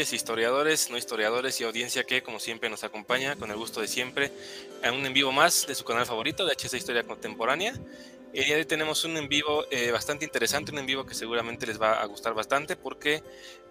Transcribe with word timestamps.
Historiadores, 0.00 0.90
no 0.90 0.96
historiadores 0.96 1.60
y 1.60 1.64
audiencia 1.64 2.04
que, 2.04 2.22
como 2.22 2.40
siempre, 2.40 2.70
nos 2.70 2.84
acompaña 2.84 3.36
con 3.36 3.50
el 3.50 3.56
gusto 3.56 3.80
de 3.80 3.88
siempre 3.88 4.32
a 4.82 4.90
un 4.90 5.04
en 5.04 5.12
vivo 5.12 5.32
más 5.32 5.66
de 5.66 5.74
su 5.74 5.84
canal 5.84 6.06
favorito 6.06 6.46
de 6.46 6.52
HC 6.52 6.74
Historia 6.74 7.04
Contemporánea. 7.04 7.74
Eh, 8.32 8.54
hoy 8.54 8.64
tenemos 8.64 9.04
un 9.04 9.16
en 9.16 9.28
vivo 9.28 9.64
eh, 9.70 9.90
bastante 9.90 10.24
interesante, 10.24 10.70
un 10.70 10.78
en 10.78 10.86
vivo 10.86 11.04
que 11.04 11.14
seguramente 11.14 11.66
les 11.66 11.80
va 11.80 12.00
a 12.00 12.06
gustar 12.06 12.32
bastante 12.32 12.76
porque, 12.76 13.22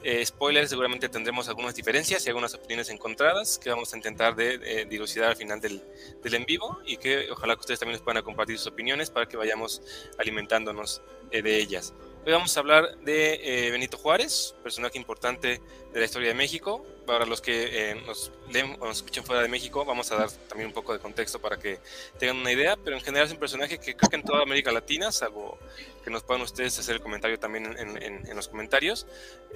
eh, 0.04 0.26
spoiler, 0.26 0.68
seguramente 0.68 1.10
tendremos 1.10 1.48
algunas 1.48 1.74
diferencias 1.74 2.26
y 2.26 2.30
algunas 2.30 2.54
opiniones 2.54 2.90
encontradas 2.90 3.58
que 3.58 3.70
vamos 3.70 3.94
a 3.94 3.98
intentar 3.98 4.36
de, 4.36 4.86
dilucidar 4.86 5.30
al 5.30 5.36
final 5.38 5.60
del, 5.60 5.82
del, 6.22 6.34
en 6.34 6.46
vivo 6.46 6.80
y 6.86 6.98
que 6.98 7.32
ojalá 7.32 7.56
que 7.56 7.62
ustedes 7.62 7.80
también 7.80 7.96
nos 7.96 8.04
puedan 8.04 8.22
compartir 8.22 8.58
sus 8.58 8.68
opiniones 8.68 9.10
para 9.10 9.28
que 9.28 9.38
vayamos 9.38 9.82
alimentándonos 10.18 11.02
de 11.32 11.58
ellas. 11.58 11.94
Hoy 12.30 12.34
vamos 12.34 12.56
a 12.56 12.60
hablar 12.60 12.96
de 13.00 13.70
Benito 13.72 13.98
Juárez, 13.98 14.54
personaje 14.62 15.00
importante 15.00 15.64
de 15.92 16.00
la 16.00 16.06
historia 16.06 16.28
de 16.28 16.36
México. 16.36 16.86
Para 17.08 17.26
los 17.26 17.42
que 17.42 17.90
eh, 17.90 17.96
nos 18.06 18.32
leen 18.52 18.78
o 18.80 18.86
nos 18.86 18.98
escuchen 18.98 19.24
fuera 19.24 19.42
de 19.42 19.48
México, 19.48 19.84
vamos 19.84 20.12
a 20.12 20.16
dar 20.16 20.30
también 20.48 20.68
un 20.68 20.74
poco 20.74 20.94
de 20.94 21.00
contexto 21.00 21.42
para 21.42 21.58
que 21.58 21.80
tengan 22.20 22.38
una 22.38 22.52
idea, 22.52 22.78
pero 22.78 22.96
en 22.96 23.02
general 23.02 23.26
es 23.26 23.34
un 23.34 23.40
personaje 23.40 23.80
que 23.80 23.96
creo 23.96 24.12
que 24.12 24.16
en 24.16 24.22
toda 24.22 24.44
América 24.44 24.72
Latina, 24.72 25.12
salvo 25.12 25.58
que 26.04 26.12
nos 26.12 26.22
puedan 26.22 26.44
ustedes 26.44 26.78
hacer 26.78 26.98
el 26.98 27.02
comentario 27.02 27.40
también 27.40 27.66
en, 27.66 27.98
en, 28.04 28.36
los 28.36 28.48
comentarios, 28.48 29.08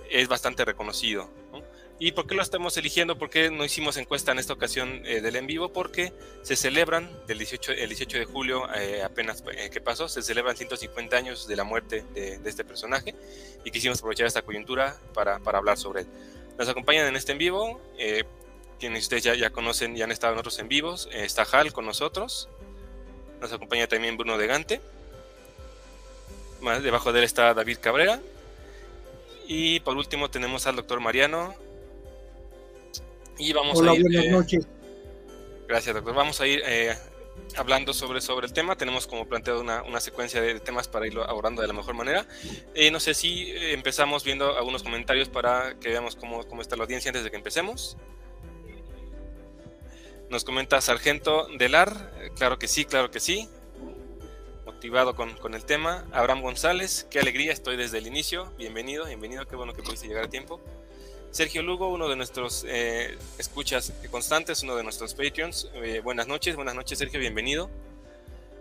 es 0.10 0.28
bastante 0.28 0.66
reconocido. 0.66 1.30
¿Y 2.00 2.12
por 2.12 2.28
qué 2.28 2.36
lo 2.36 2.42
estamos 2.42 2.76
eligiendo? 2.78 3.18
¿Por 3.18 3.30
qué 3.30 3.50
no 3.50 3.64
hicimos 3.64 3.98
encuesta 3.98 4.32
en 4.32 4.40
esta 4.40 4.54
ocasión 4.54 5.04
eh, 5.06 5.22
del 5.22 5.36
en 5.36 5.48
vivo? 5.48 5.72
Porque 5.72 6.12
se 6.42 6.56
celebran, 6.56 7.10
del 7.28 7.38
18, 7.38 7.72
el 7.74 7.90
18 7.90 8.18
de 8.18 8.26
julio 8.26 8.68
eh, 8.76 9.04
apenas 9.04 9.44
que 9.72 9.80
pasó, 9.80 10.10
se 10.10 10.22
celebran 10.22 10.58
150 10.58 11.16
años 11.16 11.48
de 11.48 11.56
la 11.56 11.64
muerte 11.64 12.04
de, 12.14 12.40
este 12.44 12.66
personaje 12.66 13.16
y 13.64 13.72
quisimos 13.72 14.00
aprovechar 14.00 14.28
esta 14.28 14.42
coyuntura 14.42 14.98
para, 15.14 15.40
para 15.40 15.60
hablar 15.60 15.78
sobre 15.78 16.02
él. 16.02 16.08
Nos 16.58 16.70
acompañan 16.70 17.08
en 17.08 17.16
este 17.16 17.32
en 17.32 17.40
vivo, 17.40 17.82
eh, 17.98 18.24
quienes 18.80 19.04
ustedes 19.04 19.24
ya, 19.24 19.50
conocen, 19.50 19.96
ya 19.96 20.06
han 20.06 20.12
estado 20.12 20.34
en 20.34 20.40
otros 20.40 20.60
en 20.60 20.68
vivos. 20.68 21.10
Eh, 21.12 21.26
está 21.26 21.44
Hal 21.44 21.74
con 21.74 21.86
nosotros. 21.86 22.48
Nos 23.42 23.52
acompaña 23.52 23.88
también 23.88 24.18
Bruno 24.18 24.38
de 24.38 24.48
Gante. 24.48 24.82
Más 26.62 26.84
debajo 26.84 27.12
de 27.12 27.20
él 27.20 27.26
está 27.26 27.54
David 27.54 27.78
Cabrera. 27.82 28.20
Y 29.48 29.80
por 29.82 29.98
último 29.98 30.30
tenemos 30.30 30.68
al 30.68 30.76
doctor 30.76 31.00
Mariano. 31.00 31.56
Y 33.38 33.54
vamos 33.54 33.80
Hola, 33.80 33.92
a 33.92 33.96
ir. 33.96 34.04
Buenas 34.04 34.26
eh, 34.26 34.32
noches. 34.32 34.68
Gracias, 35.68 35.96
doctor. 35.96 36.14
Vamos 36.14 36.40
a 36.40 36.48
ir 36.48 36.62
eh, 36.66 36.96
hablando 37.56 37.94
sobre, 37.94 38.22
sobre 38.22 38.48
el 38.48 38.54
tema. 38.54 38.76
Tenemos 38.76 39.08
como 39.08 39.28
planteado 39.28 39.62
una, 39.62 39.82
una, 39.84 40.00
secuencia 40.00 40.42
de 40.42 40.60
temas 40.60 40.88
para 40.88 41.08
irlo 41.08 41.28
abordando 41.28 41.62
de 41.62 41.68
la 41.68 41.74
mejor 41.74 41.96
manera. 41.96 42.28
Eh, 42.76 42.92
no 42.92 43.00
sé 43.00 43.14
si 43.14 43.52
empezamos 43.56 44.24
viendo 44.24 44.56
algunos 44.58 44.84
comentarios 44.84 45.30
para 45.30 45.80
que 45.80 45.90
veamos 45.90 46.16
cómo, 46.16 46.46
cómo 46.48 46.62
está 46.62 46.76
la 46.76 46.84
audiencia 46.84 47.10
antes 47.10 47.24
de 47.24 47.32
que 47.32 47.38
empecemos. 47.38 47.98
Nos 50.30 50.44
comenta 50.44 50.82
Sargento 50.82 51.48
Delar, 51.58 52.32
claro 52.36 52.58
que 52.58 52.68
sí, 52.68 52.86
claro 52.86 53.12
que 53.12 53.20
sí. 53.20 53.48
Motivado 54.66 55.16
con, 55.16 55.36
con, 55.38 55.54
el 55.54 55.64
tema. 55.66 56.06
Abraham 56.12 56.42
González, 56.42 57.06
qué 57.10 57.20
alegría, 57.20 57.52
estoy 57.52 57.78
desde 57.78 58.00
el 58.00 58.08
inicio. 58.08 58.52
Bienvenido, 58.58 59.06
bienvenido, 59.06 59.46
qué 59.46 59.56
bueno 59.56 59.74
que 59.74 59.84
pudiste 59.84 60.08
llegar 60.08 60.26
a 60.26 60.30
tiempo. 60.30 60.60
Sergio 61.34 61.64
Lugo, 61.64 61.88
uno 61.88 62.08
de 62.08 62.16
nuestros 62.16 62.64
eh, 62.70 63.18
escuchas 63.40 63.92
constantes, 64.12 64.62
uno 64.62 64.76
de 64.76 64.84
nuestros 64.84 65.16
Patreons. 65.16 65.68
Eh, 65.74 66.00
buenas 66.04 66.28
noches, 66.28 66.56
buenas 66.56 66.76
noches 66.76 67.00
Sergio, 67.00 67.20
bienvenido. 67.20 67.72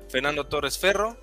Fernando 0.09 0.47
Torres 0.47 0.78
Ferro, 0.78 1.19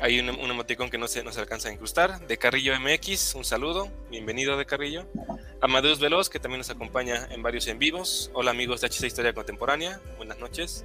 hay 0.00 0.18
un, 0.18 0.30
un 0.30 0.50
emoticón 0.50 0.90
que 0.90 0.98
no 0.98 1.06
se, 1.06 1.22
no 1.22 1.30
se 1.30 1.38
alcanza 1.38 1.68
a 1.68 1.72
incrustar. 1.72 2.26
De 2.26 2.36
Carrillo 2.36 2.72
MX, 2.80 3.36
un 3.36 3.44
saludo, 3.44 3.92
bienvenido 4.10 4.56
de 4.56 4.66
Carrillo. 4.66 5.06
Amadeus 5.60 6.00
Veloz, 6.00 6.28
que 6.28 6.40
también 6.40 6.58
nos 6.58 6.70
acompaña 6.70 7.28
en 7.30 7.40
varios 7.40 7.68
en 7.68 7.78
vivos. 7.78 8.32
Hola 8.34 8.50
amigos 8.50 8.80
de 8.80 8.88
HC 8.88 9.04
Historia 9.04 9.32
Contemporánea, 9.32 10.00
buenas 10.16 10.40
noches. 10.40 10.84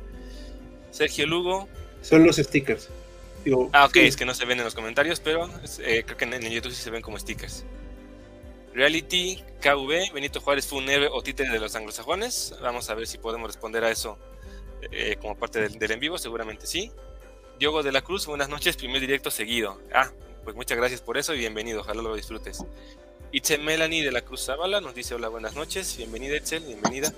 Sergio 0.92 1.26
Lugo. 1.26 1.68
Son 2.04 2.24
los 2.24 2.36
stickers. 2.36 2.88
Digo, 3.44 3.68
ah, 3.74 3.86
ok, 3.86 3.94
sí. 3.94 4.00
es 4.02 4.16
que 4.16 4.26
no 4.26 4.36
se 4.36 4.46
ven 4.46 4.60
en 4.60 4.66
los 4.66 4.76
comentarios, 4.76 5.20
pero 5.20 5.50
eh, 5.80 6.04
creo 6.06 6.18
que 6.18 6.26
en, 6.26 6.34
en 6.34 6.52
YouTube 6.52 6.72
sí 6.72 6.84
se 6.84 6.92
ven 6.92 7.02
como 7.02 7.18
stickers. 7.18 7.66
Reality 8.74 9.38
KV, 9.62 10.14
Benito 10.14 10.42
Juárez 10.42 10.66
fue 10.66 10.80
un 10.80 10.90
héroe 10.90 11.08
o 11.12 11.22
títere 11.22 11.52
de 11.52 11.60
los 11.60 11.76
anglosajones. 11.76 12.56
Vamos 12.62 12.90
a 12.90 12.96
ver 12.96 13.06
si 13.06 13.20
podemos 13.20 13.48
responder 13.48 13.84
a 13.84 13.92
eso 13.92 14.18
eh, 14.92 15.16
como 15.22 15.38
parte 15.38 15.62
del, 15.62 15.78
del, 15.78 15.92
en 15.92 16.00
vivo, 16.00 16.18
seguramente 16.18 16.66
sí. 16.66 16.92
Diogo 17.60 17.84
de 17.84 17.92
la 17.92 18.02
Cruz, 18.02 18.26
buenas 18.26 18.50
noches, 18.50 18.76
primer 18.76 19.00
directo 19.00 19.30
seguido. 19.30 19.80
Ah, 19.94 20.10
pues 20.44 20.56
muchas 20.56 20.78
gracias 20.78 21.02
por 21.02 21.18
eso 21.18 21.36
y 21.36 21.38
bienvenido, 21.38 21.82
ojalá 21.82 22.02
lo 22.02 22.16
disfrutes. 22.16 22.66
Itzel 23.32 23.62
Melanie 23.62 24.04
de 24.04 24.12
la 24.12 24.22
Cruz 24.22 24.46
Zavala 24.46 24.82
nos 24.82 24.96
dice 24.96 25.14
hola, 25.14 25.28
buenas 25.28 25.54
noches, 25.54 25.96
bienvenida 25.98 26.36
Itzel, 26.36 26.64
bienvenida. 26.64 27.14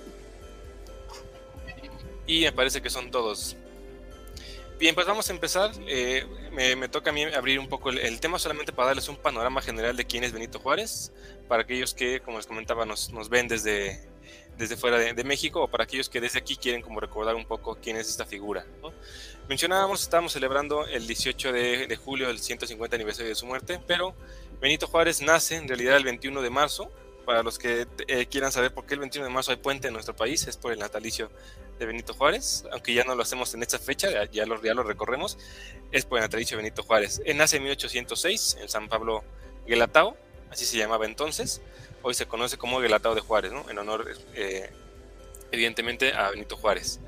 Y 2.26 2.42
me 2.42 2.52
parece 2.52 2.82
que 2.82 2.90
son 2.90 3.10
todos. 3.10 3.56
Bien, 4.78 4.94
pues 4.94 5.06
vamos 5.06 5.30
a 5.30 5.32
empezar. 5.32 5.70
Eh, 5.86 6.26
me, 6.52 6.88
toca 6.88 7.08
a 7.08 7.12
mí 7.12 7.24
abrir 7.24 7.58
un 7.58 7.68
poco 7.68 7.88
el, 7.88 8.20
tema 8.20 8.38
solamente 8.38 8.74
para 8.74 8.88
darles 8.88 9.08
un 9.08 9.16
panorama 9.16 9.62
general 9.62 9.96
de 9.96 10.04
quién 10.04 10.22
es 10.22 10.32
Benito 10.32 10.58
Juárez, 10.58 11.12
para 11.48 11.62
aquellos 11.62 11.94
que, 11.94 12.20
como 12.20 12.36
les 12.36 12.46
comentaba, 12.46 12.84
nos, 12.84 13.10
ven 13.30 13.48
desde, 13.48 14.06
desde 14.58 14.76
fuera 14.76 14.98
de, 14.98 15.24
México 15.24 15.62
o 15.62 15.68
para 15.68 15.84
aquellos 15.84 16.10
que 16.10 16.20
desde 16.20 16.38
aquí 16.38 16.56
quieren 16.56 16.82
como 16.82 17.00
recordar 17.00 17.34
un 17.36 17.46
poco 17.46 17.78
quién 17.80 17.96
es 17.96 18.10
esta 18.10 18.26
figura. 18.26 18.66
Mencionábamos, 19.48 20.02
estábamos 20.02 20.34
celebrando 20.34 20.86
el 20.86 21.06
18 21.06 21.52
de, 21.52 21.86
de, 21.86 21.96
julio, 21.96 22.28
el 22.28 22.38
150 22.38 22.96
aniversario 22.96 23.30
de 23.30 23.34
su 23.34 23.46
muerte, 23.46 23.80
pero 23.86 24.14
Benito 24.60 24.86
Juárez 24.88 25.22
nace 25.22 25.56
en 25.56 25.68
realidad 25.68 25.96
el 25.96 26.04
21 26.04 26.42
de 26.42 26.50
marzo. 26.50 26.92
Para 27.24 27.42
los 27.42 27.58
que 27.58 27.88
eh, 28.06 28.26
quieran 28.26 28.52
saber 28.52 28.72
por 28.72 28.86
qué 28.86 28.94
el 28.94 29.00
21 29.00 29.26
de 29.26 29.32
marzo 29.34 29.50
hay 29.50 29.56
puente 29.56 29.88
en 29.88 29.94
nuestro 29.94 30.14
país, 30.14 30.46
es 30.46 30.56
por 30.56 30.72
el 30.72 30.78
natalicio 30.78 31.28
de 31.78 31.86
Benito 31.86 32.14
Juárez, 32.14 32.64
aunque 32.72 32.94
ya 32.94 33.04
no 33.04 33.14
lo 33.14 33.22
hacemos 33.22 33.52
en 33.54 33.62
esta 33.62 33.78
fecha, 33.78 34.24
ya, 34.30 34.46
lo, 34.46 34.62
ya 34.62 34.74
lo 34.74 34.82
recorremos, 34.82 35.38
es 35.92 36.04
por 36.04 36.22
el 36.22 36.28
de 36.28 36.56
Benito 36.56 36.82
Juárez. 36.82 37.20
Él 37.24 37.36
nace 37.36 37.56
en 37.56 37.64
1806 37.64 38.58
en 38.60 38.68
San 38.68 38.88
Pablo 38.88 39.24
Guelatao, 39.66 40.16
así 40.50 40.64
se 40.64 40.78
llamaba 40.78 41.06
entonces, 41.06 41.60
hoy 42.02 42.14
se 42.14 42.26
conoce 42.26 42.56
como 42.56 42.80
Guelatao 42.80 43.14
de 43.14 43.20
Juárez, 43.20 43.52
¿no? 43.52 43.68
en 43.68 43.78
honor 43.78 44.06
eh, 44.34 44.70
evidentemente 45.50 46.12
a 46.12 46.30
Benito 46.30 46.56
Juárez. 46.56 47.00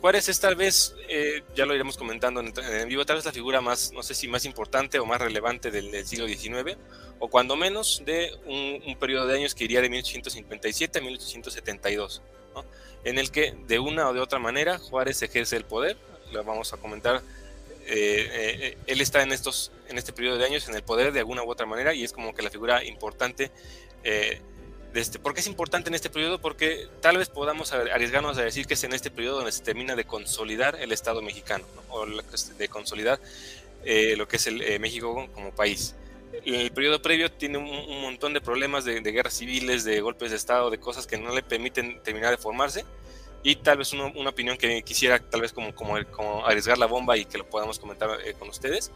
Juárez 0.00 0.28
es 0.28 0.38
tal 0.38 0.54
vez, 0.54 0.94
eh, 1.08 1.42
ya 1.56 1.66
lo 1.66 1.74
iremos 1.74 1.96
comentando 1.96 2.40
en, 2.40 2.52
en, 2.56 2.88
vivo, 2.88 3.04
tal 3.04 3.16
vez 3.16 3.24
la 3.24 3.32
figura 3.32 3.60
más, 3.60 3.92
no 3.92 4.04
sé 4.04 4.14
si 4.14 4.28
más 4.28 4.44
importante 4.44 5.00
o 5.00 5.06
más 5.06 5.20
relevante 5.20 5.72
del, 5.72 5.90
del 5.90 6.06
siglo 6.06 6.28
XIX, 6.28 6.78
o 7.18 7.28
cuando 7.28 7.56
menos 7.56 8.02
de 8.04 8.30
un, 8.46 8.80
un, 8.86 8.96
periodo 8.96 9.26
de 9.26 9.36
años 9.36 9.56
que 9.56 9.64
iría 9.64 9.80
de 9.80 9.90
1857 9.90 10.98
a 10.98 11.02
1872, 11.02 12.22
¿no? 12.54 12.64
En 13.04 13.18
el 13.18 13.30
que 13.30 13.54
de 13.66 13.78
una 13.78 14.08
o 14.08 14.14
de 14.14 14.20
otra 14.20 14.38
manera 14.38 14.78
Juárez 14.78 15.22
ejerce 15.22 15.56
el 15.56 15.64
poder, 15.64 15.96
lo 16.32 16.44
vamos 16.44 16.72
a 16.72 16.76
comentar, 16.76 17.22
eh, 17.86 18.28
eh, 18.32 18.78
él 18.86 19.00
está 19.00 19.22
en, 19.22 19.32
estos, 19.32 19.72
en 19.88 19.96
este 19.96 20.12
periodo 20.12 20.36
de 20.36 20.44
años 20.44 20.68
en 20.68 20.74
el 20.74 20.82
poder 20.82 21.12
de 21.12 21.20
alguna 21.20 21.42
u 21.42 21.50
otra 21.50 21.66
manera 21.66 21.94
y 21.94 22.04
es 22.04 22.12
como 22.12 22.34
que 22.34 22.42
la 22.42 22.50
figura 22.50 22.84
importante 22.84 23.50
eh, 24.04 24.40
de 24.92 25.00
este. 25.00 25.18
¿Por 25.18 25.34
qué 25.34 25.40
es 25.40 25.46
importante 25.46 25.88
en 25.88 25.94
este 25.94 26.10
periodo? 26.10 26.40
Porque 26.40 26.88
tal 27.00 27.18
vez 27.18 27.28
podamos 27.28 27.72
arriesgarnos 27.72 28.38
a 28.38 28.42
decir 28.42 28.66
que 28.66 28.74
es 28.74 28.84
en 28.84 28.92
este 28.92 29.10
periodo 29.10 29.36
donde 29.36 29.52
se 29.52 29.62
termina 29.62 29.96
de 29.96 30.04
consolidar 30.04 30.76
el 30.80 30.92
Estado 30.92 31.22
mexicano, 31.22 31.64
¿no? 31.74 31.94
o 31.94 32.06
de 32.06 32.68
consolidar 32.68 33.20
eh, 33.84 34.16
lo 34.16 34.26
que 34.26 34.36
es 34.36 34.46
el 34.46 34.62
eh, 34.62 34.78
México 34.78 35.28
como 35.34 35.50
país. 35.50 35.94
El 36.44 36.70
periodo 36.72 37.00
previo 37.00 37.30
tiene 37.30 37.58
un, 37.58 37.66
un 37.68 38.02
montón 38.02 38.32
de 38.32 38.40
problemas 38.40 38.84
de, 38.84 39.00
de, 39.00 39.12
guerras 39.12 39.34
civiles, 39.34 39.84
de 39.84 40.00
golpes 40.00 40.30
de 40.30 40.36
Estado, 40.36 40.70
de 40.70 40.78
cosas 40.78 41.06
que 41.06 41.18
no 41.18 41.34
le 41.34 41.42
permiten 41.42 42.00
terminar 42.02 42.30
de 42.30 42.38
formarse. 42.38 42.84
Y 43.42 43.56
tal 43.56 43.78
vez 43.78 43.92
uno, 43.92 44.12
una 44.16 44.30
opinión 44.30 44.56
que 44.56 44.82
quisiera 44.82 45.18
tal 45.18 45.40
vez 45.40 45.52
como, 45.52 45.74
como, 45.74 45.94
como, 46.10 46.44
arriesgar 46.46 46.76
la 46.78 46.86
bomba 46.86 47.16
y 47.16 47.24
que 47.24 47.38
lo 47.38 47.48
podamos 47.48 47.78
comentar 47.78 48.10
eh, 48.24 48.34
con 48.38 48.48
ustedes 48.48 48.90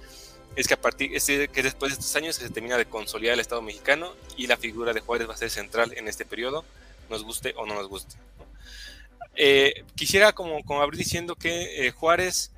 es 0.54 0.68
que 0.68 0.74
a 0.74 0.80
partir 0.80 1.14
es 1.14 1.24
que 1.26 1.62
después 1.62 1.92
de 1.92 1.98
estos 1.98 2.14
años 2.14 2.36
se 2.36 2.50
termina 2.50 2.76
de 2.76 2.84
consolidar 2.84 3.34
el 3.34 3.40
Estado 3.40 3.62
mexicano 3.62 4.12
y 4.36 4.46
la 4.46 4.58
figura 4.58 4.92
de 4.92 5.00
Juárez 5.00 5.26
va 5.26 5.32
a 5.32 5.36
ser 5.38 5.48
central 5.48 5.94
en 5.96 6.08
este 6.08 6.26
periodo 6.26 6.64
nos 7.08 7.24
guste 7.24 7.54
o 7.56 7.64
no 7.64 7.74
nos 7.74 7.88
guste. 7.88 8.16
Eh, 9.34 9.84
quisiera 9.94 10.32
como, 10.32 10.62
como 10.64 10.82
abrir 10.82 10.98
diciendo 10.98 11.36
que 11.36 11.90
Juárez 11.96 12.52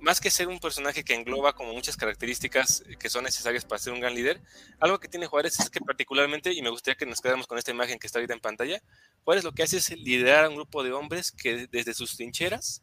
más 0.00 0.20
que 0.20 0.30
ser 0.30 0.48
un 0.48 0.58
personaje 0.58 1.04
que 1.04 1.14
engloba 1.14 1.52
como 1.52 1.72
muchas 1.72 1.96
características 1.96 2.84
que 2.98 3.10
son 3.10 3.24
necesarias 3.24 3.64
para 3.64 3.78
ser 3.78 3.92
un 3.92 4.00
gran 4.00 4.14
líder, 4.14 4.40
algo 4.78 4.98
que 4.98 5.08
tiene 5.08 5.26
Juárez 5.26 5.60
es 5.60 5.70
que 5.70 5.80
particularmente, 5.80 6.52
y 6.52 6.62
me 6.62 6.70
gustaría 6.70 6.96
que 6.96 7.06
nos 7.06 7.20
quedáramos 7.20 7.46
con 7.46 7.58
esta 7.58 7.70
imagen 7.70 7.98
que 7.98 8.06
está 8.06 8.18
ahorita 8.18 8.34
en 8.34 8.40
pantalla, 8.40 8.82
Juárez 9.24 9.44
lo 9.44 9.52
que 9.52 9.62
hace 9.62 9.76
es 9.76 9.90
liderar 9.90 10.46
a 10.46 10.48
un 10.48 10.56
grupo 10.56 10.82
de 10.82 10.92
hombres 10.92 11.32
que 11.32 11.66
desde 11.70 11.94
sus 11.94 12.16
trincheras, 12.16 12.82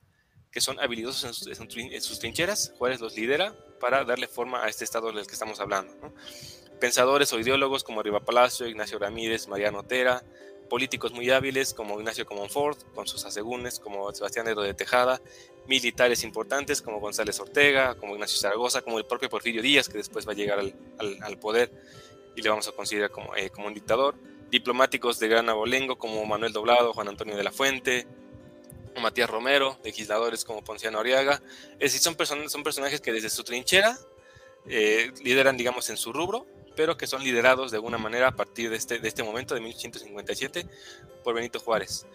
que 0.52 0.62
son 0.62 0.80
habilidosos 0.80 1.48
en 1.48 2.02
sus, 2.02 2.20
trincheras, 2.20 2.74
Juárez 2.78 3.00
los 3.00 3.16
lidera 3.16 3.56
para 3.80 4.04
darle 4.06 4.28
forma 4.28 4.64
a 4.64 4.70
este 4.70 4.84
estado 4.84 5.12
del 5.12 5.28
que 5.28 5.34
estamos 5.34 5.60
hablando. 5.60 5.94
Pensadores 6.80 7.34
o 7.34 7.40
ideólogos 7.40 7.84
como 7.84 8.04
Riva 8.04 8.24
Palacio, 8.24 8.68
Ignacio 8.68 9.00
Ramírez, 9.00 9.48
Mariano 9.48 9.80
Otera, 9.80 10.24
políticos 10.68 11.12
muy 11.12 11.30
hábiles 11.30 11.74
como 11.74 12.00
Ignacio 12.00 12.26
Comonfort, 12.26 12.94
con 12.94 13.08
sus 13.08 13.26
asegúnes, 13.26 13.80
como 13.80 14.14
Sebastián 14.14 14.48
Edo 14.48 14.62
de 14.62 14.74
Tejada, 14.74 15.22
militares 15.68 16.24
importantes 16.24 16.82
como 16.82 17.00
González 17.00 17.40
Ortega, 17.40 17.96
como 17.96 18.14
Ignacio 18.14 18.38
Zaragoza, 18.38 18.82
como 18.82 18.98
el 18.98 19.06
propio 19.06 19.30
Porfirio 19.30 19.62
Díaz, 19.62 19.90
que 19.90 19.98
después 19.98 20.28
va 20.28 20.32
a 20.32 20.36
llegar 20.36 20.60
al, 20.60 21.38
poder 21.40 21.72
y 22.36 22.42
le 22.42 22.50
vamos 22.50 22.68
a 22.68 22.72
considerar 22.72 23.12
como, 23.12 23.36
eh, 23.36 23.50
como 23.50 23.68
un 23.68 23.74
dictador, 23.74 24.16
diplomáticos 24.52 25.20
de 25.20 25.28
gran 25.28 25.50
abolengo 25.50 25.98
como 25.98 26.26
Manuel 26.26 26.54
Doblado, 26.54 26.94
Juan 26.94 27.10
Antonio 27.10 27.36
de 27.36 27.44
la 27.44 27.52
Fuente, 27.52 28.08
Matías 29.02 29.30
Romero, 29.30 29.78
legisladores 29.84 30.44
como 30.44 30.64
Ponciano 30.64 31.00
Arriaga, 31.00 31.42
es 31.80 31.94
decir, 31.94 32.02
son, 32.02 32.50
son 32.50 32.64
personajes 32.64 33.02
que 33.02 33.12
desde 33.12 33.30
su 33.30 33.44
trinchera 33.44 33.98
eh, 34.68 35.12
lideran, 35.24 35.58
digamos, 35.58 35.90
en 35.90 35.98
su 35.98 36.12
rubro 36.14 36.46
pero 36.78 36.96
que 36.96 37.08
son 37.08 37.24
liderados 37.24 37.72
de 37.72 37.78
alguna 37.78 37.98
manera 37.98 38.28
a 38.28 38.36
partir 38.36 38.70
de 38.70 38.78
este, 38.78 39.00
de 39.00 39.08
este 39.08 39.24
momento, 39.24 39.56
de 39.56 39.62
1857, 39.62 40.66
por 41.24 41.34
Benito 41.34 41.60
Juárez. 41.60 42.06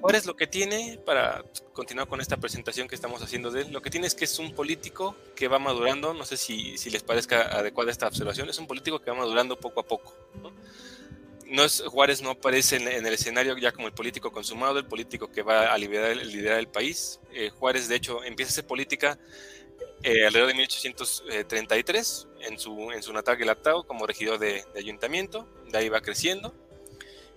Juárez 0.00 0.24
lo 0.24 0.34
que 0.34 0.46
tiene, 0.46 0.98
para 1.04 1.44
continuar 1.74 2.08
con 2.08 2.22
esta 2.22 2.38
presentación 2.38 2.88
que 2.88 2.94
estamos 2.94 3.22
haciendo 3.22 3.50
de 3.50 3.62
él, 3.62 3.72
lo 3.72 3.82
que 3.82 3.90
tiene 3.90 4.06
es 4.06 4.14
que 4.14 4.24
es 4.24 4.38
un 4.38 4.54
político 4.54 5.14
que 5.36 5.48
va 5.48 5.58
madurando, 5.58 6.14
no 6.14 6.24
sé 6.24 6.38
si, 6.38 6.78
si 6.78 6.88
les 6.88 7.02
parezca 7.02 7.42
adecuada 7.42 7.90
esta 7.90 8.08
observación, 8.08 8.48
es 8.48 8.58
un 8.58 8.66
político 8.66 9.00
que 9.00 9.10
va 9.10 9.18
madurando 9.18 9.60
poco 9.60 9.80
a 9.80 9.82
poco. 9.82 10.16
¿no? 11.46 11.62
es, 11.62 11.82
Juárez 11.86 12.22
no 12.22 12.30
aparece 12.30 12.76
en, 12.76 12.88
el 12.88 13.12
escenario 13.12 13.56
ya 13.58 13.72
como 13.72 13.86
el 13.86 13.92
político 13.92 14.32
consumado, 14.32 14.78
el 14.78 14.86
político 14.86 15.30
que 15.30 15.42
va 15.42 15.72
a 15.72 15.76
liderar, 15.76 16.16
liderar 16.16 16.58
el 16.58 16.68
país. 16.68 17.20
Eh, 17.34 17.50
Juárez, 17.50 17.86
de 17.88 17.96
hecho, 17.96 18.24
empieza 18.24 18.48
a 18.48 18.52
hacer 18.52 18.66
política 18.66 19.18
eh, 20.02 20.26
alrededor 20.26 20.48
de 20.48 20.54
1833 20.54 22.28
en 22.40 22.58
su, 22.58 22.90
en 22.92 23.02
su 23.02 23.12
natal 23.12 23.36
Guelatao 23.36 23.84
como 23.84 24.06
regidor 24.06 24.38
de, 24.38 24.64
ayuntamiento, 24.76 25.46
de 25.70 25.78
ahí 25.78 25.88
va 25.88 26.00
creciendo. 26.00 26.54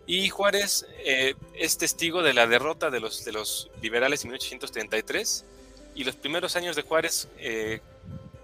Y 0.06 0.30
Juárez 0.30 0.86
eh, 1.06 1.36
es 1.54 1.78
testigo 1.78 2.24
de 2.24 2.34
la 2.34 2.48
derrota 2.48 2.90
de 2.90 3.00
los, 3.00 3.24
de 3.24 3.32
los 3.32 3.70
liberales 3.82 4.24
en 4.24 4.32
1833 4.32 5.46
y 5.96 6.04
los 6.04 6.16
primeros 6.16 6.56
años 6.56 6.76
de 6.76 6.82
Juárez 6.82 7.30
eh, 7.38 7.80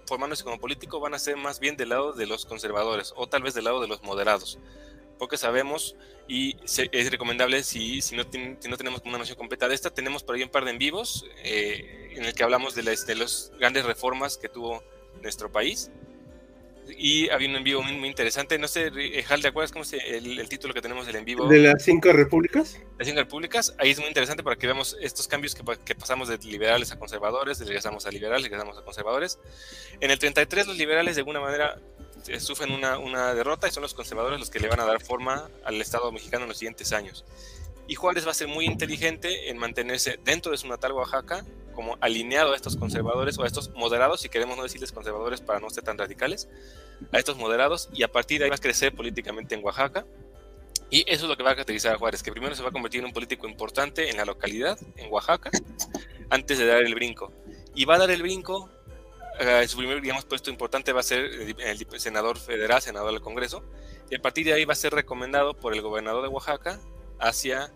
formándose 0.06 0.44
como 0.44 0.58
político 0.58 1.00
van 1.00 1.14
a 1.14 1.18
ser 1.18 1.36
más 1.36 1.60
bien 1.60 1.76
del 1.76 1.90
lado 1.90 2.12
de 2.12 2.26
los 2.26 2.46
conservadores 2.46 3.12
o 3.16 3.26
tal 3.26 3.42
vez 3.42 3.54
del 3.54 3.64
lado 3.64 3.80
de 3.80 3.88
los 3.88 4.02
moderados 4.02 4.58
porque 5.20 5.36
sabemos 5.36 5.94
y 6.26 6.56
es 6.64 7.10
recomendable 7.10 7.62
si, 7.62 8.00
si, 8.00 8.16
no 8.16 8.24
si, 8.32 8.68
no 8.68 8.76
tenemos 8.78 9.02
una 9.04 9.18
noción 9.18 9.36
completa 9.36 9.68
de 9.68 9.74
esta, 9.74 9.90
tenemos 9.90 10.22
por 10.22 10.34
ahí 10.34 10.42
un 10.42 10.48
par 10.48 10.64
de 10.64 10.70
en 10.70 10.78
vivos 10.78 11.26
eh, 11.44 11.99
en 12.14 12.24
el 12.24 12.34
que 12.34 12.42
hablamos 12.42 12.74
de, 12.74 12.82
las 12.82 13.06
de 13.06 13.14
las 13.14 13.52
grandes 13.58 13.84
reformas 13.84 14.36
que 14.36 14.48
tuvo 14.48 14.82
nuestro 15.22 15.50
país. 15.50 15.90
Y 16.96 17.28
había 17.30 17.48
un 17.48 17.56
en 17.56 17.64
vivo 17.64 17.82
muy, 17.82 18.08
interesante, 18.08 18.58
no 18.58 18.66
sé, 18.66 18.90
Hal, 19.28 19.42
¿te 19.42 19.48
acuerdas 19.48 19.70
cómo 19.70 19.84
es 19.84 19.92
el, 19.92 20.40
el, 20.40 20.48
título 20.48 20.74
que 20.74 20.80
tenemos 20.80 21.06
del 21.06 21.16
en 21.16 21.24
vivo? 21.24 21.46
¿De 21.46 21.58
las 21.58 21.84
cinco 21.84 22.12
repúblicas? 22.12 22.80
Las 22.98 23.06
cinco 23.06 23.20
repúblicas, 23.20 23.74
ahí 23.78 23.90
es 23.90 23.98
muy 23.98 24.08
interesante 24.08 24.42
para 24.42 24.56
que 24.56 24.66
veamos 24.66 24.96
estos 25.00 25.28
cambios 25.28 25.54
que, 25.54 25.62
que 25.84 25.94
pasamos 25.94 26.28
de 26.28 26.38
liberales 26.38 26.90
a 26.90 26.98
conservadores, 26.98 27.60
regresamos 27.60 28.06
a 28.06 28.10
liberales, 28.10 28.42
regresamos 28.44 28.76
a 28.76 28.82
conservadores. 28.82 29.38
En 30.00 30.10
el 30.10 30.18
33 30.18 30.66
los 30.66 30.76
liberales 30.76 31.14
de 31.14 31.20
alguna 31.20 31.40
manera 31.40 31.80
eh, 32.26 32.40
sufren 32.40 32.72
una, 32.72 32.98
una, 32.98 33.34
derrota 33.34 33.68
y 33.68 33.70
son 33.70 33.82
los 33.82 33.94
conservadores 33.94 34.38
los 34.38 34.50
que 34.50 34.58
le 34.58 34.68
van 34.68 34.80
a 34.80 34.84
dar 34.84 35.00
forma 35.00 35.48
al 35.64 35.80
Estado 35.80 36.10
mexicano 36.12 36.44
en 36.44 36.48
los 36.48 36.58
siguientes 36.58 36.92
años. 36.92 37.24
Y 37.86 37.94
Juárez 37.94 38.26
va 38.26 38.30
a 38.30 38.34
ser 38.34 38.48
muy 38.48 38.66
inteligente 38.66 39.50
en 39.50 39.58
mantenerse 39.58 40.18
dentro 40.24 40.52
de 40.52 40.58
su 40.58 40.68
natal 40.68 40.92
Oaxaca 40.92 41.44
como 41.74 41.96
alineado 42.00 42.52
a 42.52 42.56
estos 42.56 42.76
conservadores 42.76 43.38
o 43.38 43.44
a 43.44 43.46
estos 43.46 43.70
moderados, 43.70 44.20
si 44.20 44.28
queremos 44.28 44.56
no 44.56 44.62
decirles 44.62 44.92
conservadores 44.92 45.40
para 45.40 45.60
no 45.60 45.70
ser 45.70 45.84
tan 45.84 45.98
radicales, 45.98 46.48
a 47.12 47.18
estos 47.18 47.36
moderados 47.36 47.88
y 47.92 48.02
a 48.02 48.08
partir 48.08 48.38
de 48.38 48.44
ahí 48.44 48.50
va 48.50 48.56
a 48.56 48.60
crecer 48.60 48.94
políticamente 48.94 49.54
en 49.54 49.64
Oaxaca. 49.64 50.04
Y 50.90 51.04
eso 51.06 51.24
es 51.24 51.28
lo 51.30 51.36
que 51.36 51.44
va 51.44 51.50
a 51.50 51.54
caracterizar 51.54 51.94
a 51.94 51.98
Juárez, 51.98 52.22
que 52.22 52.32
primero 52.32 52.54
se 52.54 52.62
va 52.62 52.70
a 52.70 52.72
convertir 52.72 53.00
en 53.00 53.06
un 53.06 53.12
político 53.12 53.46
importante 53.46 54.10
en 54.10 54.16
la 54.16 54.24
localidad, 54.24 54.78
en 54.96 55.12
Oaxaca, 55.12 55.50
antes 56.30 56.58
de 56.58 56.66
dar 56.66 56.82
el 56.82 56.94
brinco. 56.94 57.32
Y 57.74 57.84
va 57.84 57.94
a 57.94 57.98
dar 57.98 58.10
el 58.10 58.22
brinco 58.22 58.68
su 59.66 59.78
primer 59.78 60.02
digamos, 60.02 60.24
puesto 60.24 60.50
importante 60.50 60.92
va 60.92 61.00
a 61.00 61.04
ser 61.04 61.20
el 61.20 61.86
senador 61.98 62.38
federal, 62.38 62.82
senador 62.82 63.12
del 63.12 63.22
Congreso, 63.22 63.64
y 64.10 64.16
a 64.16 64.20
partir 64.20 64.44
de 64.44 64.52
ahí 64.52 64.64
va 64.64 64.72
a 64.72 64.76
ser 64.76 64.92
recomendado 64.92 65.54
por 65.54 65.72
el 65.72 65.80
gobernador 65.80 66.22
de 66.22 66.28
Oaxaca 66.28 66.78
hacia 67.18 67.72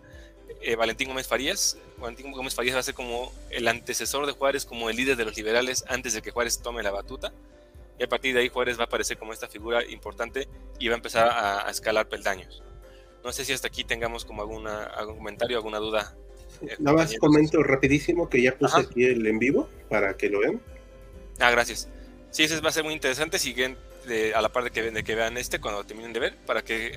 eh, 0.61 0.75
Valentín 0.75 1.07
Gómez 1.07 1.27
Farías. 1.27 1.77
Valentín 1.97 2.31
Gómez 2.31 2.55
Farías 2.55 2.75
va 2.75 2.79
a 2.79 2.83
ser 2.83 2.93
como 2.93 3.31
el 3.49 3.67
antecesor 3.67 4.25
de 4.25 4.33
Juárez, 4.33 4.65
como 4.65 4.89
el 4.89 4.95
líder 4.95 5.15
de 5.15 5.25
los 5.25 5.35
liberales 5.37 5.85
antes 5.87 6.13
de 6.13 6.21
que 6.21 6.31
Juárez 6.31 6.59
tome 6.59 6.83
la 6.83 6.91
batuta. 6.91 7.33
Y 7.99 8.03
a 8.03 8.07
partir 8.07 8.33
de 8.33 8.41
ahí 8.41 8.49
Juárez 8.49 8.77
va 8.77 8.83
a 8.83 8.85
aparecer 8.85 9.17
como 9.17 9.31
esta 9.31 9.47
figura 9.47 9.85
importante 9.85 10.47
y 10.79 10.87
va 10.87 10.95
a 10.95 10.97
empezar 10.97 11.29
a, 11.29 11.69
escalar 11.69 12.09
peldaños. 12.09 12.61
No 13.23 13.31
sé 13.31 13.45
si 13.45 13.53
hasta 13.53 13.67
aquí 13.67 13.83
tengamos 13.83 14.25
como 14.25 14.41
alguna, 14.41 14.83
algún 14.83 15.17
comentario, 15.17 15.57
alguna 15.57 15.77
duda. 15.77 16.15
Eh, 16.61 16.75
Nada 16.79 16.97
más 16.97 17.15
comento 17.19 17.63
rapidísimo 17.63 18.29
que 18.29 18.41
ya 18.41 18.57
puse 18.57 18.81
aquí 18.81 19.05
el 19.05 19.25
en 19.25 19.39
vivo 19.39 19.69
para 19.89 20.15
que 20.17 20.29
lo 20.29 20.39
vean. 20.39 20.61
Ah, 21.39 21.51
gracias. 21.51 21.87
Sí, 22.31 22.43
ese 22.43 22.59
va 22.59 22.69
a 22.69 22.73
ser 22.73 22.83
muy 22.83 22.93
interesante. 22.93 23.39
Siguen 23.39 23.77
a 24.35 24.41
la 24.41 24.49
par 24.49 24.63
de 24.63 24.71
que, 24.71 24.91
de 24.91 25.03
que 25.03 25.15
vean 25.15 25.37
este 25.37 25.59
cuando 25.59 25.83
terminen 25.83 26.13
de 26.13 26.19
ver, 26.19 26.37
para 26.45 26.63
que 26.63 26.95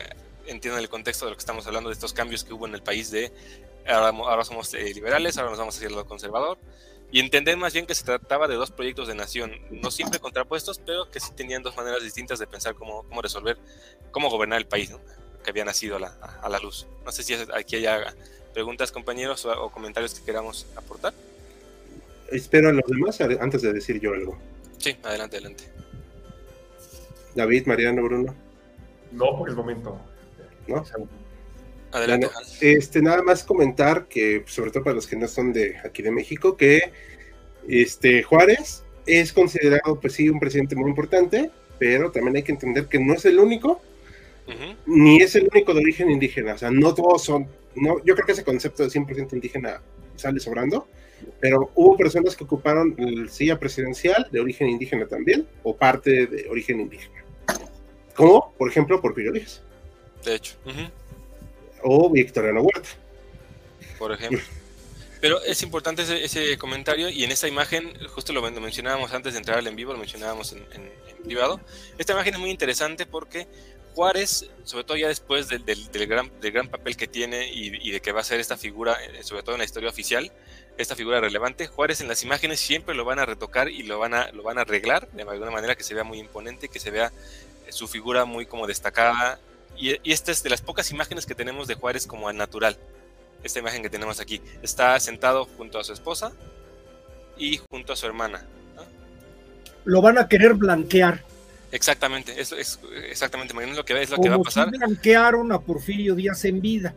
entiendan 0.49 0.81
el 0.81 0.89
contexto 0.89 1.25
de 1.25 1.31
lo 1.31 1.37
que 1.37 1.41
estamos 1.41 1.67
hablando, 1.67 1.89
de 1.89 1.95
estos 1.95 2.13
cambios 2.13 2.45
que 2.45 2.53
hubo 2.53 2.67
en 2.67 2.75
el 2.75 2.83
país 2.83 3.11
de 3.11 3.33
ahora, 3.87 4.45
somos 4.45 4.75
eh, 4.75 4.93
liberales, 4.93 5.39
ahora 5.39 5.51
nos 5.51 5.59
vamos 5.59 5.77
hacia 5.77 5.87
el 5.87 5.93
lado 5.93 6.07
conservador. 6.07 6.59
Y 7.11 7.21
entender 7.21 7.57
más 7.57 7.73
bien 7.73 7.87
que 7.87 7.95
se 7.95 8.05
trataba 8.05 8.49
de 8.49 8.57
dos 8.57 8.71
proyectos 8.71 9.09
de 9.09 9.15
nación, 9.15 9.53
no 9.71 9.91
siempre 9.91 10.19
contrapuestos, 10.19 10.79
pero 10.79 11.11
que 11.11 11.21
sí 11.21 11.33
tenían 11.35 11.63
dos 11.63 11.75
maneras 11.75 12.03
distintas 12.03 12.39
de 12.39 12.47
pensar 12.47 12.75
cómo, 12.75 13.05
cómo 13.05 13.23
resolver, 13.23 13.57
cómo 14.11 14.29
gobernar 14.29 14.59
el 14.59 14.67
país, 14.67 14.93
que 15.43 15.51
había 15.51 15.65
nacido 15.65 15.97
a 15.97 16.01
la, 16.01 16.09
a 16.43 16.49
la 16.51 16.59
luz. 16.59 16.87
No 17.07 17.13
sé 17.13 17.23
si 17.23 17.35
aquí 17.55 17.77
hay 17.77 18.05
preguntas, 18.53 18.93
compañeros, 18.93 19.47
o 19.47 19.71
comentarios 19.71 20.13
que 20.13 20.25
queramos 20.25 20.67
aportar 20.77 21.15
espero 22.31 22.69
a 22.69 22.73
los 22.73 22.85
demás 22.87 23.21
antes 23.21 23.63
de 23.63 23.73
decir 23.73 24.01
yo 24.01 24.13
algo. 24.13 24.39
Sí, 24.79 24.97
adelante, 25.03 25.37
adelante. 25.37 25.65
David, 27.35 27.67
Mariano, 27.67 28.03
Bruno. 28.03 28.35
No, 29.13 29.39
por 29.39 29.49
el 29.49 29.57
momento. 29.57 29.99
¿No? 30.69 30.85
Adelante. 31.91 32.29
este, 32.61 33.01
nada 33.01 33.23
más 33.23 33.43
comentar 33.43 34.07
que, 34.07 34.45
sobre 34.47 34.71
todo 34.71 34.85
para 34.85 34.97
los 34.97 35.07
que 35.07 35.17
no 35.17 35.27
son 35.27 35.53
de 35.53 35.77
aquí 35.85 36.03
de 36.03 36.11
México, 36.11 36.57
que 36.57 36.93
este 37.67 38.23
Juárez 38.23 38.85
es 39.07 39.33
considerado, 39.33 39.99
pues 39.99 40.13
sí, 40.13 40.29
un 40.29 40.39
presidente 40.39 40.77
muy 40.77 40.91
importante, 40.91 41.51
pero 41.79 42.11
también 42.11 42.37
hay 42.37 42.43
que 42.43 42.53
entender 42.53 42.87
que 42.87 42.99
no 42.99 43.15
es 43.15 43.25
el 43.25 43.39
único, 43.39 43.81
ni 44.87 45.23
es 45.23 45.35
el 45.35 45.49
único 45.51 45.73
de 45.73 45.81
origen 45.81 46.11
indígena. 46.11 46.55
O 46.55 46.59
sea, 46.59 46.71
no 46.71 46.95
todos 46.95 47.25
son, 47.25 47.49
no, 47.75 48.05
yo 48.05 48.15
creo 48.15 48.27
que 48.27 48.33
ese 48.33 48.45
concepto 48.45 48.83
de 48.83 48.91
100% 48.91 49.33
indígena 49.33 49.81
sale 50.17 50.41
sobrando 50.41 50.87
pero 51.41 51.71
hubo 51.75 51.97
personas 51.97 52.37
que 52.37 52.45
ocuparon 52.45 52.95
el 52.99 53.29
silla 53.31 53.59
presidencial 53.59 54.29
de 54.31 54.41
origen 54.41 54.69
indígena 54.69 55.07
también, 55.07 55.47
o 55.63 55.77
parte 55.77 56.27
de 56.27 56.49
origen 56.49 56.81
indígena. 56.81 57.25
Como, 58.15 58.53
por 58.59 58.69
ejemplo, 58.69 59.01
Porfirio 59.01 59.33
Díaz. 59.33 59.63
De 60.25 60.35
hecho. 60.35 60.55
O 61.83 62.11
Victoriano 62.11 62.63
Huerta. 62.63 62.89
Por 63.99 64.13
ejemplo. 64.13 64.41
Pero 65.21 65.43
es 65.43 65.63
importante 65.63 66.03
ese, 66.25 66.57
comentario 66.59 67.09
y 67.09 67.25
en 67.25 67.33
esta 67.33 67.49
imagen, 67.49 67.93
justo 68.09 68.33
lo, 68.33 68.41
mencionábamos 68.43 69.13
antes 69.13 69.33
de 69.33 69.41
entrar 69.41 69.59
al 69.59 69.67
en 69.67 69.75
vivo, 69.75 69.93
lo 69.93 69.99
mencionábamos 69.99 70.53
en, 70.53 70.65
privado. 71.25 71.61
Esta 71.99 72.13
imagen 72.13 72.35
es 72.35 72.41
muy 72.41 72.51
interesante 72.51 73.05
porque 73.05 73.49
Juárez, 73.95 74.49
sobre 74.63 74.85
todo 74.85 74.97
ya 74.97 75.09
después 75.09 75.49
del, 75.49 75.65
gran, 76.07 76.31
del 76.41 76.53
gran, 76.53 76.69
papel 76.69 76.97
que 76.97 77.09
tiene 77.09 77.51
y, 77.53 77.91
de 77.91 78.01
que 78.01 78.13
va 78.13 78.21
a 78.21 78.25
ser 78.25 78.39
esta 78.39 78.57
figura, 78.57 78.97
eh, 79.05 79.25
sobre 79.25 79.43
todo 79.43 79.57
en 79.57 79.59
la 79.59 79.65
historia 79.65 79.89
oficial, 79.89 80.31
esta 80.77 80.95
figura 80.95 81.21
relevante. 81.21 81.67
Juárez 81.67 82.01
en 82.01 82.07
las 82.07 82.23
imágenes 82.23 82.61
siempre 82.61 82.95
lo 82.95 83.05
van 83.05 83.19
a 83.19 83.27
retocar 83.27 83.69
y 83.69 83.83
lo 83.83 83.99
van 83.99 84.15
a, 84.15 84.31
lo 84.31 84.45
van 84.45 84.59
a 84.59 84.61
arreglar 84.61 85.11
de 85.11 85.23
alguna 85.23 85.51
manera 85.51 85.75
que 85.75 85.83
se 85.83 85.95
vea 85.95 86.05
muy 86.05 86.19
imponente, 86.19 86.69
que 86.69 86.79
se 86.79 86.93
vea 86.93 87.11
eh, 87.67 87.73
su 87.73 87.89
figura 87.89 88.25
muy 88.25 88.47
como 88.47 88.69
destacada. 88.69 89.41
Y, 89.79 90.13
esta 90.13 90.33
es 90.33 90.43
de 90.43 90.51
las 90.51 90.61
pocas 90.61 90.91
imágenes 90.91 91.25
que 91.25 91.35
tenemos 91.35 91.69
de 91.69 91.75
Juárez 91.75 92.07
como 92.07 92.29
al 92.29 92.37
natural. 92.37 92.77
Esta 93.43 93.61
imagen 93.61 93.83
que 93.83 93.91
tenemos 93.91 94.21
aquí. 94.21 94.43
Está 94.63 94.99
sentado 94.99 95.45
junto 95.57 95.79
a 95.79 95.85
su 95.85 95.93
esposa 95.93 96.33
y 97.37 97.61
junto 97.71 97.93
a 97.93 97.97
su 97.97 98.07
hermana. 98.07 98.45
Lo 99.85 100.03
van 100.03 100.19
a 100.19 100.29
querer 100.29 100.55
blanquear. 100.55 101.25
Exactamente, 101.71 102.41
eso 102.41 102.57
es 102.57 102.81
exactamente, 103.11 103.53
lo 103.53 103.85
que, 103.85 104.01
es 104.01 104.11
lo 104.11 104.17
que 104.17 104.31
va 104.31 104.37
a 104.37 104.41
pasar. 104.41 104.71
Si 104.71 104.79
blanquearon 104.79 105.53
a 105.53 105.61
Porfirio 105.61 106.15
Díaz 106.15 106.45
en 106.47 106.63
vida. 106.63 106.95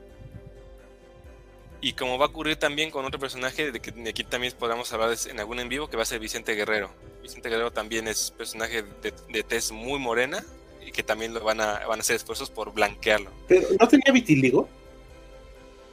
Y 1.82 1.94
como 1.94 2.18
va 2.18 2.28
a 2.28 2.30
ocurrir 2.30 2.56
también 2.56 2.90
con 2.90 3.04
otro 3.04 3.20
personaje, 3.20 3.72
de 3.72 3.82
que 3.82 3.92
aquí 4.10 4.24
también 4.24 4.54
podamos 4.58 4.92
hablar 4.94 5.14
en 5.30 5.40
algún 5.40 5.60
en 5.60 5.68
vivo, 5.68 5.90
que 5.90 5.98
va 5.98 6.04
a 6.04 6.06
ser 6.06 6.20
Vicente 6.20 6.54
Guerrero. 6.54 6.90
Vicente 7.22 7.50
Guerrero 7.50 7.72
también 7.72 8.08
es 8.08 8.32
personaje 8.32 8.84
de, 9.02 9.14
de 9.30 9.44
tez 9.44 9.72
muy 9.72 10.00
morena 10.00 10.42
y 10.86 10.92
que 10.92 11.04
también 11.04 11.34
lo 11.34 11.44
van 11.44 11.62
a, 11.62 11.86
van 11.88 12.00
a 12.00 12.02
hacer 12.02 12.16
esfuerzos 12.16 12.50
por 12.50 12.74
blanquearlo. 12.74 13.32
¿Pero 13.48 13.68
no 13.80 13.88
tenía 13.88 14.12
vitiligo? 14.12 14.68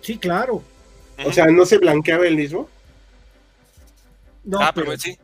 Sí, 0.00 0.18
claro. 0.18 0.62
O 1.24 1.32
sea, 1.32 1.46
¿no 1.46 1.66
se 1.66 1.78
blanqueaba 1.78 2.26
el 2.26 2.36
mismo? 2.36 2.68
No, 4.44 4.60
ah, 4.60 4.72
pero, 4.74 4.96
sí. 4.96 5.18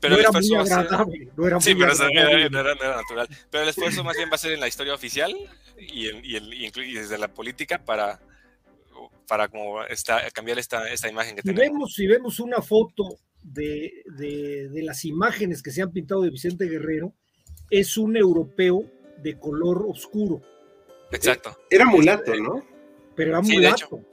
Pero 0.00 0.14
el 0.14 0.24
esfuerzo 0.24 0.54
va 0.54 0.62
a 0.62 0.66
ser... 0.66 0.90
no 1.36 1.46
era 1.46 1.60
sí, 1.60 1.74
pero 1.74 1.92
no 1.94 2.60
era, 2.60 2.74
natural. 2.74 3.28
Pero 3.50 3.62
el 3.64 3.68
esfuerzo 3.68 4.04
más 4.04 4.16
bien 4.16 4.30
va 4.30 4.36
a 4.36 4.38
ser 4.38 4.52
en 4.52 4.60
la 4.60 4.68
historia 4.68 4.94
oficial 4.94 5.34
y, 5.78 6.06
y, 6.06 6.36
el, 6.36 6.54
y 6.54 6.94
desde 6.94 7.18
la 7.18 7.28
política 7.28 7.84
para, 7.84 8.20
para 9.28 9.48
como 9.48 9.82
esta, 9.84 10.30
cambiar 10.30 10.58
esta, 10.58 10.88
esta 10.88 11.08
imagen 11.08 11.36
que 11.36 11.42
si 11.42 11.48
tenemos. 11.48 11.72
Vemos, 11.72 11.94
si 11.94 12.06
vemos 12.06 12.40
una 12.40 12.62
foto 12.62 13.16
de, 13.42 14.02
de, 14.06 14.68
de, 14.68 14.82
las 14.82 15.04
imágenes 15.04 15.62
que 15.62 15.70
se 15.70 15.82
han 15.82 15.92
pintado 15.92 16.22
de 16.22 16.30
Vicente 16.30 16.66
Guerrero, 16.66 17.12
es 17.70 17.96
un 17.96 18.16
europeo 18.16 18.84
de 19.22 19.38
color 19.38 19.84
oscuro. 19.88 20.40
Exacto. 21.10 21.56
Era 21.70 21.84
mulato, 21.84 22.34
¿no? 22.34 22.64
Pero 23.14 23.30
era 23.30 23.40
mulato. 23.40 24.04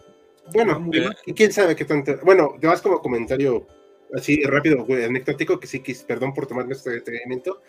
Bueno, 0.54 0.89
quién 1.36 1.51
sabe 1.51 1.75
qué 1.75 1.86
tanto. 1.86 2.20
Bueno, 2.24 2.56
vas 2.62 2.82
como 2.82 3.01
comentario 3.01 3.68
así 4.13 4.42
rápido, 4.44 4.86
anecdótico, 4.89 5.60
que 5.60 5.68
sí, 5.68 5.82
que, 5.82 5.96
perdón 6.08 6.34
por 6.34 6.48
tomarme 6.48 6.74
este 6.74 6.89
detenimiento. 6.92 7.62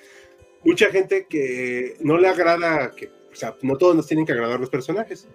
Mucha 0.64 0.90
gente 0.90 1.26
que 1.28 1.96
no 2.00 2.18
le 2.18 2.28
agrada, 2.28 2.90
que, 2.92 3.06
o 3.06 3.34
sea, 3.34 3.56
no 3.62 3.76
todos 3.76 3.96
nos 3.96 4.06
tienen 4.06 4.26
que 4.26 4.32
agradar 4.32 4.60
los 4.60 4.70
personajes. 4.70 5.28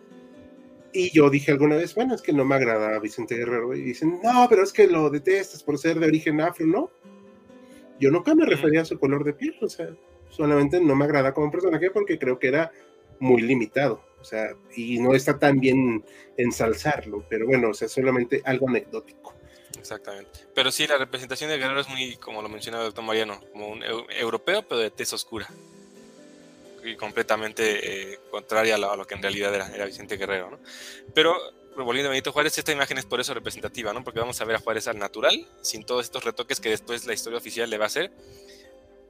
Y 0.93 1.11
yo 1.11 1.29
dije 1.29 1.51
alguna 1.51 1.75
vez, 1.75 1.93
bueno, 1.93 2.15
es 2.15 2.21
que 2.21 2.31
no 2.31 2.45
me 2.45 2.55
agrada 2.55 2.99
Vicente 2.99 3.35
Guerrero. 3.35 3.75
Y 3.75 3.81
dicen, 3.81 4.19
no, 4.23 4.47
pero 4.49 4.63
es 4.63 4.71
que 4.71 4.87
lo 4.87 5.09
detestas 5.09 5.61
por 5.61 5.77
ser 5.77 5.99
de 5.99 6.07
origen 6.07 6.39
afro, 6.41 6.65
¿no? 6.65 6.89
Yo 7.99 8.11
nunca 8.11 8.33
me 8.35 8.45
refería 8.45 8.81
a 8.81 8.85
su 8.85 8.99
color 8.99 9.23
de 9.23 9.33
piel, 9.33 9.55
o 9.61 9.69
sea, 9.69 9.95
solamente 10.35 10.79
no 10.79 10.95
me 10.95 11.05
agrada 11.05 11.33
como 11.33 11.51
personaje 11.51 11.91
porque 11.91 12.19
creo 12.19 12.39
que 12.39 12.47
era 12.47 12.71
muy 13.19 13.41
limitado, 13.41 14.03
o 14.19 14.23
sea, 14.23 14.55
y 14.75 14.99
no 14.99 15.13
está 15.13 15.39
tan 15.39 15.59
bien 15.59 16.03
ensalzarlo, 16.37 17.25
pero 17.29 17.45
bueno, 17.45 17.69
o 17.69 17.73
sea, 17.73 17.87
solamente 17.87 18.41
algo 18.45 18.67
anecdótico. 18.67 19.33
Exactamente. 19.77 20.39
Pero 20.53 20.71
sí, 20.71 20.87
la 20.87 20.97
representación 20.97 21.49
de 21.49 21.57
Guerrero 21.57 21.79
es 21.79 21.89
muy, 21.89 22.17
como 22.17 22.41
lo 22.41 22.49
mencionaba 22.49 22.83
el 22.83 22.89
doctor 22.89 23.03
Mariano, 23.03 23.39
como 23.51 23.67
un 23.69 23.83
europeo, 23.83 24.63
pero 24.67 24.81
de 24.81 24.91
tez 24.91 25.13
oscura 25.13 25.47
y 26.83 26.95
completamente 26.95 28.13
eh, 28.13 28.19
contraria 28.29 28.75
a 28.75 28.95
lo, 28.95 29.05
que 29.07 29.15
en 29.15 29.21
realidad 29.21 29.53
era, 29.53 29.67
era 29.73 29.85
Vicente 29.85 30.17
Guerrero, 30.17 30.51
¿no? 30.51 30.59
Pero 31.13 31.35
volviendo 31.83 32.09
a 32.09 32.11
Benito 32.11 32.31
Juárez, 32.31 32.57
esta 32.57 32.71
imagen 32.71 32.97
es 32.97 33.05
por 33.05 33.19
eso 33.19 33.33
representativa, 33.33 33.91
¿no? 33.91 34.03
Porque 34.03 34.19
vamos 34.19 34.39
a 34.39 34.45
ver 34.45 34.55
a 34.55 34.59
Juárez 34.59 34.87
al 34.87 34.97
natural, 34.97 35.47
sin 35.61 35.83
todos 35.83 36.05
estos 36.05 36.23
retoques 36.23 36.59
que 36.59 36.69
después 36.69 37.05
la 37.05 37.13
historia 37.13 37.37
oficial 37.37 37.69
le 37.69 37.77
va 37.77 37.85
a 37.85 37.87
hacer, 37.87 38.11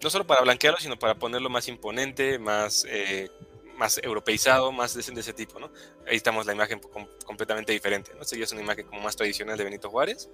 no 0.02 0.10
solo 0.10 0.26
para 0.26 0.42
blanquearlo, 0.42 0.80
sino 0.80 0.98
para 0.98 1.16
ponerlo 1.16 1.50
más 1.50 1.68
imponente, 1.68 2.40
más, 2.40 2.86
eh, 2.90 3.30
más 3.76 4.00
europeizado, 4.04 4.72
más 4.72 4.94
de, 4.94 5.02
ese 5.02 5.34
tipo, 5.34 5.60
¿no? 5.60 5.72
Ahí 6.08 6.16
estamos 6.16 6.46
la 6.46 6.54
imagen 6.54 6.80
completamente 7.26 7.72
diferente, 7.72 8.12
¿no? 8.14 8.22
Esta 8.22 8.38
ya 8.38 8.44
es 8.44 8.52
una 8.52 8.62
imagen 8.62 8.86
como 8.86 9.02
más 9.02 9.16
tradicional 9.16 9.58
de 9.58 9.64
Benito 9.64 9.90
Juárez, 9.90 10.30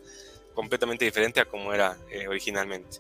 completamente 0.54 1.06
diferente 1.06 1.40
a 1.40 1.46
como 1.46 1.74
era 1.74 1.98
eh, 2.10 2.28
originalmente 2.28 3.00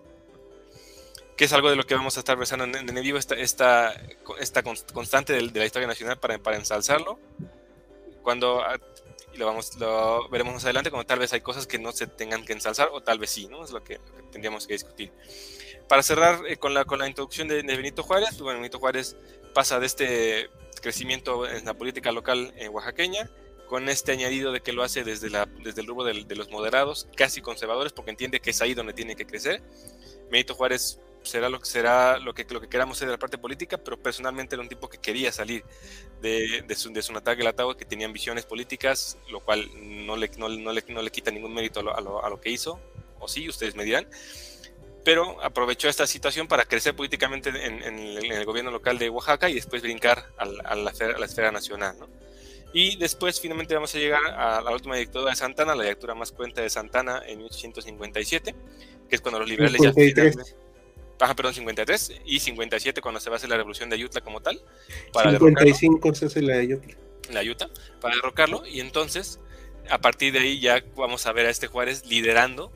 que 1.42 1.46
es 1.46 1.54
algo 1.54 1.72
de 1.72 1.76
lo 1.76 1.88
que 1.88 1.96
vamos 1.96 2.18
a 2.18 2.20
estar 2.20 2.38
besando 2.38 2.66
en, 2.66 2.76
en, 2.76 3.02
vivo, 3.02 3.18
esta, 3.18 3.34
esta, 3.34 3.96
esta 4.40 4.62
constante 4.62 5.34
de, 5.34 5.42
la 5.42 5.66
historia 5.66 5.88
nacional 5.88 6.20
para, 6.20 6.38
para 6.38 6.56
ensalzarlo. 6.56 7.18
Cuando 8.22 8.62
ah, 8.62 8.78
y 9.34 9.38
lo, 9.38 9.46
vamos, 9.46 9.76
lo 9.80 10.30
veremos 10.30 10.54
más 10.54 10.64
adelante, 10.66 10.92
como 10.92 11.06
tal 11.06 11.20
vez 11.20 11.34
hay 11.34 11.42
cosas 11.42 11.66
que 11.66 11.80
no 11.80 11.92
se 11.94 12.08
tengan 12.08 12.46
que 12.46 12.54
ensalzar, 12.54 12.90
o 12.92 13.02
tal 13.02 13.18
vez 13.18 13.32
sí, 13.32 13.48
¿no? 13.48 13.64
Es 13.64 13.72
lo 13.72 13.84
que, 13.84 14.00
tendríamos 14.32 14.68
que 14.68 14.74
discutir. 14.74 15.12
Para 15.88 16.04
cerrar 16.04 16.42
eh, 16.48 16.58
con, 16.58 16.74
la, 16.74 16.86
con 16.86 17.00
la 17.00 17.08
introducción 17.08 17.48
de, 17.48 17.62
Benito 17.64 18.04
Juárez, 18.04 18.40
Benito 18.40 18.80
Juárez 18.80 19.16
pasa 19.54 19.80
de 19.80 19.86
este 19.86 20.50
crecimiento 20.82 21.48
en 21.48 21.66
la 21.66 21.74
política 21.74 22.12
local 22.12 22.54
en 22.58 22.74
oaxaqueña, 22.74 23.30
con 23.68 23.88
este 23.90 24.12
añadido 24.12 24.52
de 24.52 24.62
que 24.62 24.74
lo 24.74 24.84
hace 24.84 25.04
desde, 25.04 25.30
la, 25.30 25.46
desde 25.46 25.82
el 25.82 25.88
rubro 25.88 26.06
de 26.06 26.36
los 26.36 26.50
moderados, 26.50 27.08
casi 27.16 27.42
conservadores, 27.42 27.94
porque 27.94 28.12
entiende 28.12 28.40
que 28.40 28.50
es 28.50 28.62
ahí 28.62 28.74
donde 28.74 28.94
tiene 28.94 29.16
que 29.16 29.26
crecer. 29.26 29.62
Benito 30.30 30.56
Juárez 30.56 31.00
será 31.24 31.50
lo 31.50 31.60
que 31.60 31.66
será 31.66 32.18
lo 32.18 32.34
que, 32.34 32.46
lo 32.50 32.60
que 32.60 32.68
queramos 32.68 32.98
ser 32.98 33.08
de 33.08 33.14
la 33.14 33.20
parte 33.20 33.38
política, 33.38 33.78
pero 33.78 34.02
personalmente 34.02 34.56
era 34.56 34.64
un 34.64 34.70
tipo 34.70 34.90
que 34.90 34.98
quería 34.98 35.32
salir 35.32 35.64
de, 36.22 36.64
de 36.68 36.76
su, 36.76 36.92
de 36.92 37.02
su 37.02 37.14
natal 37.14 37.38
que 37.78 37.86
tenía 37.86 38.08
ambiciones 38.08 38.46
políticas, 38.46 39.18
lo 39.30 39.40
cual 39.42 39.70
no 40.06 40.16
le, 40.16 40.30
no, 40.38 40.50
le, 40.50 40.84
no 40.88 41.02
le 41.02 41.12
quita 41.12 41.32
ningún 41.32 41.54
mérito 41.54 41.80
a 41.80 41.84
lo, 41.84 42.24
a, 42.26 42.30
lo, 42.30 42.42
que 42.42 42.50
hizo, 42.50 42.80
o 43.20 43.28
sí, 43.28 43.48
ustedes 43.48 43.76
me 43.76 43.84
dirán, 43.84 44.08
pero 45.04 45.42
aprovechó 45.44 45.90
esta 45.90 46.06
situación 46.06 46.48
para 46.48 46.66
crecer 46.66 46.96
políticamente 46.96 47.50
en, 47.50 47.84
en, 47.84 48.00
el, 48.32 48.46
gobierno 48.46 48.72
local 48.72 48.98
de 48.98 49.10
Oaxaca 49.10 49.50
y 49.50 49.56
después 49.56 49.82
brincar 49.82 50.26
a 50.38 50.46
la, 50.46 50.64
a 50.64 50.76
la, 50.76 51.26
esfera, 51.26 51.52
nacional. 51.52 51.96
¿no? 52.00 52.08
Y 52.74 52.98
después 52.98 53.40
finalmente 53.40 53.74
vamos 53.74 53.94
a 53.96 53.98
llegar 53.98 54.26
a 54.26 54.62
la 54.62 54.72
última 54.72 54.96
dictadura 54.96 55.32
de 55.32 55.38
Santana, 55.38 55.76
la 55.76 55.84
dictadura 55.84 56.16
más 56.16 56.32
cuenta 56.32 56.62
de 56.62 56.70
Santana 56.70 57.22
en 57.26 57.40
1857, 57.40 58.56
que 59.10 59.16
es 59.16 59.22
cuando 59.22 59.40
los 59.40 59.50
liberales 59.50 59.82
ya 59.82 59.92
Ajá, 61.22 61.36
perdón, 61.36 61.54
53 61.54 62.22
y 62.26 62.40
57 62.40 63.00
cuando 63.00 63.20
se 63.20 63.30
va 63.30 63.36
a 63.36 63.38
hacer 63.38 63.50
la 63.50 63.58
revolución 63.58 63.90
de 63.90 63.96
Ayutla 63.96 64.22
como 64.22 64.42
tal. 64.42 64.60
Para 65.14 65.30
55 65.30 66.16
se 66.16 66.26
hace 66.26 66.42
la 66.42 66.56
de 66.56 66.62
Ayutla. 66.62 66.96
La 67.30 67.42
Ayutla, 67.42 67.70
para 68.00 68.16
derrocarlo. 68.16 68.66
Y 68.66 68.80
entonces, 68.80 69.40
a 69.90 70.00
partir 70.00 70.34
de 70.34 70.40
ahí 70.40 70.60
ya 70.60 70.84
vamos 70.96 71.28
a 71.28 71.32
ver 71.32 71.46
a 71.46 71.52
este 71.52 71.68
Juárez 71.68 72.08
liderando, 72.08 72.72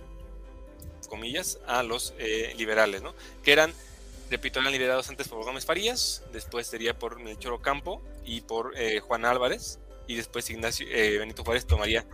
comillas, 1.15 1.59
a 1.65 1.81
los 1.81 2.13
eh, 2.19 2.53
liberales, 2.57 3.01
¿no? 3.01 3.13
Que 3.43 3.53
eran, 3.53 3.71
repito, 4.29 4.59
eran 4.59 4.73
liderados 4.73 5.09
antes 5.09 5.29
por 5.29 5.43
Gómez 5.45 5.65
Farías, 5.65 6.23
después 6.33 6.67
sería 6.67 6.97
por 6.97 7.19
Melchor 7.19 7.53
Ocampo 7.53 8.01
y 8.25 8.41
por 8.41 8.73
eh, 8.77 8.99
Juan 8.99 9.23
Álvarez, 9.23 9.79
y 10.07 10.15
después 10.15 10.49
Ignacio, 10.49 10.85
eh, 10.91 11.17
Benito 11.17 11.43
Juárez 11.43 11.65
tomaría 11.65 12.05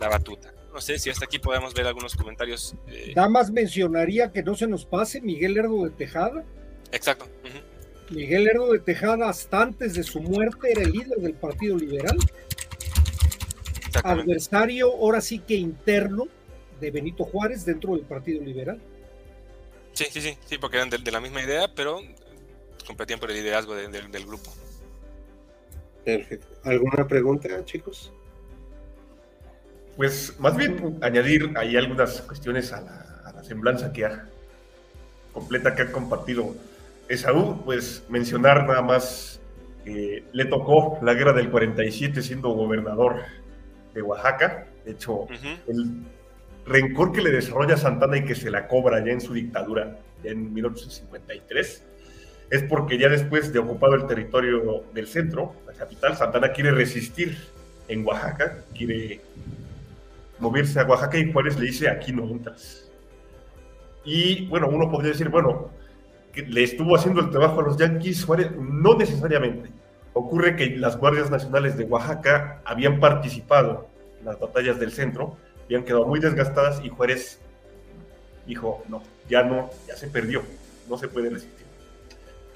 la 0.00 0.08
batuta. 0.08 0.52
No 0.74 0.80
sé 0.80 0.98
si 0.98 1.08
hasta 1.08 1.24
aquí 1.24 1.38
podemos 1.38 1.72
ver 1.72 1.86
algunos 1.86 2.14
comentarios. 2.14 2.74
Eh... 2.88 3.12
Nada 3.14 3.28
más 3.28 3.50
mencionaría 3.50 4.32
que 4.32 4.42
no 4.42 4.54
se 4.54 4.66
nos 4.66 4.84
pase 4.84 5.20
Miguel 5.20 5.54
Lerdo 5.54 5.84
de 5.84 5.90
Tejada. 5.90 6.44
Exacto. 6.92 7.26
Miguel 8.10 8.44
Lerdo 8.44 8.72
de 8.72 8.80
Tejada, 8.80 9.28
hasta 9.28 9.62
antes 9.62 9.94
de 9.94 10.02
su 10.02 10.20
muerte, 10.20 10.72
era 10.72 10.82
el 10.82 10.90
líder 10.90 11.18
del 11.18 11.34
Partido 11.34 11.76
Liberal. 11.76 12.16
Adversario, 14.02 14.92
ahora 14.92 15.20
sí 15.20 15.38
que 15.38 15.54
interno, 15.54 16.26
de 16.80 16.90
Benito 16.90 17.24
Juárez 17.24 17.64
dentro 17.64 17.94
del 17.94 18.04
Partido 18.04 18.42
Liberal. 18.42 18.80
Sí, 19.92 20.06
sí, 20.10 20.20
sí, 20.20 20.38
sí, 20.46 20.58
porque 20.58 20.76
eran 20.76 20.90
de, 20.90 21.10
la 21.10 21.20
misma 21.20 21.42
idea, 21.42 21.68
pero 21.74 22.00
competían 22.86 23.18
por 23.18 23.30
el 23.30 23.36
liderazgo 23.36 23.74
del 23.74 24.26
grupo. 24.26 24.52
Perfecto. 26.04 26.46
¿Alguna 26.64 27.06
pregunta, 27.06 27.64
chicos? 27.64 28.12
Pues 29.96 30.38
más 30.38 30.56
bien 30.56 30.96
añadir 31.02 31.52
ahí 31.56 31.76
algunas 31.76 32.22
cuestiones 32.22 32.72
a 32.72 32.80
la, 32.80 33.42
semblanza 33.42 33.92
que 33.92 34.04
ha 34.04 34.28
completa 35.32 35.74
que 35.74 35.82
ha 35.82 35.92
compartido 35.92 36.54
Esaú, 37.08 37.62
pues 37.64 38.04
mencionar 38.08 38.66
nada 38.66 38.82
más 38.82 39.40
que 39.84 40.24
le 40.32 40.44
tocó 40.46 40.98
la 41.02 41.14
guerra 41.14 41.32
del 41.32 41.50
47 41.50 42.22
siendo 42.22 42.50
gobernador 42.50 43.22
de 43.94 44.02
Oaxaca. 44.02 44.66
De 44.84 44.92
hecho, 44.92 45.26
el 45.66 46.02
rencor 46.68 47.12
que 47.12 47.22
le 47.22 47.30
desarrolla 47.30 47.76
Santana 47.76 48.18
y 48.18 48.24
que 48.24 48.34
se 48.34 48.50
la 48.50 48.68
cobra 48.68 49.04
ya 49.04 49.12
en 49.12 49.20
su 49.20 49.34
dictadura, 49.34 49.98
ya 50.22 50.30
en 50.30 50.52
1853, 50.52 51.84
es 52.50 52.62
porque 52.64 52.98
ya 52.98 53.08
después 53.08 53.52
de 53.52 53.58
ocupado 53.58 53.94
el 53.94 54.06
territorio 54.06 54.84
del 54.94 55.06
centro, 55.06 55.54
la 55.66 55.72
capital, 55.72 56.16
Santana 56.16 56.52
quiere 56.52 56.70
resistir 56.70 57.36
en 57.88 58.06
Oaxaca, 58.06 58.58
quiere 58.76 59.20
moverse 60.38 60.80
a 60.80 60.84
Oaxaca 60.84 61.18
y 61.18 61.32
Juárez 61.32 61.58
le 61.58 61.66
dice, 61.66 61.88
aquí 61.88 62.12
no 62.12 62.24
entras. 62.28 62.90
Y 64.04 64.46
bueno, 64.46 64.68
uno 64.68 64.90
podría 64.90 65.12
decir, 65.12 65.28
bueno, 65.28 65.70
le 66.34 66.62
estuvo 66.62 66.96
haciendo 66.96 67.20
el 67.20 67.30
trabajo 67.30 67.60
a 67.60 67.64
los 67.64 67.76
Yankees, 67.76 68.24
Juárez, 68.24 68.52
no 68.56 68.96
necesariamente. 68.96 69.70
Ocurre 70.12 70.56
que 70.56 70.76
las 70.76 70.96
Guardias 70.96 71.30
Nacionales 71.30 71.76
de 71.76 71.84
Oaxaca 71.84 72.62
habían 72.64 73.00
participado 73.00 73.88
en 74.18 74.26
las 74.26 74.38
batallas 74.38 74.78
del 74.80 74.92
centro, 74.92 75.36
habían 75.68 75.84
quedado 75.84 76.06
muy 76.06 76.18
desgastadas 76.18 76.82
y 76.82 76.88
Juárez 76.88 77.38
dijo, 78.46 78.82
no, 78.88 79.02
ya 79.28 79.42
no, 79.42 79.68
ya 79.86 79.94
se 79.96 80.08
perdió, 80.08 80.42
no 80.88 80.96
se 80.96 81.08
puede 81.08 81.28
resistir. 81.28 81.66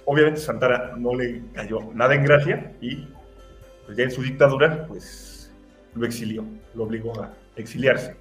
Obviamente 0.06 0.40
Santana 0.40 0.94
no 0.96 1.14
le 1.14 1.42
cayó 1.52 1.92
nada 1.94 2.14
en 2.14 2.24
gracia 2.24 2.72
y 2.80 3.06
pues 3.84 3.96
ya 3.98 4.04
en 4.04 4.10
su 4.10 4.22
dictadura, 4.22 4.86
pues 4.86 5.50
lo 5.94 6.06
exilió, 6.06 6.44
lo 6.74 6.84
obligó 6.84 7.20
a 7.20 7.34
exiliarse. 7.56 8.16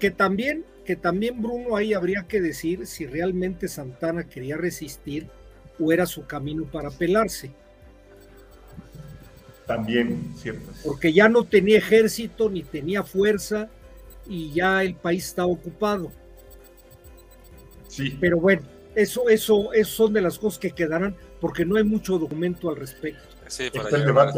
Que 0.00 0.10
también, 0.10 0.64
que 0.84 0.96
también 0.96 1.40
Bruno 1.40 1.76
ahí 1.76 1.94
habría 1.94 2.24
que 2.24 2.40
decir 2.40 2.86
si 2.88 3.06
realmente 3.06 3.68
Santana 3.68 4.24
quería 4.24 4.56
resistir, 4.56 5.28
o 5.78 5.92
era 5.92 6.06
su 6.06 6.26
camino 6.26 6.64
para 6.64 6.90
pelarse. 6.90 7.52
También, 9.66 10.34
cierto. 10.36 10.70
Porque 10.84 11.12
ya 11.12 11.28
no 11.28 11.44
tenía 11.44 11.78
ejército 11.78 12.50
ni 12.50 12.62
tenía 12.62 13.02
fuerza 13.02 13.70
y 14.26 14.52
ya 14.52 14.82
el 14.82 14.94
país 14.94 15.26
está 15.26 15.46
ocupado. 15.46 16.10
Sí. 17.88 18.16
Pero 18.20 18.38
bueno, 18.38 18.62
eso, 18.94 19.28
eso, 19.28 19.72
eso 19.72 19.90
son 19.90 20.12
de 20.12 20.20
las 20.20 20.38
cosas 20.38 20.58
que 20.58 20.70
quedarán 20.70 21.16
porque 21.40 21.64
no 21.64 21.76
hay 21.76 21.84
mucho 21.84 22.18
documento 22.18 22.70
al 22.70 22.76
respecto. 22.76 23.22
Sí, 23.48 23.70
para 23.70 23.90
llevar 23.90 24.32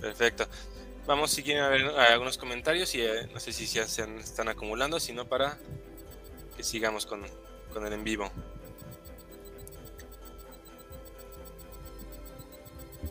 Perfecto. 0.00 0.46
Vamos 1.06 1.30
si 1.30 1.42
quieren 1.42 1.62
a 1.62 1.68
ver 1.68 1.86
algunos 1.86 2.36
comentarios 2.36 2.94
y 2.94 3.02
eh, 3.02 3.26
no 3.32 3.40
sé 3.40 3.52
si 3.52 3.66
ya 3.66 3.86
se 3.86 4.04
están 4.18 4.48
acumulando, 4.48 5.00
sino 5.00 5.26
para 5.26 5.58
que 6.56 6.62
sigamos 6.62 7.06
con, 7.06 7.22
con 7.72 7.86
el 7.86 7.92
en 7.92 8.04
vivo. 8.04 8.30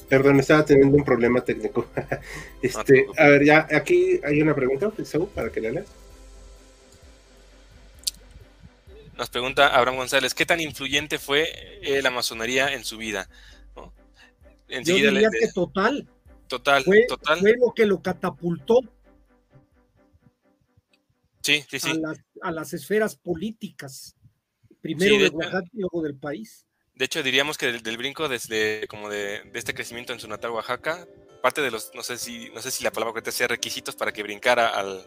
Perdón, 0.10 0.40
estaba 0.40 0.66
teniendo 0.66 0.98
un 0.98 1.04
problema 1.04 1.42
técnico. 1.42 1.88
este, 2.62 3.06
a 3.18 3.28
ver, 3.28 3.46
ya 3.46 3.68
aquí 3.72 4.20
hay 4.24 4.42
una 4.42 4.56
pregunta, 4.56 4.92
para 5.34 5.52
que 5.52 5.62
la 5.62 5.72
leas. 5.72 5.88
Nos 9.18 9.30
pregunta 9.30 9.68
Abraham 9.68 9.98
González, 9.98 10.34
¿qué 10.34 10.46
tan 10.46 10.60
influyente 10.60 11.20
fue 11.20 11.48
eh, 11.82 12.02
la 12.02 12.10
masonería 12.10 12.74
en 12.74 12.84
su 12.84 12.98
vida? 12.98 13.30
Yo 14.68 14.96
diría 14.96 15.30
que 15.30 15.48
total. 15.54 16.08
Total, 16.48 16.84
fue, 16.84 17.06
total. 17.08 17.40
Fue 17.40 17.56
lo 17.58 17.74
que 17.74 17.86
lo 17.86 18.02
catapultó. 18.02 18.80
Sí, 21.42 21.64
sí, 21.70 21.80
sí. 21.80 22.02
A 22.42 22.52
las, 22.52 22.74
esferas 22.74 23.16
políticas. 23.16 24.16
Primero 24.82 25.18
de, 25.18 25.30
Oaxaca 25.30 25.68
y 25.74 25.80
luego 25.80 26.02
del 26.02 26.18
país. 26.18 26.66
De 26.96 27.06
hecho, 27.06 27.24
diríamos 27.24 27.58
que 27.58 27.72
del, 27.72 27.98
brinco 27.98 28.30
desde 28.30 28.88
como 28.88 29.10
de, 29.10 29.50
este 29.54 29.74
crecimiento 29.74 30.14
en 30.14 30.20
su 30.20 30.28
natal 30.28 30.52
Oaxaca, 30.52 31.08
parte 31.42 31.62
de 31.62 31.72
los, 31.72 31.92
no 31.96 32.04
sé 32.04 32.18
si, 32.18 32.50
no 32.52 32.62
sé 32.62 32.72
si 32.72 32.84
la 32.84 32.92
palabra 32.92 33.16
que 33.16 33.24
te 33.24 33.32
sea 33.32 33.48
requisitos 33.48 33.96
para 33.96 34.12
que 34.12 34.22
brincara 34.22 34.68
al, 34.70 35.04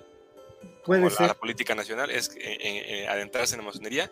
Puede 0.84 1.06
a 1.18 1.26
la 1.26 1.34
política 1.34 1.74
nacional 1.74 2.10
es 2.10 2.30
eh, 2.30 2.40
eh, 2.40 2.58
eh, 2.60 3.08
adentrarse 3.08 3.54
en 3.54 3.60
la 3.60 3.66
masonería. 3.66 4.10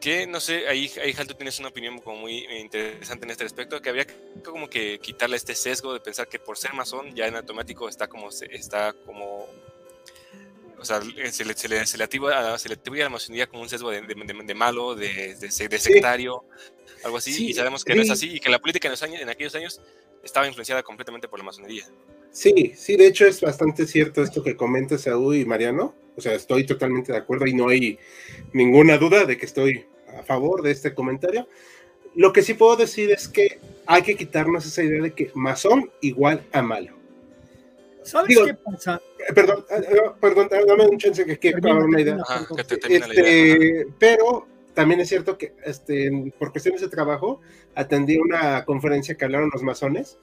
Que, 0.00 0.26
no 0.26 0.40
sé, 0.40 0.66
ahí, 0.66 0.90
ahí 1.02 1.12
tú 1.12 1.34
tienes 1.34 1.58
una 1.58 1.68
opinión 1.68 1.98
como 1.98 2.20
muy 2.20 2.46
interesante 2.58 3.26
en 3.26 3.30
este 3.30 3.44
respecto, 3.44 3.82
que 3.82 3.90
habría 3.90 4.06
que 4.06 4.14
como 4.42 4.68
que 4.68 4.98
quitarle 4.98 5.36
este 5.36 5.54
sesgo 5.54 5.92
de 5.92 6.00
pensar 6.00 6.26
que 6.26 6.38
por 6.38 6.56
ser 6.56 6.72
masón 6.72 7.14
ya 7.14 7.26
en 7.26 7.36
automático 7.36 7.86
está 7.86 8.06
como, 8.08 8.30
está 8.30 8.94
como 9.04 9.46
o 10.80 10.84
sea, 10.84 11.00
se 11.00 11.44
le, 11.44 11.54
se 11.54 11.68
le, 11.68 11.86
se 11.86 11.98
le, 11.98 12.04
atribuye, 12.04 12.34
a, 12.34 12.58
se 12.58 12.68
le 12.68 12.74
atribuye 12.74 13.02
a 13.02 13.04
la 13.04 13.10
masonería 13.10 13.46
como 13.46 13.62
un 13.62 13.68
sesgo 13.68 13.90
de, 13.90 14.02
de, 14.02 14.14
de 14.14 14.54
malo, 14.54 14.94
de, 14.94 15.36
sectario, 15.50 16.44
algo 17.04 17.16
así, 17.16 17.48
y 17.48 17.54
sabemos 17.54 17.84
que 17.84 17.94
no 17.94 18.02
es 18.02 18.10
así, 18.10 18.36
y 18.36 18.40
que 18.40 18.50
la 18.50 18.58
política 18.58 18.88
en, 18.88 18.92
los 18.92 19.02
años, 19.02 19.20
en 19.20 19.28
aquellos 19.28 19.54
años 19.54 19.80
estaba 20.22 20.46
influenciada 20.46 20.82
completamente 20.82 21.28
por 21.28 21.38
la 21.38 21.44
masonería. 21.44 21.86
Sí, 22.30 22.72
sí, 22.76 22.96
de 22.96 23.06
hecho 23.06 23.26
es 23.26 23.40
bastante 23.40 23.86
cierto 23.86 24.22
esto 24.22 24.42
que 24.42 24.56
comenta 24.56 24.98
Saúl 24.98 25.36
y 25.36 25.44
Mariano. 25.44 25.94
O 26.16 26.20
sea, 26.20 26.34
estoy 26.34 26.64
totalmente 26.66 27.12
de 27.12 27.18
acuerdo 27.18 27.46
y 27.46 27.54
no 27.54 27.68
hay 27.68 27.98
ninguna 28.52 28.98
duda 28.98 29.24
de 29.24 29.38
que 29.38 29.46
estoy 29.46 29.86
a 30.18 30.22
favor 30.24 30.62
de 30.62 30.72
este 30.72 30.94
comentario. 30.94 31.48
Lo 32.14 32.32
que 32.32 32.42
sí 32.42 32.54
puedo 32.54 32.76
decir 32.76 33.10
es 33.10 33.28
que 33.28 33.60
hay 33.86 34.02
que 34.02 34.16
quitarnos 34.16 34.66
esa 34.66 34.82
idea 34.82 35.02
de 35.02 35.12
que 35.12 35.30
masón 35.34 35.90
igual 36.00 36.44
a 36.52 36.62
malo. 36.62 36.97
¿Sabes 38.02 38.38
qué 38.44 38.54
pasa? 38.54 39.00
Eh, 39.18 39.32
perdón, 39.34 39.64
eh, 39.70 39.82
eh, 39.90 40.00
perdón, 40.20 40.48
dame 40.50 40.86
un 40.86 40.98
chance 40.98 41.24
que 41.24 41.38
quiero 41.38 41.84
una 41.84 42.00
idea. 42.00 42.18
Este, 42.88 43.86
pero 43.98 44.46
también 44.74 45.00
es 45.00 45.08
cierto 45.08 45.36
que 45.36 45.54
este, 45.64 46.32
por 46.38 46.52
cuestiones 46.52 46.80
de 46.80 46.88
trabajo 46.88 47.40
atendí 47.74 48.16
una 48.16 48.64
conferencia 48.64 49.16
que 49.16 49.24
hablaron 49.24 49.50
los 49.52 49.62
masones 49.62 50.18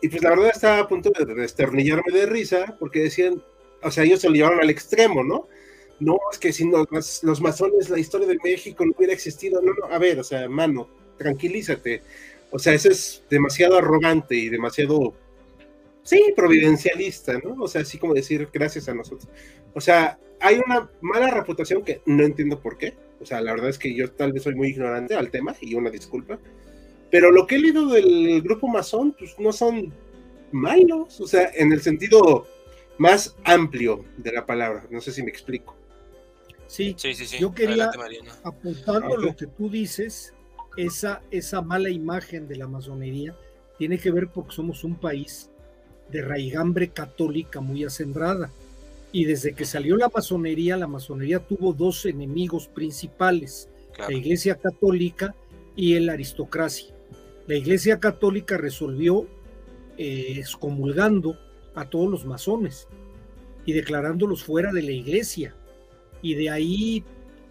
y 0.00 0.08
pues 0.08 0.22
la 0.22 0.30
verdad 0.30 0.50
estaba 0.54 0.78
a 0.78 0.88
punto 0.88 1.10
de 1.10 1.34
desternillarme 1.34 2.12
de 2.12 2.26
risa 2.26 2.76
porque 2.78 3.00
decían, 3.00 3.42
o 3.82 3.90
sea, 3.90 4.04
ellos 4.04 4.20
se 4.20 4.28
lo 4.28 4.34
llevaron 4.34 4.60
al 4.60 4.70
extremo, 4.70 5.24
¿no? 5.24 5.48
No, 6.00 6.18
es 6.30 6.38
que 6.38 6.52
si 6.52 6.64
los, 6.64 7.24
los 7.24 7.40
masones, 7.40 7.90
la 7.90 7.98
historia 7.98 8.28
de 8.28 8.38
México 8.42 8.84
no 8.86 8.92
hubiera 8.96 9.12
existido. 9.12 9.60
No, 9.60 9.72
no, 9.74 9.92
a 9.92 9.98
ver, 9.98 10.20
o 10.20 10.24
sea, 10.24 10.48
mano, 10.48 10.88
tranquilízate. 11.16 12.02
O 12.50 12.58
sea, 12.58 12.72
eso 12.74 12.88
es 12.88 13.24
demasiado 13.28 13.76
arrogante 13.76 14.36
y 14.36 14.48
demasiado, 14.48 15.14
sí, 16.08 16.32
providencialista, 16.34 17.38
¿no? 17.38 17.62
O 17.62 17.68
sea, 17.68 17.82
así 17.82 17.98
como 17.98 18.14
decir 18.14 18.48
gracias 18.52 18.88
a 18.88 18.94
nosotros. 18.94 19.28
O 19.74 19.80
sea, 19.80 20.18
hay 20.40 20.58
una 20.64 20.90
mala 21.02 21.30
reputación 21.30 21.84
que 21.84 22.00
no 22.06 22.24
entiendo 22.24 22.60
por 22.60 22.78
qué. 22.78 22.94
O 23.20 23.26
sea, 23.26 23.42
la 23.42 23.52
verdad 23.52 23.68
es 23.68 23.78
que 23.78 23.94
yo 23.94 24.10
tal 24.12 24.32
vez 24.32 24.44
soy 24.44 24.54
muy 24.54 24.68
ignorante 24.68 25.14
al 25.14 25.30
tema 25.30 25.54
y 25.60 25.74
una 25.74 25.90
disculpa. 25.90 26.38
Pero 27.10 27.30
lo 27.30 27.46
que 27.46 27.56
he 27.56 27.58
leído 27.58 27.88
del 27.88 28.40
grupo 28.42 28.68
masón, 28.68 29.14
pues 29.18 29.38
no 29.38 29.52
son 29.52 29.92
malos, 30.50 31.20
o 31.20 31.26
sea, 31.26 31.50
en 31.54 31.72
el 31.72 31.82
sentido 31.82 32.46
más 32.96 33.36
amplio 33.44 34.04
de 34.16 34.32
la 34.32 34.46
palabra. 34.46 34.86
No 34.90 35.02
sé 35.02 35.12
si 35.12 35.22
me 35.22 35.30
explico. 35.30 35.76
Sí, 36.66 36.94
sí, 36.96 37.14
sí, 37.14 37.38
yo 37.38 37.52
quería, 37.54 37.90
apuntando 38.44 39.16
lo 39.16 39.34
que 39.34 39.46
tú 39.46 39.70
dices, 39.70 40.34
esa, 40.76 41.22
esa 41.30 41.62
mala 41.62 41.88
imagen 41.90 42.46
de 42.46 42.56
la 42.56 42.66
masonería 42.66 43.36
tiene 43.78 43.98
que 43.98 44.10
ver 44.10 44.28
porque 44.28 44.52
somos 44.54 44.84
un 44.84 44.96
país 44.96 45.47
de 46.10 46.22
raigambre 46.22 46.88
católica 46.88 47.60
muy 47.60 47.84
acendrada. 47.84 48.50
Y 49.12 49.24
desde 49.24 49.54
que 49.54 49.64
salió 49.64 49.96
la 49.96 50.10
masonería, 50.14 50.76
la 50.76 50.86
masonería 50.86 51.38
tuvo 51.40 51.72
dos 51.72 52.04
enemigos 52.06 52.68
principales, 52.68 53.68
la 53.98 54.12
Iglesia 54.12 54.54
Católica 54.54 55.34
y 55.74 55.98
la 55.98 56.12
aristocracia 56.12 56.94
la 57.48 57.56
Iglesia 57.56 57.98
Católica 57.98 58.58
resolvió 58.58 59.26
eh, 59.96 60.34
excomulgando 60.36 61.38
a 61.74 61.88
todos 61.88 62.10
los 62.10 62.26
masones 62.26 62.88
y 63.64 63.72
declarándolos 63.72 64.44
fuera 64.44 64.70
de 64.70 64.82
la 64.82 64.92
iglesia. 64.92 65.56
Y 66.20 66.34
de 66.34 66.50
ahí 66.50 67.04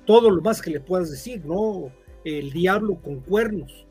todo 0.05 0.29
lo 0.29 0.43
más 0.43 0.61
que 0.61 0.69
le 0.69 0.79
puedas 0.79 1.09
decir, 1.09 1.43
¿no? 1.45 1.91
El 2.23 2.51
diablo 2.51 3.01
con 3.01 3.21
cuernos. 3.21 3.87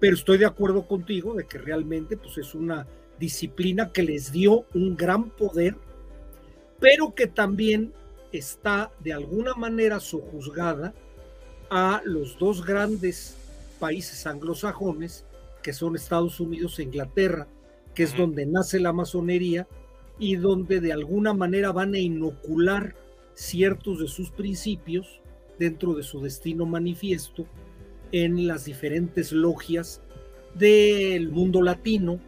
Pero 0.00 0.16
estoy 0.16 0.38
de 0.38 0.46
acuerdo 0.46 0.88
contigo 0.88 1.34
de 1.34 1.44
que 1.44 1.58
realmente 1.58 2.16
pues, 2.16 2.36
es 2.38 2.52
una 2.52 2.88
disciplina 3.22 3.92
que 3.92 4.02
les 4.02 4.32
dio 4.32 4.66
un 4.74 4.96
gran 4.96 5.30
poder, 5.30 5.76
pero 6.80 7.14
que 7.14 7.28
también 7.28 7.92
está 8.32 8.90
de 8.98 9.12
alguna 9.12 9.54
manera 9.54 10.00
sojuzgada 10.00 10.92
a 11.70 12.02
los 12.04 12.36
dos 12.36 12.66
grandes 12.66 13.36
países 13.78 14.26
anglosajones, 14.26 15.24
que 15.62 15.72
son 15.72 15.94
Estados 15.94 16.40
Unidos 16.40 16.80
e 16.80 16.82
Inglaterra, 16.82 17.46
que 17.94 18.02
es 18.02 18.16
donde 18.16 18.44
nace 18.44 18.80
la 18.80 18.92
masonería 18.92 19.68
y 20.18 20.34
donde 20.34 20.80
de 20.80 20.92
alguna 20.92 21.32
manera 21.32 21.70
van 21.70 21.94
a 21.94 21.98
inocular 21.98 22.96
ciertos 23.34 24.00
de 24.00 24.08
sus 24.08 24.30
principios 24.30 25.20
dentro 25.60 25.94
de 25.94 26.02
su 26.02 26.20
destino 26.20 26.66
manifiesto 26.66 27.46
en 28.10 28.48
las 28.48 28.64
diferentes 28.64 29.30
logias 29.30 30.00
del 30.54 31.30
mundo 31.30 31.62
latino, 31.62 32.18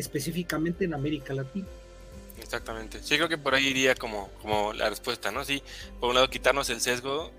específicamente 0.00 0.84
en 0.84 0.94
América 0.94 1.32
Latina. 1.34 1.66
Exactamente. 2.40 3.02
Sí, 3.02 3.16
creo 3.16 3.28
que 3.28 3.38
por 3.38 3.54
ahí 3.54 3.66
iría 3.66 3.94
como, 3.94 4.28
como 4.42 4.72
la 4.72 4.88
respuesta, 4.88 5.30
¿no? 5.30 5.44
Sí, 5.44 5.62
por 6.00 6.08
un 6.08 6.14
lado 6.16 6.30
quitarnos 6.30 6.70
el 6.70 6.80
sesgo 6.80 7.30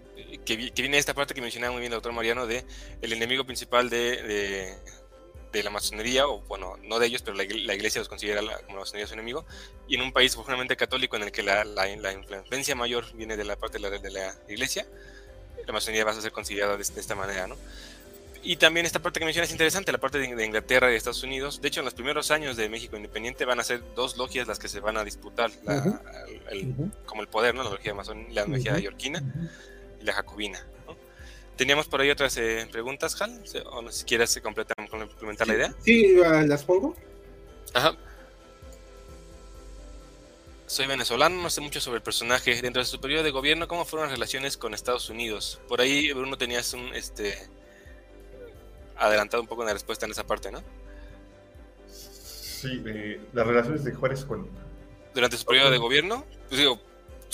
que, 0.45 0.55
viene 0.55 0.97
esta 0.97 1.13
parte 1.13 1.33
que 1.33 1.41
mencionaba 1.41 1.73
muy 1.73 1.81
bien 1.81 1.91
el 1.91 1.97
doctor 1.97 2.13
Mariano 2.13 2.47
de 2.47 2.65
el 3.01 3.13
enemigo 3.13 3.43
principal 3.43 3.89
de, 3.89 4.77
de, 5.51 5.63
la 5.63 5.69
masonería, 5.69 6.27
o 6.27 6.41
bueno, 6.41 6.77
no 6.83 6.97
de 6.99 7.07
ellos, 7.07 7.21
pero 7.21 7.35
la, 7.35 7.43
iglesia 7.43 7.99
los 7.99 8.07
considera 8.07 8.39
como 8.39 8.75
la 8.75 8.79
masonería 8.79 9.07
su 9.07 9.13
enemigo, 9.13 9.45
y 9.87 9.95
en 9.95 10.01
un 10.01 10.13
país 10.13 10.33
profundamente 10.33 10.77
católico 10.77 11.17
en 11.17 11.23
el 11.23 11.31
que 11.31 11.43
la, 11.43 11.65
la, 11.65 11.89
influencia 11.89 12.73
mayor 12.75 13.11
viene 13.13 13.35
de 13.35 13.43
la 13.43 13.57
parte 13.57 13.77
de 13.77 13.89
la, 13.89 13.97
de 13.97 14.11
la 14.11 14.33
iglesia, 14.47 14.85
la 15.65 15.73
masonería 15.73 16.05
va 16.05 16.11
a 16.11 16.21
ser 16.21 16.31
considerada 16.31 16.77
de, 16.77 16.83
esta 16.83 17.15
manera, 17.15 17.47
¿no? 17.47 17.57
Y 18.43 18.55
también 18.55 18.85
esta 18.85 18.99
parte 18.99 19.19
que 19.19 19.25
mencionas 19.25 19.49
es 19.49 19.53
interesante, 19.53 19.91
la 19.91 19.99
parte 19.99 20.17
de, 20.17 20.45
Inglaterra 20.45 20.87
y 20.87 20.91
de 20.91 20.97
Estados 20.97 21.23
Unidos. 21.23 21.61
De 21.61 21.67
hecho, 21.67 21.81
en 21.81 21.85
los 21.85 21.93
primeros 21.93 22.31
años 22.31 22.57
de 22.57 22.69
México 22.69 22.95
Independiente 22.95 23.45
van 23.45 23.59
a 23.59 23.63
ser 23.63 23.83
dos 23.95 24.17
logias 24.17 24.47
las 24.47 24.57
que 24.57 24.67
se 24.67 24.79
van 24.79 24.97
a 24.97 25.03
disputar, 25.03 25.51
como 27.05 27.21
el 27.21 27.27
poder, 27.27 27.53
¿no? 27.53 27.63
La 27.63 27.69
logia, 27.69 27.93
masón, 27.93 28.27
la 28.31 28.45
logia 28.45 28.79
yorquina 28.79 29.23
la 30.03 30.13
jacobina. 30.13 30.65
Teníamos 31.55 31.87
por 31.87 32.01
ahí 32.01 32.09
otras 32.09 32.35
eh, 32.37 32.67
preguntas, 32.71 33.21
Hal, 33.21 33.43
o 33.71 33.81
no 33.81 33.91
si 33.91 34.05
quieres 34.05 34.39
completar, 34.41 34.75
complementar 34.89 35.47
la 35.47 35.53
idea. 35.53 35.75
Sí, 35.83 36.15
ah, 36.25 36.43
las 36.47 36.63
pongo. 36.63 36.95
Ajá. 37.73 37.95
Soy 40.65 40.87
venezolano, 40.87 41.41
no 41.41 41.49
sé 41.49 41.61
mucho 41.61 41.81
sobre 41.81 41.97
el 41.97 42.03
personaje. 42.03 42.59
Dentro 42.61 42.81
de 42.81 42.85
su 42.85 42.99
periodo 42.99 43.23
de 43.23 43.31
gobierno, 43.31 43.67
¿cómo 43.67 43.85
fueron 43.85 44.07
las 44.07 44.17
relaciones 44.17 44.57
con 44.57 44.73
Estados 44.73 45.09
Unidos? 45.09 45.59
Por 45.67 45.81
ahí, 45.81 46.11
Bruno, 46.13 46.37
tenías 46.37 46.73
un 46.73 46.95
este 46.95 47.37
adelantado 49.01 49.41
un 49.41 49.47
poco 49.47 49.63
en 49.63 49.67
la 49.67 49.73
respuesta 49.73 50.05
en 50.05 50.11
esa 50.11 50.25
parte, 50.25 50.51
¿no? 50.51 50.61
Sí, 51.87 52.81
las 53.33 53.47
relaciones 53.47 53.83
de 53.83 53.93
Juárez 53.93 54.23
con... 54.23 54.47
Durante 55.13 55.35
su 55.35 55.45
periodo 55.45 55.71
de 55.71 55.77
gobierno, 55.77 56.23
pues 56.47 56.59
digo, 56.59 56.79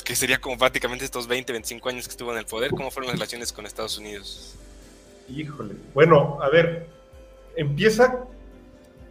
que 0.03 0.15
sería 0.15 0.39
como 0.39 0.57
prácticamente 0.57 1.03
estos 1.05 1.27
20, 1.27 1.51
25 1.51 1.89
años 1.89 2.07
que 2.07 2.11
estuvo 2.11 2.31
en 2.31 2.37
el 2.37 2.45
poder, 2.45 2.71
¿cómo 2.71 2.89
fueron 2.91 3.07
las 3.07 3.15
relaciones 3.15 3.51
con 3.51 3.65
Estados 3.65 3.97
Unidos? 3.97 4.55
Híjole, 5.29 5.75
bueno, 5.93 6.39
a 6.41 6.49
ver, 6.49 6.87
empieza 7.55 8.25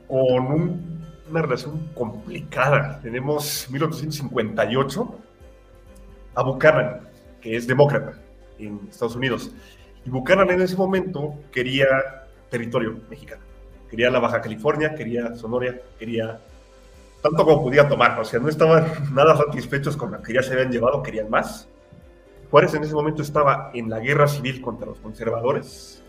con 0.09 0.97
una 1.29 1.43
relación 1.43 1.91
complicada. 1.95 2.99
Tenemos 3.03 3.69
1858 3.71 5.19
a 6.35 6.43
Buchanan, 6.43 7.09
que 7.41 7.57
es 7.57 7.67
demócrata 7.67 8.19
en 8.59 8.81
Estados 8.91 9.17
Unidos. 9.17 9.51
Y 10.05 10.11
Buchanan 10.11 10.51
en 10.51 10.63
ese 10.63 10.77
momento 10.77 11.35
quería 11.53 12.26
territorio 12.51 12.99
mexicano. 13.09 13.43
Quería 13.91 14.11
la 14.11 14.19
Baja 14.19 14.41
California, 14.41 14.95
quería 14.95 15.35
Sonora, 15.37 15.75
quería 15.99 16.41
tanto 17.23 17.45
como 17.45 17.63
podía 17.63 17.89
tomar. 17.89 18.19
O 18.21 18.25
sea, 18.25 18.41
no 18.41 18.49
estaban 18.49 18.87
nada 19.15 19.37
satisfechos 19.37 19.97
con 19.97 20.13
lo 20.13 20.23
que 20.23 20.35
ya 20.35 20.43
se 20.43 20.53
habían 20.53 20.71
llevado, 20.71 21.03
querían 21.03 21.31
más. 21.31 21.69
Juárez 22.51 22.75
en 22.75 22.85
ese 22.85 22.95
momento 22.95 23.23
estaba 23.23 23.71
en 23.75 23.91
la 23.91 23.99
guerra 23.99 24.29
civil 24.29 24.61
contra 24.61 24.87
los 24.87 24.99
conservadores 25.01 26.03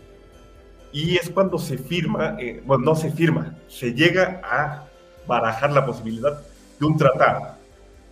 y 0.92 1.16
es 1.16 1.28
cuando 1.30 1.58
se 1.58 1.76
firma, 1.76 2.36
eh, 2.38 2.62
bueno, 2.64 2.84
no 2.84 2.94
se 2.94 3.10
firma, 3.10 3.56
se 3.66 3.92
llega 3.92 4.40
a 4.42 4.86
barajar 5.26 5.72
la 5.72 5.84
posibilidad 5.84 6.40
de 6.78 6.86
un 6.86 6.96
tratado, 6.96 7.56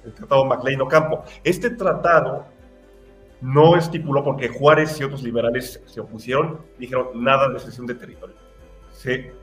el 0.04 0.12
Tratado 0.12 0.44
MacLean-Ocampo. 0.44 1.24
Este 1.42 1.70
tratado 1.70 2.46
no 3.40 3.76
estipuló 3.76 4.24
porque 4.24 4.48
Juárez 4.48 4.98
y 5.00 5.04
otros 5.04 5.22
liberales 5.22 5.82
se 5.86 6.00
opusieron, 6.00 6.60
dijeron 6.78 7.22
nada 7.22 7.48
de 7.48 7.60
cesión 7.60 7.86
de 7.86 7.94
territorio. 7.94 8.36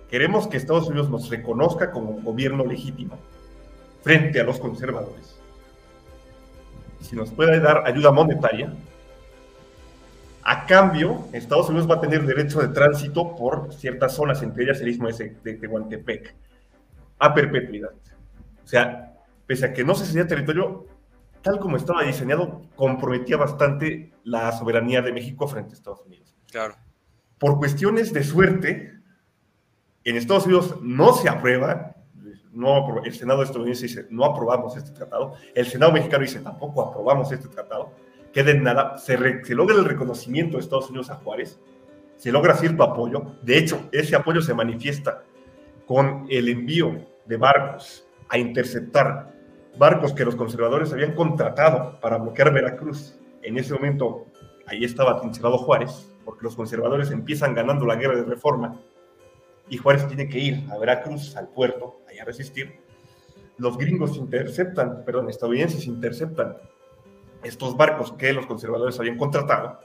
queremos 0.10 0.48
que 0.48 0.58
Estados 0.58 0.88
Unidos 0.88 1.10
nos 1.10 1.30
reconozca 1.30 1.92
como 1.92 2.22
gobierno 2.22 2.66
legítimo 2.66 3.18
frente 4.02 4.40
a 4.40 4.44
los 4.44 4.60
conservadores. 4.60 5.40
Si 7.02 7.16
nos 7.16 7.32
puede 7.32 7.60
dar 7.60 7.86
ayuda 7.86 8.12
monetaria, 8.12 8.74
a 10.46 10.66
cambio, 10.66 11.26
Estados 11.32 11.70
Unidos 11.70 11.90
va 11.90 11.96
a 11.96 12.02
tener 12.02 12.26
derecho 12.26 12.60
de 12.60 12.68
tránsito 12.68 13.36
por 13.36 13.74
ciertas 13.74 14.14
zonas, 14.14 14.42
entre 14.44 14.66
ellas 14.66 14.82
el 14.82 14.90
istmo 14.90 15.08
de, 15.08 15.54
Tehuantepec, 15.54 16.36
a 17.20 17.34
perpetuidad. 17.34 17.92
O 18.64 18.68
sea, 18.68 19.14
pese 19.46 19.66
a 19.66 19.74
que 19.74 19.86
no 19.86 19.96
se 19.96 20.06
sería 20.06 20.28
territorio, 20.28 20.86
tal 21.44 21.60
como 21.60 21.78
estaba 21.78 22.04
diseñado, 22.04 22.62
comprometía 22.76 23.38
bastante 23.38 24.14
la 24.24 24.52
soberanía 24.54 25.02
de 25.02 25.12
México 25.12 25.48
frente 25.48 25.72
a 25.72 25.74
Estados 25.76 26.02
Unidos. 26.06 26.36
Claro. 26.50 26.76
Por 27.38 27.58
cuestiones 27.58 28.14
de 28.14 28.24
suerte, 28.24 28.94
en 30.06 30.16
Estados 30.16 30.46
Unidos 30.46 30.78
no 30.82 31.14
se 31.14 31.28
aprueba, 31.30 31.98
no, 32.54 33.04
el 33.04 33.14
Senado 33.14 33.44
estadounidense 33.44 33.88
dice, 33.88 34.08
no 34.10 34.24
aprobamos 34.24 34.78
este 34.78 34.92
tratado, 34.92 35.34
el 35.54 35.66
Senado 35.66 35.92
mexicano 35.92 36.24
dice, 36.24 36.40
tampoco 36.40 36.82
aprobamos 36.82 37.32
este 37.32 37.50
tratado, 37.50 37.92
queda 38.32 38.52
en 38.52 38.64
nada, 38.64 38.98
se, 38.98 39.18
logra 39.54 39.76
el 39.76 39.86
reconocimiento 39.86 40.58
de 40.58 40.64
Estados 40.64 40.90
Unidos 40.90 41.10
a 41.10 41.16
Juárez, 41.16 41.60
se 42.16 42.32
logra 42.32 42.56
cierto 42.56 42.84
apoyo, 42.84 43.36
de 43.42 43.58
hecho, 43.58 43.90
ese 43.92 44.16
apoyo 44.16 44.42
se 44.42 44.54
manifiesta 44.54 45.24
con 45.86 46.26
el 46.30 46.48
envío 46.48 47.06
de 47.26 47.36
barcos 47.36 48.08
a 48.30 48.38
interceptar 48.38 49.33
barcos 49.78 50.14
que 50.14 50.26
los 50.26 50.36
conservadores 50.36 50.92
habían 50.94 51.14
contratado 51.14 52.00
para 52.00 52.18
bloquear 52.18 52.54
Veracruz. 52.54 53.20
En 53.42 53.58
ese 53.58 53.74
momento, 53.74 54.26
ahí 54.68 54.84
estaba 54.84 55.20
trincherado 55.20 55.58
Juárez, 55.58 56.12
porque 56.24 56.44
los 56.44 56.56
conservadores 56.56 57.12
empiezan 57.12 57.54
ganando 57.54 57.86
la 57.86 57.96
guerra 57.96 58.16
de 58.16 58.24
reforma 58.24 58.80
y 59.70 59.78
Juárez 59.78 60.08
tiene 60.08 60.28
que 60.28 60.40
ir 60.40 60.64
a 60.72 60.78
Veracruz, 60.78 61.36
al 61.36 61.50
puerto, 61.50 62.02
ahí 62.10 62.20
a 62.20 62.26
resistir. 62.26 62.82
Los 63.58 63.78
gringos 63.78 64.18
interceptan, 64.18 65.04
perdón, 65.06 65.30
estadounidenses 65.30 65.86
interceptan 65.86 66.58
estos 67.44 67.76
barcos 67.76 68.14
que 68.14 68.34
los 68.34 68.46
conservadores 68.46 69.00
habían 69.00 69.18
contratado 69.18 69.80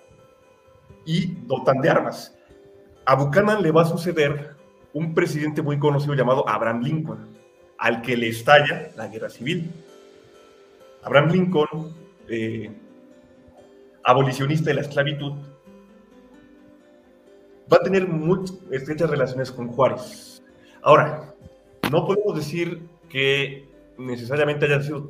y 1.04 1.34
dotan 1.46 1.80
de 1.80 1.90
armas. 1.90 2.36
A 3.04 3.14
Buchanan 3.14 3.62
le 3.62 3.70
va 3.70 3.82
a 3.82 3.86
suceder 3.86 4.56
un 4.92 5.14
presidente 5.14 5.62
muy 5.62 5.78
conocido 5.78 6.14
llamado 6.14 6.48
Abraham 6.48 6.82
Lincoln, 6.82 7.38
al 7.78 8.02
que 8.02 8.16
le 8.16 8.28
estalla 8.28 8.90
la 8.96 9.06
guerra 9.06 9.30
civil. 9.30 9.70
Abraham 11.02 11.30
Lincoln, 11.30 11.94
eh, 12.28 12.70
abolicionista 14.04 14.70
de 14.70 14.74
la 14.74 14.80
esclavitud, 14.82 15.32
va 17.72 17.76
a 17.76 17.82
tener 17.82 18.06
muy 18.08 18.40
estrechas 18.70 19.08
relaciones 19.08 19.52
con 19.52 19.68
Juárez. 19.68 20.42
Ahora, 20.82 21.34
no 21.90 22.06
podemos 22.06 22.36
decir 22.36 22.82
que 23.08 23.68
necesariamente 23.96 24.66
hayan 24.66 24.82
sido 24.82 25.08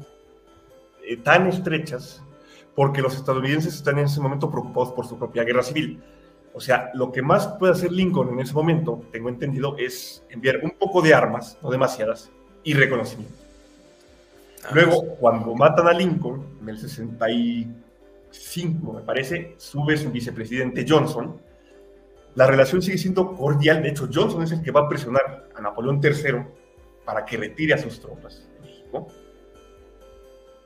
eh, 1.04 1.16
tan 1.16 1.46
estrechas 1.46 2.22
porque 2.74 3.02
los 3.02 3.16
estadounidenses 3.16 3.74
están 3.74 3.98
en 3.98 4.04
ese 4.04 4.20
momento 4.20 4.50
preocupados 4.50 4.92
por 4.92 5.06
su 5.06 5.18
propia 5.18 5.44
guerra 5.44 5.62
civil. 5.62 6.00
O 6.54 6.60
sea, 6.60 6.90
lo 6.94 7.12
que 7.12 7.22
más 7.22 7.46
puede 7.58 7.72
hacer 7.72 7.92
Lincoln 7.92 8.30
en 8.30 8.40
ese 8.40 8.54
momento, 8.54 9.02
tengo 9.12 9.28
entendido, 9.28 9.76
es 9.78 10.24
enviar 10.28 10.60
un 10.62 10.70
poco 10.72 11.02
de 11.02 11.14
armas, 11.14 11.58
no 11.62 11.70
demasiadas, 11.70 12.30
y 12.68 12.74
reconocimiento. 12.74 13.34
Ah, 14.62 14.68
Luego, 14.74 15.02
pues. 15.02 15.18
cuando 15.18 15.54
matan 15.54 15.88
a 15.88 15.94
Lincoln, 15.94 16.58
en 16.60 16.68
el 16.68 16.78
65, 16.78 18.92
me 18.92 19.00
parece, 19.00 19.54
sube 19.56 19.96
su 19.96 20.10
vicepresidente 20.10 20.84
Johnson. 20.86 21.40
La 22.34 22.46
relación 22.46 22.82
sigue 22.82 22.98
siendo 22.98 23.34
cordial. 23.34 23.82
De 23.82 23.88
hecho, 23.88 24.06
Johnson 24.12 24.42
es 24.42 24.52
el 24.52 24.60
que 24.60 24.70
va 24.70 24.82
a 24.82 24.88
presionar 24.88 25.48
a 25.56 25.62
Napoleón 25.62 25.98
III 26.04 26.42
para 27.06 27.24
que 27.24 27.38
retire 27.38 27.72
a 27.72 27.78
sus 27.78 27.98
tropas 28.00 28.46
de 28.52 28.60
México 28.68 29.06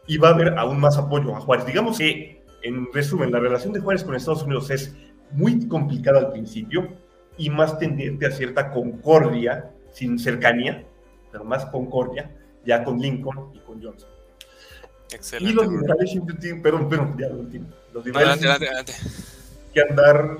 y 0.09 0.19
va 0.19 0.31
a 0.31 0.35
haber 0.35 0.59
aún 0.59 0.81
más 0.81 0.99
apoyo 0.99 1.37
a 1.37 1.41
Juárez. 1.41 1.67
Digamos 1.67 1.99
que, 1.99 2.43
en 2.65 2.93
resumen, 2.93 3.31
la 3.31 3.39
relación 3.39 3.73
de 3.73 3.79
Juárez 3.79 4.03
con 4.03 4.17
Estados 4.17 4.43
Unidos 4.43 4.71
es 4.71 4.97
muy 5.31 5.69
complicada 5.69 6.19
al 6.19 6.33
principio 6.33 6.89
y 7.37 7.49
más 7.49 7.79
tendiente 7.79 8.27
a 8.27 8.33
cierta 8.33 8.73
concordia, 8.73 9.71
sin 9.93 10.19
cercanía, 10.19 10.85
pero 11.33 11.45
más 11.45 11.65
concordia, 11.67 12.31
ya 12.65 12.85
con 12.85 13.01
Lincoln 13.01 13.51
y 13.55 13.59
con 13.61 13.83
Johnson. 13.83 14.09
Excelente. 15.13 15.51
Y 15.51 15.55
los 15.55 15.69
liberales 15.69 16.11
perdón, 16.63 16.89
perdón, 16.89 17.17
ya 17.19 17.29
lo 17.29 17.41
último. 17.41 17.67
Los 17.93 18.05
liberales 18.05 18.39
adelante, 18.39 18.67
adelante, 18.67 18.93
que 19.75 19.81
andar 19.81 20.39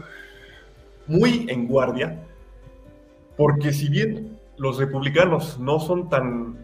muy 1.07 1.47
en 1.49 1.67
guardia, 1.67 2.19
porque 3.37 3.73
si 3.73 3.89
bien 3.89 4.39
los 4.57 4.79
republicanos 4.79 5.59
no 5.59 5.81
son 5.81 6.09
tan 6.09 6.59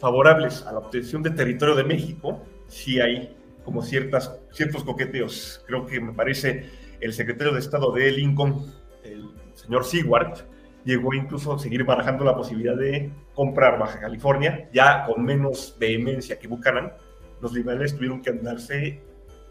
favorables 0.00 0.62
a 0.62 0.72
la 0.72 0.78
obtención 0.78 1.22
de 1.22 1.30
territorio 1.30 1.74
de 1.74 1.84
México, 1.84 2.40
sí 2.68 3.00
hay 3.00 3.36
como 3.64 3.82
ciertas, 3.82 4.32
ciertos 4.52 4.82
coqueteos. 4.84 5.62
Creo 5.66 5.86
que 5.86 6.00
me 6.00 6.12
parece 6.12 6.70
el 7.00 7.12
secretario 7.12 7.52
de 7.52 7.60
Estado 7.60 7.92
de 7.92 8.10
Lincoln, 8.10 8.72
el 9.04 9.30
señor 9.54 9.84
Seward, 9.84 10.44
llegó 10.84 11.14
incluso 11.14 11.54
a 11.54 11.58
seguir 11.58 11.84
barajando 11.84 12.24
la 12.24 12.36
posibilidad 12.36 12.76
de 12.76 13.10
comprar 13.34 13.78
Baja 13.78 14.00
California, 14.00 14.68
ya 14.72 15.04
con 15.04 15.24
menos 15.24 15.76
vehemencia 15.78 16.38
que 16.38 16.48
Buchanan. 16.48 16.92
Los 17.40 17.52
liberales 17.52 17.94
tuvieron 17.94 18.22
que 18.22 18.30
andarse 18.30 19.00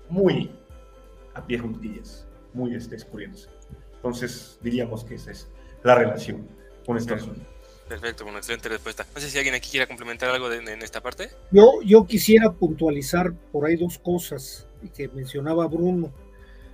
muy 0.09 0.51
a 1.33 1.45
pie 1.45 1.59
juntillas, 1.59 2.27
muy 2.53 2.75
este, 2.75 2.97
Entonces, 3.95 4.59
diríamos 4.61 5.03
que 5.03 5.15
esa 5.15 5.31
es 5.31 5.49
la 5.83 5.95
relación 5.95 6.47
con 6.85 6.97
Estados 6.97 7.23
Unidos. 7.23 7.47
Perfecto, 7.87 8.25
una 8.25 8.37
excelente 8.37 8.69
respuesta. 8.69 9.05
No 9.13 9.19
sé 9.19 9.29
si 9.29 9.37
alguien 9.37 9.53
aquí 9.53 9.69
quiera 9.69 9.85
complementar 9.85 10.29
algo 10.29 10.51
en 10.51 10.81
esta 10.81 11.01
parte. 11.01 11.29
Yo, 11.51 11.81
yo 11.83 12.05
quisiera 12.05 12.51
puntualizar 12.51 13.33
por 13.51 13.65
ahí 13.65 13.75
dos 13.75 13.99
cosas 13.99 14.65
que 14.95 15.09
mencionaba 15.09 15.67
Bruno. 15.67 16.13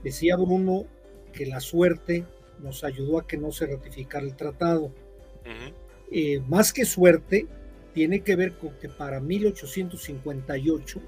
Decía 0.04 0.36
Bruno 0.36 0.86
que 1.34 1.48
la 1.48 1.60
suerte 1.60 2.24
nos 2.62 2.84
ayudó 2.84 3.20
a 3.20 3.28
que 3.28 3.38
no 3.38 3.52
se 3.52 3.66
ratificara 3.68 4.26
el 4.26 4.36
tratado. 4.36 4.92
Eh, 6.12 6.42
más 6.48 6.74
que 6.74 6.86
suerte, 6.86 7.48
tiene 7.94 8.22
que 8.22 8.36
ver 8.36 8.54
con 8.58 8.72
que 8.80 8.90
para 8.90 9.20
1858 9.20 11.02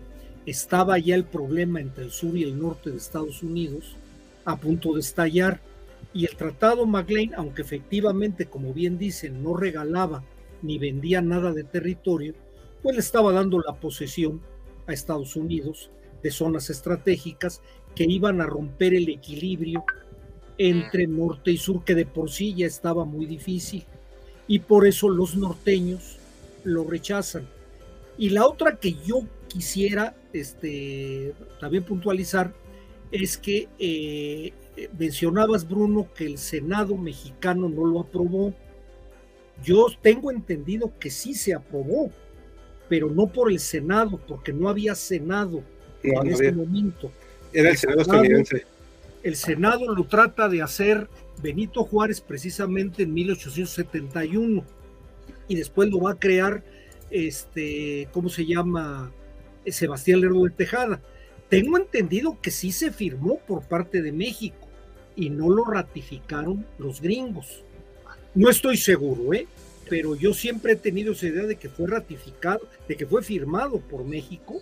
estaba 0.45 0.97
ya 0.97 1.15
el 1.15 1.25
problema 1.25 1.79
entre 1.79 2.05
el 2.05 2.11
sur 2.11 2.35
y 2.37 2.43
el 2.43 2.57
norte 2.57 2.89
de 2.89 2.97
Estados 2.97 3.43
Unidos 3.43 3.95
a 4.45 4.59
punto 4.59 4.93
de 4.93 5.01
estallar 5.01 5.61
y 6.13 6.25
el 6.25 6.35
tratado 6.35 6.85
McLean, 6.85 7.33
aunque 7.35 7.61
efectivamente, 7.61 8.47
como 8.47 8.73
bien 8.73 8.97
dicen, 8.97 9.43
no 9.43 9.55
regalaba 9.55 10.23
ni 10.61 10.79
vendía 10.79 11.21
nada 11.21 11.53
de 11.53 11.63
territorio, 11.63 12.33
pues 12.81 12.95
le 12.95 13.01
estaba 13.01 13.31
dando 13.31 13.59
la 13.59 13.73
posesión 13.73 14.41
a 14.87 14.93
Estados 14.93 15.35
Unidos 15.35 15.91
de 16.23 16.31
zonas 16.31 16.69
estratégicas 16.69 17.61
que 17.95 18.05
iban 18.05 18.41
a 18.41 18.45
romper 18.45 18.93
el 18.93 19.09
equilibrio 19.09 19.83
entre 20.59 21.07
norte 21.07 21.51
y 21.51 21.57
sur, 21.57 21.83
que 21.83 21.95
de 21.95 22.05
por 22.05 22.29
sí 22.29 22.53
ya 22.53 22.67
estaba 22.67 23.05
muy 23.05 23.25
difícil. 23.25 23.85
Y 24.47 24.59
por 24.59 24.85
eso 24.85 25.09
los 25.09 25.35
norteños 25.35 26.17
lo 26.63 26.83
rechazan. 26.83 27.47
Y 28.17 28.29
la 28.31 28.45
otra 28.45 28.75
que 28.75 28.93
yo 29.05 29.25
quisiera 29.47 30.15
este, 30.33 31.33
también 31.59 31.83
puntualizar 31.83 32.53
es 33.11 33.37
que 33.37 33.69
eh, 33.79 34.51
mencionabas, 34.97 35.67
Bruno, 35.67 36.09
que 36.13 36.25
el 36.25 36.37
Senado 36.37 36.97
mexicano 36.97 37.69
no 37.69 37.85
lo 37.85 38.01
aprobó. 38.01 38.53
Yo 39.63 39.87
tengo 40.01 40.29
entendido 40.29 40.91
que 40.99 41.09
sí 41.09 41.33
se 41.33 41.53
aprobó, 41.53 42.11
pero 42.89 43.09
no 43.09 43.27
por 43.27 43.49
el 43.49 43.59
Senado, 43.59 44.19
porque 44.27 44.51
no 44.51 44.67
había 44.67 44.93
Senado 44.93 45.63
en 46.03 46.27
este 46.27 46.51
momento. 46.51 47.11
Era 47.53 47.69
el 47.69 47.77
Senado 47.77 48.01
estadounidense. 48.01 48.65
El 49.21 49.35
Senado 49.35 49.93
lo 49.93 50.05
trata 50.05 50.47
de 50.47 50.61
hacer 50.61 51.09
Benito 51.41 51.83
Juárez 51.83 52.21
precisamente 52.21 53.03
en 53.03 53.13
1871 53.13 54.63
y 55.47 55.55
después 55.55 55.89
lo 55.89 56.01
va 56.01 56.11
a 56.11 56.19
crear, 56.19 56.63
este, 57.09 58.07
¿cómo 58.11 58.29
se 58.29 58.45
llama? 58.45 59.11
Sebastián 59.65 60.21
Lerdo 60.21 60.45
de 60.45 60.51
Tejada. 60.51 61.01
Tengo 61.49 61.77
entendido 61.77 62.37
que 62.41 62.51
sí 62.51 62.71
se 62.71 62.91
firmó 62.91 63.39
por 63.39 63.63
parte 63.63 64.01
de 64.01 64.11
México 64.11 64.67
y 65.15 65.29
no 65.29 65.49
lo 65.49 65.65
ratificaron 65.65 66.65
los 66.77 67.01
gringos. 67.01 67.63
No 68.35 68.49
estoy 68.49 68.77
seguro, 68.77 69.33
¿eh? 69.33 69.47
pero 69.89 70.15
yo 70.15 70.33
siempre 70.33 70.73
he 70.73 70.75
tenido 70.75 71.13
esa 71.13 71.27
idea 71.27 71.45
de 71.45 71.55
que 71.55 71.67
fue 71.67 71.87
ratificado, 71.87 72.61
de 72.87 72.95
que 72.95 73.07
fue 73.07 73.23
firmado 73.23 73.79
por 73.79 74.05
México 74.05 74.61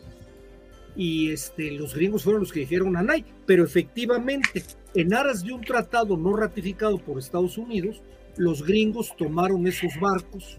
y 0.97 1.29
este, 1.29 1.71
los 1.71 1.93
gringos 1.93 2.23
fueron 2.23 2.41
los 2.41 2.51
que 2.51 2.61
dijeron 2.61 2.97
a 2.97 3.03
Nay, 3.03 3.23
pero 3.45 3.63
efectivamente, 3.63 4.63
en 4.95 5.13
aras 5.13 5.43
de 5.43 5.53
un 5.53 5.61
tratado 5.61 6.17
no 6.17 6.35
ratificado 6.35 6.97
por 6.97 7.19
Estados 7.19 7.59
Unidos, 7.59 8.01
los 8.35 8.65
gringos 8.65 9.15
tomaron 9.15 9.67
esos 9.67 9.91
barcos, 9.99 10.57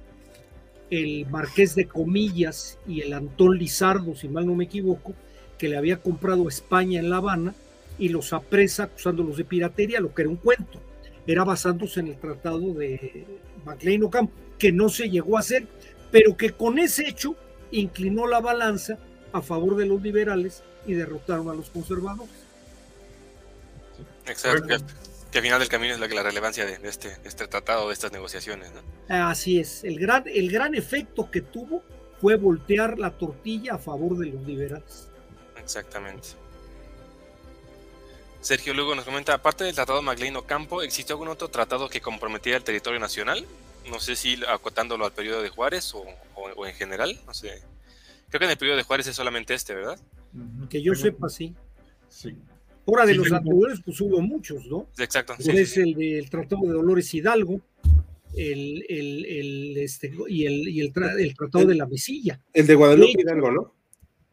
el 0.91 1.27
Marqués 1.29 1.75
de 1.75 1.87
Comillas 1.87 2.79
y 2.87 3.01
el 3.01 3.13
Antón 3.13 3.59
Lizardo, 3.59 4.15
si 4.15 4.29
mal 4.29 4.47
no 4.47 4.55
me 4.55 4.65
equivoco, 4.65 5.13
que 5.59 5.69
le 5.69 5.77
había 5.77 5.97
comprado 5.97 6.49
España 6.49 7.01
en 7.01 7.11
La 7.11 7.17
Habana 7.17 7.55
y 7.99 8.09
los 8.09 8.33
apresa 8.33 8.85
acusándolos 8.85 9.37
de 9.37 9.45
piratería, 9.45 10.01
lo 10.01 10.15
que 10.15 10.23
era 10.23 10.31
un 10.31 10.37
cuento. 10.37 10.81
Era 11.27 11.43
basándose 11.43 11.99
en 11.99 12.07
el 12.07 12.17
tratado 12.17 12.75
de 12.75 13.27
MacLean 13.67 14.05
Ocampo, 14.05 14.33
que 14.57 14.71
no 14.71 14.89
se 14.89 15.11
llegó 15.11 15.37
a 15.37 15.41
hacer, 15.41 15.67
pero 16.13 16.37
que 16.37 16.53
con 16.53 16.79
ese 16.79 17.09
hecho 17.09 17.35
inclinó 17.73 18.27
la 18.27 18.41
balanza 18.41 18.99
a 19.33 19.43
favor 19.43 19.77
de 19.77 19.87
los 19.87 20.03
liberales 20.03 20.63
y 20.87 20.95
derrotaron 20.95 21.49
a 21.49 21.55
los 21.55 21.71
conservadores. 21.71 22.35
Exacto, 24.27 24.67
que, 25.31 25.39
al 25.39 25.43
final 25.43 25.61
del 25.61 25.69
camino 25.69 25.95
es 25.95 26.01
la, 26.01 26.07
la 26.07 26.23
relevancia 26.23 26.65
de, 26.67 26.79
este, 26.89 27.17
este, 27.25 27.47
tratado, 27.47 27.89
de 27.89 27.95
estas 27.95 28.13
negociaciones. 28.13 28.71
Así 29.09 29.59
es, 29.59 29.85
el 29.85 29.99
gran, 29.99 30.25
el 30.27 30.51
gran 30.51 30.75
efecto 30.75 31.31
que 31.31 31.41
tuvo 31.41 31.83
fue 32.21 32.37
voltear 32.37 32.99
la 32.99 33.11
tortilla 33.11 33.75
a 33.75 33.79
favor 33.79 34.19
de 34.19 34.27
los 34.27 34.43
liberales. 34.47 35.09
Exactamente. 35.57 36.29
Sergio 38.41 38.73
Lugo 38.73 38.95
nos 38.95 39.05
comenta, 39.05 39.35
aparte 39.35 39.65
del 39.65 39.75
Tratado 39.75 40.01
Maglino 40.01 40.43
Campo, 40.43 40.83
¿existe 40.83 41.13
algún 41.13 41.29
otro 41.29 41.49
tratado 41.49 41.89
que 41.89 42.01
comprometiera 42.01 42.57
el 42.57 42.65
territorio 42.65 43.01
nacional? 43.01 43.45
No 43.91 44.01
sé 44.01 44.17
si 44.17 44.41
acotándolo 44.47 45.05
al 45.05 45.13
periodo 45.13 45.43
de 45.43 45.49
Juárez 45.49 45.93
o, 45.95 46.67
en 46.67 46.75
general, 46.75 47.19
no 47.27 47.35
sé. 47.35 47.63
Creo 48.29 48.41
que 48.41 48.45
en 48.45 48.51
el 48.51 48.59
periodo 48.59 48.77
de 48.77 48.83
Juárez 48.83 49.07
es 49.07 49.17
solamente 49.17 49.55
este, 49.55 49.75
¿verdad? 49.75 49.99
Que 50.69 50.83
yo 50.83 50.95
sepa, 50.95 51.29
sí. 51.29 51.55
Sí. 52.09 52.37
Ahora 52.87 53.07
de 53.07 53.15
los 53.15 53.31
anteriores, 53.33 53.81
pues 53.85 54.01
hubo 54.01 54.21
muchos, 54.21 54.67
¿no? 54.67 54.89
Exacto. 54.99 55.35
es 55.39 55.77
el 55.77 55.95
del 55.95 56.29
Tratado 56.31 56.63
de 56.63 56.73
Dolores 56.73 57.13
Hidalgo, 57.13 57.61
el, 58.35 58.85
el, 58.89 59.77
este, 59.79 60.13
y, 60.29 60.47
el, 60.47 60.69
y 60.69 60.81
el, 60.81 60.93
Tratado 60.93 61.67
de 61.67 61.75
la 61.75 61.87
Mesilla. 61.87 62.41
El 62.53 62.67
de 62.67 62.75
Guadalupe 62.75 63.21
Hidalgo, 63.21 63.51
¿no? 63.51 63.75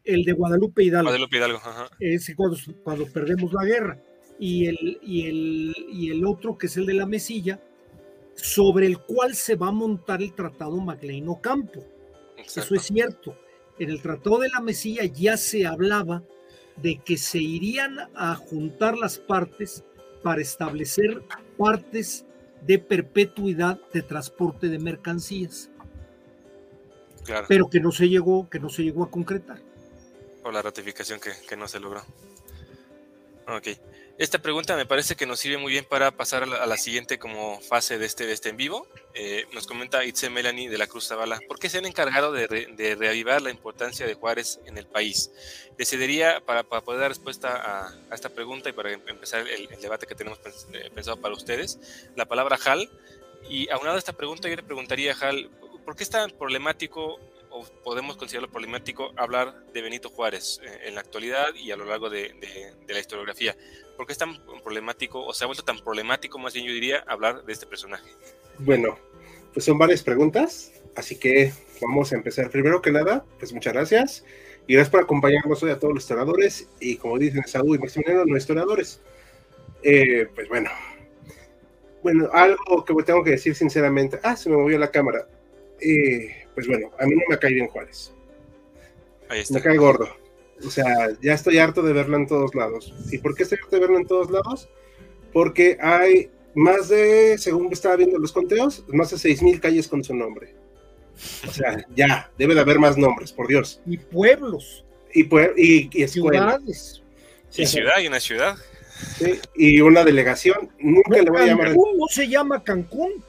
el 0.06 0.24
de 0.24 0.34
Guadalupe 0.34 0.84
Hidalgo. 0.84 1.10
Guadalupe 1.10 1.38
Hidalgo, 1.38 1.58
ajá. 1.58 1.90
Es 2.00 2.32
cuando, 2.36 2.58
cuando 2.84 3.06
perdemos 3.08 3.52
la 3.54 3.66
guerra. 3.66 4.00
Y 4.40 4.68
el, 4.68 5.00
y, 5.02 5.28
el, 5.28 5.76
y 5.92 6.12
el 6.12 6.26
otro, 6.26 6.58
que 6.58 6.68
es 6.68 6.78
el 6.78 6.86
de 6.86 6.94
la 6.94 7.06
Mesilla, 7.06 7.60
sobre 8.36 8.86
el 8.86 9.00
cual 9.00 9.34
se 9.36 9.56
va 9.56 9.70
a 9.70 9.72
montar 9.72 10.22
el 10.22 10.34
Tratado 10.34 10.78
Maclean 10.78 11.28
Ocampo. 11.28 11.84
Eso 12.38 12.76
es 12.76 12.84
cierto. 12.84 13.36
En 13.80 13.90
el 13.90 14.02
Tratado 14.02 14.40
de 14.40 14.50
la 14.50 14.62
Mesilla 14.62 15.06
ya 15.06 15.38
se 15.38 15.66
hablaba 15.66 16.24
de 16.78 16.98
que 17.04 17.18
se 17.18 17.40
irían 17.40 17.98
a 18.16 18.36
juntar 18.36 18.98
las 18.98 19.18
partes 19.18 19.84
para 20.24 20.42
establecer 20.42 21.24
partes 21.58 22.26
de 22.62 22.80
perpetuidad 22.80 23.80
de 23.94 24.02
transporte 24.02 24.68
de 24.68 24.80
mercancías. 24.80 25.70
Claro. 27.24 27.46
Pero 27.48 27.70
que 27.70 27.80
no 27.80 27.92
se 27.92 28.10
llegó, 28.10 28.50
que 28.50 28.60
no 28.60 28.70
se 28.70 28.84
llegó 28.84 29.04
a 29.04 29.12
concretar 29.12 29.60
o 30.46 30.52
la 30.52 30.62
ratificación 30.62 31.20
que, 31.20 31.58
no 31.58 31.68
se 31.68 31.80
logró. 31.80 32.04
Ok. 33.48 33.68
Esta 34.18 34.40
pregunta 34.40 34.78
me 34.78 34.86
parece 34.86 35.16
que 35.16 35.26
nos 35.26 35.40
sirve 35.40 35.58
muy 35.58 35.74
bien 35.74 35.84
para 35.84 36.10
pasar 36.12 36.44
a 36.44 36.66
la, 36.66 36.78
siguiente 36.78 37.20
como 37.20 37.60
fase 37.60 37.98
de 37.98 38.06
este, 38.06 38.26
de 38.26 38.32
este 38.32 38.50
en 38.50 38.56
vivo. 38.56 38.88
Eh, 39.14 39.46
nos 39.54 39.68
comenta 39.68 40.06
Itze 40.06 40.30
Melanie 40.30 40.70
de 40.70 40.78
la 40.78 40.88
Cruz 40.88 41.10
Zavala, 41.10 41.40
¿por 41.48 41.60
qué 41.60 41.68
se 41.70 41.80
han 41.80 41.86
encargado 41.86 42.32
de, 42.32 42.48
de 42.48 42.96
reavivar 42.96 43.42
la 43.42 43.52
importancia 43.52 44.08
de 44.08 44.14
Juárez 44.14 44.62
en 44.66 44.78
el 44.78 44.88
país? 44.88 45.32
Decidiría, 45.78 46.40
para, 46.40 46.64
para 46.64 46.82
poder 46.82 47.02
dar 47.02 47.10
respuesta 47.10 47.90
a, 48.10 48.16
esta 48.16 48.30
pregunta 48.30 48.70
y 48.70 48.72
para 48.72 48.94
empezar 48.94 49.46
el, 49.48 49.68
debate 49.82 50.08
que 50.08 50.16
tenemos 50.16 50.40
eh, 50.72 50.90
pensado 50.96 51.18
para 51.18 51.34
ustedes, 51.34 51.78
la 52.16 52.26
palabra 52.26 52.58
HAL. 52.64 52.90
Y 53.50 53.70
aunado 53.70 53.98
a 53.98 54.00
esta 54.00 54.14
pregunta, 54.14 54.48
yo 54.48 54.56
le 54.56 54.64
preguntaría 54.64 55.14
a 55.14 55.16
HAL, 55.16 55.50
¿por 55.84 55.96
qué 55.98 56.04
es 56.04 56.10
tan 56.10 56.32
problemático 56.32 57.20
podemos 57.84 58.18
considerarlo 58.18 58.52
problemático 58.52 59.12
hablar 59.16 59.66
de 59.74 59.82
Benito 59.82 60.10
Juárez 60.10 60.60
eh, 60.64 60.88
en 60.88 60.96
la 60.96 61.02
actualidad 61.02 61.48
y 61.56 61.72
a 61.72 61.78
lo 61.78 61.86
largo 61.86 62.10
de, 62.10 62.34
la 62.88 63.00
historiografía. 63.00 63.56
¿Por 63.98 64.06
qué 64.06 64.14
es 64.14 64.18
tan 64.18 64.36
problemático, 64.64 65.26
o 65.26 65.34
se 65.34 65.44
ha 65.44 65.48
vuelto 65.48 65.64
tan 65.64 65.80
problemático, 65.80 66.38
más 66.38 66.54
bien 66.54 66.66
yo 66.66 66.74
diría, 66.74 67.04
hablar 67.08 67.46
de 67.46 67.54
este 67.54 67.66
personaje? 67.66 68.10
Bueno, 68.60 68.98
pues 69.54 69.66
son 69.66 69.78
varias 69.78 70.04
preguntas, 70.04 70.74
así 70.96 71.18
que 71.18 71.54
vamos 71.82 72.12
a 72.12 72.16
empezar. 72.16 72.50
Primero 72.50 72.82
que 72.82 72.92
nada, 72.92 73.26
pues 73.40 73.54
muchas 73.54 73.74
gracias. 73.74 74.26
Y 74.68 74.74
gracias 74.74 74.92
por 74.92 75.02
acompañarnos 75.02 75.62
hoy 75.64 75.72
a 75.72 75.80
todos 75.80 75.94
los 75.94 76.04
historiadores 76.04 76.68
y 76.80 76.98
como 76.98 77.20
dicen 77.20 77.44
Saúl 77.48 77.76
y 77.76 77.80
Maximiliano, 77.80 78.26
no 78.26 78.36
historiadores. 78.36 79.00
Eh, 79.84 80.28
pues 80.34 80.50
bueno, 80.50 80.72
bueno, 82.02 82.30
algo 82.34 82.84
que 82.84 82.94
tengo 83.04 83.24
que 83.24 83.32
decir 83.32 83.56
sinceramente. 83.56 84.20
Ah, 84.24 84.36
se 84.36 84.50
me 84.50 84.58
movió 84.58 84.78
la 84.78 84.92
cámara. 84.92 85.28
Eh, 85.80 86.45
pues 86.56 86.68
bueno, 86.68 86.92
a 86.98 87.06
mí 87.06 87.14
no 87.14 87.22
me 87.30 87.38
cae 87.38 87.54
bien 87.54 87.68
Juárez. 87.68 88.14
Me 89.50 89.62
cae 89.62 89.78
gordo. 89.78 90.08
O 90.66 90.70
sea, 90.70 91.10
ya 91.22 91.34
estoy 91.34 91.58
harto 91.58 91.82
de 91.82 91.94
verlo 91.94 92.16
en 92.16 92.28
todos 92.28 92.56
lados. 92.56 92.94
¿Y 93.12 93.18
por 93.18 93.36
qué 93.36 93.44
estoy 93.44 93.60
harto 93.62 93.76
de 93.76 93.82
verlo 93.82 93.98
en 93.98 94.08
todos 94.08 94.32
lados? 94.32 94.70
Porque 95.34 95.78
hay 95.82 96.32
más 96.54 96.88
de, 96.88 97.38
según 97.38 97.72
estaba 97.72 97.98
viendo 97.98 98.18
los 98.18 98.32
conteos, 98.32 98.86
más 98.88 99.12
de 99.12 99.18
6.000 99.18 99.60
calles 99.60 99.88
con 99.88 100.04
su 100.04 100.16
nombre. 100.16 100.56
O 101.48 101.52
sea, 101.52 101.86
ya, 101.96 102.32
debe 102.38 102.56
de 102.56 102.62
haber 102.62 102.80
más 102.80 102.98
nombres, 102.98 103.32
por 103.32 103.48
Dios. 103.48 103.82
Y 103.86 103.98
pueblos. 103.98 104.86
Y, 105.14 105.28
y, 105.94 106.08
ciudades. 106.08 107.02
Sí, 107.50 107.66
ciudad 107.66 108.00
y 108.02 108.08
una 108.08 108.20
ciudad. 108.20 108.56
Sí, 109.18 109.40
y 109.56 109.82
una 109.82 110.04
delegación. 110.04 110.72
Nunca 110.80 111.22
le 111.22 111.30
voy 111.30 111.42
a 111.42 111.46
llamar. 111.48 111.68
Cancún 111.68 111.98
no 111.98 112.08
se 112.10 112.28
llama 112.28 112.64
Cancún. 112.64 113.24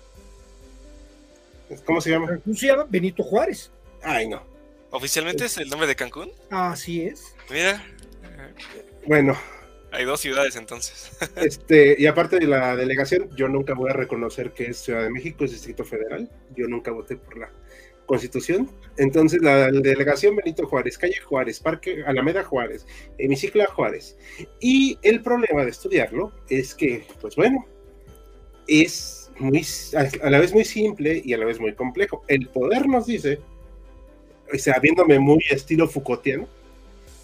¿Cómo 1.84 2.00
se 2.00 2.10
llama? 2.10 2.28
Cancún 2.28 2.56
se 2.56 2.66
llama 2.66 2.86
Benito 2.88 3.22
Juárez. 3.22 3.70
Ay, 4.02 4.28
no. 4.28 4.42
¿Oficialmente 4.90 5.44
es 5.44 5.58
el 5.58 5.68
nombre 5.68 5.86
de 5.86 5.96
Cancún? 5.96 6.30
Así 6.50 7.02
es. 7.02 7.34
Mira. 7.50 7.84
Bueno. 9.06 9.36
Hay 9.92 10.04
dos 10.04 10.20
ciudades 10.20 10.56
entonces. 10.56 11.10
Este, 11.36 11.96
y 11.98 12.06
aparte 12.06 12.38
de 12.38 12.46
la 12.46 12.76
delegación, 12.76 13.30
yo 13.36 13.48
nunca 13.48 13.74
voy 13.74 13.90
a 13.90 13.94
reconocer 13.94 14.52
que 14.52 14.66
es 14.66 14.78
Ciudad 14.78 15.02
de 15.02 15.10
México, 15.10 15.44
es 15.44 15.52
Distrito 15.52 15.84
Federal. 15.84 16.30
Yo 16.54 16.66
nunca 16.66 16.90
voté 16.90 17.16
por 17.16 17.38
la 17.38 17.50
Constitución. 18.06 18.70
Entonces, 18.96 19.42
la 19.42 19.70
delegación 19.70 20.36
Benito 20.36 20.66
Juárez, 20.66 20.96
calle 20.98 21.18
Juárez, 21.18 21.60
Parque 21.60 22.04
Alameda 22.06 22.44
Juárez, 22.44 22.86
hemiciclo 23.18 23.64
Juárez. 23.66 24.16
Y 24.60 24.98
el 25.02 25.22
problema 25.22 25.64
de 25.64 25.70
estudiarlo 25.70 26.32
es 26.48 26.74
que, 26.74 27.04
pues 27.20 27.36
bueno, 27.36 27.66
es 28.68 29.25
muy, 29.38 29.64
a 30.22 30.30
la 30.30 30.40
vez 30.40 30.52
muy 30.52 30.64
simple 30.64 31.22
y 31.24 31.32
a 31.32 31.38
la 31.38 31.44
vez 31.44 31.60
muy 31.60 31.74
complejo. 31.74 32.22
El 32.28 32.48
poder 32.48 32.88
nos 32.88 33.06
dice, 33.06 33.40
o 34.52 34.58
sea, 34.58 34.78
viéndome 34.80 35.18
muy 35.18 35.42
estilo 35.50 35.88
Foucaultiano, 35.88 36.48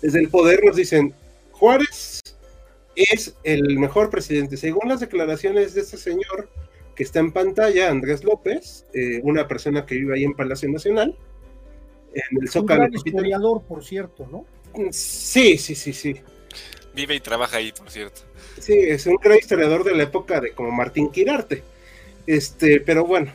desde 0.01 0.21
el 0.21 0.29
poder 0.29 0.65
nos 0.65 0.77
dicen, 0.77 1.15
Juárez 1.53 2.21
es 2.97 3.35
el 3.45 3.79
mejor 3.79 4.11
presidente. 4.11 4.57
Según 4.57 4.89
las 4.89 5.01
declaraciones 5.01 5.75
de 5.75 5.83
este 5.83 5.97
señor 5.97 6.49
que 6.95 7.05
está 7.05 7.21
en 7.21 7.33
pantalla, 7.33 7.91
Andrés 7.91 8.25
López, 8.25 8.87
eh, 8.93 9.21
una 9.23 9.49
persona 9.49 9.87
que 9.87 9.95
vive 9.95 10.17
ahí 10.17 10.25
en 10.25 10.35
Palacio 10.35 10.69
Nacional, 10.69 11.17
en 12.15 12.43
el 12.43 12.49
Zócalo. 12.51 12.85
Un 12.85 12.95
historiador, 12.95 13.63
por 13.63 13.85
cierto, 13.85 14.27
¿no? 14.31 14.45
Sí, 14.91 15.57
sí, 15.57 15.75
sí, 15.75 15.93
sí. 15.93 16.17
Vive 16.95 17.15
y 17.15 17.21
trabaja 17.21 17.57
ahí, 17.57 17.73
por 17.73 17.91
cierto. 17.91 18.23
Sí, 18.59 18.75
es 18.75 19.07
un 19.07 19.17
gran 19.17 19.39
historiador 19.39 19.85
de 19.85 19.95
la 19.95 20.03
época 20.03 20.41
de 20.41 20.53
como 20.53 20.71
Martín 20.71 21.11
Quirarte. 21.11 21.63
Este, 22.27 22.81
pero 22.81 23.05
bueno, 23.05 23.33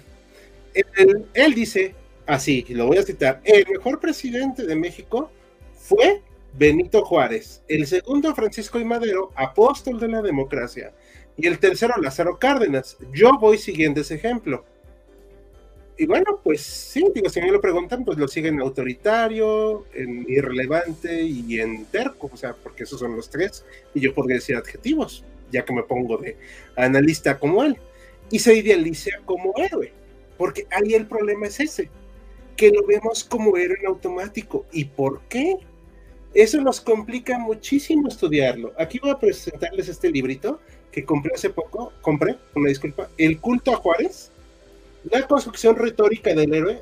él, 1.34 1.54
dice 1.54 1.96
así, 2.26 2.66
lo 2.70 2.88
voy 2.88 2.98
a 2.98 3.04
citar, 3.04 3.42
el 3.44 3.66
mejor 3.68 4.00
presidente 4.00 4.66
de 4.66 4.76
México 4.76 5.32
fue 5.76 6.22
Benito 6.54 7.04
Juárez, 7.04 7.62
el 7.68 7.86
segundo 7.88 8.34
Francisco 8.36 8.80
y 8.80 8.86
Madero, 8.86 9.32
apóstol 9.36 10.00
de 10.00 10.08
la 10.08 10.22
democracia, 10.22 10.94
y 11.36 11.48
el 11.48 11.60
tercero 11.60 11.96
Lázaro 12.02 12.40
Cárdenas. 12.40 12.98
Yo 13.14 13.38
voy 13.40 13.58
siguiendo 13.58 14.02
ese 14.02 14.16
ejemplo. 14.16 14.66
y 16.00 16.06
bueno, 16.06 16.40
pues 16.44 16.62
sí, 16.62 17.04
digo, 17.14 17.28
si 17.30 17.42
me 17.42 17.52
lo 17.52 17.60
preguntan, 17.60 18.06
pues 18.06 18.18
lo 18.20 18.28
siguen 18.28 18.60
autoritario, 18.60 19.86
en 19.94 20.26
irrelevante 20.30 21.24
y 21.24 21.60
en 21.60 21.86
terco, 21.86 22.30
o 22.32 22.38
sea, 22.38 22.54
porque 22.54 22.84
esos 22.84 23.00
son 23.00 23.16
los 23.16 23.30
tres, 23.30 23.66
y 23.96 24.02
yo 24.02 24.14
podría 24.14 24.36
decir 24.36 24.56
adjetivos, 24.56 25.24
ya 25.52 25.66
que 25.66 25.74
me 25.74 25.84
pongo 25.84 26.18
de 26.18 26.38
analista 26.76 27.40
como 27.40 27.64
él, 27.64 27.78
y 28.32 28.40
se 28.40 28.56
idealiza 28.56 29.12
como 29.26 29.54
héroe, 29.58 29.92
porque 30.38 30.68
ahí 30.72 30.94
el 30.94 31.08
problema 31.08 31.48
es 31.48 31.60
ese, 31.60 31.90
que 32.56 32.72
lo 32.72 32.86
vemos 32.86 33.24
como 33.24 33.56
héroe 33.58 33.78
en 33.80 33.88
automático. 33.88 34.66
¿Y 34.72 34.86
por 34.86 35.22
qué? 35.30 35.58
Eso 36.34 36.62
nos 36.62 36.82
complica 36.82 37.38
muchísimo 37.40 38.08
estudiarlo. 38.08 38.74
Aquí 38.78 39.00
voy 39.00 39.12
a 39.12 39.20
presentarles 39.20 39.88
este 39.88 40.12
librito 40.12 40.60
que 40.92 41.06
compré 41.06 41.34
hace 41.34 41.50
poco, 41.50 41.94
compré, 42.02 42.38
una 42.56 42.70
disculpa, 42.70 43.10
El 43.18 43.40
culto 43.40 43.72
a 43.72 43.78
Juárez, 43.78 44.32
la 45.10 45.26
construcción 45.28 45.76
retórica 45.76 46.34
del 46.34 46.54
héroe 46.54 46.82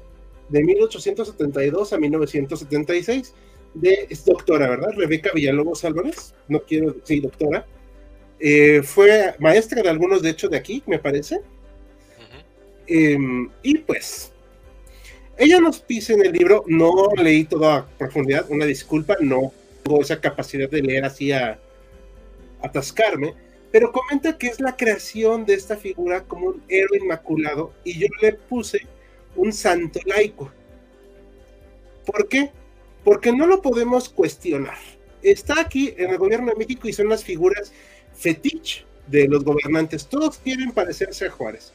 de 0.49 0.63
1872 0.63 1.93
a 1.93 1.97
1976, 1.97 3.33
de, 3.73 4.07
doctora, 4.25 4.69
¿verdad? 4.69 4.93
Rebeca 4.95 5.31
Villalobos 5.33 5.83
Álvarez, 5.83 6.33
no 6.47 6.61
quiero, 6.61 6.91
decir 6.91 7.23
doctora. 7.23 7.65
Eh, 8.39 8.81
fue 8.83 9.35
maestra 9.39 9.81
de 9.81 9.89
algunos, 9.89 10.21
de 10.21 10.29
hecho, 10.29 10.47
de 10.47 10.57
aquí, 10.57 10.83
me 10.85 10.99
parece. 10.99 11.41
Em, 12.87 13.49
y 13.63 13.77
pues, 13.79 14.31
ella 15.37 15.59
nos 15.59 15.79
pisa 15.79 16.13
en 16.13 16.25
el 16.25 16.31
libro, 16.31 16.63
no 16.67 17.09
leí 17.17 17.45
toda 17.45 17.87
profundidad, 17.97 18.45
una 18.49 18.65
disculpa, 18.65 19.17
no 19.19 19.51
tengo 19.83 20.01
esa 20.01 20.19
capacidad 20.21 20.69
de 20.69 20.81
leer 20.81 21.05
así 21.05 21.31
a 21.31 21.59
atascarme, 22.61 23.33
pero 23.71 23.91
comenta 23.91 24.37
que 24.37 24.47
es 24.47 24.59
la 24.59 24.75
creación 24.75 25.45
de 25.45 25.55
esta 25.55 25.75
figura 25.75 26.23
como 26.23 26.47
un 26.47 26.63
héroe 26.69 26.99
inmaculado 26.99 27.73
y 27.83 27.99
yo 27.99 28.07
le 28.21 28.33
puse 28.33 28.87
un 29.35 29.51
santo 29.51 29.99
laico. 30.05 30.51
¿Por 32.05 32.27
qué? 32.27 32.51
Porque 33.03 33.31
no 33.33 33.47
lo 33.47 33.61
podemos 33.61 34.09
cuestionar. 34.09 34.77
Está 35.21 35.59
aquí 35.59 35.93
en 35.97 36.11
el 36.11 36.17
gobierno 36.17 36.51
de 36.51 36.55
México 36.55 36.87
y 36.87 36.93
son 36.93 37.09
las 37.09 37.23
figuras 37.23 37.73
fetiche 38.15 38.85
de 39.07 39.27
los 39.27 39.43
gobernantes. 39.43 40.07
Todos 40.07 40.37
quieren 40.37 40.71
parecerse 40.71 41.27
a 41.27 41.31
Juárez. 41.31 41.71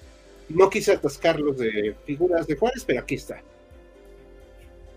No 0.49 0.69
quise 0.69 0.93
atascarlos 0.93 1.59
de 1.59 1.95
figuras 2.05 2.47
de 2.47 2.57
Juárez, 2.57 2.85
pero 2.85 3.01
aquí 3.01 3.15
está. 3.15 3.43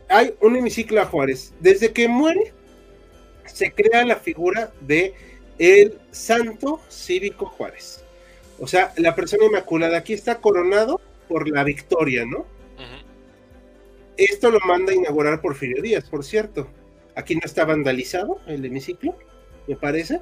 Hay 0.09 0.33
un 0.41 0.55
hemiciclo 0.55 1.01
a 1.01 1.05
Juárez. 1.05 1.53
Desde 1.59 1.91
que 1.91 2.07
muere, 2.07 2.53
se 3.45 3.71
crea 3.71 4.05
la 4.05 4.15
figura 4.15 4.71
de 4.81 5.13
el 5.59 5.99
santo 6.11 6.79
cívico 6.89 7.45
Juárez. 7.45 8.03
O 8.59 8.67
sea, 8.67 8.93
la 8.97 9.15
persona 9.15 9.45
inmaculada 9.45 9.97
aquí 9.97 10.13
está 10.13 10.39
coronado 10.39 10.99
por 11.27 11.49
la 11.49 11.63
victoria, 11.63 12.25
¿no? 12.25 12.45
Esto 14.17 14.51
lo 14.51 14.59
manda 14.67 14.91
a 14.91 14.95
inaugurar 14.95 15.41
Porfirio 15.41 15.81
Díaz, 15.81 16.07
por 16.09 16.23
cierto. 16.23 16.67
Aquí 17.15 17.35
no 17.35 17.41
está 17.43 17.65
vandalizado 17.65 18.39
el 18.47 18.63
hemiciclo, 18.63 19.17
me 19.67 19.75
parece. 19.75 20.21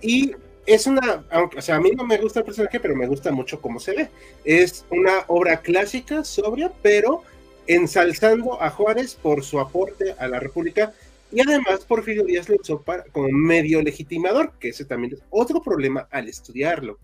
Y 0.00 0.32
es 0.66 0.86
una, 0.86 1.24
aunque, 1.30 1.58
o 1.58 1.62
sea, 1.62 1.76
a 1.76 1.80
mí 1.80 1.90
no 1.92 2.04
me 2.04 2.18
gusta 2.18 2.40
el 2.40 2.46
personaje, 2.46 2.80
pero 2.80 2.94
me 2.94 3.06
gusta 3.06 3.32
mucho 3.32 3.60
cómo 3.60 3.80
se 3.80 3.94
ve. 3.94 4.08
Es 4.44 4.84
una 4.90 5.24
obra 5.28 5.60
clásica, 5.60 6.24
sobria, 6.24 6.72
pero 6.82 7.22
ensalzando 7.66 8.62
a 8.62 8.70
Juárez 8.70 9.14
por 9.14 9.44
su 9.44 9.60
aporte 9.60 10.14
a 10.18 10.28
la 10.28 10.40
República 10.40 10.92
y 11.30 11.40
además 11.40 11.84
Porfirio 11.84 12.24
Díaz 12.24 12.48
lo 12.48 12.56
usó 12.56 12.80
para, 12.80 13.04
como 13.04 13.28
medio 13.28 13.82
legitimador, 13.82 14.52
que 14.58 14.70
ese 14.70 14.84
también 14.84 15.14
es 15.14 15.22
otro 15.30 15.60
problema 15.60 16.08
al 16.10 16.28
estudiarlo. 16.28 16.98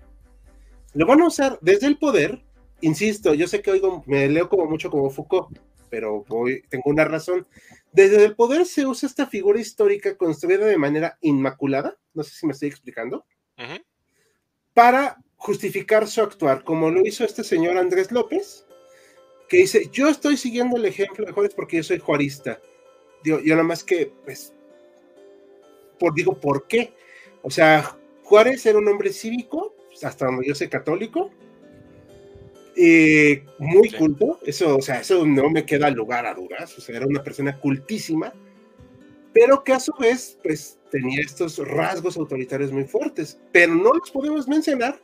Lo 0.94 1.06
van 1.06 1.20
a 1.20 1.26
usar 1.26 1.58
desde 1.60 1.86
el 1.86 1.98
poder, 1.98 2.40
insisto, 2.80 3.34
yo 3.34 3.46
sé 3.46 3.60
que 3.60 3.70
oigo, 3.70 4.02
me 4.06 4.28
leo 4.28 4.48
como 4.48 4.64
mucho 4.66 4.90
como 4.90 5.10
Foucault, 5.10 5.58
pero 5.90 6.24
tengo 6.68 6.84
una 6.86 7.04
razón. 7.04 7.46
Desde 7.94 8.24
el 8.24 8.34
poder 8.36 8.66
se 8.66 8.86
usa 8.86 9.08
esta 9.08 9.26
figura 9.26 9.60
histórica 9.60 10.16
construida 10.16 10.66
de 10.66 10.76
manera 10.76 11.16
inmaculada, 11.22 11.96
no 12.12 12.22
sé 12.22 12.34
si 12.34 12.46
me 12.46 12.52
estoy 12.52 12.68
explicando, 12.68 13.24
para 14.74 15.16
justificar 15.36 16.06
su 16.06 16.20
actuar, 16.20 16.64
como 16.64 16.90
lo 16.90 17.00
hizo 17.06 17.24
este 17.24 17.44
señor 17.44 17.78
Andrés 17.78 18.12
López, 18.12 18.66
que 19.48 19.58
dice, 19.58 19.88
yo 19.92 20.08
estoy 20.08 20.36
siguiendo 20.36 20.76
el 20.76 20.84
ejemplo 20.84 21.24
de 21.24 21.32
Juárez 21.32 21.54
porque 21.54 21.76
yo 21.78 21.82
soy 21.82 21.98
juarista 21.98 22.60
yo 23.24 23.40
nada 23.40 23.62
más 23.62 23.82
que, 23.82 24.12
pues, 24.24 24.52
por, 25.98 26.14
digo, 26.14 26.38
¿por 26.38 26.66
qué? 26.66 26.92
O 27.42 27.50
sea, 27.50 27.96
Juárez 28.22 28.64
era 28.66 28.78
un 28.78 28.88
hombre 28.88 29.12
cívico, 29.12 29.74
hasta 30.02 30.26
donde 30.26 30.46
yo 30.46 30.54
sé 30.54 30.68
católico, 30.68 31.30
eh, 32.76 33.44
muy 33.58 33.90
culto, 33.90 34.40
eso, 34.44 34.76
o 34.76 34.82
sea, 34.82 35.00
eso 35.00 35.24
no 35.24 35.50
me 35.50 35.64
queda 35.64 35.90
lugar 35.90 36.26
a 36.26 36.34
dudas, 36.34 36.76
o 36.76 36.80
sea, 36.80 36.96
era 36.96 37.06
una 37.06 37.22
persona 37.22 37.58
cultísima, 37.58 38.32
pero 39.32 39.64
que 39.64 39.72
a 39.72 39.80
su 39.80 39.92
vez, 39.98 40.38
pues, 40.42 40.78
tenía 40.90 41.20
estos 41.20 41.58
rasgos 41.58 42.16
autoritarios 42.16 42.72
muy 42.72 42.84
fuertes, 42.84 43.40
pero 43.52 43.74
no 43.74 43.92
los 43.92 44.10
podemos 44.10 44.46
mencionar 44.48 45.00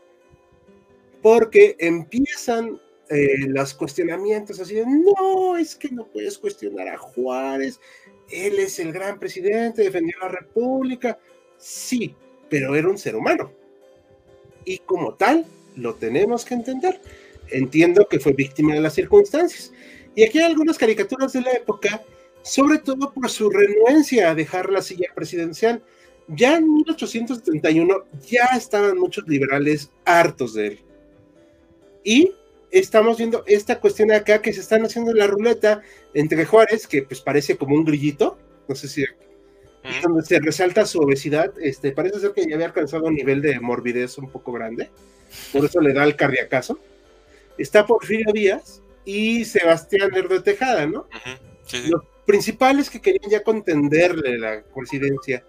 porque 1.22 1.76
empiezan 1.78 2.80
eh, 3.08 3.46
los 3.48 3.74
cuestionamientos 3.74 4.60
así 4.60 4.76
de, 4.76 4.86
no, 4.86 5.56
es 5.56 5.74
que 5.74 5.90
no 5.90 6.06
puedes 6.06 6.38
cuestionar 6.38 6.88
a 6.88 6.98
Juárez, 6.98 7.80
él 8.30 8.58
es 8.58 8.78
el 8.78 8.92
gran 8.92 9.18
presidente, 9.18 9.82
defendió 9.82 10.16
la 10.20 10.28
república, 10.28 11.18
sí, 11.58 12.14
pero 12.48 12.74
era 12.74 12.88
un 12.88 12.98
ser 12.98 13.16
humano. 13.16 13.52
Y 14.64 14.78
como 14.78 15.14
tal, 15.14 15.44
lo 15.76 15.94
tenemos 15.94 16.44
que 16.44 16.54
entender. 16.54 17.00
Entiendo 17.52 18.06
que 18.08 18.20
fue 18.20 18.32
víctima 18.32 18.74
de 18.74 18.80
las 18.80 18.94
circunstancias. 18.94 19.72
Y 20.14 20.24
aquí 20.24 20.38
hay 20.38 20.44
algunas 20.44 20.78
caricaturas 20.78 21.32
de 21.32 21.42
la 21.42 21.52
época, 21.52 22.02
sobre 22.42 22.78
todo 22.78 23.12
por 23.12 23.28
su 23.30 23.50
renuencia 23.50 24.30
a 24.30 24.34
dejar 24.34 24.70
la 24.70 24.82
silla 24.82 25.08
presidencial. 25.14 25.82
Ya 26.28 26.56
en 26.56 26.72
1871 26.72 28.04
ya 28.28 28.46
estaban 28.56 28.98
muchos 28.98 29.26
liberales 29.26 29.90
hartos 30.04 30.54
de 30.54 30.66
él. 30.66 30.80
Y 32.04 32.32
estamos 32.70 33.18
viendo 33.18 33.44
esta 33.46 33.80
cuestión 33.80 34.12
acá 34.12 34.40
que 34.40 34.52
se 34.52 34.60
están 34.60 34.84
haciendo 34.84 35.12
la 35.12 35.26
ruleta 35.26 35.82
entre 36.14 36.44
Juárez, 36.44 36.86
que 36.86 37.02
pues 37.02 37.20
parece 37.20 37.56
como 37.56 37.74
un 37.74 37.84
grillito, 37.84 38.38
no 38.68 38.74
sé 38.74 38.88
si 38.88 39.04
donde 40.02 40.22
se 40.22 40.38
resalta 40.38 40.84
su 40.84 41.00
obesidad, 41.00 41.52
este, 41.60 41.92
parece 41.92 42.20
ser 42.20 42.32
que 42.32 42.46
ya 42.46 42.54
había 42.54 42.66
alcanzado 42.66 43.06
un 43.06 43.14
nivel 43.14 43.40
de 43.40 43.58
morbidez 43.60 44.18
un 44.18 44.30
poco 44.30 44.52
grande, 44.52 44.90
por 45.52 45.64
eso 45.64 45.80
le 45.80 45.92
da 45.92 46.04
el 46.04 46.16
cardiacazo. 46.16 46.78
Está 47.60 47.86
Porfirio 47.86 48.32
Díaz 48.32 48.82
y 49.04 49.44
Sebastián 49.44 50.10
Lerdo 50.12 50.42
Tejada, 50.42 50.86
¿no? 50.86 51.06
Los 51.88 52.02
principales 52.24 52.88
que 52.88 53.00
querían 53.00 53.30
ya 53.30 53.42
contenderle 53.42 54.38
la 54.38 54.64
presidencia. 54.74 55.44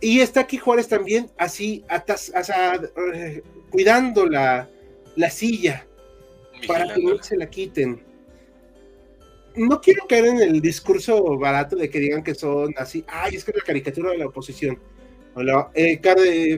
Y 0.00 0.20
está 0.20 0.40
aquí 0.40 0.56
Juárez 0.56 0.88
también, 0.88 1.30
así, 1.36 1.84
atas, 1.88 2.32
eh, 3.14 3.42
cuidando 3.70 4.26
la, 4.26 4.68
la 5.14 5.30
silla, 5.30 5.86
para 6.66 6.92
que 6.92 7.02
no 7.02 7.22
se 7.22 7.36
la 7.36 7.48
quiten. 7.48 8.02
No 9.54 9.80
quiero 9.80 10.06
caer 10.08 10.26
en 10.26 10.40
el 10.40 10.60
discurso 10.60 11.38
barato 11.38 11.76
de 11.76 11.90
que 11.90 12.00
digan 12.00 12.24
que 12.24 12.34
son 12.34 12.74
así, 12.76 13.04
ay, 13.06 13.36
es 13.36 13.44
que 13.44 13.50
es 13.50 13.58
la 13.58 13.64
caricatura 13.64 14.10
de 14.10 14.18
la 14.18 14.26
oposición. 14.26 14.78
Hola, 15.34 15.70
eh, 15.74 16.00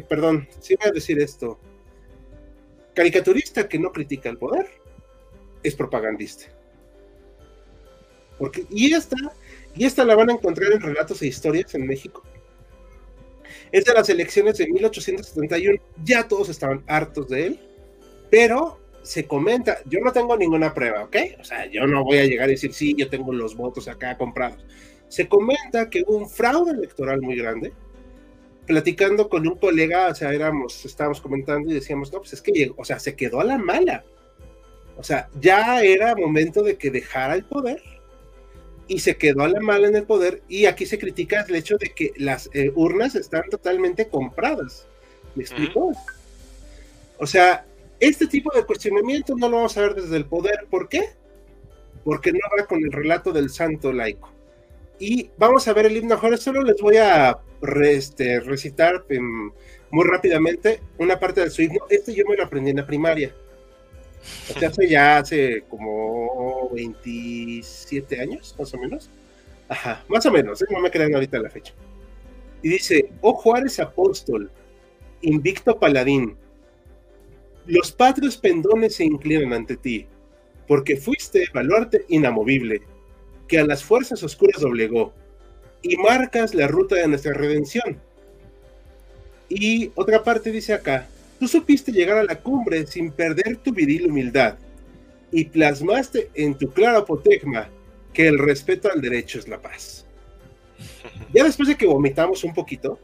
perdón, 0.09 0.49
sí 0.61 0.77
voy 0.77 0.89
a 0.89 0.93
decir 0.93 1.21
esto. 1.21 1.59
Caricaturista 2.95 3.69
que 3.69 3.79
no 3.79 3.93
critica 3.93 4.29
el 4.29 4.39
poder 4.39 4.67
es 5.63 5.75
propagandista. 5.75 6.47
Porque, 8.39 8.65
y 8.71 8.93
esta, 8.93 9.17
y 9.75 9.85
esta 9.85 10.05
la 10.05 10.17
van 10.17 10.31
a 10.31 10.35
encontrar 10.35 10.73
en 10.73 10.81
relatos 10.81 11.23
e 11.23 11.27
historias 11.27 11.75
en 11.75 11.87
México. 11.87 12.23
Es 13.71 13.85
de 13.85 13.95
las 13.95 14.09
elecciones 14.09 14.59
de 14.59 14.67
1871. 14.69 15.81
Ya 16.05 16.29
todos 16.29 16.49
estaban 16.49 16.83
hartos 16.87 17.29
de 17.29 17.47
él, 17.47 17.61
pero 18.31 18.79
se 19.03 19.27
comenta, 19.27 19.79
yo 19.87 20.01
no 20.01 20.13
tengo 20.13 20.37
ninguna 20.37 20.73
prueba, 20.73 21.05
¿ok? 21.05 21.17
O 21.41 21.45
sea, 21.45 21.67
yo 21.67 21.87
no 21.87 22.05
voy 22.05 22.19
a 22.19 22.25
llegar 22.25 22.49
a 22.49 22.53
decir, 22.53 22.73
sí, 22.73 22.95
yo 22.97 23.09
tengo 23.09 23.33
los 23.33 23.57
votos 23.57 23.89
acá 23.89 24.17
comprados. 24.17 24.65
Se 25.09 25.29
comenta 25.29 25.91
que 25.91 26.05
hubo 26.07 26.17
un 26.17 26.31
fraude 26.31 26.73
electoral 26.73 27.21
muy 27.21 27.37
grande. 27.37 27.73
Platicando 28.67 29.29
con 29.29 29.47
un 29.47 29.57
colega, 29.57 30.09
o 30.09 30.15
sea, 30.15 30.33
éramos, 30.33 30.85
estábamos 30.85 31.21
comentando 31.21 31.71
y 31.71 31.75
decíamos, 31.75 32.13
no, 32.13 32.21
pues 32.21 32.33
es 32.33 32.43
que 32.43 32.53
llegó, 32.53 32.75
o 32.79 32.85
sea, 32.85 32.99
se 32.99 33.17
quedó 33.17 33.41
a 33.41 33.45
la 33.45 33.59
mala. 33.59 34.05
O 34.97 35.03
sea, 35.03 35.29
ya 35.41 35.83
era 35.83 36.15
momento 36.15 36.63
de 36.63 36.77
que 36.77 36.91
dejara 36.91 37.35
el 37.35 37.45
poder 37.45 37.83
y 38.87 38.99
se 38.99 39.17
quedó 39.17 39.43
a 39.43 39.49
la 39.49 39.61
mala 39.61 39.89
en 39.89 39.97
el 39.97 40.05
poder. 40.05 40.43
Y 40.49 40.67
aquí 40.67 40.87
se 40.87 40.99
critica 40.99 41.45
el 41.49 41.57
hecho 41.57 41.77
de 41.79 41.91
que 41.91 42.13
las 42.17 42.51
eh, 42.53 42.71
urnas 42.75 43.15
están 43.15 43.49
totalmente 43.51 44.09
compradas. 44.09 44.87
¿Me 45.35 45.45
explico? 45.45 45.93
O 47.19 47.27
sea, 47.27 47.65
este 48.01 48.27
tipo 48.27 48.55
de 48.55 48.65
cuestionamiento 48.65 49.35
no 49.37 49.49
lo 49.49 49.57
vamos 49.57 49.77
a 49.79 49.83
ver 49.83 49.95
desde 49.95 50.17
el 50.17 50.27
poder. 50.27 50.67
¿Por 50.71 50.89
qué? 50.89 51.11
Porque 52.05 52.33
no 52.33 52.41
va 52.59 52.67
con 52.67 52.85
el 52.85 52.93
relato 52.93 53.33
del 53.33 53.49
santo 53.49 53.93
laico. 53.93 54.31
Y 54.99 55.31
vamos 55.39 55.67
a 55.67 55.73
ver 55.73 55.87
el 55.87 55.97
himno 55.97 56.19
Juárez. 56.19 56.41
Solo 56.41 56.63
les 56.63 56.81
voy 56.81 56.97
a 56.97 57.39
este, 57.83 58.41
recitar 58.41 59.05
em, 59.09 59.51
muy 59.91 60.05
rápidamente 60.07 60.81
una 60.99 61.19
parte 61.19 61.43
de 61.43 61.51
su 61.51 61.63
himno. 61.63 61.87
Este 61.89 62.15
yo 62.15 62.25
me 62.29 62.37
lo 62.37 62.45
aprendí 62.45 62.71
en 62.71 62.77
la 62.77 62.87
primaria. 62.87 63.35
Hace 64.65 64.89
ya 64.89 65.19
hace 65.19 65.65
como 65.69 66.71
27 66.71 68.21
años, 68.21 68.55
más 68.59 68.73
o 68.73 68.79
menos. 68.79 69.11
Ajá, 69.69 70.05
más 70.09 70.25
o 70.27 70.31
menos, 70.31 70.61
¿eh? 70.63 70.67
no 70.71 70.81
me 70.81 70.91
crean 70.91 71.15
ahorita 71.15 71.39
la 71.39 71.51
fecha. 71.51 71.73
Y 72.63 72.69
dice, 72.69 73.11
oh 73.21 73.35
Juárez 73.35 73.81
apóstol, 73.81 74.51
invicto 75.23 75.79
paladín, 75.79 76.37
los 77.67 77.93
patrios 77.93 78.37
pendones 78.37 78.97
se 78.97 79.05
inclinan 79.05 79.53
ante 79.53 79.77
ti, 79.77 80.07
porque 80.69 80.97
fuiste 80.97 81.45
baluarte 81.55 82.05
inamovible, 82.09 82.83
que 83.49 83.59
a 83.59 83.67
las 83.67 83.83
fuerzas 83.83 84.23
oscuras 84.23 84.61
doblegó, 84.61 85.13
y 85.83 85.97
marcas 85.97 86.55
la 86.55 86.69
ruta 86.69 86.97
de 86.97 87.09
nuestra 87.09 87.33
redención. 87.33 88.01
Y 89.49 89.91
otra 89.95 90.23
parte 90.23 90.51
dice 90.51 90.73
acá, 90.73 91.07
tú 91.39 91.49
supiste 91.49 91.93
llegar 91.93 92.19
a 92.19 92.25
la 92.25 92.41
cumbre 92.41 92.87
sin 92.87 93.11
perder 93.11 93.57
tu 93.57 93.73
viril 93.73 94.07
humildad, 94.07 94.57
y 95.33 95.47
plasmaste 95.47 96.31
en 96.35 96.57
tu 96.57 96.71
claro 96.71 96.99
apotegma 96.99 97.69
que 98.13 98.29
el 98.29 98.39
respeto 98.39 98.91
al 98.93 99.01
derecho 99.01 99.39
es 99.39 99.49
la 99.49 99.61
paz. 99.61 100.07
Ya 101.33 101.43
después 101.45 101.69
de 101.69 101.77
que 101.77 101.87
vomitamos 101.87 102.45
un 102.45 102.53
poquito, 102.53 102.99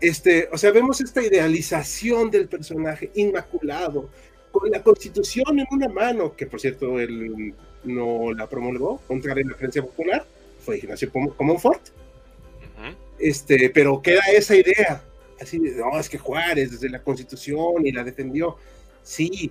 este, 0.00 0.48
o 0.52 0.58
sea, 0.58 0.70
vemos 0.70 1.00
esta 1.00 1.22
idealización 1.22 2.30
del 2.30 2.48
personaje 2.48 3.10
inmaculado, 3.14 4.08
con 4.52 4.70
la 4.70 4.82
constitución 4.82 5.58
en 5.58 5.66
una 5.70 5.88
mano, 5.88 6.34
que 6.34 6.46
por 6.46 6.60
cierto 6.60 6.98
él 6.98 7.54
no 7.84 8.32
la 8.32 8.48
promulgó, 8.48 8.98
contrario 9.06 9.44
a 9.46 9.50
la 9.50 9.56
creencia 9.56 9.82
popular, 9.82 10.24
fue 10.60 10.78
Ignacio 10.78 11.10
Comonfort. 11.10 11.90
Este, 13.18 13.70
pero 13.70 14.02
queda 14.02 14.22
esa 14.34 14.54
idea, 14.54 15.02
así 15.40 15.58
de, 15.58 15.76
no, 15.76 15.98
es 15.98 16.08
que 16.08 16.18
Juárez 16.18 16.72
desde 16.72 16.90
la 16.90 17.02
constitución 17.02 17.86
y 17.86 17.92
la 17.92 18.04
defendió, 18.04 18.56
sí, 19.02 19.50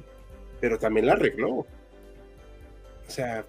pero 0.60 0.78
también 0.78 1.08
la 1.08 1.14
arregló. 1.14 1.50
O 1.50 1.66
sea, 3.08 3.46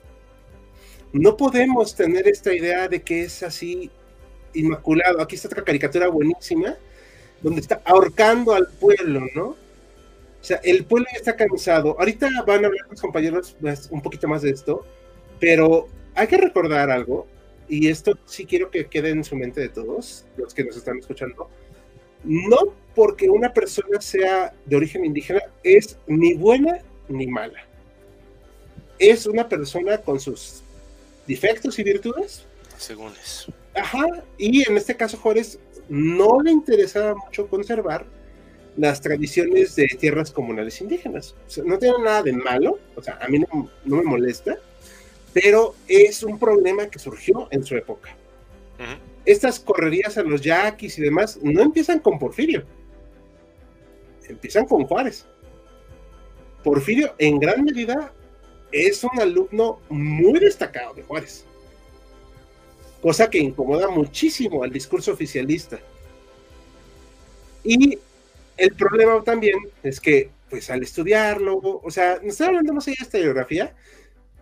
no 1.12 1.36
podemos 1.36 1.94
tener 1.94 2.28
esta 2.28 2.54
idea 2.54 2.88
de 2.88 3.02
que 3.02 3.22
es 3.22 3.42
así 3.42 3.90
inmaculado. 4.54 5.20
Aquí 5.20 5.36
está 5.36 5.48
otra 5.48 5.64
caricatura 5.64 6.08
buenísima, 6.08 6.76
donde 7.42 7.60
está 7.60 7.80
ahorcando 7.84 8.54
al 8.54 8.68
pueblo, 8.68 9.22
¿no? 9.34 9.48
O 9.48 10.44
sea, 10.48 10.60
el 10.62 10.84
pueblo 10.84 11.06
ya 11.12 11.18
está 11.18 11.36
cansado. 11.36 11.96
Ahorita 11.98 12.28
van 12.46 12.64
a 12.64 12.68
hablar 12.68 12.86
los 12.88 13.00
compañeros 13.00 13.56
pues, 13.60 13.88
un 13.90 14.00
poquito 14.00 14.28
más 14.28 14.42
de 14.42 14.50
esto, 14.50 14.86
pero 15.40 15.88
hay 16.14 16.26
que 16.26 16.36
recordar 16.36 16.90
algo, 16.90 17.26
y 17.68 17.88
esto 17.88 18.18
sí 18.24 18.46
quiero 18.46 18.70
que 18.70 18.86
quede 18.86 19.10
en 19.10 19.24
su 19.24 19.36
mente 19.36 19.60
de 19.60 19.68
todos, 19.68 20.24
los 20.36 20.54
que 20.54 20.64
nos 20.64 20.76
están 20.76 20.98
escuchando. 20.98 21.48
No 22.24 22.58
porque 22.94 23.28
una 23.28 23.52
persona 23.52 24.00
sea 24.00 24.54
de 24.64 24.76
origen 24.76 25.04
indígena 25.04 25.40
es 25.62 25.98
ni 26.06 26.34
buena 26.34 26.78
ni 27.08 27.26
mala. 27.26 27.66
Es 28.98 29.26
una 29.26 29.48
persona 29.48 29.98
con 29.98 30.18
sus 30.18 30.62
defectos 31.26 31.78
y 31.78 31.84
virtudes. 31.84 32.46
Según 32.78 33.12
eso. 33.22 33.52
Ajá, 33.74 34.06
y 34.38 34.68
en 34.68 34.76
este 34.76 34.96
caso 34.96 35.18
Juárez 35.18 35.58
no 35.88 36.40
le 36.40 36.50
interesaba 36.50 37.14
mucho 37.14 37.46
conservar 37.46 38.06
las 38.76 39.00
tradiciones 39.00 39.74
de 39.76 39.88
tierras 39.98 40.30
comunales 40.30 40.80
indígenas. 40.80 41.34
no 41.64 41.78
tiene 41.78 41.98
nada 42.02 42.22
de 42.22 42.32
malo, 42.32 42.78
o 42.94 43.02
sea, 43.02 43.18
a 43.20 43.28
mí 43.28 43.38
no, 43.38 43.70
me 43.84 44.02
molesta, 44.02 44.58
pero 45.42 45.74
es 45.86 46.22
un 46.22 46.38
problema 46.38 46.86
que 46.86 46.98
surgió 46.98 47.46
en 47.50 47.62
su 47.62 47.76
época. 47.76 48.16
Estas 49.26 49.60
correrías 49.60 50.16
a 50.16 50.22
los 50.22 50.40
yaquis 50.40 50.98
y 50.98 51.02
demás 51.02 51.38
no 51.42 51.60
empiezan 51.60 51.98
con 51.98 52.18
Porfirio, 52.18 52.64
empiezan 54.26 54.64
con 54.64 54.86
Juárez. 54.86 55.26
Porfirio 56.64 57.14
en 57.18 57.38
gran 57.38 57.62
medida 57.64 58.14
es 58.72 59.04
un 59.04 59.20
alumno 59.20 59.80
muy 59.90 60.40
destacado 60.40 60.94
de 60.94 61.02
Juárez, 61.02 61.44
cosa 63.02 63.28
que 63.28 63.36
incomoda 63.36 63.90
muchísimo 63.90 64.64
al 64.64 64.72
discurso 64.72 65.12
oficialista. 65.12 65.78
Y 67.62 67.98
el 68.56 68.74
problema 68.74 69.22
también 69.22 69.58
es 69.82 70.00
que, 70.00 70.30
pues 70.48 70.70
al 70.70 70.82
estudiarlo, 70.82 71.58
o 71.58 71.90
sea, 71.90 72.20
no 72.22 72.30
estamos 72.30 72.48
hablando 72.48 72.72
más 72.72 72.88
allá 72.88 72.96
de 73.00 73.04
esta 73.04 73.18
biografía, 73.18 73.74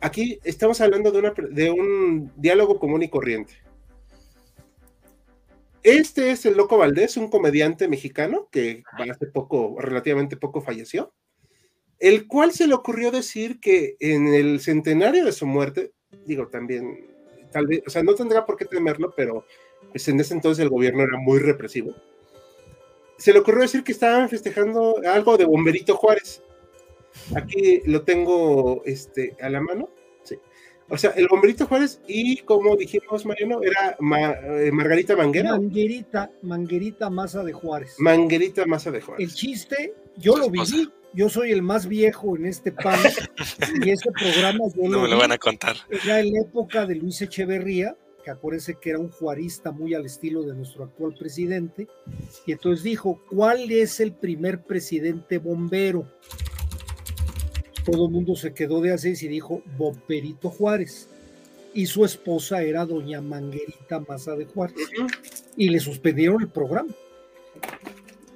aquí 0.00 0.38
estamos 0.44 0.80
hablando 0.80 1.10
de, 1.10 1.18
una, 1.18 1.34
un 1.72 2.32
diálogo 2.36 2.78
común 2.78 3.02
y 3.02 3.08
corriente. 3.08 3.54
Este 5.82 6.30
es 6.30 6.46
el 6.46 6.56
Loco 6.56 6.78
Valdés, 6.78 7.16
un 7.16 7.28
comediante 7.28 7.88
mexicano 7.88 8.48
que 8.50 8.82
hace 9.10 9.26
poco, 9.26 9.76
relativamente 9.78 10.36
poco, 10.36 10.62
falleció 10.62 11.12
el 12.04 12.26
cual 12.26 12.52
se 12.52 12.66
le 12.66 12.74
ocurrió 12.74 13.10
decir 13.10 13.60
que 13.60 13.96
en 14.00 14.28
el 14.28 14.60
centenario 14.60 15.24
de 15.24 15.32
su 15.32 15.46
muerte, 15.46 15.92
digo 16.26 16.48
también, 16.48 17.06
tal 17.50 17.66
vez, 17.66 17.82
o 17.86 17.90
sea, 17.90 18.02
no 18.02 18.14
tendrá 18.14 18.44
por 18.44 18.56
qué 18.56 18.64
temerlo, 18.64 19.14
pero 19.16 19.46
pues 19.90 20.06
en 20.08 20.20
ese 20.20 20.34
entonces 20.34 20.62
el 20.62 20.68
gobierno 20.68 21.02
era 21.02 21.18
muy 21.18 21.38
represivo. 21.38 21.94
Se 23.16 23.32
le 23.32 23.38
ocurrió 23.38 23.62
decir 23.62 23.84
que 23.84 23.92
estaban 23.92 24.28
festejando 24.28 24.96
algo 25.10 25.38
de 25.38 25.46
Bomberito 25.46 25.96
Juárez. 25.96 26.42
Aquí 27.36 27.82
lo 27.86 28.02
tengo 28.02 28.82
este, 28.84 29.36
a 29.40 29.48
la 29.48 29.60
mano. 29.60 29.90
Sí. 30.22 30.36
O 30.88 30.98
sea, 30.98 31.10
el 31.10 31.28
Bomberito 31.28 31.66
Juárez 31.66 32.00
y 32.06 32.38
como 32.38 32.76
dijimos, 32.76 33.24
Mariano, 33.24 33.60
era 33.62 33.96
eh, 34.60 34.70
Margarita 34.70 35.16
Manguera. 35.16 35.52
Manguerita, 35.52 36.30
Manguerita 36.42 37.10
Maza 37.10 37.42
de 37.42 37.52
Juárez. 37.52 37.96
Manguerita 37.98 38.66
Maza 38.66 38.90
de 38.90 39.00
Juárez. 39.00 39.26
El 39.26 39.34
chiste, 39.34 39.94
yo 40.16 40.36
lo 40.36 40.50
viví 40.50 40.90
yo 41.14 41.28
soy 41.28 41.52
el 41.52 41.62
más 41.62 41.86
viejo 41.86 42.36
en 42.36 42.46
este 42.46 42.72
pan 42.72 42.98
y 43.84 43.90
ese 43.90 44.10
programa 44.10 44.64
no 44.76 45.02
me 45.02 45.08
lo 45.08 45.18
van 45.18 45.32
a 45.32 45.38
contar. 45.38 45.76
Era 45.88 46.20
en 46.20 46.32
la 46.32 46.40
época 46.40 46.86
de 46.86 46.96
Luis 46.96 47.22
Echeverría, 47.22 47.96
que 48.24 48.30
acuérdense 48.30 48.76
que 48.80 48.90
era 48.90 48.98
un 48.98 49.10
juarista 49.10 49.70
muy 49.70 49.94
al 49.94 50.06
estilo 50.06 50.42
de 50.42 50.54
nuestro 50.54 50.84
actual 50.84 51.14
presidente, 51.14 51.86
y 52.46 52.52
entonces 52.52 52.82
dijo, 52.82 53.22
¿cuál 53.30 53.70
es 53.70 54.00
el 54.00 54.12
primer 54.12 54.62
presidente 54.64 55.38
bombero? 55.38 56.10
Todo 57.84 58.06
el 58.06 58.12
mundo 58.12 58.34
se 58.34 58.54
quedó 58.54 58.80
de 58.80 58.92
así 58.92 59.14
y 59.20 59.28
dijo, 59.28 59.62
Bomberito 59.76 60.50
Juárez. 60.50 61.08
Y 61.74 61.86
su 61.86 62.04
esposa 62.04 62.62
era 62.62 62.86
doña 62.86 63.20
Manguerita 63.20 64.00
Maza 64.00 64.36
de 64.36 64.46
Juárez. 64.46 64.76
Y 65.56 65.68
le 65.68 65.80
suspendieron 65.80 66.40
el 66.40 66.48
programa. 66.48 66.94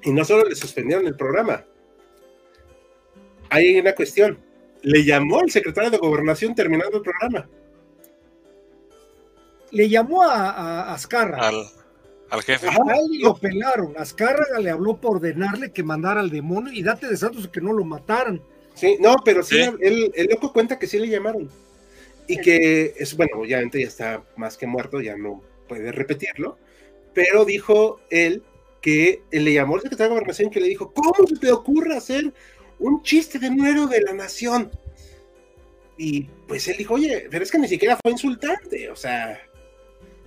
Y 0.03 0.12
no 0.12 0.24
solo 0.24 0.49
le 0.49 0.55
suspendieron 0.55 1.07
el 1.07 1.16
programa, 1.16 1.64
hay 3.51 3.78
una 3.78 3.94
cuestión. 3.94 4.38
Le 4.82 5.05
llamó 5.05 5.40
el 5.40 5.51
secretario 5.51 5.90
de 5.90 5.99
Gobernación 5.99 6.55
terminando 6.55 6.99
el 6.99 7.03
programa. 7.03 7.49
Le 9.70 9.88
llamó 9.88 10.22
a, 10.22 10.92
Azcarra. 10.94 11.49
Al, 12.30 12.42
jefe. 12.42 12.68
A 12.68 12.72
él 12.72 13.20
lo 13.22 13.36
pelaron. 13.36 13.94
Azcárraga 13.96 14.61
le 14.61 14.70
habló 14.70 14.96
para 14.96 15.14
ordenarle 15.14 15.72
que 15.72 15.82
mandara 15.82 16.20
al 16.20 16.30
demonio 16.30 16.72
y 16.72 16.82
date 16.82 17.09
de 17.09 17.16
santos 17.16 17.49
que 17.49 17.61
no 17.61 17.72
lo 17.72 17.84
mataran. 17.84 18.40
Sí, 18.78 18.96
no, 19.00 19.16
pero 19.24 19.42
sí, 19.42 19.58
El, 19.58 20.12
el, 20.14 20.26
loco 20.26 20.52
cuenta 20.52 20.78
que 20.78 20.86
sí 20.86 20.98
le 20.98 21.08
llamaron. 21.08 21.50
Y 22.26 22.40
que 22.40 22.94
es, 22.96 23.16
bueno, 23.16 23.38
obviamente 23.38 23.80
ya 23.80 23.88
está 23.88 24.22
más 24.36 24.56
que 24.56 24.66
muerto, 24.66 25.00
ya 25.00 25.16
no 25.16 25.42
puede 25.66 25.92
repetirlo. 25.92 26.58
Pero 27.14 27.44
dijo 27.44 28.00
él 28.10 28.42
que 28.80 29.22
le 29.30 29.52
llamó 29.52 29.74
al 29.74 29.82
secretario 29.82 30.10
de 30.10 30.14
Gobernación 30.16 30.50
que 30.50 30.60
le 30.60 30.68
dijo, 30.68 30.92
¿cómo 30.92 31.26
se 31.26 31.36
te 31.36 31.50
ocurre 31.50 31.96
hacer 31.96 32.32
un 32.78 33.02
chiste 33.02 33.38
de 33.38 33.50
número 33.50 33.86
de 33.86 34.02
la 34.02 34.12
nación. 34.12 34.70
Y 35.96 36.24
pues 36.46 36.68
él 36.68 36.76
dijo, 36.76 36.94
oye, 36.94 37.26
pero 37.30 37.42
es 37.42 37.50
que 37.50 37.58
ni 37.58 37.68
siquiera 37.68 37.98
fue 38.00 38.12
insultante, 38.12 38.88
o 38.88 38.96
sea, 38.96 39.40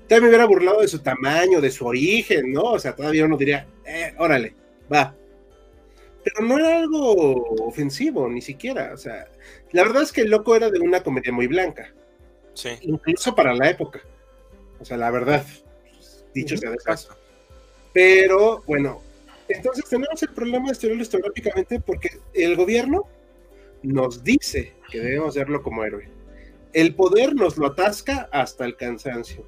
todavía 0.08 0.22
me 0.22 0.28
hubiera 0.28 0.46
burlado 0.46 0.82
de 0.82 0.88
su 0.88 1.00
tamaño, 1.00 1.62
de 1.62 1.72
su 1.72 1.86
origen, 1.86 2.52
¿no? 2.52 2.64
O 2.64 2.80
sea, 2.80 2.96
todavía 2.96 3.26
uno 3.26 3.38
diría, 3.38 3.68
eh, 3.86 4.14
órale, 4.18 4.54
va. 4.92 5.16
Pero 6.24 6.46
no 6.46 6.58
era 6.60 6.80
algo 6.80 7.56
ofensivo, 7.66 8.30
ni 8.30 8.42
siquiera, 8.42 8.92
o 8.94 8.98
sea, 8.98 9.28
la 9.72 9.84
verdad 9.84 10.04
es 10.04 10.12
que 10.12 10.22
el 10.22 10.30
loco 10.30 10.56
era 10.56 10.70
de 10.70 10.80
una 10.80 11.02
comedia 11.02 11.32
muy 11.32 11.48
blanca. 11.48 11.94
Sí. 12.54 12.70
Incluso 12.82 13.34
para 13.34 13.54
la 13.54 13.70
época. 13.70 14.02
O 14.80 14.86
sea, 14.86 14.98
la 14.98 15.10
verdad, 15.12 15.46
dicho 16.34 16.58
sea 16.58 16.72
de 16.72 16.78
paso. 16.78 17.16
Pero 17.94 18.64
bueno, 18.68 19.02
entonces 19.48 19.86
tenemos 19.90 20.22
el 20.22 20.30
problema 20.30 20.68
de 20.68 20.74
estudiarlo 20.74 21.02
historiográficamente 21.02 21.80
porque 21.80 22.20
el 22.34 22.56
gobierno 22.56 23.08
nos 23.84 24.24
dice 24.24 24.74
que 24.90 25.00
debemos 25.00 25.36
verlo 25.36 25.62
como 25.62 25.84
héroe. 25.84 26.10
El 26.74 26.96
poder 26.96 27.36
nos 27.36 27.58
lo 27.58 27.68
atasca 27.68 28.30
hasta 28.32 28.66
el 28.66 28.78
cansancio. 28.78 29.46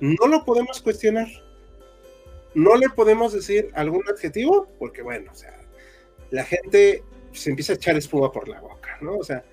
No 0.00 0.28
lo 0.28 0.44
podemos 0.44 0.80
cuestionar. 0.80 1.26
No 2.54 2.76
le 2.76 2.88
podemos 2.90 3.32
decir 3.32 3.70
algún 3.74 4.02
adjetivo 4.08 4.68
porque, 4.78 5.02
bueno, 5.02 5.30
o 5.32 5.34
sea, 5.34 5.59
la 6.30 6.44
gente 6.44 7.02
se 7.32 7.50
empieza 7.50 7.72
a 7.72 7.76
echar 7.76 7.96
espuma 7.96 8.30
por 8.32 8.48
la 8.48 8.60
boca, 8.60 8.98
¿no? 9.00 9.16
O 9.16 9.24
sea, 9.24 9.44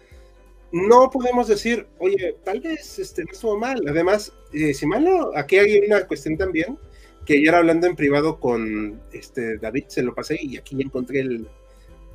no 0.71 1.09
podemos 1.09 1.47
decir, 1.47 1.87
oye, 1.99 2.35
tal 2.43 2.59
vez 2.59 2.99
este, 2.99 3.23
no 3.23 3.31
estuvo 3.31 3.57
mal. 3.57 3.81
Además, 3.87 4.33
eh, 4.53 4.73
si 4.73 4.85
mal 4.85 5.03
no, 5.03 5.31
aquí 5.35 5.57
hay 5.57 5.79
una 5.79 6.05
cuestión 6.05 6.37
también 6.37 6.77
que 7.25 7.33
ayer 7.33 7.53
hablando 7.53 7.87
en 7.87 7.95
privado 7.95 8.39
con 8.39 9.01
este 9.11 9.57
David, 9.57 9.85
se 9.87 10.01
lo 10.01 10.15
pasé 10.15 10.37
y 10.41 10.57
aquí 10.57 10.81
encontré 10.81 11.19
el, 11.19 11.47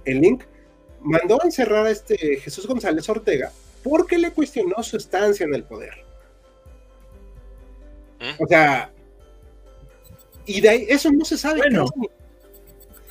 link, 0.06 0.44
mandó 1.00 1.38
a 1.42 1.44
encerrar 1.44 1.86
a 1.86 1.90
este 1.90 2.16
Jesús 2.38 2.66
González 2.66 3.08
Ortega 3.08 3.52
porque 3.82 4.18
le 4.18 4.30
cuestionó 4.30 4.82
su 4.82 4.96
estancia 4.96 5.44
en 5.44 5.54
el 5.54 5.64
poder. 5.64 5.94
¿Mm? 8.20 8.42
O 8.42 8.46
sea, 8.46 8.92
y 10.46 10.60
de 10.60 10.68
ahí, 10.68 10.86
eso 10.88 11.10
no 11.12 11.24
se 11.24 11.36
sabe. 11.36 11.58
Bueno, 11.58 11.84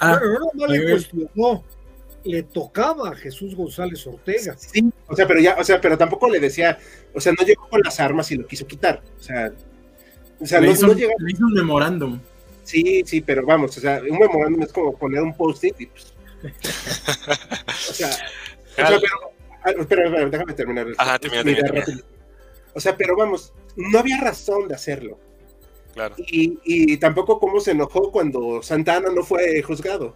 ah, 0.01 0.19
no, 0.53 0.67
le 0.67 0.91
cuestionó, 0.91 1.63
le 2.23 2.43
tocaba 2.43 3.09
a 3.09 3.15
Jesús 3.15 3.55
González 3.55 4.05
Ortega. 4.05 4.55
Sí, 4.57 4.91
o 5.07 5.15
sea, 5.15 5.27
pero 5.27 5.39
ya, 5.39 5.55
o 5.59 5.63
sea, 5.63 5.79
pero 5.79 5.97
tampoco 5.97 6.29
le 6.29 6.39
decía, 6.39 6.77
o 7.13 7.21
sea, 7.21 7.33
no 7.33 7.45
llegó 7.45 7.67
con 7.69 7.81
las 7.83 7.99
armas 7.99 8.31
y 8.31 8.35
lo 8.35 8.47
quiso 8.47 8.67
quitar. 8.67 9.01
O 9.19 9.23
sea, 9.23 9.51
o 10.39 10.45
sea, 10.45 10.59
no, 10.59 10.71
hizo, 10.71 10.93
llegó. 10.93 11.13
Le 11.19 11.31
hizo 11.31 11.45
un 11.45 11.53
memorándum. 11.53 12.19
Sí, 12.63 13.03
sí, 13.05 13.21
pero 13.21 13.45
vamos, 13.45 13.77
o 13.77 13.81
sea, 13.81 14.01
un 14.07 14.19
memorándum 14.19 14.63
es 14.63 14.71
como 14.71 14.95
poner 14.95 15.21
un 15.21 15.35
post-it 15.35 15.79
y 15.79 15.85
pues. 15.87 16.13
o 16.43 17.93
sea, 17.93 18.09
o 18.09 18.73
sea 18.73 18.87
pero, 18.87 18.99
ah, 19.63 19.71
espera, 19.79 20.25
déjame 20.29 20.53
terminar. 20.53 20.87
Ajá, 20.97 21.19
termina, 21.19 21.83
O 22.73 22.79
sea, 22.79 22.95
pero 22.95 23.15
vamos, 23.15 23.53
no 23.75 23.99
había 23.99 24.19
razón 24.19 24.67
de 24.67 24.75
hacerlo. 24.75 25.19
Claro. 25.93 26.15
Y, 26.17 26.59
y, 26.63 26.97
tampoco 26.97 27.39
cómo 27.39 27.59
se 27.59 27.71
enojó 27.71 28.11
cuando 28.11 28.61
Santana 28.63 29.09
no 29.13 29.23
fue 29.23 29.61
juzgado. 29.61 30.15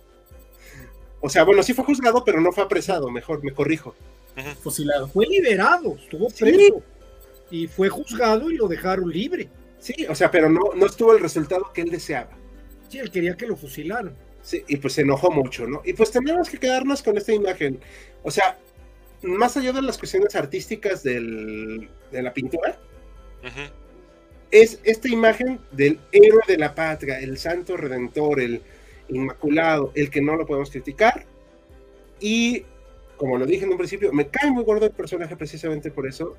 O 1.19 1.29
sea, 1.29 1.43
bueno, 1.43 1.63
sí 1.63 1.73
fue 1.73 1.83
juzgado, 1.83 2.23
pero 2.23 2.39
no 2.39 2.51
fue 2.51 2.63
apresado, 2.63 3.09
mejor, 3.09 3.43
me 3.43 3.51
corrijo. 3.51 3.95
Fusilado. 4.61 5.07
Fue 5.07 5.25
liberado, 5.25 5.95
estuvo 5.95 6.29
preso. 6.29 6.83
Y 7.49 7.67
fue 7.67 7.89
juzgado 7.89 8.49
y 8.51 8.55
lo 8.55 8.67
dejaron 8.67 9.09
libre. 9.09 9.49
Sí, 9.79 10.05
o 10.09 10.15
sea, 10.15 10.31
pero 10.31 10.49
no, 10.49 10.61
no 10.75 10.85
estuvo 10.85 11.13
el 11.13 11.21
resultado 11.21 11.71
que 11.73 11.81
él 11.81 11.91
deseaba. 11.91 12.31
Sí, 12.89 12.99
él 12.99 13.11
quería 13.11 13.35
que 13.35 13.47
lo 13.47 13.55
fusilaran. 13.55 14.15
Sí, 14.41 14.63
y 14.67 14.77
pues 14.77 14.93
se 14.93 15.01
enojó 15.01 15.31
mucho, 15.31 15.67
¿no? 15.67 15.81
Y 15.85 15.93
pues 15.93 16.11
tenemos 16.11 16.49
que 16.49 16.59
quedarnos 16.59 17.01
con 17.01 17.17
esta 17.17 17.33
imagen. 17.33 17.79
O 18.23 18.31
sea, 18.31 18.57
más 19.23 19.57
allá 19.57 19.73
de 19.73 19.81
las 19.81 19.97
cuestiones 19.97 20.35
artísticas 20.35 21.03
del, 21.03 21.89
de 22.11 22.21
la 22.21 22.33
pintura, 22.33 22.77
es 24.51 24.79
esta 24.83 25.09
imagen 25.09 25.59
del 25.71 25.99
héroe 26.11 26.41
de 26.47 26.57
la 26.57 26.75
patria, 26.75 27.19
el 27.19 27.37
santo 27.37 27.77
redentor, 27.77 28.39
el 28.39 28.61
inmaculado, 29.09 29.91
el 29.95 30.09
que 30.09 30.21
no 30.21 30.35
lo 30.35 30.45
podemos 30.45 30.71
criticar. 30.71 31.25
Y 32.19 32.65
como 33.17 33.37
lo 33.37 33.45
dije 33.45 33.65
en 33.65 33.71
un 33.71 33.77
principio, 33.77 34.11
me 34.11 34.27
cae 34.27 34.51
muy 34.51 34.63
gordo 34.63 34.85
el 34.85 34.91
personaje 34.91 35.35
precisamente 35.35 35.91
por 35.91 36.07
eso. 36.07 36.35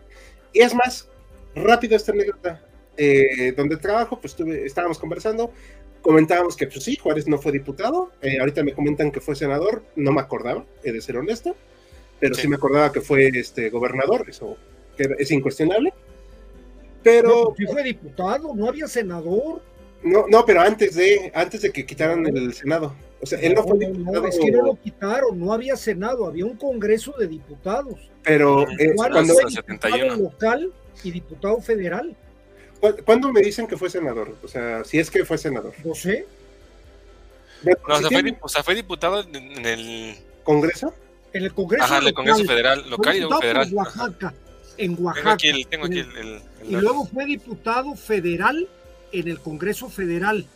Y 0.52 0.60
es 0.60 0.74
más, 0.74 1.08
rápido 1.56 1.96
esta 1.96 2.12
anécdota. 2.12 2.62
Eh, 2.98 3.52
donde 3.54 3.76
trabajo, 3.76 4.18
pues 4.18 4.34
estábamos 4.40 4.98
conversando, 4.98 5.52
comentábamos 6.00 6.56
que 6.56 6.66
pues 6.66 6.82
sí, 6.82 6.96
Juárez 6.96 7.28
no 7.28 7.36
fue 7.36 7.52
diputado, 7.52 8.10
eh, 8.22 8.38
ahorita 8.40 8.64
me 8.64 8.72
comentan 8.72 9.12
que 9.12 9.20
fue 9.20 9.36
senador, 9.36 9.84
no 9.96 10.12
me 10.12 10.22
acordaba, 10.22 10.64
he 10.82 10.92
de 10.92 11.02
ser 11.02 11.18
honesto, 11.18 11.54
pero 12.20 12.34
sí, 12.34 12.48
me 12.48 12.56
acordaba 12.56 12.92
que 12.92 13.02
fue 13.02 13.28
este 13.34 13.68
gobernador, 13.68 14.24
eso 14.30 14.56
es 14.96 15.30
incuestionable. 15.30 15.92
Pero. 17.06 17.54
No, 17.56 17.72
fue 17.72 17.84
diputado, 17.84 18.52
no 18.52 18.68
había 18.68 18.88
senador. 18.88 19.62
No, 20.02 20.24
no, 20.28 20.44
pero 20.44 20.60
antes 20.60 20.96
de, 20.96 21.30
antes 21.32 21.62
de 21.62 21.70
que 21.70 21.86
quitaran 21.86 22.26
el 22.26 22.52
Senado. 22.52 22.96
O 23.22 23.26
sea, 23.26 23.38
él 23.38 23.54
no, 23.54 23.62
fue 23.62 23.78
diputado. 23.78 24.22
No, 24.22 24.26
es 24.26 24.36
que 24.36 24.50
no 24.50 24.62
lo 24.62 24.74
quitaron, 24.74 25.38
no 25.38 25.52
había 25.52 25.76
Senado, 25.76 26.26
había 26.26 26.44
un 26.44 26.56
Congreso 26.56 27.14
de 27.16 27.28
Diputados. 27.28 28.10
Pero 28.24 28.68
eh, 28.68 28.92
cuando 28.96 29.34
fue 29.34 29.44
diputado 29.48 30.16
local 30.16 30.72
y 31.04 31.10
diputado 31.12 31.60
federal. 31.60 32.16
¿Cuándo 33.04 33.32
me 33.32 33.40
dicen 33.40 33.68
que 33.68 33.76
fue 33.76 33.88
senador? 33.88 34.36
O 34.42 34.48
sea, 34.48 34.82
si 34.82 34.98
es 34.98 35.08
que 35.08 35.24
fue 35.24 35.38
senador. 35.38 35.74
No 35.84 35.94
sé. 35.94 36.26
No, 37.62 37.72
o, 38.40 38.48
sea, 38.48 38.64
fue, 38.64 38.74
diputado 38.74 39.20
en 39.20 39.64
el 39.64 40.16
Congreso. 40.42 40.92
En 41.32 41.44
el 41.44 41.54
Congreso. 41.54 41.84
Ajá, 41.84 41.98
en 41.98 42.08
el 42.08 42.14
Congreso 42.14 42.44
Federal, 42.44 42.90
local 42.90 43.16
y 43.16 43.40
federal. 43.40 43.72
En 44.78 44.96
Oaxaca 45.02 45.46
en 45.46 45.80
Oaxaca. 45.80 46.42
y 46.64 46.72
luego 46.72 47.06
fue 47.06 47.24
diputado 47.26 47.94
federal 47.94 48.68
en 49.12 49.28
el 49.28 49.40
Congreso 49.40 49.88
Federal, 49.88 50.46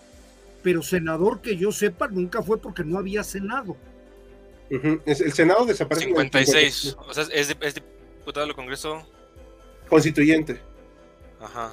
pero 0.63 0.83
senador 0.83 1.41
que 1.41 1.57
yo 1.57 1.73
sepa 1.73 2.09
nunca 2.09 2.43
fue 2.43 2.59
porque 2.59 2.85
no 2.85 2.99
había 2.99 3.25
Senado. 3.25 3.77
El 4.71 5.33
Senado 5.33 5.65
desapareció. 5.67 6.09
56, 6.09 6.97
o 7.09 7.15
sea, 7.15 7.25
es, 7.33 7.49
diputado 7.49 8.47
del 8.47 8.55
Congreso 8.55 9.05
Constituyente. 9.89 10.61
Ajá. 11.41 11.73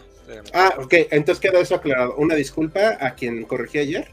Ah, 0.53 0.73
ok, 0.79 0.93
entonces 1.11 1.39
queda 1.39 1.59
eso 1.59 1.75
aclarado. 1.75 2.15
Una 2.15 2.35
disculpa 2.35 2.97
a 2.99 3.13
quien 3.13 3.43
corregí 3.43 3.79
ayer. 3.79 4.07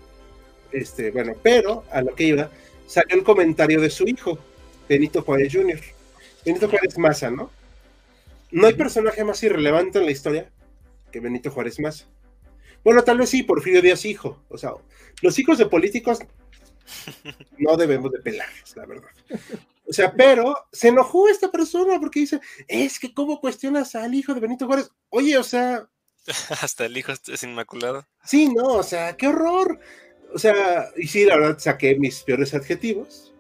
Este, 0.70 1.11
bueno, 1.11 1.35
pero 1.43 1.85
a 1.91 2.03
lo 2.03 2.14
que 2.14 2.24
iba, 2.24 2.51
salió 2.87 3.16
el 3.16 3.24
comentario 3.24 3.80
de 3.80 3.91
su 3.91 4.07
hijo, 4.07 4.39
Benito 4.89 5.22
Juárez 5.22 5.53
Jr. 5.53 5.80
Benito 6.45 6.68
Juárez 6.68 6.99
Maza, 6.99 7.30
¿no? 7.30 7.51
No 8.55 8.68
hay 8.68 8.74
personaje 8.74 9.24
más 9.24 9.42
irrelevante 9.42 9.98
en 9.98 10.05
la 10.05 10.12
historia 10.12 10.48
que 11.11 11.18
Benito 11.18 11.50
Juárez 11.50 11.80
más. 11.80 12.07
Bueno, 12.84 13.02
tal 13.02 13.18
vez 13.18 13.30
sí, 13.30 13.42
Porfirio 13.42 13.82
Díaz 13.82 14.05
hijo. 14.05 14.44
O 14.48 14.57
sea, 14.57 14.74
los 15.22 15.36
hijos 15.40 15.59
de 15.59 15.66
políticos 15.66 16.20
no 17.59 17.76
debemos 17.76 18.12
de 18.12 18.20
pelarlos, 18.20 18.76
la 18.76 18.86
verdad. 18.86 19.11
O 19.88 19.92
sea, 19.92 20.12
pero 20.12 20.55
se 20.70 20.86
enojó 20.86 21.28
esta 21.28 21.50
persona 21.50 21.98
porque 21.98 22.20
dice, 22.20 22.40
es 22.68 23.00
que 23.00 23.12
cómo 23.12 23.40
cuestionas 23.40 23.96
al 23.96 24.14
hijo 24.14 24.34
de 24.34 24.40
Benito 24.40 24.66
Juárez. 24.66 24.88
Oye, 25.09 25.36
o 25.36 25.42
sea... 25.42 25.88
Hasta 26.62 26.86
el 26.86 26.96
hijo 26.96 27.11
es 27.11 27.42
inmaculado. 27.42 28.07
Sí, 28.24 28.55
no, 28.55 28.74
o 28.74 28.84
sea, 28.84 29.16
qué 29.16 29.26
horror. 29.26 29.80
O 30.32 30.38
sea, 30.38 30.90
y 30.96 31.09
sí, 31.09 31.24
la 31.24 31.38
verdad 31.38 31.59
saqué 31.59 31.96
mis 31.96 32.22
peores 32.22 32.55
adjetivos 32.55 33.34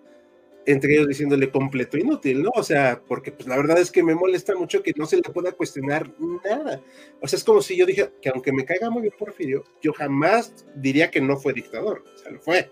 entre 0.66 0.94
ellos 0.94 1.08
diciéndole 1.08 1.50
completo 1.50 1.98
inútil, 1.98 2.42
¿no? 2.42 2.50
O 2.54 2.62
sea, 2.62 3.00
porque 3.06 3.32
pues 3.32 3.48
la 3.48 3.56
verdad 3.56 3.78
es 3.78 3.90
que 3.90 4.02
me 4.02 4.14
molesta 4.14 4.54
mucho 4.54 4.82
que 4.82 4.92
no 4.96 5.06
se 5.06 5.16
le 5.16 5.22
pueda 5.22 5.52
cuestionar 5.52 6.10
nada. 6.44 6.80
O 7.20 7.28
sea, 7.28 7.36
es 7.36 7.44
como 7.44 7.60
si 7.62 7.76
yo 7.76 7.86
dije 7.86 8.10
que 8.20 8.30
aunque 8.30 8.52
me 8.52 8.64
caiga 8.64 8.90
muy 8.90 9.02
bien 9.02 9.14
Porfirio, 9.18 9.64
yo 9.82 9.92
jamás 9.92 10.66
diría 10.74 11.10
que 11.10 11.20
no 11.20 11.36
fue 11.36 11.52
dictador, 11.52 12.04
o 12.14 12.18
sea, 12.18 12.32
lo 12.32 12.40
fue. 12.40 12.70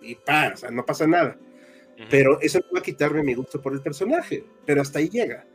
Y 0.00 0.14
pa, 0.14 0.52
o 0.54 0.56
sea, 0.56 0.70
no 0.70 0.84
pasa 0.84 1.06
nada. 1.06 1.38
Pero 2.10 2.40
eso 2.40 2.58
no 2.58 2.66
va 2.74 2.80
a 2.80 2.82
quitarme 2.82 3.22
mi 3.22 3.34
gusto 3.34 3.62
por 3.62 3.72
el 3.72 3.80
personaje, 3.80 4.44
pero 4.66 4.82
hasta 4.82 4.98
ahí 4.98 5.08
llega. 5.08 5.46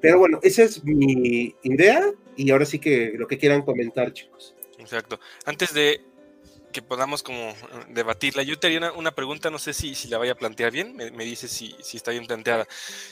Pero 0.00 0.18
bueno, 0.18 0.38
esa 0.42 0.62
es 0.62 0.84
mi 0.84 1.54
idea 1.62 2.12
y 2.36 2.50
ahora 2.50 2.66
sí 2.66 2.78
que 2.78 3.14
lo 3.16 3.26
que 3.26 3.38
quieran 3.38 3.62
comentar, 3.62 4.12
chicos. 4.12 4.54
Exacto. 4.78 5.18
Antes 5.44 5.74
de 5.74 6.00
que 6.72 6.82
podamos 6.82 7.22
como 7.22 7.50
eh, 7.50 7.56
debatirla. 7.88 8.42
Yo 8.42 8.58
te 8.58 8.66
haría 8.66 8.92
una, 8.92 9.14
pregunta, 9.14 9.50
no 9.50 9.58
sé 9.58 9.72
si, 9.72 9.94
si, 9.94 10.08
la 10.08 10.18
vaya 10.18 10.32
a 10.32 10.34
plantear 10.34 10.70
bien, 10.70 10.94
me, 10.96 11.10
me 11.10 11.24
dice 11.24 11.48
si, 11.48 11.74
si, 11.82 11.96
está 11.96 12.10
bien 12.10 12.26
planteada. 12.26 12.66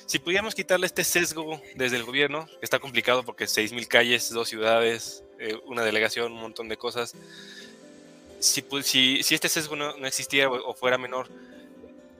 Si 0.07 0.19
pudiéramos 0.19 0.55
quitarle 0.55 0.87
este 0.87 1.05
sesgo 1.05 1.61
desde 1.75 1.97
el 1.97 2.05
gobierno, 2.05 2.47
que 2.47 2.65
está 2.65 2.79
complicado 2.79 3.23
porque 3.23 3.45
6.000 3.45 3.89
calles, 3.89 4.31
dos 4.31 4.49
ciudades, 4.49 5.25
eh, 5.39 5.59
una 5.67 5.83
delegación, 5.83 6.33
un 6.33 6.41
montón 6.41 6.69
de 6.69 6.77
cosas. 6.77 7.15
Si, 8.39 8.65
si, 8.83 9.23
si 9.23 9.35
este 9.35 9.49
sesgo 9.49 9.77
no, 9.77 9.97
no 9.97 10.07
existiera 10.07 10.51
o, 10.51 10.75
fuera 10.75 10.99
menor 10.99 11.29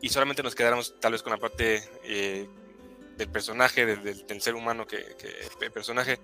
y 0.01 0.09
solamente 0.09 0.43
nos 0.43 0.55
quedáramos 0.55 0.99
tal 1.01 1.13
vez 1.13 1.23
con 1.23 1.33
la 1.33 1.39
parte 1.39 1.83
eh, 2.05 2.49
del 3.17 3.29
personaje, 3.29 3.87
del, 3.87 4.27
del, 4.27 4.43
ser 4.43 4.55
humano 4.55 4.87
que, 4.87 5.17
que, 5.19 5.65
el 5.65 5.73
personaje, 5.73 6.19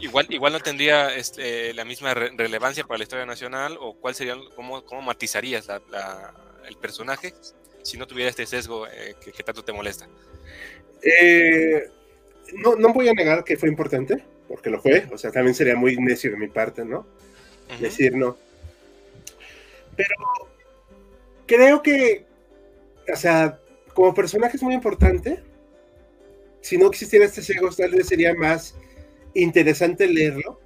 igual, 0.00 0.26
igual 0.30 0.52
no 0.52 0.60
tendría 0.60 1.14
este, 1.14 1.74
la 1.74 1.84
misma 1.84 2.14
relevancia 2.14 2.84
para 2.84 2.98
la 2.98 3.04
historia 3.04 3.26
nacional 3.26 3.76
o 3.80 3.94
cuál 3.94 4.14
sería, 4.14 4.36
cómo, 4.54 4.84
cómo 4.84 5.02
matizarías 5.02 5.66
la, 5.66 6.34
el 6.66 6.76
personaje 6.76 7.34
si 7.82 7.96
no 7.96 8.06
tuviera 8.06 8.30
este 8.30 8.46
sesgo 8.46 8.86
eh, 8.86 9.14
que, 9.20 9.42
tanto 9.42 9.64
te 9.64 9.72
molesta. 9.72 10.08
Eh, 11.02 11.88
no, 12.54 12.76
no 12.76 12.92
voy 12.92 13.08
a 13.08 13.14
negar 13.14 13.44
que 13.44 13.56
fue 13.56 13.68
importante, 13.68 14.22
porque 14.46 14.70
lo 14.70 14.80
fue, 14.80 15.06
o 15.12 15.18
sea, 15.18 15.30
también 15.30 15.54
sería 15.54 15.76
muy 15.76 15.96
necio 15.96 16.30
de 16.30 16.36
mi 16.36 16.48
parte, 16.48 16.84
¿no? 16.84 17.06
Decir 17.80 18.16
no. 18.16 18.36
Pero 19.96 20.14
creo 21.46 21.82
que, 21.82 22.24
o 23.12 23.16
sea, 23.16 23.58
como 23.94 24.14
personaje 24.14 24.56
es 24.56 24.62
muy 24.62 24.74
importante, 24.74 25.42
si 26.60 26.76
no 26.76 26.88
existiera 26.88 27.24
este 27.24 27.42
ciego, 27.42 27.70
tal 27.70 27.90
vez 27.90 28.08
sería 28.08 28.34
más 28.34 28.74
interesante 29.34 30.06
leerlo. 30.06 30.60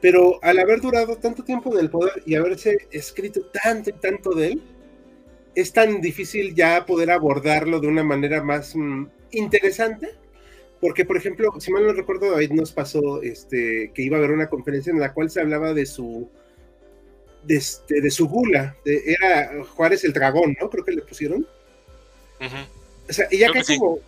Pero 0.00 0.38
al 0.42 0.58
haber 0.58 0.80
durado 0.80 1.16
tanto 1.16 1.44
tiempo 1.44 1.72
en 1.72 1.80
el 1.80 1.90
poder 1.90 2.22
y 2.26 2.34
haberse 2.34 2.88
escrito 2.90 3.46
tanto 3.46 3.90
y 3.90 3.94
tanto 3.94 4.32
de 4.32 4.48
él, 4.48 4.62
es 5.54 5.72
tan 5.72 6.00
difícil 6.00 6.54
ya 6.54 6.84
poder 6.84 7.10
abordarlo 7.10 7.80
de 7.80 7.86
una 7.86 8.04
manera 8.04 8.42
más 8.42 8.74
mm, 8.76 9.06
interesante. 9.30 10.10
Porque, 10.80 11.06
por 11.06 11.16
ejemplo, 11.16 11.50
si 11.58 11.72
mal 11.72 11.86
no 11.86 11.92
recuerdo, 11.94 12.32
David 12.32 12.50
nos 12.50 12.72
pasó 12.72 13.22
este, 13.22 13.90
que 13.94 14.02
iba 14.02 14.16
a 14.16 14.18
haber 14.18 14.32
una 14.32 14.50
conferencia 14.50 14.90
en 14.90 15.00
la 15.00 15.14
cual 15.14 15.30
se 15.30 15.40
hablaba 15.40 15.72
de 15.72 15.86
su 15.86 16.28
de, 17.44 17.56
este, 17.56 18.00
de 18.00 18.10
su 18.10 18.28
gula. 18.28 18.76
era 18.84 19.64
Juárez 19.64 20.04
el 20.04 20.12
dragón, 20.12 20.56
¿no? 20.60 20.68
Creo 20.68 20.84
que 20.84 20.92
le 20.92 21.02
pusieron. 21.02 21.46
O 23.08 23.12
sea, 23.12 23.26
y 23.30 23.38
ya 23.38 23.50
que 23.52 23.62
como, 23.78 23.98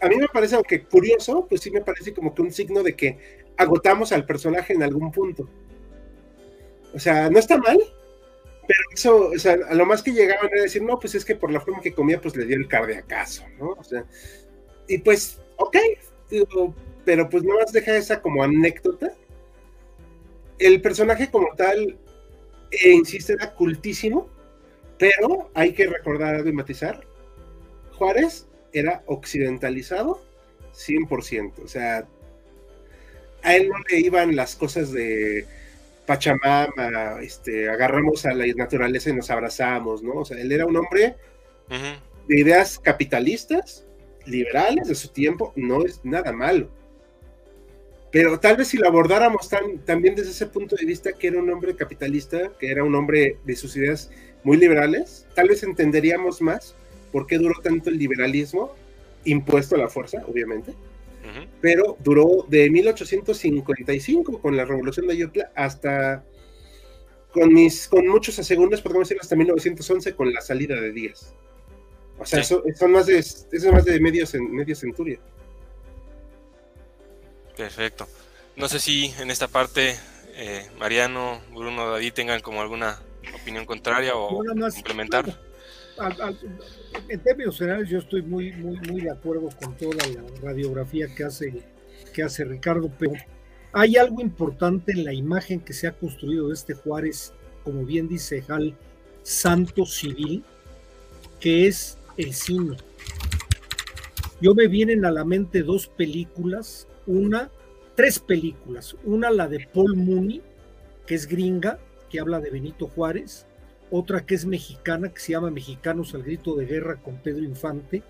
a 0.00 0.08
mí 0.08 0.16
me 0.16 0.28
parece, 0.28 0.56
aunque 0.56 0.84
curioso, 0.84 1.46
pues 1.48 1.60
sí 1.60 1.70
me 1.70 1.80
parece 1.80 2.12
como 2.12 2.34
que 2.34 2.42
un 2.42 2.52
signo 2.52 2.82
de 2.82 2.94
que 2.94 3.18
agotamos 3.56 4.12
al 4.12 4.24
personaje 4.24 4.72
en 4.72 4.82
algún 4.82 5.10
punto. 5.12 5.48
O 6.94 6.98
sea, 6.98 7.30
no 7.30 7.38
está 7.38 7.58
mal, 7.58 7.78
pero 8.66 8.80
eso, 8.92 9.30
o 9.34 9.38
sea, 9.38 9.58
a 9.68 9.74
lo 9.74 9.86
más 9.86 10.02
que 10.02 10.12
llegaban 10.12 10.50
era 10.52 10.62
decir, 10.62 10.82
no, 10.82 10.98
pues 10.98 11.14
es 11.14 11.24
que 11.24 11.36
por 11.36 11.50
la 11.50 11.60
forma 11.60 11.80
que 11.80 11.92
comía, 11.92 12.20
pues 12.20 12.36
le 12.36 12.46
dio 12.46 12.56
el 12.56 12.68
cardiacazo, 12.68 13.44
¿no? 13.58 13.70
O 13.70 13.84
sea, 13.84 14.04
y 14.88 14.98
pues, 14.98 15.40
ok, 15.56 15.76
pero 17.04 17.28
pues 17.28 17.42
no 17.42 17.54
más 17.56 17.72
deja 17.72 17.96
esa 17.96 18.20
como 18.22 18.42
anécdota. 18.42 19.12
El 20.58 20.80
personaje 20.82 21.30
como 21.30 21.48
tal, 21.56 21.98
e 22.70 22.90
insiste, 22.90 23.34
era 23.34 23.54
cultísimo, 23.54 24.28
pero 24.98 25.50
hay 25.54 25.72
que 25.72 25.86
recordar 25.86 26.46
y 26.46 26.52
matizar. 26.52 27.06
Juárez 27.92 28.46
era 28.72 29.02
occidentalizado 29.06 30.22
100%, 30.74 31.64
o 31.64 31.68
sea, 31.68 32.06
a 33.42 33.56
él 33.56 33.68
no 33.68 33.76
le 33.90 34.00
iban 34.00 34.36
las 34.36 34.54
cosas 34.54 34.92
de 34.92 35.46
Pachamama, 36.06 37.20
este, 37.22 37.68
agarramos 37.68 38.26
a 38.26 38.34
la 38.34 38.46
naturaleza 38.54 39.10
y 39.10 39.14
nos 39.14 39.30
abrazamos, 39.30 40.02
¿no? 40.02 40.14
O 40.14 40.24
sea, 40.24 40.40
él 40.40 40.52
era 40.52 40.66
un 40.66 40.76
hombre 40.76 41.16
de 42.26 42.40
ideas 42.40 42.78
capitalistas, 42.78 43.86
liberales 44.26 44.88
de 44.88 44.94
su 44.94 45.08
tiempo, 45.08 45.52
no 45.56 45.84
es 45.84 46.00
nada 46.04 46.32
malo. 46.32 46.68
Pero 48.10 48.40
tal 48.40 48.56
vez 48.56 48.68
si 48.68 48.76
lo 48.76 48.88
abordáramos 48.88 49.48
también 49.84 50.16
desde 50.16 50.30
ese 50.30 50.46
punto 50.46 50.74
de 50.74 50.84
vista, 50.84 51.12
que 51.12 51.28
era 51.28 51.38
un 51.38 51.48
hombre 51.48 51.76
capitalista, 51.76 52.50
que 52.58 52.70
era 52.70 52.82
un 52.82 52.94
hombre 52.96 53.38
de 53.44 53.56
sus 53.56 53.76
ideas 53.76 54.10
muy 54.42 54.56
liberales, 54.56 55.26
tal 55.34 55.48
vez 55.48 55.62
entenderíamos 55.62 56.42
más 56.42 56.74
por 57.12 57.26
qué 57.26 57.38
duró 57.38 57.60
tanto 57.62 57.90
el 57.90 57.98
liberalismo, 57.98 58.74
impuesto 59.24 59.74
a 59.74 59.78
la 59.78 59.88
fuerza, 59.88 60.22
obviamente, 60.26 60.74
pero 61.60 61.96
duró 62.00 62.44
de 62.48 62.70
1855 62.70 64.40
con 64.40 64.56
la 64.56 64.64
revolución 64.64 65.06
de 65.06 65.12
Ayutla 65.12 65.52
hasta 65.54 66.24
con 67.32 67.52
mis 67.52 67.86
con 67.86 68.08
muchos 68.08 68.34
segundos, 68.34 68.80
podemos 68.80 69.08
decir 69.08 69.20
hasta 69.20 69.36
1911 69.36 70.14
con 70.14 70.32
la 70.32 70.40
salida 70.40 70.80
de 70.80 70.92
Díaz. 70.92 71.34
O 72.18 72.26
sea, 72.26 72.40
eso, 72.40 72.62
son 72.76 72.92
más 72.92 73.06
de 73.06 73.18
eso 73.18 73.46
es 73.50 73.72
más 73.72 73.84
de 73.84 74.00
medio, 74.00 74.26
media 74.50 74.74
centuria. 74.74 75.20
Perfecto. 77.56 78.08
No 78.56 78.68
sé 78.68 78.80
si 78.80 79.12
en 79.20 79.30
esta 79.30 79.48
parte 79.48 79.94
eh, 80.34 80.68
Mariano, 80.78 81.40
Bruno, 81.54 81.90
David 81.90 82.12
tengan 82.12 82.40
como 82.40 82.60
alguna 82.60 83.00
opinión 83.40 83.64
contraria 83.66 84.16
o 84.16 84.42
complementar 84.74 85.38
en 87.08 87.20
términos 87.20 87.58
generales 87.58 87.88
yo 87.88 87.98
estoy 87.98 88.22
muy, 88.22 88.52
muy, 88.52 89.00
de 89.00 89.10
acuerdo 89.10 89.48
con 89.62 89.76
toda 89.76 89.96
la 90.08 90.22
radiografía 90.42 91.06
que 91.14 91.24
hace, 91.24 91.62
que 92.14 92.22
hace 92.22 92.44
Ricardo, 92.44 92.90
pero 92.98 93.12
hay 93.72 93.96
algo 93.96 94.20
importante 94.20 94.92
en 94.92 95.04
la 95.04 95.12
imagen 95.12 95.60
que 95.60 95.72
se 95.72 95.86
ha 95.86 95.92
construido 95.92 96.48
de 96.48 96.54
este 96.54 96.74
Juárez, 96.74 97.32
como 97.64 97.84
bien 97.84 98.08
dice 98.08 98.42
Hal, 98.48 98.74
santo 99.22 99.84
civil, 99.84 100.42
que 101.38 101.66
es 101.66 101.98
el 102.16 102.34
cine. 102.34 102.76
Yo 104.40 104.54
me 104.54 104.68
vienen 104.68 105.04
a 105.04 105.10
la 105.10 105.24
mente 105.24 105.62
dos 105.62 105.86
películas, 105.86 106.88
una, 107.06 107.50
tres 107.94 108.18
películas, 108.18 108.96
una 109.04 109.30
la 109.30 109.48
de 109.48 109.68
Paul 109.72 109.96
Mooney, 109.96 110.40
que 111.06 111.14
es 111.14 111.26
gringa, 111.26 111.78
que 112.08 112.20
habla 112.20 112.40
de 112.40 112.50
Benito 112.50 112.88
Juárez, 112.88 113.46
otra 113.90 114.24
que 114.24 114.34
es 114.34 114.46
mexicana, 114.46 115.08
que 115.08 115.20
se 115.20 115.32
llama 115.32 115.50
Mexicanos 115.50 116.14
al 116.14 116.22
Grito 116.22 116.54
de 116.54 116.66
Guerra 116.66 116.96
con 116.96 117.16
Pedro 117.16 117.44
Infante, 117.44 118.02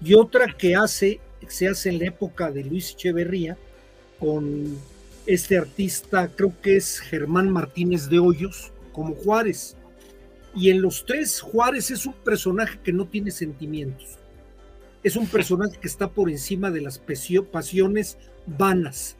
y 0.00 0.14
otra 0.14 0.54
que 0.56 0.76
hace, 0.76 1.20
se 1.48 1.68
hace 1.68 1.90
en 1.90 1.98
la 1.98 2.06
época 2.06 2.50
de 2.50 2.64
Luis 2.64 2.92
Echeverría 2.92 3.56
con 4.18 4.76
este 5.26 5.58
artista, 5.58 6.28
creo 6.34 6.54
que 6.62 6.76
es 6.76 7.00
Germán 7.00 7.50
Martínez 7.50 8.08
de 8.08 8.18
Hoyos, 8.18 8.72
como 8.92 9.14
Juárez. 9.14 9.76
Y 10.54 10.70
en 10.70 10.80
los 10.80 11.04
tres, 11.04 11.40
Juárez 11.40 11.90
es 11.90 12.06
un 12.06 12.14
personaje 12.14 12.78
que 12.82 12.92
no 12.92 13.06
tiene 13.06 13.30
sentimientos. 13.30 14.18
Es 15.02 15.16
un 15.16 15.26
personaje 15.26 15.78
que 15.78 15.86
está 15.86 16.08
por 16.08 16.30
encima 16.30 16.70
de 16.70 16.80
las 16.80 17.00
pasiones 17.52 18.16
vanas. 18.46 19.16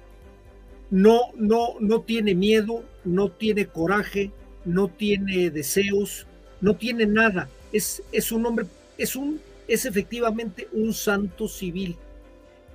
No, 0.91 1.33
no, 1.37 1.75
no 1.81 2.01
tiene 2.01 2.35
miedo, 2.35 2.83
no 3.05 3.31
tiene 3.31 3.67
coraje, 3.67 4.33
no 4.65 4.89
tiene 4.89 5.51
deseos, 5.51 6.27
no 6.61 6.77
tiene 6.77 7.07
nada. 7.07 7.49
Es, 7.73 8.03
es 8.13 8.33
un 8.33 8.47
hombre, 8.47 8.67
es 8.97 9.17
un, 9.17 9.41
es 9.67 9.85
efectivamente 9.85 10.69
un 10.73 10.93
santo 10.93 11.49
civil. 11.49 11.97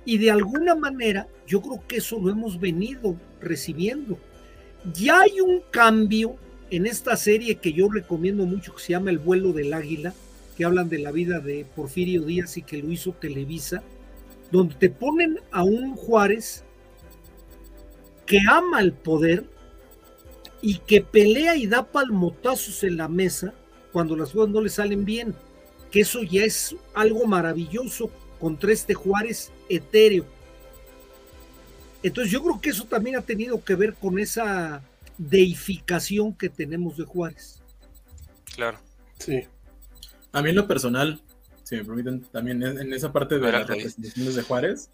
Y 0.04 0.18
de 0.18 0.30
alguna 0.30 0.74
manera, 0.74 1.26
yo 1.46 1.62
creo 1.62 1.82
que 1.86 1.96
eso 1.96 2.18
lo 2.20 2.30
hemos 2.30 2.60
venido 2.60 3.16
recibiendo. 3.40 4.18
Ya 4.92 5.20
hay 5.20 5.40
un 5.40 5.62
cambio 5.70 6.36
en 6.70 6.86
esta 6.86 7.16
serie 7.16 7.56
que 7.56 7.72
yo 7.72 7.88
recomiendo 7.88 8.44
mucho, 8.46 8.74
que 8.74 8.82
se 8.82 8.92
llama 8.92 9.10
El 9.10 9.18
vuelo 9.18 9.52
del 9.52 9.72
águila, 9.72 10.12
que 10.56 10.64
hablan 10.64 10.88
de 10.88 10.98
la 10.98 11.10
vida 11.10 11.40
de 11.40 11.66
Porfirio 11.74 12.22
Díaz 12.22 12.56
y 12.56 12.62
que 12.62 12.82
lo 12.82 12.90
hizo 12.90 13.12
Televisa, 13.12 13.82
donde 14.50 14.74
te 14.74 14.90
ponen 14.90 15.40
a 15.50 15.64
un 15.64 15.96
Juárez 15.96 16.64
que 18.26 18.38
ama 18.48 18.80
el 18.80 18.92
poder, 18.92 19.44
y 20.64 20.78
que 20.78 21.02
pelea 21.02 21.56
y 21.56 21.66
da 21.66 21.84
palmotazos 21.84 22.84
en 22.84 22.96
la 22.96 23.06
mesa 23.06 23.52
cuando 23.92 24.16
las 24.16 24.30
cosas 24.30 24.48
no 24.48 24.62
le 24.62 24.70
salen 24.70 25.04
bien, 25.04 25.34
que 25.90 26.00
eso 26.00 26.22
ya 26.22 26.42
es 26.42 26.74
algo 26.94 27.26
maravilloso 27.26 28.10
contra 28.40 28.72
este 28.72 28.94
Juárez 28.94 29.52
etéreo. 29.68 30.24
Entonces 32.02 32.32
yo 32.32 32.42
creo 32.42 32.62
que 32.62 32.70
eso 32.70 32.84
también 32.86 33.16
ha 33.16 33.20
tenido 33.20 33.62
que 33.62 33.74
ver 33.74 33.92
con 33.92 34.18
esa 34.18 34.82
deificación 35.18 36.32
que 36.32 36.48
tenemos 36.48 36.96
de 36.96 37.04
Juárez. 37.04 37.60
Claro. 38.56 38.78
Sí. 39.18 39.42
A 40.32 40.40
mí 40.40 40.48
en 40.48 40.56
lo 40.56 40.66
personal, 40.66 41.20
si 41.62 41.76
me 41.76 41.84
permiten, 41.84 42.22
también 42.32 42.62
en 42.62 42.90
esa 42.94 43.12
parte 43.12 43.38
de 43.38 43.52
las 43.52 43.68
representaciones 43.68 44.34
de 44.34 44.42
Juárez, 44.42 44.88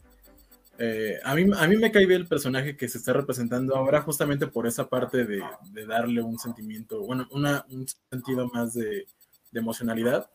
eh, 0.83 1.21
a, 1.25 1.35
mí, 1.35 1.45
a 1.55 1.69
mí 1.69 1.77
me 1.77 1.93
cae 1.93 2.07
bien 2.07 2.23
el 2.23 2.27
personaje 2.27 2.75
que 2.75 2.89
se 2.89 2.97
está 2.97 3.13
representando 3.13 3.77
ahora 3.77 4.01
justamente 4.01 4.47
por 4.47 4.67
esa 4.67 4.89
parte 4.89 5.27
de, 5.27 5.43
darle 5.87 6.23
un 6.23 6.39
sentimiento, 6.39 7.03
bueno, 7.03 7.29
una, 7.33 7.67
un 7.69 7.87
sentido 8.11 8.49
más 8.49 8.73
de, 8.73 9.07
emocionalidad. 9.53 10.31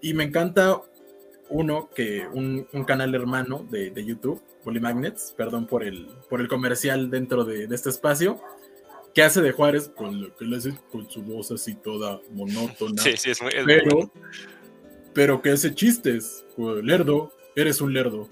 Y 0.00 0.14
me 0.14 0.24
encanta 0.24 0.80
uno 1.50 1.90
que 1.94 2.26
un, 2.26 2.66
canal 2.86 3.14
hermano 3.14 3.66
de, 3.70 3.92
YouTube, 4.02 4.42
Polymagnets, 4.64 5.34
perdón 5.36 5.66
por 5.66 5.84
el, 5.84 6.08
por 6.30 6.40
el 6.40 6.48
comercial 6.48 7.10
dentro 7.10 7.44
de, 7.44 7.64
este 7.64 7.90
espacio, 7.90 8.40
que 9.14 9.22
hace 9.22 9.42
de 9.42 9.52
Juárez 9.52 9.90
con 9.94 10.22
lo 10.22 10.36
que 10.36 10.46
le 10.46 10.56
hace 10.56 10.72
con 10.90 11.10
su 11.10 11.22
voz 11.22 11.50
así 11.50 11.74
toda 11.74 12.18
monótona. 12.30 13.02
Sí, 13.02 13.12
sí, 13.18 13.30
es 13.30 13.42
muy, 13.42 13.52
pero, 13.66 14.10
pero 15.12 15.42
que 15.42 15.50
hace 15.50 15.74
chistes, 15.74 16.46
lerdo, 16.56 17.30
eres 17.54 17.82
un 17.82 17.92
lerdo. 17.92 18.26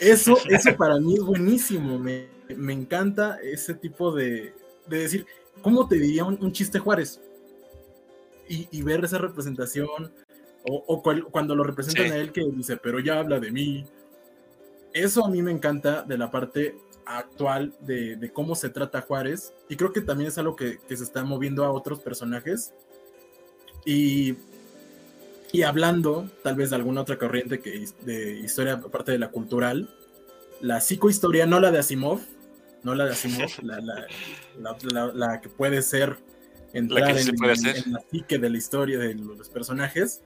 Eso, 0.00 0.36
eso 0.48 0.76
para 0.76 0.98
mí 0.98 1.14
es 1.14 1.22
buenísimo. 1.22 1.98
Me, 1.98 2.28
encanta 2.48 3.38
ese 3.42 3.74
tipo 3.74 4.12
de, 4.12 4.54
decir, 4.86 5.26
¿cómo 5.62 5.86
te 5.88 5.96
diría 5.96 6.24
un, 6.24 6.52
chiste 6.52 6.78
Juárez? 6.78 7.20
Y, 8.48 8.82
ver 8.82 9.04
esa 9.04 9.18
representación, 9.18 10.12
o, 10.64 11.02
cuando 11.30 11.54
lo 11.54 11.64
representan 11.64 12.12
a 12.12 12.16
él 12.16 12.32
que 12.32 12.42
dice, 12.54 12.76
pero 12.76 13.00
ya 13.00 13.18
habla 13.18 13.38
de 13.40 13.50
mí. 13.50 13.84
Eso 14.92 15.24
a 15.24 15.30
mí 15.30 15.42
me 15.42 15.52
encanta 15.52 16.02
de 16.02 16.16
la 16.16 16.30
parte 16.30 16.76
actual 17.04 17.74
de, 17.80 18.30
cómo 18.32 18.54
se 18.54 18.70
trata 18.70 19.02
Juárez, 19.02 19.52
y 19.68 19.76
creo 19.76 19.92
que 19.92 20.00
también 20.00 20.28
es 20.28 20.38
algo 20.38 20.56
que, 20.56 20.78
que 20.78 20.96
se 20.96 21.04
está 21.04 21.24
moviendo 21.24 21.64
a 21.64 21.70
otros 21.70 22.00
personajes. 22.00 22.72
Y 23.84 24.36
y 25.52 25.62
hablando 25.62 26.28
tal 26.42 26.56
vez 26.56 26.70
de 26.70 26.76
alguna 26.76 27.00
otra 27.02 27.18
corriente 27.18 27.60
que 27.60 27.84
de 28.02 28.40
historia 28.40 28.74
aparte 28.74 29.12
de 29.12 29.18
la 29.18 29.30
cultural, 29.30 29.88
la 30.60 30.80
psicohistoria, 30.80 31.46
no 31.46 31.60
la 31.60 31.70
de 31.70 31.78
Asimov, 31.78 32.20
no 32.82 32.94
la 32.94 33.06
de 33.06 33.12
Asimov, 33.12 33.50
la, 35.14 35.40
que 35.40 35.48
puede 35.48 35.82
ser 35.82 36.16
entrar 36.72 37.16
en, 37.16 37.92
la 37.92 38.00
psique 38.10 38.38
de 38.38 38.50
la 38.50 38.58
historia 38.58 38.98
de 38.98 39.14
los 39.14 39.48
personajes 39.48 40.20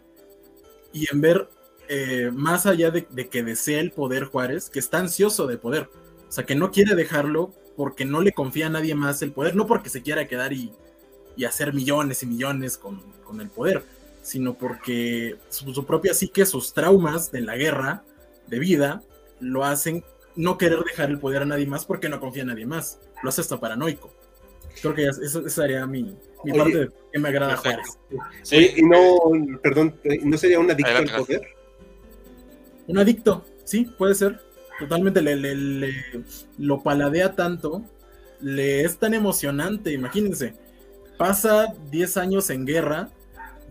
y 0.93 1.07
en 1.13 1.21
ver 1.21 1.49
eh, 1.89 2.31
más 2.33 2.67
allá 2.67 2.91
de, 2.91 3.05
que 3.29 3.43
desee 3.43 3.79
el 3.79 3.93
poder 3.93 4.25
Juárez, 4.25 4.71
que 4.71 4.79
está 4.79 4.99
ansioso 4.99 5.47
de 5.47 5.57
poder, 5.57 5.89
o 6.29 6.33
sea, 6.33 6.45
que 6.45 6.55
no 6.55 6.71
quiere 6.71 6.95
dejarlo 6.95 7.53
porque 7.77 8.05
no 8.05 8.21
le 8.21 8.33
confía 8.33 8.67
a 8.67 8.71
nadie 8.71 8.95
más 8.95 9.23
el 9.23 9.33
poder, 9.33 9.55
no 9.55 9.67
porque 9.67 9.89
se 9.89 10.03
quiera 10.03 10.27
quedar 10.27 10.53
y, 10.53 10.73
hacer 11.47 11.73
millones 11.73 12.23
y 12.23 12.27
millones 12.27 12.77
con, 12.77 13.01
con 13.25 13.41
el 13.41 13.49
poder, 13.49 13.83
sino 14.23 14.55
porque 14.55 15.37
su, 15.49 15.85
propia 15.85 16.15
psique, 16.15 16.47
sus 16.47 16.73
traumas 16.73 17.31
de 17.33 17.41
la 17.41 17.57
guerra, 17.57 18.05
de 18.47 18.59
vida, 18.59 19.03
lo 19.41 19.65
hacen 19.65 20.05
no 20.37 20.57
querer 20.57 20.79
dejar 20.81 21.11
el 21.11 21.19
poder 21.19 21.43
a 21.43 21.47
nadie 21.47 21.67
más 21.67 21.85
porque 21.85 22.09
no 22.09 22.21
confía 22.21 22.43
en 22.43 22.49
nadie 22.49 22.67
más. 22.67 23.01
Lo 23.23 23.29
hace 23.29 23.41
hasta 23.41 23.61
paranoico. 23.61 24.15
Creo 24.81 24.95
que 24.95 25.07
eso, 25.07 25.49
sería 25.49 25.87
mi, 25.87 26.17
parte 26.57 26.79
de 26.79 26.91
que 27.13 27.19
me 27.19 27.29
agrada 27.29 27.57
Juárez. 27.57 27.99
Sí, 28.43 28.73
y 28.77 28.83
no, 28.83 29.19
perdón, 29.63 29.95
¿no 30.23 30.39
sería 30.39 30.59
un 30.59 30.71
adicto 30.71 30.97
al 30.97 31.05
poder? 31.05 31.43
Un 32.87 32.99
adicto, 32.99 33.45
sí, 33.65 33.85
puede 33.99 34.15
ser. 34.15 34.41
Totalmente 34.79 35.21
le, 35.21 35.93
lo 36.59 36.83
paladea 36.83 37.35
tanto, 37.35 37.85
le 38.41 38.83
es 38.85 38.99
tan 38.99 39.15
emocionante, 39.15 39.93
imagínense. 39.93 40.55
Pasa 41.19 41.75
10 41.91 42.17
años 42.17 42.51
en 42.51 42.65
guerra 42.65 43.11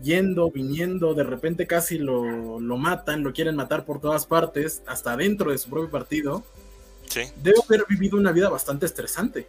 yendo, 0.02 0.50
viniendo, 0.50 1.14
de 1.14 1.24
repente 1.24 1.66
casi 1.66 1.98
lo, 1.98 2.60
lo, 2.60 2.76
matan, 2.76 3.22
lo 3.22 3.32
quieren 3.32 3.56
matar 3.56 3.84
por 3.84 4.00
todas 4.00 4.26
partes, 4.26 4.82
hasta 4.86 5.16
dentro 5.16 5.50
de 5.50 5.58
su 5.58 5.70
propio 5.70 5.90
partido. 5.90 6.44
Sí. 7.08 7.22
Debe 7.42 7.58
haber 7.66 7.84
vivido 7.88 8.18
una 8.18 8.32
vida 8.32 8.48
bastante 8.48 8.86
estresante. 8.86 9.46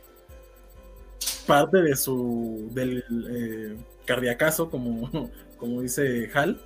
Parte 1.48 1.82
de 1.82 1.96
su 1.96 2.70
del 2.72 3.04
eh, 3.30 3.78
cardiacazo, 4.06 4.70
como, 4.70 5.32
como 5.58 5.82
dice 5.82 6.30
Hal, 6.34 6.62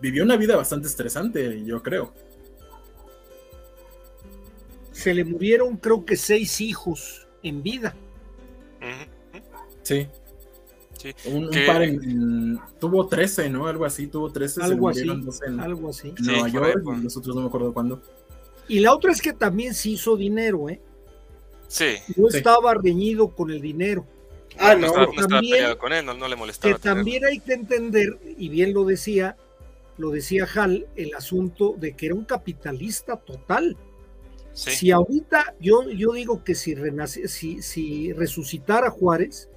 vivió 0.00 0.24
una 0.24 0.36
vida 0.36 0.56
bastante 0.56 0.88
estresante, 0.88 1.64
yo 1.64 1.82
creo. 1.82 2.12
Se 4.92 5.14
le 5.14 5.24
murieron 5.24 5.76
creo 5.76 6.04
que 6.04 6.16
seis 6.16 6.60
hijos 6.60 7.26
en 7.42 7.62
vida. 7.62 7.94
Sí. 9.82 10.06
Un, 11.26 11.50
par 11.66 11.82
en, 11.82 12.60
tuvo 12.78 13.06
13, 13.06 13.48
¿no? 13.48 13.66
Algo 13.66 13.84
así, 13.84 14.06
tuvo 14.06 14.30
13. 14.30 14.62
Algo 14.62 14.88
así. 14.88 15.08
algo 15.58 15.88
así. 15.88 16.14
Nueva 16.20 16.48
York, 16.48 16.82
y 16.84 17.04
nosotros 17.04 17.34
no 17.34 17.42
me 17.42 17.48
acuerdo 17.48 17.72
cuándo. 17.72 18.00
Y 18.68 18.80
la 18.80 18.94
otra 18.94 19.12
es 19.12 19.20
que 19.20 19.32
también 19.32 19.74
se 19.74 19.90
hizo 19.90 20.16
dinero, 20.16 20.68
¿eh? 20.68 20.80
Sí. 21.68 21.96
No 22.16 22.28
estaba 22.28 22.74
reñido 22.74 23.28
con 23.34 23.50
el 23.50 23.60
dinero. 23.60 24.06
Ah, 24.58 24.74
no, 24.74 24.94
no, 24.94 25.26
también, 25.26 25.74
con 25.76 25.92
él, 25.92 26.04
no, 26.04 26.28
le 26.28 26.36
molestaba. 26.36 26.74
Que 26.74 26.80
también 26.80 27.24
hay 27.24 27.40
que 27.40 27.54
entender, 27.54 28.18
y 28.36 28.48
bien 28.48 28.74
lo 28.74 28.84
decía, 28.84 29.36
lo 29.96 30.10
decía 30.10 30.46
Hal, 30.54 30.86
el 30.96 31.14
asunto 31.14 31.74
de 31.78 31.94
que 31.94 32.06
era 32.06 32.14
un 32.14 32.24
capitalista 32.24 33.16
total. 33.16 33.76
Si 34.52 34.90
ahorita 34.90 35.54
yo, 35.60 35.88
yo 35.88 36.12
digo 36.12 36.44
que 36.44 36.54
si, 36.54 36.74
renace, 36.74 37.26
si, 37.28 37.62
si 37.62 38.12
resucitara 38.12 38.90
Juárez, 38.90 39.48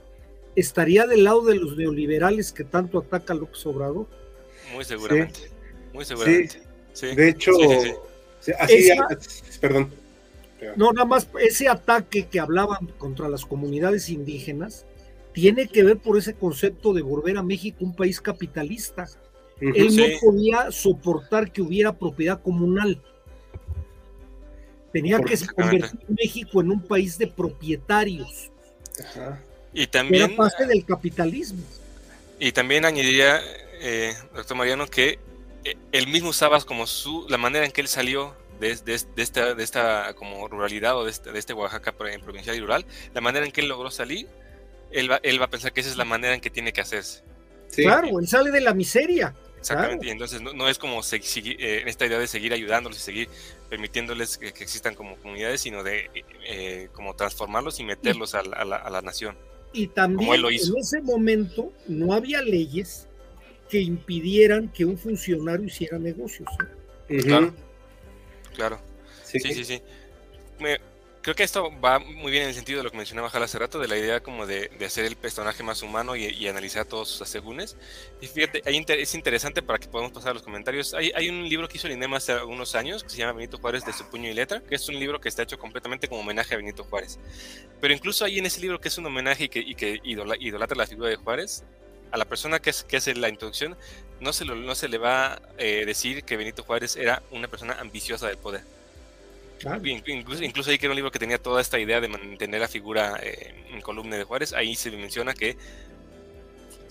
estaría 0.56 1.06
del 1.06 1.24
lado 1.24 1.42
de 1.44 1.56
los 1.56 1.78
neoliberales 1.78 2.52
que 2.52 2.64
tanto 2.64 3.00
ataca 3.00 3.34
López 3.34 3.66
Obrador. 3.66 4.08
Muy 4.74 4.86
seguramente. 4.86 5.52
Muy 5.94 6.06
seguramente. 6.06 6.62
De 7.02 7.30
hecho, 7.30 7.52
así, 8.60 8.90
perdón. 9.60 9.92
No, 10.76 10.92
nada 10.92 11.06
más 11.06 11.28
ese 11.40 11.68
ataque 11.68 12.28
que 12.28 12.40
hablaban 12.40 12.88
contra 12.98 13.30
las 13.30 13.46
comunidades 13.46 14.10
indígenas 14.10 14.86
tiene 15.34 15.68
que 15.68 15.84
ver 15.84 15.98
por 15.98 16.18
ese 16.18 16.34
concepto 16.34 16.94
de 16.94 17.02
volver 17.02 17.38
a 17.38 17.44
México 17.44 17.80
un 17.82 17.96
país 17.96 18.22
capitalista. 18.22 19.06
Él 19.60 19.96
no 19.96 20.06
podía 20.22 20.72
soportar 20.72 21.52
que 21.52 21.62
hubiera 21.62 21.94
propiedad 21.94 22.42
comunal. 22.42 23.02
Tenía 24.94 25.20
que 25.20 25.38
convertir 25.54 26.00
México 26.08 26.62
en 26.62 26.72
un 26.72 26.82
país 26.82 27.18
de 27.18 27.28
propietarios. 27.28 28.50
Y 29.76 29.88
también. 29.88 30.32
Era 30.32 30.36
parte 30.36 30.66
del 30.66 30.84
capitalismo. 30.84 31.62
Y 32.40 32.52
también 32.52 32.86
añadiría, 32.86 33.42
eh, 33.82 34.16
doctor 34.34 34.58
Mariano, 34.58 34.88
que 34.88 35.20
eh, 35.64 35.76
él 35.92 36.08
mismo 36.08 36.30
usaba 36.30 36.60
como 36.62 36.88
su, 36.88 37.28
la 37.30 37.38
manera 37.38 37.66
en 37.66 37.72
que 37.72 37.82
él 37.82 37.88
salió 37.88 38.34
de, 38.60 38.76
de, 38.78 38.94
esta, 39.22 39.54
de 39.54 39.64
esta 39.64 40.14
como 40.16 40.48
ruralidad 40.48 40.98
o 40.98 41.04
de 41.04 41.12
este, 41.12 41.32
de 41.32 41.40
este 41.40 41.54
Oaxaca 41.54 41.92
provincial 41.92 42.56
y 42.56 42.60
rural, 42.62 42.86
la 43.14 43.22
manera 43.22 43.46
en 43.46 43.52
que 43.52 43.62
él 43.62 43.68
logró 43.68 43.92
salir, 43.92 44.28
él 44.92 45.12
va, 45.12 45.20
él 45.24 45.40
va 45.40 45.46
a 45.46 45.50
pensar 45.50 45.74
que 45.74 45.82
esa 45.82 45.90
es 45.90 45.98
la 45.98 46.06
manera 46.06 46.34
en 46.34 46.42
que 46.42 46.50
tiene 46.50 46.72
que 46.72 46.82
hacerse. 46.82 47.22
Claro, 47.76 48.20
él 48.20 48.28
sale 48.28 48.52
de 48.52 48.62
la 48.62 48.74
miseria. 48.74 49.36
Exactamente, 49.60 50.06
y 50.06 50.10
entonces 50.12 50.42
no, 50.42 50.70
es 50.70 50.78
como 50.78 51.02
seguir, 51.02 51.58
eh, 51.60 51.84
esta 51.88 52.06
idea 52.06 52.20
de 52.20 52.28
seguir 52.28 52.54
ayudándolos 52.54 53.00
y 53.00 53.02
seguir 53.02 53.30
permitiéndoles 53.68 54.38
que, 54.38 54.50
existan 54.50 54.94
como 54.94 55.18
comunidades, 55.18 55.62
sino 55.62 55.82
de 55.82 56.12
eh, 56.48 56.90
como 56.94 57.16
transformarlos 57.16 57.80
y 57.80 57.84
meterlos 57.84 58.36
a, 58.36 58.44
la, 58.44 59.02
nación. 59.02 59.36
Y 59.76 59.88
también 59.88 60.34
en 60.34 60.78
ese 60.78 61.02
momento 61.02 61.74
no 61.88 62.14
había 62.14 62.42
leyes 62.42 63.08
que 63.70 63.82
impidieran 63.82 64.70
que 64.70 64.86
un 64.86 64.98
funcionario 64.98 65.66
hiciera 65.66 66.00
negocios. 66.00 66.50
Claro, 67.08 67.54
claro. 68.56 68.80
Sí, 69.24 69.40
sí, 69.40 69.66
sí. 69.66 69.82
Me, 70.60 70.80
creo 71.26 71.36
que 71.36 71.42
esto 71.42 71.72
va 71.84 71.98
muy 71.98 72.32
bien 72.32 72.44
en 72.44 72.50
el 72.50 72.56
sentido 72.56 72.78
de 72.78 72.84
lo 72.84 72.92
que 72.92 72.98
mencionaba 72.98 73.32
Jal 73.32 73.42
hace 73.42 73.58
rato, 73.58 73.80
de 73.80 73.88
la 73.88 73.98
idea 73.98 74.20
como 74.20 74.46
de, 74.46 74.70
hacer 74.86 75.06
el 75.06 75.16
personaje 75.16 75.64
más 75.64 75.82
humano 75.82 76.16
y, 76.16 76.48
analizar 76.48 76.86
todos 76.86 77.10
sus 77.10 77.22
asegúnes. 77.24 77.78
Y 78.22 78.28
fíjate, 78.28 78.62
es 78.64 79.16
interesante 79.16 79.64
para 79.64 79.80
que 79.80 79.88
podamos 79.88 80.12
pasar 80.12 80.30
a 80.30 80.34
los 80.36 80.44
comentarios. 80.44 80.94
Hay, 80.94 81.12
hay, 81.16 81.30
un 81.30 81.50
libro 81.50 81.68
que 81.68 81.78
hizo 81.78 81.88
el 81.88 81.94
INEM 81.94 82.14
hace 82.14 82.34
algunos 82.34 82.76
años 82.76 83.04
que 83.04 83.10
se 83.10 83.18
llama 83.18 83.34
Benito 83.34 83.58
Juárez 83.58 83.84
de 83.84 83.94
su 83.94 84.08
puño 84.08 84.30
y 84.30 84.36
letra, 84.36 84.62
que 84.62 84.76
es 84.76 84.88
un 84.88 85.00
libro 85.00 85.20
que 85.20 85.28
está 85.28 85.42
hecho 85.42 85.58
completamente 85.58 86.08
como 86.08 86.22
homenaje 86.22 86.54
a 86.54 86.58
Benito 86.58 86.84
Juárez. 86.84 87.18
Pero 87.82 87.92
incluso 87.92 88.24
ahí 88.24 88.38
en 88.38 88.46
ese 88.46 88.62
libro 88.62 88.80
que 88.80 88.90
es 88.90 88.98
un 89.00 89.08
homenaje 89.08 89.46
y 89.46 89.50
que, 89.50 89.62
y 89.62 89.74
que 89.74 90.00
idolatra 90.04 90.78
la 90.78 90.86
figura 90.86 91.10
de 91.10 91.16
Juárez, 91.16 91.64
a 92.12 92.18
la 92.18 92.26
persona 92.26 92.60
que, 92.60 92.70
es, 92.70 92.84
que 92.84 92.98
hace 92.98 93.16
la 93.16 93.30
introducción 93.30 93.76
no 94.20 94.32
se, 94.32 94.46
lo, 94.46 94.54
no 94.54 94.76
se 94.76 94.90
le 94.90 95.00
va 95.00 95.34
a 95.34 95.42
eh, 95.58 95.86
decir 95.88 96.24
que 96.24 96.38
Benito 96.38 96.62
Juárez 96.62 96.96
era 96.96 97.24
una 97.32 97.48
persona 97.48 97.78
ambiciosa 97.80 98.28
del 98.28 98.38
poder 98.38 98.62
Incluso, 100.06 100.44
incluso 100.44 100.70
ahí 100.70 100.78
que 100.78 100.86
era 100.86 100.92
un 100.92 100.98
libro 100.98 101.12
que 101.12 101.20
tenía 101.20 101.38
toda 101.38 101.62
esta 101.62 101.80
idea 101.80 102.02
de 102.02 102.08
mantener 102.08 102.62
la 102.62 102.68
figura 102.68 103.20
eh, 103.22 103.54
en 103.72 103.82
columna 103.82 104.16
de 104.18 104.24
Juárez, 104.24 104.54
ahí 104.54 104.76
se 104.76 104.92
menciona 104.92 105.34
que 105.34 105.58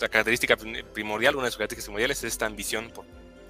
la 0.00 0.08
característica 0.08 0.56
primordial, 0.92 1.36
una 1.36 1.44
de 1.44 1.50
sus 1.50 1.58
características 1.58 1.86
primordiales 1.86 2.18
es 2.18 2.24
esta 2.24 2.46
ambición 2.46 2.90
por, 2.90 3.04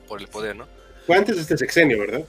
por 0.07 0.21
el 0.21 0.29
poder, 0.29 0.57
¿no? 0.57 0.69
Fue 1.07 1.17
antes 1.17 1.37
de 1.37 1.43
este 1.43 1.57
sexenio, 1.57 1.99
¿verdad? 1.99 2.25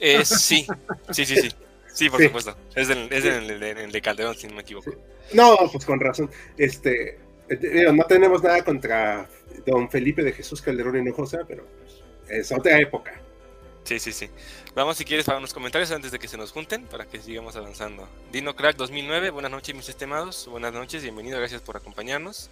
Eh, 0.00 0.24
sí, 0.24 0.66
sí, 1.10 1.26
sí, 1.26 1.36
sí. 1.36 1.48
Sí, 1.96 2.10
por 2.10 2.22
supuesto. 2.22 2.54
Es, 2.74 2.90
el, 2.90 3.10
es 3.10 3.24
el, 3.24 3.90
de 3.90 4.02
Calderón, 4.02 4.34
si 4.34 4.46
no 4.46 4.54
me 4.54 4.60
equivoco. 4.60 4.94
No, 5.32 5.56
pues 5.72 5.86
con 5.86 5.98
razón. 5.98 6.30
Este, 6.58 7.18
eh, 7.48 7.90
no 7.90 8.04
tenemos 8.04 8.42
nada 8.42 8.62
contra 8.62 9.26
don 9.64 9.90
Felipe 9.90 10.22
de 10.22 10.32
Jesús 10.32 10.60
Calderón 10.60 10.98
Hinojosa, 10.98 11.40
pero 11.48 11.66
es 12.28 12.52
otra 12.52 12.78
época. 12.78 13.18
Sí, 13.84 13.98
sí, 13.98 14.12
sí. 14.12 14.28
Vamos, 14.76 14.98
si 14.98 15.06
quieres, 15.06 15.24
para 15.24 15.38
unos 15.38 15.54
comentarios 15.54 15.90
antes 15.90 16.12
de 16.12 16.18
que 16.18 16.28
se 16.28 16.36
nos 16.36 16.52
junten, 16.52 16.86
para 16.86 17.06
que 17.06 17.18
sigamos 17.18 17.56
avanzando. 17.56 18.06
Dino 18.30 18.54
Crack 18.54 18.76
2009, 18.76 19.30
buenas 19.30 19.50
noches, 19.50 19.74
mis 19.74 19.88
estimados. 19.88 20.46
Buenas 20.48 20.74
noches, 20.74 21.02
bienvenido, 21.02 21.38
gracias 21.38 21.62
por 21.62 21.78
acompañarnos. 21.78 22.50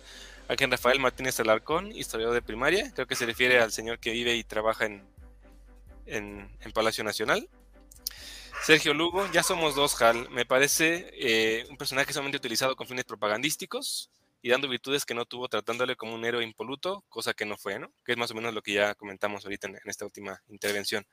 Aquí 0.48 0.64
Rafael 0.64 0.98
Martínez 1.00 1.38
Alarcón, 1.40 1.92
historiador 1.92 2.32
de 2.32 2.40
primaria. 2.40 2.90
Creo 2.94 3.06
que 3.06 3.14
se 3.14 3.26
refiere 3.26 3.60
al 3.60 3.72
señor 3.72 3.98
que 3.98 4.10
vive 4.12 4.34
y 4.36 4.42
trabaja 4.42 4.86
en, 4.86 5.06
en, 6.06 6.72
Palacio 6.72 7.04
Nacional. 7.04 7.46
Sergio 8.64 8.94
Lugo, 8.94 9.30
ya 9.30 9.42
somos 9.42 9.74
dos, 9.74 10.00
Hal. 10.00 10.30
Me 10.30 10.46
parece 10.46 11.10
eh, 11.12 11.66
un 11.68 11.76
personaje 11.76 12.14
solamente 12.14 12.38
utilizado 12.38 12.74
con 12.74 12.86
fines 12.86 13.04
propagandísticos 13.04 14.08
y 14.40 14.48
dando 14.48 14.66
virtudes 14.66 15.04
que 15.04 15.12
no 15.12 15.26
tuvo, 15.26 15.48
tratándole 15.48 15.94
como 15.94 16.14
un 16.14 16.24
héroe 16.24 16.42
impoluto, 16.42 17.04
cosa 17.10 17.34
que 17.34 17.44
no 17.44 17.58
fue, 17.58 17.78
¿no? 17.78 17.92
Que 18.02 18.12
es 18.12 18.18
más 18.18 18.30
o 18.30 18.34
menos 18.34 18.54
lo 18.54 18.62
que 18.62 18.72
ya 18.72 18.94
comentamos 18.94 19.44
ahorita 19.44 19.68
en, 19.68 19.78
esta 19.84 20.06
última 20.06 20.40
intervención. 20.48 21.06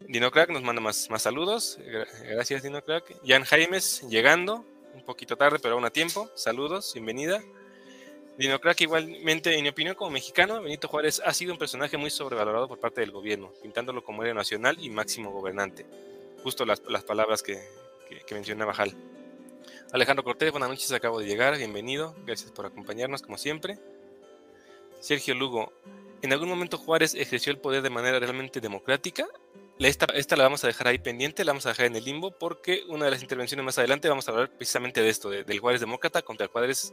Dinocrack 0.00 0.50
nos 0.50 0.62
manda 0.62 0.80
más, 0.80 1.10
más 1.10 1.22
saludos. 1.22 1.78
Gracias, 2.24 2.62
Dinocrack. 2.62 3.16
Jan 3.26 3.44
Jaimes 3.44 4.02
llegando, 4.08 4.64
un 4.94 5.04
poquito 5.04 5.36
tarde, 5.36 5.58
pero 5.60 5.74
aún 5.74 5.84
a 5.84 5.90
tiempo. 5.90 6.30
Saludos, 6.34 6.94
bienvenida. 6.94 7.42
Dinocrack, 8.38 8.80
igualmente, 8.82 9.56
en 9.56 9.64
mi 9.64 9.70
opinión, 9.70 9.96
como 9.96 10.12
mexicano, 10.12 10.62
Benito 10.62 10.86
Juárez 10.86 11.20
ha 11.24 11.34
sido 11.34 11.52
un 11.52 11.58
personaje 11.58 11.96
muy 11.96 12.10
sobrevalorado 12.10 12.68
por 12.68 12.78
parte 12.78 13.00
del 13.00 13.10
gobierno, 13.10 13.52
pintándolo 13.60 14.04
como 14.04 14.22
héroe 14.22 14.34
nacional 14.34 14.76
y 14.78 14.88
máximo 14.88 15.32
gobernante. 15.32 15.84
Justo 16.44 16.64
las, 16.64 16.80
las 16.88 17.02
palabras 17.02 17.42
que, 17.42 17.60
que, 18.24 18.34
mencionaba 18.34 18.72
Hal. 18.72 18.94
Alejandro 19.92 20.22
Cortés, 20.22 20.52
buenas 20.52 20.68
noches, 20.68 20.92
acabo 20.92 21.18
de 21.18 21.26
llegar, 21.26 21.56
bienvenido, 21.58 22.14
gracias 22.24 22.52
por 22.52 22.66
acompañarnos 22.66 23.22
como 23.22 23.36
siempre. 23.36 23.78
Sergio 25.00 25.34
Lugo, 25.34 25.72
¿en 26.22 26.32
algún 26.32 26.48
momento 26.48 26.78
Juárez 26.78 27.14
ejerció 27.14 27.50
el 27.50 27.58
poder 27.58 27.82
de 27.82 27.90
manera 27.90 28.20
realmente 28.20 28.60
democrática? 28.60 29.26
Esta, 29.78 30.06
esta 30.14 30.36
la 30.36 30.44
vamos 30.44 30.64
a 30.64 30.66
dejar 30.66 30.88
ahí 30.88 30.98
pendiente, 30.98 31.44
la 31.44 31.52
vamos 31.52 31.66
a 31.66 31.70
dejar 31.70 31.86
en 31.86 31.96
el 31.96 32.04
limbo, 32.04 32.32
porque 32.32 32.82
una 32.88 33.04
de 33.04 33.12
las 33.12 33.22
intervenciones 33.22 33.64
más 33.64 33.78
adelante 33.78 34.08
vamos 34.08 34.28
a 34.28 34.32
hablar 34.32 34.50
precisamente 34.50 35.00
de 35.00 35.08
esto, 35.08 35.30
del 35.30 35.58
Juárez 35.60 35.80
demócrata 35.80 36.22
contra 36.22 36.44
el 36.44 36.50
Juárez 36.50 36.92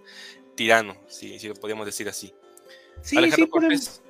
tirano, 0.55 0.95
si, 1.07 1.39
si 1.39 1.47
lo 1.47 1.55
podemos 1.55 1.85
decir 1.85 2.07
así. 2.07 2.33
Alejandro 3.15 3.49
Cortés. 3.49 4.01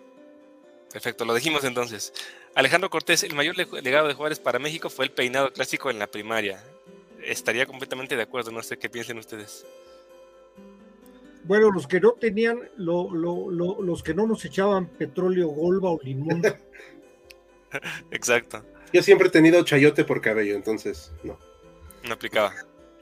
Perfecto, 0.91 1.25
lo 1.25 1.33
dijimos 1.33 1.63
entonces. 1.63 2.13
Alejandro 2.53 2.89
Cortés, 2.89 3.23
el 3.23 3.33
mayor 3.33 3.55
legado 3.57 4.07
de 4.07 4.13
Juárez 4.13 4.39
para 4.39 4.59
México 4.59 4.89
fue 4.89 5.05
el 5.05 5.11
peinado 5.11 5.51
clásico 5.51 5.89
en 5.89 5.99
la 5.99 6.07
primaria 6.07 6.61
estaría 7.27 7.65
completamente 7.65 8.15
de 8.15 8.23
acuerdo, 8.23 8.51
no 8.51 8.61
sé 8.63 8.77
qué 8.77 8.89
piensen 8.89 9.17
ustedes. 9.17 9.65
Bueno, 11.43 11.69
los 11.71 11.87
que 11.87 11.99
no 11.99 12.13
tenían, 12.13 12.59
los 12.77 14.03
que 14.03 14.13
no 14.13 14.25
nos 14.25 14.43
echaban 14.45 14.87
petróleo, 14.87 15.49
golba 15.49 15.91
o 15.91 15.99
limón. 16.01 16.41
Exacto. 18.11 18.63
Yo 18.93 19.03
siempre 19.03 19.27
he 19.27 19.31
tenido 19.31 19.63
chayote 19.63 20.03
por 20.03 20.21
cabello, 20.21 20.55
entonces 20.55 21.11
no. 21.23 21.39
No 22.03 22.13
aplicaba. 22.13 22.53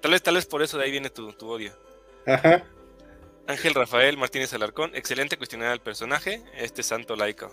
Tal 0.02 0.12
vez, 0.12 0.22
tal 0.22 0.36
vez 0.36 0.46
por 0.46 0.62
eso 0.62 0.78
de 0.78 0.86
ahí 0.86 0.92
viene 0.92 1.10
tu, 1.10 1.30
odio. 1.48 1.72
Ajá. 2.26 2.66
Ángel 3.48 3.74
Rafael 3.74 4.18
Martínez 4.18 4.54
Alarcón, 4.54 4.92
excelente 4.96 5.38
cuestionar 5.38 5.70
al 5.70 5.82
personaje, 5.82 6.42
este 6.56 6.82
santo 6.82 7.16
laico. 7.16 7.52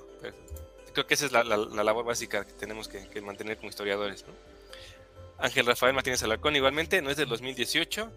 Creo 0.93 1.07
que 1.07 1.15
esa 1.15 1.27
es 1.27 1.33
la, 1.33 1.45
labor 1.45 2.05
básica 2.05 2.45
que 2.45 2.53
tenemos 2.53 2.89
que, 2.89 3.09
que 3.09 3.21
mantener 3.21 3.57
como 3.57 3.71
historiadores. 3.71 4.25
¿no? 4.27 4.33
Ángel 5.39 5.67
Rafael 5.67 5.95
Martínez 5.95 6.23
Alarcón, 6.23 6.55
igualmente, 6.57 7.03
no 7.03 7.11
es 7.11 7.17
del 7.17 7.29
2018. 7.29 8.11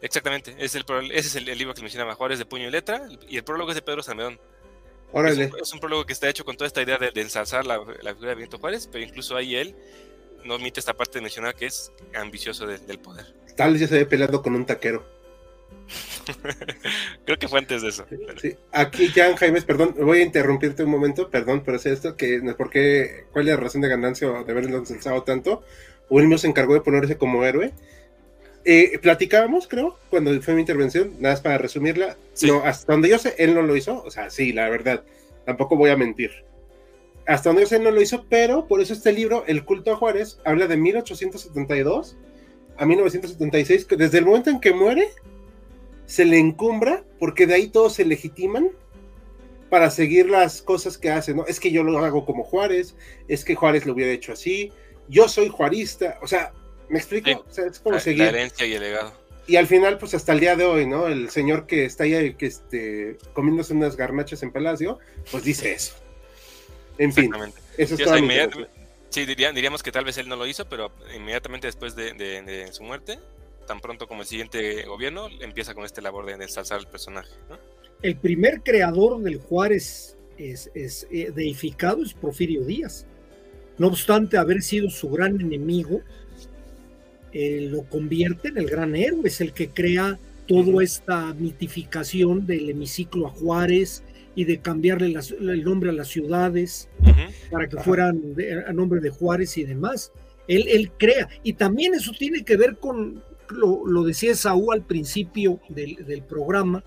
Exactamente, 0.00 0.54
es 0.58 0.74
el, 0.76 0.84
ese 1.10 1.28
es 1.28 1.36
el, 1.36 1.58
libro 1.58 1.74
que 1.74 1.82
mencionaba 1.82 2.14
Juárez 2.14 2.38
de 2.38 2.46
puño 2.46 2.68
y 2.68 2.70
letra, 2.70 3.08
y 3.28 3.36
el 3.36 3.44
prólogo 3.44 3.70
es 3.70 3.74
de 3.74 3.82
Pedro 3.82 4.02
Salmedón. 4.02 4.38
Es 5.14 5.72
un, 5.72 5.80
prólogo 5.80 6.04
que 6.04 6.12
está 6.12 6.28
hecho 6.28 6.44
con 6.44 6.56
toda 6.56 6.68
esta 6.68 6.82
idea 6.82 6.98
de, 6.98 7.20
ensalzar 7.20 7.64
la, 7.64 7.80
figura 7.80 8.30
de 8.30 8.34
Benito 8.34 8.58
Juárez, 8.58 8.88
pero 8.90 9.02
incluso 9.02 9.36
ahí 9.36 9.56
él 9.56 9.74
no 10.44 10.56
omite 10.56 10.80
esta 10.80 10.94
parte 10.94 11.18
de 11.18 11.22
mencionar 11.22 11.54
que 11.54 11.66
es 11.66 11.92
ambicioso 12.14 12.66
del 12.66 12.98
poder. 12.98 13.34
Tal 13.56 13.72
vez 13.72 13.80
ya 13.80 13.88
se 13.88 13.94
había 13.94 14.08
peleado 14.08 14.42
con 14.42 14.54
un 14.54 14.66
taquero. 14.66 15.04
Creo 17.24 17.38
que 17.38 17.48
fue 17.48 17.58
antes 17.58 17.82
de 17.82 17.88
eso. 17.88 18.06
Aquí, 18.72 19.08
Jan 19.08 19.36
Jaimes, 19.36 19.64
perdón, 19.64 19.94
voy 19.98 20.18
a 20.18 20.22
interrumpirte 20.22 20.84
un 20.84 20.90
momento, 20.90 21.30
perdón, 21.30 21.62
pero 21.64 21.78
es 21.78 21.86
esto, 21.86 22.16
que 22.16 22.40
¿por 22.56 22.70
qué, 22.70 23.26
¿cuál 23.32 23.48
es 23.48 23.54
la 23.54 23.60
razón 23.60 23.80
de 23.80 23.88
ganancia 23.88 24.30
o 24.30 24.44
de 24.44 24.52
haberlo 24.52 24.76
ensalzado 24.76 25.22
tanto? 25.22 25.62
Wilmer 26.10 26.38
se 26.38 26.48
encargó 26.48 26.74
de 26.74 26.80
ponerse 26.80 27.16
como 27.16 27.44
héroe. 27.44 27.72
Eh, 28.64 28.98
platicábamos, 29.00 29.66
creo, 29.66 29.98
cuando 30.10 30.40
fue 30.42 30.54
mi 30.54 30.60
intervención, 30.60 31.14
nada 31.20 31.34
más 31.34 31.40
para 31.40 31.58
resumirla. 31.58 32.16
No, 32.42 32.62
hasta 32.64 32.92
donde 32.92 33.08
yo 33.08 33.18
sé, 33.18 33.34
él 33.38 33.54
no 33.54 33.62
lo 33.62 33.76
hizo. 33.76 34.02
O 34.02 34.10
sea, 34.10 34.30
sí, 34.30 34.52
la 34.52 34.68
verdad, 34.68 35.04
tampoco 35.44 35.76
voy 35.76 35.90
a 35.90 35.96
mentir. 35.96 36.30
Hasta 37.26 37.50
donde 37.50 37.62
yo 37.62 37.68
sé, 37.68 37.76
él 37.76 37.84
no 37.84 37.90
lo 37.90 38.02
hizo, 38.02 38.26
pero 38.28 38.66
por 38.66 38.80
eso 38.80 38.92
este 38.92 39.12
libro, 39.12 39.44
El 39.46 39.64
culto 39.64 39.92
a 39.92 39.96
Juárez, 39.96 40.38
habla 40.44 40.66
de 40.66 40.76
1872 40.76 42.16
a 42.76 42.86
1976, 42.86 43.84
que 43.84 43.96
desde 43.96 44.18
el 44.18 44.26
momento 44.26 44.50
en 44.50 44.60
que 44.60 44.72
muere, 44.72 45.08
se 46.06 46.24
le 46.24 46.38
encumbra, 46.38 47.04
porque 47.18 47.46
de 47.46 47.54
ahí 47.54 47.68
todos 47.68 47.94
se 47.94 48.04
legitiman 48.04 48.70
para 49.68 49.90
seguir 49.90 50.30
las 50.30 50.62
cosas 50.62 50.96
que 50.96 51.10
hace, 51.10 51.34
¿no? 51.34 51.44
Es 51.46 51.60
que 51.60 51.70
yo 51.70 51.82
lo 51.82 51.98
hago 51.98 52.24
como 52.24 52.44
Juárez, 52.44 52.94
es 53.28 53.44
que 53.44 53.54
Juárez 53.54 53.84
lo 53.84 53.92
hubiera 53.92 54.12
hecho 54.12 54.32
así, 54.32 54.72
yo 55.08 55.28
soy 55.28 55.48
juarista, 55.48 56.18
o 56.22 56.26
sea, 56.26 56.52
¿me 56.88 56.98
explico? 56.98 57.44
O 57.48 57.52
sea, 57.52 57.66
es 57.66 57.78
como 57.80 57.98
seguir. 57.98 58.24
La 58.24 58.28
herencia 58.30 58.66
y 58.66 58.74
el 58.74 58.82
legado. 58.82 59.12
Y 59.46 59.56
al 59.56 59.66
final, 59.66 59.96
pues 59.96 60.12
hasta 60.12 60.32
el 60.32 60.40
día 60.40 60.56
de 60.56 60.64
hoy, 60.64 60.86
¿no? 60.86 61.06
El 61.06 61.30
señor 61.30 61.66
que 61.66 61.86
está 61.86 62.04
ahí 62.04 62.34
que 62.34 62.46
este, 62.46 63.16
comiéndose 63.32 63.72
unas 63.72 63.96
garnachas 63.96 64.42
en 64.42 64.52
Palacio, 64.52 64.98
pues 65.30 65.42
dice 65.42 65.72
eso. 65.72 65.94
En 66.98 67.12
fin, 67.12 67.32
eso 67.78 67.94
es 67.94 68.04
todo. 68.04 68.16
Sí, 69.10 69.24
diríamos 69.24 69.82
que 69.82 69.90
tal 69.90 70.04
vez 70.04 70.18
él 70.18 70.28
no 70.28 70.36
lo 70.36 70.46
hizo, 70.46 70.68
pero 70.68 70.92
inmediatamente 71.16 71.66
después 71.66 71.96
de, 71.96 72.68
su 72.72 72.82
muerte, 72.82 73.18
tan 73.66 73.80
pronto 73.80 74.06
como 74.06 74.20
el 74.20 74.28
siguiente 74.28 74.82
gobierno, 74.82 75.28
empieza 75.40 75.74
con 75.74 75.84
este 75.84 76.02
labor 76.02 76.26
de 76.26 76.34
ensalzar 76.34 76.78
el 76.80 76.86
personaje. 76.86 77.30
El 78.02 78.16
primer 78.16 78.62
creador 78.62 79.20
del 79.22 79.38
Juárez 79.38 80.16
es, 80.36 80.70
es 80.74 81.06
eh, 81.10 81.32
deificado 81.34 82.02
es 82.02 82.12
Porfirio 82.12 82.64
Díaz. 82.64 83.06
No 83.78 83.86
obstante 83.86 84.36
haber 84.36 84.60
sido 84.60 84.90
su 84.90 85.08
gran 85.08 85.40
enemigo, 85.40 86.02
eh, 87.32 87.68
lo 87.70 87.82
convierte 87.84 88.48
en 88.48 88.58
el 88.58 88.66
gran 88.66 88.94
héroe, 88.94 89.28
es 89.28 89.40
el 89.40 89.52
que 89.52 89.68
crea 89.70 90.18
toda 90.46 90.82
esta 90.82 91.34
mitificación 91.34 92.46
del 92.46 92.70
hemiciclo 92.70 93.26
a 93.26 93.30
Juárez 93.30 94.02
y 94.34 94.44
de 94.44 94.58
cambiarle 94.58 95.14
el 95.40 95.64
nombre 95.64 95.90
a 95.90 95.92
las 95.92 96.08
ciudades 96.08 96.88
para 97.50 97.68
que 97.68 97.76
fueran 97.78 98.22
a 98.66 98.72
nombre 98.72 99.00
de 99.00 99.10
Juárez 99.10 99.58
y 99.58 99.64
demás. 99.64 100.12
Él, 100.46 100.64
él, 100.68 100.90
crea, 100.96 101.28
y 101.42 101.52
también 101.52 101.94
eso 101.94 102.12
tiene 102.18 102.42
que 102.44 102.56
ver 102.56 102.76
con, 102.78 103.22
lo, 103.50 104.04
decía 104.04 104.34
Saúl 104.34 104.74
al 104.74 104.82
principio 104.82 105.60
del, 105.68 106.22
programa, 106.28 106.82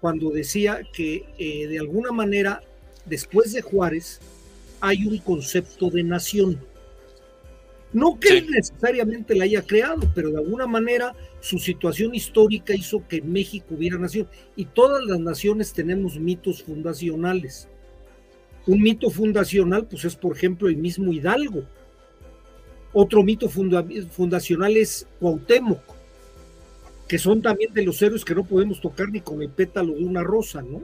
cuando 0.00 0.30
decía 0.30 0.80
que 0.92 1.24
eh, 1.38 1.66
de 1.66 1.78
alguna 1.78 2.10
manera, 2.10 2.62
después 3.04 3.52
de 3.52 3.62
Juárez, 3.62 4.20
hay 4.80 5.04
un 5.04 5.18
concepto 5.18 5.90
de 5.90 6.02
nación. 6.02 6.58
No 7.92 8.20
que 8.20 8.38
él 8.38 8.46
necesariamente 8.50 9.34
la 9.34 9.44
haya 9.44 9.62
creado, 9.62 10.08
pero 10.14 10.30
de 10.30 10.38
alguna 10.38 10.66
manera 10.66 11.14
su 11.40 11.58
situación 11.58 12.14
histórica 12.14 12.74
hizo 12.74 13.06
que 13.08 13.20
México 13.20 13.74
hubiera 13.74 13.98
nación. 13.98 14.28
Y 14.54 14.66
todas 14.66 15.04
las 15.04 15.18
naciones 15.18 15.72
tenemos 15.72 16.18
mitos 16.18 16.62
fundacionales. 16.62 17.68
Un 18.66 18.82
mito 18.82 19.10
fundacional, 19.10 19.86
pues 19.86 20.04
es 20.04 20.14
por 20.14 20.36
ejemplo 20.36 20.68
el 20.68 20.76
mismo 20.76 21.12
Hidalgo. 21.12 21.64
Otro 22.92 23.22
mito 23.22 23.48
fundacional 23.48 24.76
es 24.76 25.06
Cuauhtémoc, 25.18 25.80
que 27.08 27.18
son 27.18 27.40
también 27.40 27.72
de 27.72 27.82
los 27.82 28.00
héroes 28.02 28.24
que 28.24 28.34
no 28.34 28.44
podemos 28.44 28.80
tocar 28.80 29.08
ni 29.10 29.20
con 29.20 29.42
el 29.42 29.48
pétalo 29.48 29.94
de 29.94 30.04
una 30.04 30.22
rosa, 30.22 30.62
¿no? 30.62 30.82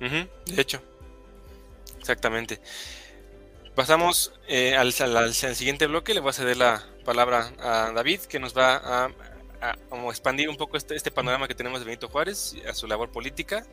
de 0.00 0.60
hecho. 0.60 0.80
Exactamente. 2.00 2.60
Pasamos 3.74 4.34
eh, 4.48 4.76
al, 4.76 4.92
siguiente 5.32 5.86
bloque. 5.86 6.12
Le 6.12 6.20
voy 6.20 6.30
a 6.30 6.34
ceder 6.34 6.58
la 6.58 6.84
palabra 7.04 7.52
a 7.58 7.92
David, 7.92 8.20
que 8.20 8.38
nos 8.38 8.56
va 8.56 9.06
a, 9.06 9.10
expandir 10.10 10.48
un 10.48 10.56
poco 10.56 10.76
este, 10.76 10.96
este, 10.96 11.10
panorama 11.10 11.46
que 11.46 11.54
tenemos 11.54 11.78
de 11.78 11.86
Benito 11.86 12.08
Juárez, 12.08 12.56
a 12.68 12.74
su 12.74 12.86
labor 12.86 13.10
política. 13.10 13.64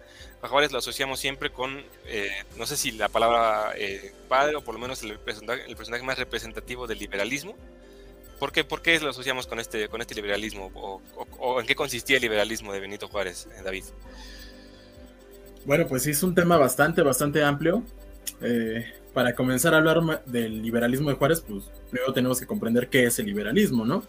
A 0.41 0.47
Juárez 0.47 0.71
lo 0.71 0.77
asociamos 0.77 1.19
siempre 1.19 1.51
con, 1.51 1.83
eh, 2.05 2.29
no 2.57 2.65
sé 2.65 2.77
si 2.77 2.91
la 2.91 3.09
palabra 3.09 3.73
eh, 3.75 4.13
padre 4.29 4.55
o 4.55 4.61
por 4.61 4.75
lo 4.75 4.79
menos 4.79 5.03
el 5.03 5.19
personaje, 5.19 5.63
el 5.67 5.75
personaje 5.75 6.03
más 6.03 6.17
representativo 6.17 6.87
del 6.87 6.99
liberalismo. 6.99 7.55
¿Por 8.39 8.53
qué, 8.53 8.63
¿Por 8.63 8.81
qué, 8.81 8.99
lo 9.01 9.09
asociamos 9.09 9.47
con 9.47 9.59
este, 9.59 9.89
con 9.89 9.99
este 9.99 10.15
liberalismo? 10.15 10.71
O, 10.75 11.01
o, 11.39 11.59
en 11.59 11.67
qué 11.67 11.75
consistía 11.75 12.15
el 12.15 12.21
liberalismo 12.21 12.71
de 12.71 12.79
Benito 12.79 13.09
Juárez, 13.09 13.49
David? 13.65 13.83
Bueno, 15.65 15.85
pues 15.87 16.03
sí, 16.03 16.11
es 16.11 16.23
un 16.23 16.33
tema 16.33 16.57
bastante, 16.57 17.01
bastante 17.01 17.43
amplio. 17.43 17.83
Eh, 18.41 18.85
para 19.13 19.33
comenzar 19.33 19.73
a 19.73 19.77
hablar 19.77 20.23
del 20.25 20.61
liberalismo 20.61 21.09
de 21.09 21.15
Juárez, 21.15 21.43
pues 21.47 21.65
primero 21.89 22.13
tenemos 22.13 22.39
que 22.39 22.45
comprender 22.45 22.89
qué 22.89 23.05
es 23.05 23.19
el 23.19 23.25
liberalismo, 23.25 23.85
¿no? 23.85 24.03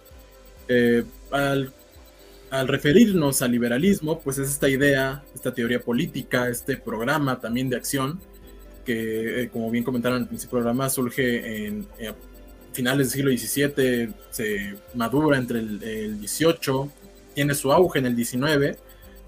Eh, 0.68 1.04
al, 1.30 1.72
referirnos 2.66 3.42
al 3.42 3.52
liberalismo, 3.52 4.20
pues 4.20 4.38
es 4.38 4.50
esta 4.50 4.68
idea, 4.68 5.22
esta 5.34 5.54
teoría 5.54 5.80
política, 5.80 6.48
este 6.48 6.76
programa 6.76 7.40
también 7.40 7.68
de 7.68 7.76
acción, 7.76 8.20
que 8.84 9.42
eh, 9.42 9.48
como 9.48 9.70
bien 9.70 9.84
comentaron 9.84 10.22
al 10.22 10.28
principio 10.28 10.56
del 10.56 10.64
programa, 10.64 10.90
surge 10.90 11.66
en 11.66 11.86
finales 12.72 13.12
del 13.12 13.12
siglo 13.12 13.30
XVII, 13.30 14.14
se 14.30 14.76
madura 14.94 15.38
entre 15.38 15.60
el, 15.60 15.82
el 15.82 16.28
XVIII, 16.28 16.90
tiene 17.34 17.54
su 17.54 17.72
auge 17.72 18.00
en 18.00 18.06
el 18.06 18.16
XIX 18.16 18.78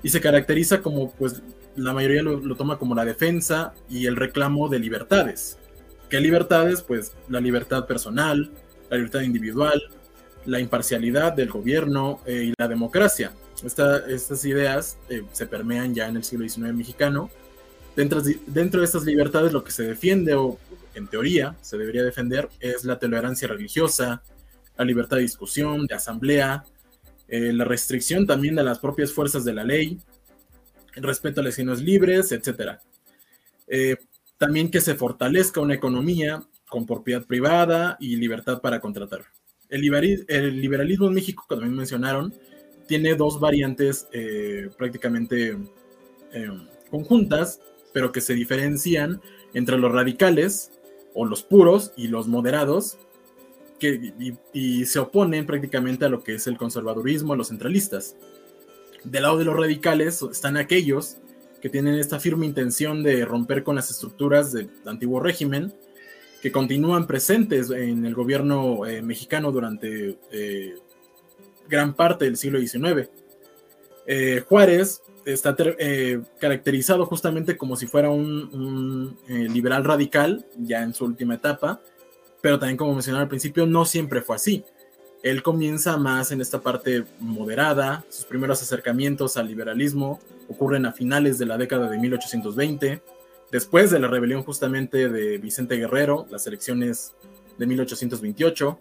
y 0.03 0.09
se 0.09 0.21
caracteriza 0.21 0.83
como 0.83 1.13
pues 1.13 1.43
la 1.77 1.93
mayoría 1.93 2.23
lo, 2.23 2.57
toma 2.57 2.79
como 2.79 2.95
la 2.95 3.05
defensa 3.05 3.75
y 3.89 4.07
el 4.07 4.17
reclamo 4.17 4.69
de 4.69 4.79
libertades. 4.79 5.59
¿Qué 6.13 6.21
libertades? 6.21 6.83
Pues 6.83 7.15
la 7.31 7.41
libertad 7.41 7.87
personal, 7.87 8.51
la 8.91 8.99
libertad 8.99 9.23
individual, 9.23 9.83
la 10.45 10.61
imparcialidad 10.61 11.33
del 11.33 11.49
gobierno 11.49 12.21
eh, 12.27 12.51
y 12.51 12.55
la 12.59 12.69
democracia. 12.69 13.33
estas 13.65 14.45
ideas 14.45 14.99
eh, 15.09 15.23
se 15.33 15.47
permean 15.47 15.95
ya 15.95 16.09
en 16.09 16.17
el 16.19 16.23
siglo 16.23 16.47
XIX 16.47 16.75
mexicano. 16.75 17.31
Dentro, 17.97 18.21
dentro 18.47 18.81
de 18.81 18.85
estas 18.85 19.05
libertades 19.05 19.55
lo 19.55 19.65
que 19.65 19.71
se 19.71 19.85
defiende, 19.85 20.35
o 20.35 20.59
en 20.95 21.09
teoría 21.09 21.57
se 21.63 21.79
debería 21.79 22.03
defender, 22.03 22.51
es 22.61 22.85
la 22.85 22.99
tolerancia 22.99 23.49
religiosa, 23.49 24.23
la 24.77 24.85
libertad 24.85 25.17
de 25.17 25.23
discusión, 25.23 25.87
de 25.87 25.95
asamblea, 25.95 26.67
eh, 27.29 27.55
la 27.55 27.65
restricción 27.65 28.27
también 28.27 28.55
de 28.55 28.65
las 28.65 28.81
propias 28.81 29.15
fuerzas 29.15 29.47
de 29.47 29.55
la 29.55 29.65
ley, 29.65 29.99
respeto 30.95 31.41
a 31.41 31.45
las 31.45 31.81
libres, 31.81 32.33
etc. 32.33 32.73
Eh, 33.67 33.97
también 34.43 34.73
que 34.73 34.81
se 34.81 34.97
fortalezca 34.97 35.61
una 35.61 35.75
economía 35.75 36.43
con 36.69 36.85
propiedad 36.85 37.25
privada 37.25 37.97
y 38.01 38.17
libertad 38.17 38.61
para 38.61 38.81
contratar. 38.81 39.21
El, 39.69 39.83
liberalismo 40.61 41.07
en 41.07 41.15
México, 41.15 41.45
como 41.47 41.61
también 41.61 41.77
mencionaron, 41.77 42.35
tiene 42.89 43.15
dos 43.15 43.39
variantes 43.39 44.09
eh, 44.11 44.69
prácticamente 44.77 45.57
eh, 46.33 46.49
conjuntas, 46.91 47.61
pero 47.93 48.11
que 48.11 48.21
se 48.21 48.35
diferencian 48.35 49.21
entre 49.55 49.79
los 49.79 49.93
radicales 49.93 50.73
o 51.15 51.25
los 51.25 51.45
puros 51.45 51.93
y 51.97 52.09
los 52.09 52.27
moderados, 52.27 52.99
que, 53.79 54.13
y 54.53 54.85
se 54.87 54.99
oponen 54.99 55.47
prácticamente 55.47 56.07
a 56.07 56.09
lo 56.09 56.25
que 56.25 56.35
es 56.35 56.49
el 56.49 56.59
conservadurismo, 56.59 57.37
los 57.37 57.47
centralistas. 57.47 58.17
Del 59.05 59.23
lado 59.23 59.39
de 59.39 59.45
los 59.45 59.57
radicales 59.57 60.21
están 60.21 60.57
aquellos 60.57 61.19
que 61.63 61.71
tienen 61.71 61.95
esta 61.95 62.19
firme 62.19 62.45
intención 62.45 63.05
de 63.05 63.25
romper 63.25 63.63
con 63.63 63.77
las 63.77 63.89
estructuras 63.89 64.53
del 64.53 64.69
antiguo 64.85 65.21
régimen, 65.21 65.73
que 66.43 66.51
continúan 66.51 67.07
presentes 67.07 67.71
en 67.71 68.05
el 68.05 68.15
gobierno 68.15 68.85
eh, 68.85 69.01
mexicano 69.01 69.53
durante 69.53 70.19
eh, 70.33 70.75
gran 71.69 71.95
parte 71.95 72.25
del 72.25 72.37
siglo 72.37 72.59
XIX. 72.59 73.09
Eh, 74.09 74.43
Juárez 74.49 75.03
está 75.25 75.55
caracterizado 76.41 77.07
justamente 77.07 77.57
como 77.57 77.77
si 77.77 77.87
fuera 77.87 78.11
un, 78.11 79.17
liberal 79.29 79.85
radical, 79.85 80.45
ya 80.59 80.83
en 80.83 80.93
su 80.93 81.05
última 81.05 81.37
etapa, 81.37 81.81
pero 82.41 82.59
también 82.59 82.77
como 82.77 82.93
mencionaba 82.93 83.23
al 83.23 83.29
principio, 83.29 83.67
no 83.67 83.85
siempre 83.85 84.21
fue 84.21 84.35
así. 84.35 84.65
Él 85.23 85.43
comienza 85.43 85.97
más 85.97 86.33
en 86.33 86.41
esta 86.41 86.61
parte 86.61 87.05
moderada, 87.21 88.05
sus 88.09 88.25
primeros 88.25 88.61
acercamientos 88.61 89.37
al 89.37 89.47
liberalismo 89.47 90.21
ocurren 90.49 90.85
a 90.85 90.93
finales 90.93 91.39
de 91.39 91.47
la 91.47 91.57
década 91.57 91.89
de 91.89 91.99
1820, 91.99 93.01
después 93.51 93.91
de 93.91 94.01
la 94.01 94.09
rebelión 94.09 94.43
justamente 94.43 95.09
de 95.09 95.39
Vicente 95.39 95.77
Guerrero, 95.77 96.27
las 96.31 96.47
elecciones 96.47 97.13
de 97.57 97.67
1828, 97.67 98.79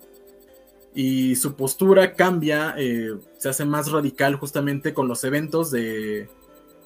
y 0.95 1.35
su 1.35 1.55
postura 1.55 2.15
cambia, 2.15 2.75
eh, 2.77 3.15
se 3.37 3.49
hace 3.49 3.63
más 3.63 3.91
radical 3.91 4.35
justamente 4.35 4.93
con 4.93 5.07
los 5.07 5.23
eventos 5.23 5.71
de, 5.71 6.27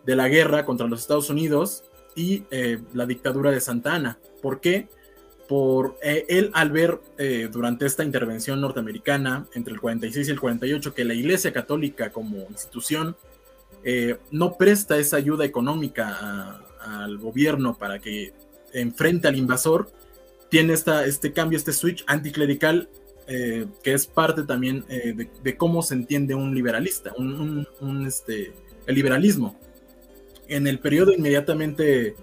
de 0.05 0.15
la 0.15 0.27
guerra 0.27 0.65
contra 0.65 0.87
los 0.87 1.01
Estados 1.01 1.29
Unidos 1.29 1.83
y 2.15 2.43
eh, 2.51 2.79
la 2.93 3.05
dictadura 3.05 3.51
de 3.51 3.59
Santa 3.59 3.95
Ana. 3.95 4.19
¿Por 4.41 4.59
qué? 4.59 4.87
Por 5.47 5.97
eh, 6.01 6.25
él 6.27 6.49
al 6.53 6.71
ver 6.71 6.99
durante 7.51 7.85
esta 7.85 8.03
intervención 8.03 8.59
norteamericana 8.61 9.45
entre 9.53 9.73
el 9.73 9.79
46 9.79 10.27
y 10.27 10.31
el 10.31 10.39
48 10.39 10.93
que 10.93 11.05
la 11.05 11.13
Iglesia 11.13 11.53
Católica 11.53 12.11
como 12.11 12.47
institución 12.49 13.15
no 14.31 14.57
presta 14.57 14.97
esa 14.97 15.17
ayuda 15.17 15.45
económica 15.45 16.63
al 16.79 17.19
gobierno 17.19 17.77
para 17.77 17.99
que 17.99 18.33
enfrente 18.73 19.27
al 19.27 19.37
invasor, 19.37 19.91
tiene 20.49 20.73
esta, 20.73 21.05
este 21.05 21.31
cambio, 21.31 21.57
este 21.57 21.71
switch 21.71 22.03
anticlerical 22.07 22.89
que 23.27 23.93
es 23.93 24.07
parte 24.07 24.43
también 24.43 24.85
de, 24.87 25.57
cómo 25.57 25.83
se 25.83 25.93
entiende 25.93 26.33
un 26.33 26.55
liberalista, 26.55 27.13
un, 27.17 28.05
este, 28.07 28.53
el 28.85 28.95
liberalismo. 28.95 29.59
En 30.47 30.67
el 30.67 30.79
periodo 30.79 31.11
inmediatamente 31.11 32.15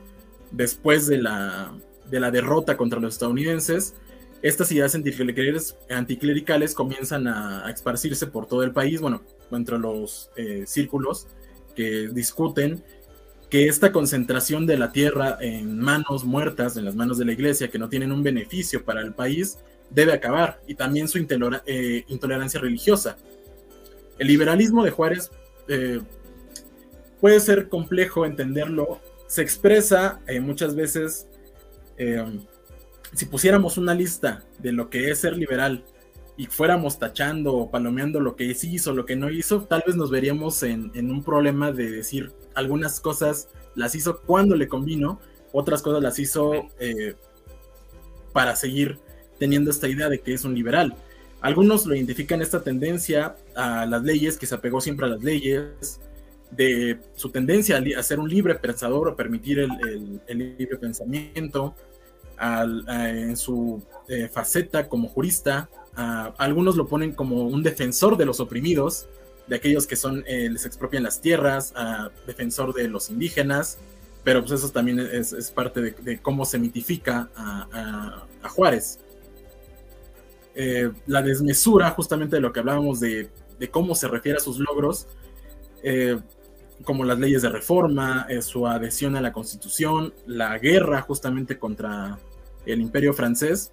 después 0.50 1.06
de 1.06 1.18
la, 1.18 1.72
de 2.12 2.20
la 2.20 2.30
derrota 2.30 2.76
contra 2.76 3.00
los 3.00 3.14
estadounidenses, 3.14 3.94
estas 4.42 4.70
ideas 4.72 4.94
anticlericales, 4.94 6.74
comienzan 6.74 7.26
a, 7.26 7.70
esparcirse 7.70 8.26
por 8.26 8.46
todo 8.46 8.64
el 8.64 8.72
país, 8.72 9.00
bueno, 9.00 9.22
entre 9.50 9.78
los 9.78 10.30
eh, 10.36 10.64
círculos 10.66 11.26
que 11.74 12.08
discuten 12.08 12.84
que 13.48 13.68
esta 13.68 13.92
concentración 13.92 14.66
de 14.66 14.76
la 14.76 14.92
tierra 14.92 15.38
en 15.40 15.78
manos 15.78 16.24
muertas, 16.24 16.76
en 16.76 16.84
las 16.84 16.94
manos 16.94 17.18
de 17.18 17.24
la 17.24 17.32
iglesia, 17.32 17.68
que 17.68 17.78
no 17.78 17.88
tienen 17.88 18.12
un 18.12 18.22
beneficio 18.22 18.84
para 18.84 19.00
el 19.00 19.14
país, 19.14 19.58
debe 19.90 20.12
acabar, 20.12 20.60
y 20.66 20.74
también 20.74 21.08
su 21.08 21.18
eh, 21.18 22.04
intolerancia 22.08 22.60
religiosa. 22.60 23.16
El 24.18 24.26
liberalismo 24.26 24.84
de 24.84 24.90
Juárez 24.90 25.30
eh, 25.68 26.00
puede 27.20 27.40
ser 27.40 27.68
complejo 27.68 28.26
entenderlo. 28.26 29.00
Se 29.28 29.42
expresa 29.42 30.20
muchas 30.40 30.74
veces, 30.74 31.26
eh, 31.97 32.24
si 33.14 33.26
pusiéramos 33.26 33.78
una 33.78 33.95
lista 33.95 34.43
de 34.59 34.72
lo 34.72 34.90
que 34.90 35.11
es 35.11 35.18
ser 35.20 35.36
liberal 35.36 35.84
y 36.36 36.47
fuéramos 36.47 36.99
tachando 36.99 37.55
o 37.55 37.70
palomeando 37.70 38.20
lo 38.20 38.36
que 38.36 38.55
sí 38.55 38.74
hizo, 38.74 38.93
lo 38.93 39.05
que 39.05 39.16
no 39.16 39.30
hizo, 39.30 39.62
tal 39.64 39.82
vez 39.86 39.97
nos 39.97 40.11
veríamos 40.11 40.62
en, 40.62 40.90
un 40.95 41.22
problema 41.22 41.72
de 41.72 41.90
decir 41.90 42.32
algunas 42.55 43.01
cosas 43.01 43.49
las 43.74 43.95
hizo 43.95 44.20
cuando 44.22 44.57
le 44.57 44.68
convino, 44.68 45.20
otras 45.53 45.82
cosas 45.82 46.03
las 46.03 46.18
hizo 46.18 46.68
eh, 46.78 47.14
para 48.32 48.57
seguir 48.57 48.99
teniendo 49.38 49.70
esta 49.70 49.88
idea 49.88 50.09
de 50.09 50.20
que 50.20 50.32
es 50.32 50.45
un 50.45 50.55
liberal. 50.55 50.97
Algunos 51.40 51.86
lo 51.86 51.95
identifican 51.95 52.40
esta 52.40 52.62
tendencia 52.62 53.36
a 53.57 53.84
las 53.84 54.03
leyes, 54.03 54.38
que 54.38 54.47
se 54.47 54.55
apegó 54.55 54.80
siempre 54.80 55.07
a 55.07 55.09
las 55.11 55.22
leyes, 55.22 56.01
de 56.53 56.98
su 57.14 57.30
tendencia 57.30 57.82
a, 57.96 58.03
ser 58.03 58.20
un 58.20 58.28
libre 58.28 58.55
pensador 58.55 59.09
o 59.09 59.16
permitir 59.16 59.59
el, 59.61 60.20
libre 60.28 60.76
pensamiento, 60.76 61.74
en 62.88 63.36
su 63.36 63.82
eh, 64.09 64.28
faceta 64.28 64.88
como 64.88 65.09
jurista, 65.09 65.68
algunos 66.38 66.76
lo 66.76 66.86
ponen 66.86 67.12
como 67.12 67.42
un 67.42 67.62
defensor 67.62 68.16
de 68.16 68.26
los 68.26 68.40
oprimidos, 68.40 69.07
de 69.46 69.57
aquellos 69.57 69.86
que 69.86 69.96
son 69.96 70.24
eh, 70.26 70.48
les 70.50 70.64
expropian 70.66 71.03
las 71.03 71.20
tierras, 71.20 71.72
defensor 72.26 72.74
de 72.74 72.88
los 72.88 73.11
indígenas, 73.11 73.78
pero 74.24 74.40
pues 74.40 74.53
eso 74.53 74.70
también 74.70 74.98
es, 75.00 75.50
parte 75.50 75.80
de, 75.80 76.18
cómo 76.20 76.44
se 76.44 76.59
mitifica 76.59 77.28
a, 77.36 78.26
Juárez. 78.48 78.98
Eh, 80.55 80.90
la 81.07 81.22
desmesura, 81.22 81.90
justamente 81.90 82.36
de 82.36 82.42
lo 82.42 82.53
que 82.53 82.61
hablábamos 82.61 83.00
de, 83.00 83.30
cómo 83.70 83.94
se 83.94 84.09
refiere 84.09 84.38
a 84.38 84.40
sus 84.40 84.59
logros, 84.59 85.07
como 86.84 87.04
las 87.04 87.18
leyes 87.18 87.42
de 87.42 87.48
reforma, 87.48 88.26
eh, 88.28 88.42
su 88.42 88.66
adhesión 88.66 89.16
a 89.16 89.20
la 89.20 89.32
constitución, 89.32 90.12
la 90.26 90.58
guerra 90.58 91.02
justamente 91.02 91.58
contra 91.58 92.18
el 92.66 92.80
imperio 92.80 93.12
francés, 93.12 93.72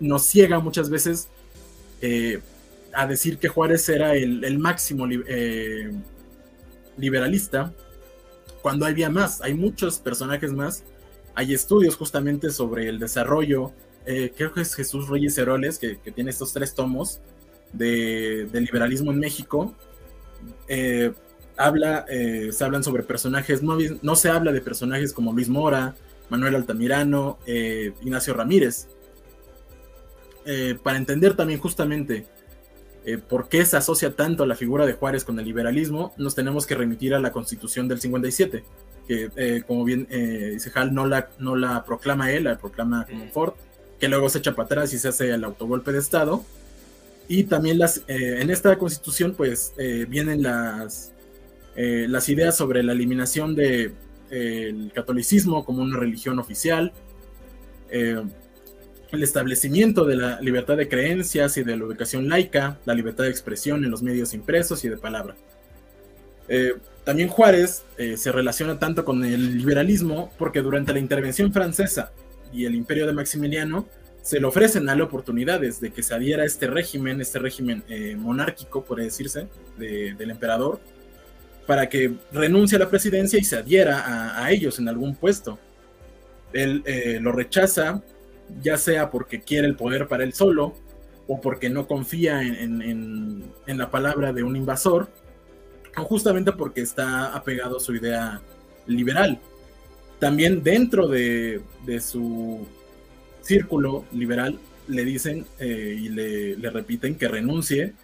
nos 0.00 0.26
ciega 0.26 0.58
muchas 0.58 0.90
veces 0.90 1.28
eh, 2.00 2.40
a 2.92 3.06
decir 3.06 3.38
que 3.38 3.48
Juárez 3.48 3.88
era 3.88 4.14
el, 4.14 4.58
máximo 4.58 5.06
eh, 5.10 5.92
liberalista, 6.96 7.72
cuando 8.62 8.86
había 8.86 9.10
más, 9.10 9.40
hay 9.42 9.54
muchos 9.54 9.98
personajes 9.98 10.52
más, 10.52 10.84
hay 11.34 11.52
estudios 11.54 11.96
justamente 11.96 12.50
sobre 12.50 12.88
el 12.88 12.98
desarrollo, 12.98 13.72
creo 14.04 14.52
que 14.52 14.60
es 14.60 14.74
Jesús 14.74 15.08
Reyes 15.08 15.36
Heroles, 15.38 15.78
que, 15.78 15.96
tiene 16.14 16.30
estos 16.30 16.52
tres 16.52 16.74
tomos 16.74 17.20
de, 17.72 18.48
liberalismo 18.52 19.10
en 19.10 19.18
México, 19.18 19.74
habla, 21.56 22.04
eh, 22.08 22.50
se 22.52 22.64
hablan 22.64 22.82
sobre 22.82 23.02
personajes, 23.02 23.62
no, 23.62 23.76
no, 24.02 24.16
se 24.16 24.28
habla 24.28 24.52
de 24.52 24.60
personajes 24.60 25.12
como 25.12 25.32
Luis 25.32 25.48
Mora, 25.48 25.94
Manuel 26.28 26.56
Altamirano, 26.56 27.38
eh, 27.46 27.92
Ignacio 28.02 28.34
Ramírez. 28.34 28.88
Eh, 30.46 30.76
para 30.82 30.98
entender 30.98 31.34
también 31.34 31.58
justamente 31.60 32.26
por 33.28 33.50
qué 33.50 33.66
se 33.66 33.76
asocia 33.76 34.16
tanto 34.16 34.46
la 34.46 34.54
figura 34.54 34.86
de 34.86 34.94
Juárez 34.94 35.24
con 35.24 35.38
el 35.38 35.44
liberalismo, 35.44 36.14
nos 36.16 36.34
tenemos 36.34 36.66
que 36.66 36.74
remitir 36.74 37.12
a 37.12 37.20
la 37.20 37.32
constitución 37.32 37.86
del 37.86 38.00
57, 38.00 38.64
que 39.06 39.62
como 39.66 39.84
bien 39.84 40.08
dice 40.08 40.72
Hall, 40.74 40.94
no 40.94 41.06
la, 41.06 41.28
no 41.38 41.54
la 41.54 41.84
proclama 41.84 42.32
él, 42.32 42.44
la 42.44 42.56
proclama 42.56 43.04
como 43.04 43.28
Ford, 43.28 43.52
que 44.00 44.08
luego 44.08 44.30
se 44.30 44.38
echa 44.38 44.54
para 44.54 44.64
atrás 44.64 44.94
y 44.94 44.98
se 44.98 45.08
hace 45.08 45.28
el 45.28 45.44
autogolpe 45.44 45.92
de 45.92 45.98
Estado. 45.98 46.42
Y 47.28 47.44
también 47.44 47.78
las, 47.78 48.00
en 48.06 48.48
esta 48.48 48.78
constitución 48.78 49.34
pues 49.34 49.74
vienen 50.08 50.42
las, 50.42 51.13
eh, 51.76 52.06
las 52.08 52.28
ideas 52.28 52.56
sobre 52.56 52.82
la 52.82 52.92
eliminación 52.92 53.54
del 53.54 53.94
de, 54.30 54.90
catolicismo 54.94 55.64
como 55.64 55.82
una 55.82 55.98
religión 55.98 56.38
oficial, 56.38 56.92
eh, 57.90 58.22
el 59.10 59.22
establecimiento 59.22 60.04
de 60.04 60.16
la 60.16 60.40
libertad 60.40 60.76
de 60.76 60.88
creencias 60.88 61.56
y 61.56 61.64
de 61.64 61.76
la 61.76 61.84
educación 61.84 62.28
laica, 62.28 62.78
la 62.84 62.94
libertad 62.94 63.24
de 63.24 63.30
expresión 63.30 63.84
en 63.84 63.90
los 63.90 64.02
medios 64.02 64.34
impresos 64.34 64.84
y 64.84 64.88
de 64.88 64.96
palabra. 64.96 65.36
Eh, 66.48 66.74
también 67.04 67.28
Juárez 67.28 67.84
se 68.16 68.32
relaciona 68.32 68.78
tanto 68.78 69.04
con 69.04 69.24
el 69.24 69.58
liberalismo 69.58 70.32
porque 70.38 70.62
durante 70.62 70.92
la 70.92 70.98
intervención 70.98 71.52
francesa 71.52 72.12
y 72.52 72.64
el 72.64 72.74
imperio 72.74 73.06
de 73.06 73.12
Maximiliano 73.12 73.86
se 74.22 74.40
le 74.40 74.46
ofrecen 74.46 74.88
a 74.88 75.04
oportunidades 75.04 75.80
de 75.80 75.92
que 75.92 76.02
se 76.02 76.14
adhiera 76.14 76.44
a 76.44 76.46
este 76.46 76.66
régimen, 76.66 77.20
este 77.20 77.38
régimen 77.38 77.84
monárquico, 78.16 78.84
por 78.84 79.00
decirse, 79.00 79.48
del 79.76 80.30
emperador, 80.30 80.80
para 81.66 81.88
que 81.88 82.12
renuncie 82.32 82.76
a 82.76 82.80
la 82.80 82.90
presidencia 82.90 83.38
y 83.38 83.44
se 83.44 83.56
adhiera 83.56 84.42
a, 84.42 84.50
ellos 84.50 84.78
en 84.78 84.88
algún 84.88 85.14
puesto. 85.14 85.58
Él 86.52 86.82
eh, 86.86 87.18
lo 87.20 87.32
rechaza, 87.32 88.02
ya 88.62 88.76
sea 88.76 89.10
porque 89.10 89.40
quiere 89.40 89.66
el 89.66 89.76
poder 89.76 90.06
para 90.06 90.24
él 90.24 90.32
solo 90.32 90.74
o 91.26 91.40
porque 91.40 91.70
no 91.70 91.86
confía 91.86 92.42
en, 92.42 93.44
la 93.66 93.90
palabra 93.90 94.32
de 94.32 94.42
un 94.42 94.56
invasor, 94.56 95.08
o 95.96 96.04
justamente 96.04 96.52
porque 96.52 96.82
está 96.82 97.34
apegado 97.34 97.78
a 97.78 97.80
su 97.80 97.94
idea 97.94 98.42
liberal. 98.86 99.40
También 100.18 100.62
dentro 100.62 101.08
de, 101.08 101.62
su 102.00 102.66
círculo 103.40 104.04
liberal 104.12 104.58
le 104.86 105.04
dicen 105.04 105.46
eh, 105.58 105.96
y 105.98 106.08
le 106.10 106.70
repiten 106.70 107.14
que 107.14 107.26
renuncie 107.26 107.94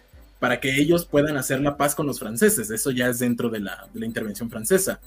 para 0.41 0.59
que 0.59 0.81
ellos 0.81 1.05
puedan 1.05 1.37
hacer 1.37 1.61
la 1.61 1.77
paz 1.77 1.93
con 1.93 2.07
los 2.07 2.19
franceses. 2.19 2.71
Eso 2.71 2.89
ya 2.89 3.07
es 3.09 3.19
dentro 3.19 3.51
de 3.51 3.59
la, 3.59 3.87
intervención 3.93 4.49
francesa. 4.49 4.99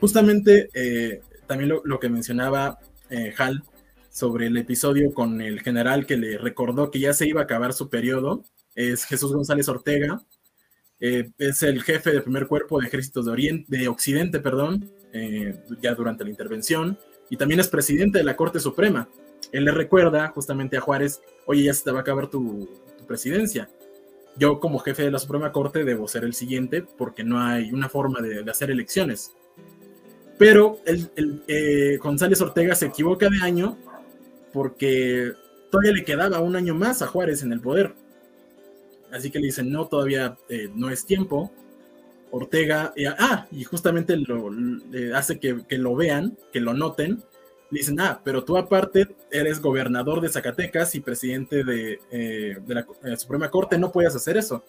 Justamente 0.00 0.68
eh, 0.74 1.20
también 1.46 1.78
lo, 1.84 2.00
que 2.00 2.08
mencionaba 2.08 2.80
eh, 3.08 3.32
Hal 3.38 3.62
sobre 4.10 4.48
el 4.48 4.56
episodio 4.56 5.14
con 5.14 5.40
el 5.40 5.60
general 5.60 6.06
que 6.06 6.16
le 6.16 6.38
recordó 6.38 6.90
que 6.90 6.98
ya 6.98 7.12
se 7.14 7.28
iba 7.28 7.40
a 7.40 7.44
acabar 7.44 7.72
su 7.72 7.88
periodo, 7.88 8.42
es 8.74 9.04
Jesús 9.04 9.32
González 9.32 9.68
Ortega, 9.68 10.20
eh, 10.98 11.30
es 11.38 11.62
el 11.62 11.80
jefe 11.84 12.10
del 12.10 12.24
primer 12.24 12.48
cuerpo 12.48 12.80
de 12.80 12.88
ejércitos 12.88 13.26
de, 13.26 13.30
Oriente, 13.30 13.78
de 13.78 13.86
Occidente, 13.86 14.40
perdón, 14.40 14.90
ya 15.80 15.94
durante 15.94 16.24
la 16.24 16.30
intervención, 16.30 16.98
y 17.30 17.36
también 17.36 17.60
es 17.60 17.68
presidente 17.68 18.18
de 18.18 18.24
la 18.24 18.34
Corte 18.34 18.58
Suprema. 18.58 19.08
Él 19.52 19.66
le 19.66 19.70
recuerda 19.70 20.26
justamente 20.30 20.76
a 20.76 20.80
Juárez, 20.80 21.20
oye, 21.46 21.62
ya 21.62 21.74
se 21.74 21.84
te 21.84 21.92
va 21.92 21.98
a 21.98 22.02
acabar 22.02 22.26
tu 22.26 22.68
presidencia 23.06 23.68
yo 24.36 24.60
como 24.60 24.78
jefe 24.78 25.04
de 25.04 25.10
la 25.10 25.18
Suprema 25.18 25.52
Corte 25.52 25.84
debo 25.84 26.08
ser 26.08 26.24
el 26.24 26.34
siguiente 26.34 26.82
porque 26.82 27.24
no 27.24 27.40
hay 27.40 27.72
una 27.72 27.88
forma 27.88 28.20
de, 28.20 28.48
hacer 28.50 28.70
elecciones. 28.70 29.32
Pero 30.38 30.80
el, 30.84 31.42
eh, 31.46 31.98
González 32.02 32.40
Ortega 32.40 32.74
se 32.74 32.86
equivoca 32.86 33.28
de 33.28 33.38
año 33.42 33.78
porque 34.52 35.32
todavía 35.70 35.92
le 35.92 36.04
quedaba 36.04 36.40
un 36.40 36.56
año 36.56 36.74
más 36.74 37.02
a 37.02 37.06
Juárez 37.06 37.42
en 37.42 37.52
el 37.52 37.60
poder. 37.60 37.94
Así 39.12 39.30
que 39.30 39.38
le 39.38 39.46
dicen, 39.46 39.70
no, 39.70 39.86
todavía 39.86 40.36
eh, 40.48 40.68
no 40.74 40.90
es 40.90 41.06
tiempo. 41.06 41.52
Ortega, 42.32 42.92
ah, 43.20 43.46
y 43.52 43.62
justamente 43.62 44.16
lo, 44.16 44.50
hace 45.14 45.38
que, 45.38 45.64
lo 45.78 45.94
vean, 45.94 46.36
que 46.52 46.58
lo 46.58 46.74
noten, 46.74 47.22
dicen, 47.78 48.00
ah, 48.00 48.20
pero 48.24 48.44
tú 48.44 48.56
aparte 48.56 49.08
eres 49.30 49.60
gobernador 49.60 50.20
de 50.20 50.28
Zacatecas 50.28 50.94
y 50.94 51.00
presidente 51.00 51.64
de, 51.64 52.00
eh, 52.10 52.58
la, 52.66 52.86
eh, 53.04 53.16
Suprema 53.16 53.50
Corte, 53.50 53.78
no 53.78 53.92
puedes 53.92 54.14
hacer 54.14 54.36
eso. 54.36 54.64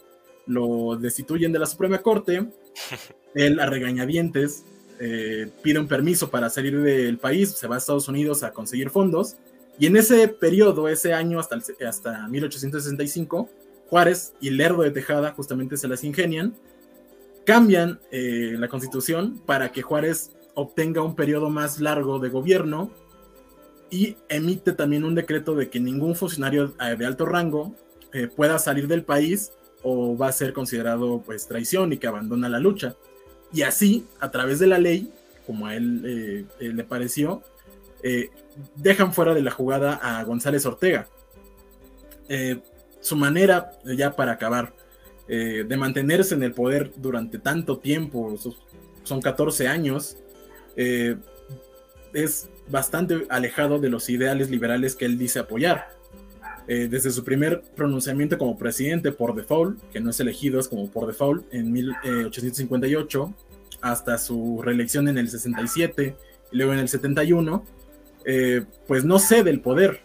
Lo 0.47 0.95
destituyen 0.95 1.51
de 1.51 1.60
la 1.60 1.66
Suprema 1.66 1.99
Corte, 1.99 2.47
él 3.36 3.60
a 3.60 3.66
regañadientes 3.66 4.66
eh, 4.99 5.49
pide 5.62 5.80
un 5.80 5.88
permiso 5.88 6.30
para 6.30 6.49
salir 6.49 6.82
del 6.82 7.18
país, 7.18 7.51
se 7.51 7.68
va 7.68 7.76
a 7.76 7.78
Estados 7.80 8.08
Unidos 8.08 8.43
a 8.43 8.51
conseguir 8.51 8.89
fondos, 8.89 9.36
y 9.78 9.88
en 9.88 9.97
ese 9.97 10.28
periodo, 10.30 10.88
ese 10.88 11.14
año 11.14 11.39
hasta, 11.39 11.58
hasta 11.86 12.28
1865, 12.28 13.49
Juárez 13.89 14.34
y 14.39 14.51
Lerdo 14.51 14.84
de 14.84 14.91
Tejada 14.91 15.32
justamente 15.32 15.76
se 15.76 15.88
las 15.88 16.03
ingenian, 16.03 16.56
cambian 17.45 17.99
eh, 18.12 18.56
la 18.58 18.68
constitución 18.68 19.39
para 19.45 19.72
que 19.72 19.82
Juárez 19.82 20.32
obtenga 20.56 21.01
un 21.01 21.16
periodo 21.16 21.49
más 21.49 21.80
largo 21.80 22.20
de 22.20 22.30
gobierno 22.30 22.89
y 23.89 24.18
emite 24.30 24.72
también 24.72 25.03
un 25.03 25.14
decreto 25.14 25.53
de 25.53 25.70
que 25.70 25.80
ningún 25.80 26.16
funcionario 26.16 26.74
eh, 26.82 26.95
de 26.97 27.06
alto 27.06 27.26
rango 27.26 27.76
eh, 28.14 28.28
pueda 28.28 28.58
salir 28.58 28.88
del 28.88 29.03
país 29.03 29.51
o 29.84 30.18
va 30.18 30.30
a 30.30 30.32
ser 30.32 30.53
considerado 30.53 31.22
pues 31.24 31.47
traición 31.47 31.93
y 31.93 31.97
que 31.97 32.08
abandona 32.08 32.49
la 32.49 32.60
lucha. 32.60 32.95
Y 33.53 33.62
así, 33.62 34.06
a 34.20 34.32
través 34.32 34.60
de 34.60 34.68
la 34.68 34.80
ley, 34.80 35.12
como 35.45 35.68
a 35.68 35.76
él 35.76 36.47
le 36.60 36.84
pareció, 36.84 37.43
dejan 38.76 39.14
fuera 39.14 39.36
de 39.36 39.43
la 39.43 39.51
jugada 39.51 39.93
a 40.01 40.24
González 40.24 40.66
Ortega. 40.66 41.08
su 42.99 43.16
manera, 43.16 43.72
ya 43.86 44.16
para 44.16 44.32
acabar, 44.32 44.74
de 45.28 45.78
mantenerse 45.78 46.34
en 46.34 46.41
el 46.41 46.53
poder 46.53 46.91
durante 46.97 47.38
tanto 47.38 47.78
tiempo, 47.78 48.36
son 49.03 49.22
14 49.22 49.68
años, 49.68 50.18
eh, 50.76 51.16
es 52.14 52.50
bastante 52.70 53.26
alejado 53.30 53.80
de 53.80 53.90
los 53.90 54.10
ideales 54.10 54.50
liberales 54.50 54.96
que 54.96 55.06
él 55.06 55.18
dice 55.18 55.40
apoyar. 55.40 55.90
Eh, 56.68 56.88
desde 56.90 57.12
su 57.12 57.24
primer 57.24 57.62
pronunciamiento 57.76 58.38
como 58.38 58.58
presidente 58.58 59.12
por 59.12 59.36
default, 59.36 59.80
que 59.92 60.00
no 60.00 60.10
es 60.10 60.20
elegido, 60.20 60.60
es 60.60 60.68
como 60.68 60.90
por 60.90 61.06
default, 61.06 61.46
en 61.54 61.72
1858, 61.72 63.34
hasta 63.82 64.18
su 64.18 64.62
reelección 64.64 65.08
en 65.08 65.20
el 65.20 65.30
67 65.30 66.16
y 66.52 66.58
luego 66.58 66.74
en 66.74 66.80
el 66.80 66.90
71, 66.90 67.64
eh, 68.26 68.64
pues 68.88 69.06
no 69.06 69.20
cede 69.20 69.52
el 69.52 69.60
poder, 69.60 70.00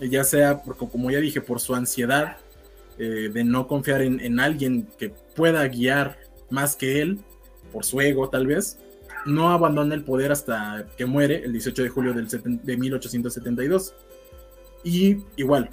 ya 0.00 0.24
sea, 0.24 0.62
porque, 0.62 0.88
como 0.88 1.10
ya 1.12 1.20
dije, 1.20 1.40
por 1.40 1.60
su 1.60 1.74
ansiedad 1.74 2.38
de 2.98 3.42
no 3.42 3.66
confiar 3.66 4.00
en, 4.02 4.20
en 4.20 4.38
alguien 4.38 4.86
que 4.96 5.08
pueda 5.08 5.66
guiar 5.66 6.18
más 6.50 6.76
que 6.76 7.00
él, 7.02 7.18
por 7.72 7.84
su 7.84 8.00
ego 8.00 8.28
tal 8.28 8.46
vez, 8.46 8.78
no 9.26 9.50
abandona 9.50 9.94
el 9.94 10.04
poder 10.04 10.32
hasta 10.32 10.86
que 10.96 11.06
muere 11.06 11.44
el 11.44 11.52
18 11.52 11.82
de 11.82 11.88
julio 11.88 12.14
del 12.14 12.28
de 12.28 12.76
1872. 12.76 13.94
Y 14.84 15.18
igual, 15.36 15.70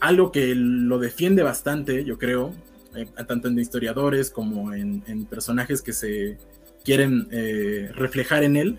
algo 0.00 0.30
que 0.30 0.54
lo 0.54 0.98
defiende 0.98 1.42
bastante, 1.42 2.04
yo 2.04 2.18
creo, 2.18 2.52
eh, 2.94 3.06
tanto 3.26 3.48
en 3.48 3.58
historiadores 3.58 4.30
como 4.30 4.72
en, 4.72 5.02
personajes 5.26 5.82
que 5.82 5.92
se 5.92 6.38
quieren 6.84 7.28
eh, 7.30 7.90
reflejar 7.94 8.44
en 8.44 8.56
él, 8.56 8.78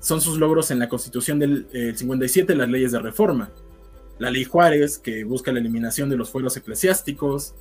son 0.00 0.20
sus 0.20 0.38
logros 0.38 0.70
en 0.70 0.78
la 0.78 0.88
constitución 0.88 1.38
del 1.38 1.66
57, 1.94 2.54
las 2.54 2.68
leyes 2.68 2.92
de 2.92 3.00
reforma. 3.00 3.50
La 4.18 4.30
ley 4.30 4.44
Juárez, 4.44 4.98
que 4.98 5.24
busca 5.24 5.52
la 5.52 5.60
eliminación 5.60 6.08
de 6.08 6.16
los 6.16 6.30
fueros 6.30 6.56
eclesiásticos, 6.56 7.54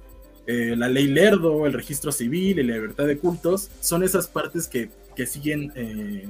eh, 0.51 0.75
la 0.75 0.89
ley 0.89 1.07
Lerdo, 1.07 1.67
el 1.67 1.73
registro 1.73 2.11
civil 2.11 2.59
y 2.59 2.63
la 2.63 2.73
libertad 2.73 3.05
de 3.05 3.19
cultos, 3.19 3.69
son 3.81 4.03
esas 4.03 4.27
partes 4.27 4.67
que 4.67 4.89
que 5.19 5.25
siguen 5.25 5.73
eh, 5.75 6.29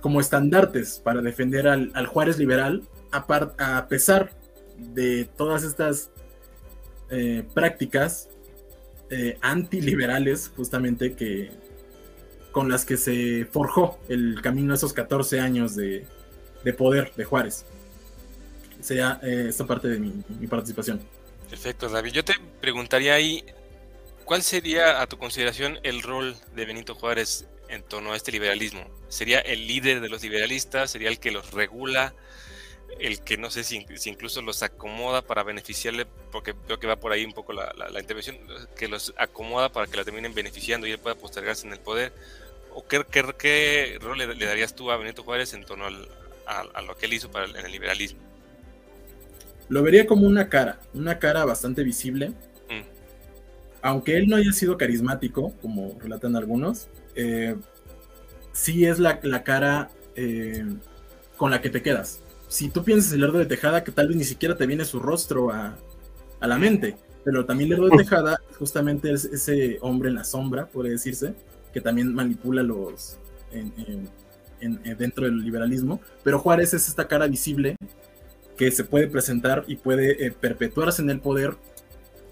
como 0.00 0.20
estandartes 0.20 1.00
para 1.02 1.20
defender 1.20 1.66
al, 1.66 2.06
Juárez 2.06 2.38
liberal, 2.38 2.84
a, 3.10 3.88
pesar 3.88 4.30
de 4.78 5.28
todas 5.36 5.64
estas 5.64 6.12
eh, 7.10 7.42
prácticas 7.52 8.28
eh, 9.10 9.36
antiliberales, 9.40 10.52
justamente 10.54 11.14
que 11.16 11.50
con 12.52 12.68
las 12.68 12.84
que 12.84 12.96
se 12.96 13.48
forjó 13.50 13.98
el 14.08 14.40
camino 14.40 14.72
a 14.72 14.76
esos 14.76 14.92
14 14.92 15.40
años 15.40 15.74
de, 15.74 16.06
poder 16.78 17.12
de 17.16 17.24
Juárez. 17.24 17.66
Sería 18.80 19.18
esta 19.24 19.66
parte 19.66 19.88
de 19.88 19.98
mi 19.98 20.46
participación. 20.46 21.00
Perfecto, 21.48 21.88
David. 21.88 22.12
Yo 22.12 22.24
te 22.24 22.34
preguntaría 22.60 23.14
ahí, 23.14 23.44
¿Cuál 24.30 24.44
sería, 24.44 25.02
a 25.02 25.08
tu 25.08 25.18
consideración, 25.18 25.80
el 25.82 26.04
rol 26.04 26.36
de 26.54 26.64
Benito 26.64 26.94
Juárez 26.94 27.48
en 27.68 27.82
torno 27.82 28.12
a 28.12 28.16
este 28.16 28.30
liberalismo? 28.30 28.86
¿Sería 29.08 29.40
el 29.40 29.66
líder 29.66 30.00
de 30.00 30.08
los 30.08 30.22
liberalistas? 30.22 30.92
¿Sería 30.92 31.08
el 31.08 31.18
que 31.18 31.32
los 31.32 31.50
regula? 31.50 32.14
¿El 33.00 33.22
que 33.22 33.36
no 33.36 33.50
sé 33.50 33.64
si, 33.64 33.84
incluso 34.04 34.40
los 34.40 34.62
acomoda 34.62 35.20
para 35.22 35.42
beneficiarle? 35.42 36.06
Porque 36.30 36.54
creo 36.54 36.78
que 36.78 36.86
va 36.86 36.94
por 36.94 37.10
ahí 37.10 37.24
un 37.24 37.32
poco 37.32 37.52
la, 37.52 37.74
intervención, 37.98 38.38
que 38.76 38.86
los 38.86 39.12
acomoda 39.16 39.72
para 39.72 39.88
que 39.88 39.96
la 39.96 40.04
terminen 40.04 40.32
beneficiando 40.32 40.86
y 40.86 40.96
pueda 40.96 41.16
postergarse 41.16 41.66
en 41.66 41.72
el 41.72 41.80
poder. 41.80 42.12
¿O 42.72 42.86
qué, 42.86 43.98
rol 44.00 44.16
le, 44.16 44.46
darías 44.46 44.76
tú 44.76 44.92
a 44.92 44.96
Benito 44.96 45.24
Juárez 45.24 45.54
en 45.54 45.64
torno 45.64 45.86
a, 46.46 46.82
lo 46.82 46.96
que 46.96 47.06
él 47.06 47.14
hizo 47.14 47.32
en 47.34 47.66
el 47.66 47.72
liberalismo? 47.72 48.20
Lo 49.68 49.82
vería 49.82 50.06
como 50.06 50.24
una 50.24 50.48
cara, 50.48 50.78
una 50.94 51.18
cara 51.18 51.44
bastante 51.44 51.82
visible, 51.82 52.32
aunque 53.82 54.16
él 54.16 54.28
no 54.28 54.36
haya 54.36 54.52
sido 54.52 54.76
carismático, 54.76 55.52
como 55.62 55.96
relatan 56.00 56.36
algunos, 56.36 56.88
eh, 57.14 57.56
sí 58.52 58.84
es 58.84 58.98
la, 58.98 59.20
cara 59.42 59.90
eh, 60.16 60.64
con 61.36 61.50
la 61.50 61.60
que 61.60 61.70
te 61.70 61.82
quedas. 61.82 62.20
Si 62.48 62.68
tú 62.68 62.84
piensas 62.84 63.12
en 63.12 63.20
Lerdo 63.20 63.38
de 63.38 63.46
Tejada, 63.46 63.84
que 63.84 63.92
tal 63.92 64.08
vez 64.08 64.16
ni 64.16 64.24
siquiera 64.24 64.56
te 64.56 64.66
viene 64.66 64.84
su 64.84 64.98
rostro 64.98 65.50
a, 65.50 65.76
la 66.40 66.58
mente, 66.58 66.96
pero 67.24 67.44
también 67.44 67.70
Lerdo 67.70 67.88
de 67.88 67.98
Tejada 67.98 68.40
justamente 68.58 69.12
es 69.12 69.24
ese 69.24 69.78
hombre 69.82 70.08
en 70.08 70.16
la 70.16 70.24
sombra, 70.24 70.66
puede 70.66 70.90
decirse, 70.90 71.34
que 71.72 71.80
también 71.80 72.14
manipula 72.14 72.62
los 72.62 73.16
dentro 74.98 75.24
del 75.24 75.42
liberalismo, 75.42 76.00
pero 76.22 76.38
Juárez 76.38 76.74
es 76.74 76.88
esta 76.88 77.08
cara 77.08 77.26
visible 77.26 77.76
que 78.56 78.70
se 78.70 78.84
puede 78.84 79.06
presentar 79.08 79.64
y 79.66 79.76
puede 79.76 80.26
eh, 80.26 80.32
perpetuarse 80.32 81.00
en 81.00 81.10
el 81.10 81.20
poder, 81.20 81.56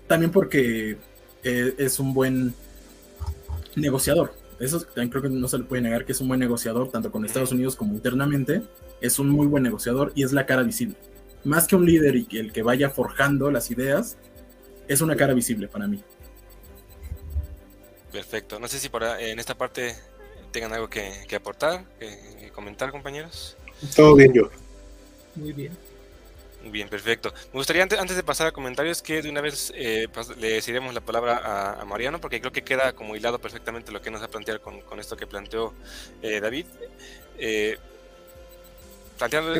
también 0.07 0.31
porque 0.31 0.99
eh, 1.43 1.75
es 1.79 1.99
un 1.99 2.15
buen 2.15 2.55
negociador. 3.77 4.35
Eso 4.59 4.81
también 4.81 5.09
creo 5.11 5.23
que 5.23 5.29
no 5.29 5.47
se 5.47 5.59
le 5.59 5.65
puede 5.65 5.83
negar 5.83 6.05
que 6.05 6.13
es 6.13 6.21
un 6.21 6.29
buen 6.29 6.41
negociador, 6.41 6.91
tanto 6.91 7.13
con 7.13 7.25
Estados 7.25 7.53
Unidos 7.53 7.77
como 7.77 7.95
internamente. 7.95 8.63
Es 9.01 9.19
un 9.19 9.29
muy 9.29 9.47
buen 9.47 9.63
negociador 9.63 10.13
y 10.15 10.25
es 10.25 10.33
la 10.33 10.47
cara 10.47 10.63
visible. 10.63 10.97
Más 11.45 11.67
que 11.67 11.77
un 11.77 11.87
líder 11.87 12.17
y 12.17 12.27
el 12.39 12.53
que 12.53 12.63
vaya 12.63 12.91
forjando 12.91 13.51
las 13.51 13.71
ideas, 13.71 14.17
es 14.89 15.01
una 15.01 15.15
cara 15.15 15.35
visible 15.35 15.69
para 15.69 15.87
mí. 15.87 16.03
Perfecto. 18.11 18.59
No 18.59 18.67
sé 18.67 18.81
si 18.81 18.89
por, 18.89 19.05
en 19.05 19.39
esta 19.39 19.57
parte 19.57 19.95
tengan 20.51 20.73
algo 20.73 20.89
que, 20.89 21.13
aportar, 21.37 21.85
que 21.99 22.51
comentar, 22.53 22.91
compañeros. 22.91 23.57
Todo 23.95 24.17
bien, 24.17 24.33
yo. 24.33 24.51
Muy 25.37 25.53
bien. 25.53 25.73
Bien, 26.71 26.89
perfecto. 26.89 27.33
Me 27.53 27.59
gustaría 27.59 27.83
antes, 27.83 28.17
de 28.17 28.23
pasar 28.23 28.47
a 28.47 28.53
comentarios 28.53 29.03
que 29.03 29.23
de 29.23 29.31
una 29.31 29.41
vez 29.41 29.73
eh, 29.75 30.07
le 30.39 30.61
cedemos 30.61 30.95
la 30.95 31.01
palabra 31.01 31.81
a, 31.81 31.85
Mariano 31.85 32.21
porque 32.21 32.41
creo 32.41 32.53
que 32.53 32.63
queda 32.63 32.93
como 32.93 33.17
hilado 33.17 33.39
perfectamente 33.39 33.93
lo 33.93 34.03
que 34.03 34.11
nos 34.11 34.21
va 34.21 34.27
a 34.27 34.31
plantear 34.31 34.61
con, 34.61 35.01
esto 35.01 35.17
que 35.17 35.27
planteó 35.27 35.73
eh, 36.23 36.41
David. 36.41 36.67
Eh, 37.39 37.79
planteando, 39.17 39.55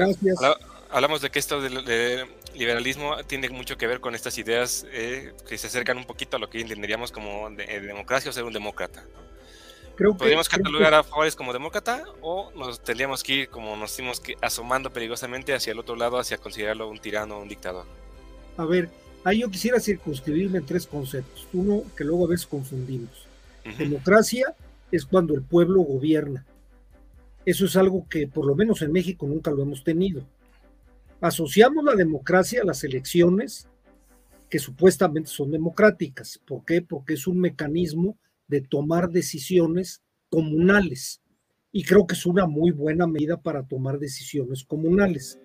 hablamos 0.91 1.21
de 1.21 1.31
que 1.31 1.39
esto 1.39 1.61
del 1.61 2.29
liberalismo 2.55 3.17
tiene 3.25 3.49
mucho 3.51 3.77
que 3.77 3.87
ver 3.87 4.01
con 4.01 4.15
estas 4.15 4.37
ideas 4.39 4.87
que 4.91 5.59
se 5.59 5.67
acercan 5.67 5.97
un 5.97 6.05
poquito 6.05 6.37
a 6.37 6.41
lo 6.41 6.51
que 6.51 6.61
entenderíamos 6.61 7.13
como 7.13 7.51
democracia 7.51 8.31
o 8.31 8.33
ser 8.33 8.45
un 8.45 8.53
demócrata. 8.53 9.05
¿Podríamos 9.99 10.49
catalogar 10.49 10.95
a 10.95 11.03
Juárez 11.03 11.35
como 11.35 11.53
demócrata 11.53 12.05
o 12.21 12.53
nos 12.55 12.81
tendríamos 12.81 13.25
que 13.25 13.33
ir, 13.35 13.49
como 13.49 13.77
nos 13.77 13.97
dimos 13.97 14.21
que 14.21 14.37
asomando 14.41 14.93
peligrosamente 14.93 15.55
hacia 15.55 15.73
el 15.73 15.79
otro 15.81 15.97
lado, 15.97 16.19
hacia 16.19 16.39
considerarlo 16.39 16.89
un 16.89 17.01
tirano 17.01 17.37
o 17.37 17.43
un 17.43 17.49
dictador? 17.49 17.85
A 18.57 18.65
ver, 18.65 18.91
ahí 19.25 19.41
yo 19.41 19.51
quisiera 19.51 19.81
circunscribirme 19.81 20.59
en 20.59 20.67
tres 20.67 20.87
conceptos. 20.87 21.49
Uno 21.53 21.83
que 21.97 22.05
luego 22.05 22.27
a 22.27 22.29
veces 22.29 22.47
confundimos. 22.47 23.27
Democracia 23.77 24.55
es 24.91 25.05
cuando 25.05 25.35
el 25.35 25.43
pueblo 25.43 25.81
gobierna. 25.83 26.47
Eso 27.45 27.67
es 27.67 27.77
algo 27.77 28.07
que 28.09 28.29
por 28.29 28.47
lo 28.47 28.55
menos 28.55 28.81
en 28.83 28.93
México 28.93 29.27
nunca 29.27 29.51
lo 29.51 29.63
hemos 29.63 29.83
tenido. 29.83 30.23
Asociamos 31.21 31.85
la 31.85 31.95
democracia 31.95 32.63
a 32.63 32.65
las 32.65 32.85
elecciones 32.85 33.67
que 34.49 34.59
supuestamente 34.59 35.29
son 35.29 35.51
democráticas. 35.51 36.41
¿Por 36.47 36.65
qué? 36.65 36.83
Porque 36.83 37.15
es 37.15 37.27
un 37.27 37.41
mecanismo 37.41 38.17
de 38.49 38.63
tomar 38.63 39.11
decisiones 39.11 40.03
comunales. 40.31 41.21
Y 41.71 41.85
creo 41.85 42.07
que 42.07 42.15
es 42.15 42.27
una 42.27 42.47
muy 42.47 42.71
buena 42.71 43.07
medida 43.07 43.41
para 43.41 43.63
tomar 43.63 43.99
decisiones 43.99 44.65
comunales. 44.65 45.39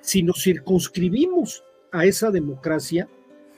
Si 0.00 0.22
nos 0.22 0.42
circunscribimos 0.42 1.62
a 1.92 2.06
esa 2.06 2.30
democracia, 2.30 3.08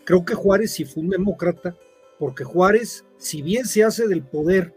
creo 0.05 0.25
que 0.25 0.35
Juárez 0.35 0.73
sí 0.73 0.85
fue 0.85 1.05
un 1.05 1.11
demócrata, 1.11 1.77
porque 2.19 2.45
Juárez, 2.45 3.05
si 3.17 3.43
bien 3.43 3.65
se 3.65 3.85
hace 3.85 4.09
del 4.09 4.23
poder 4.23 4.75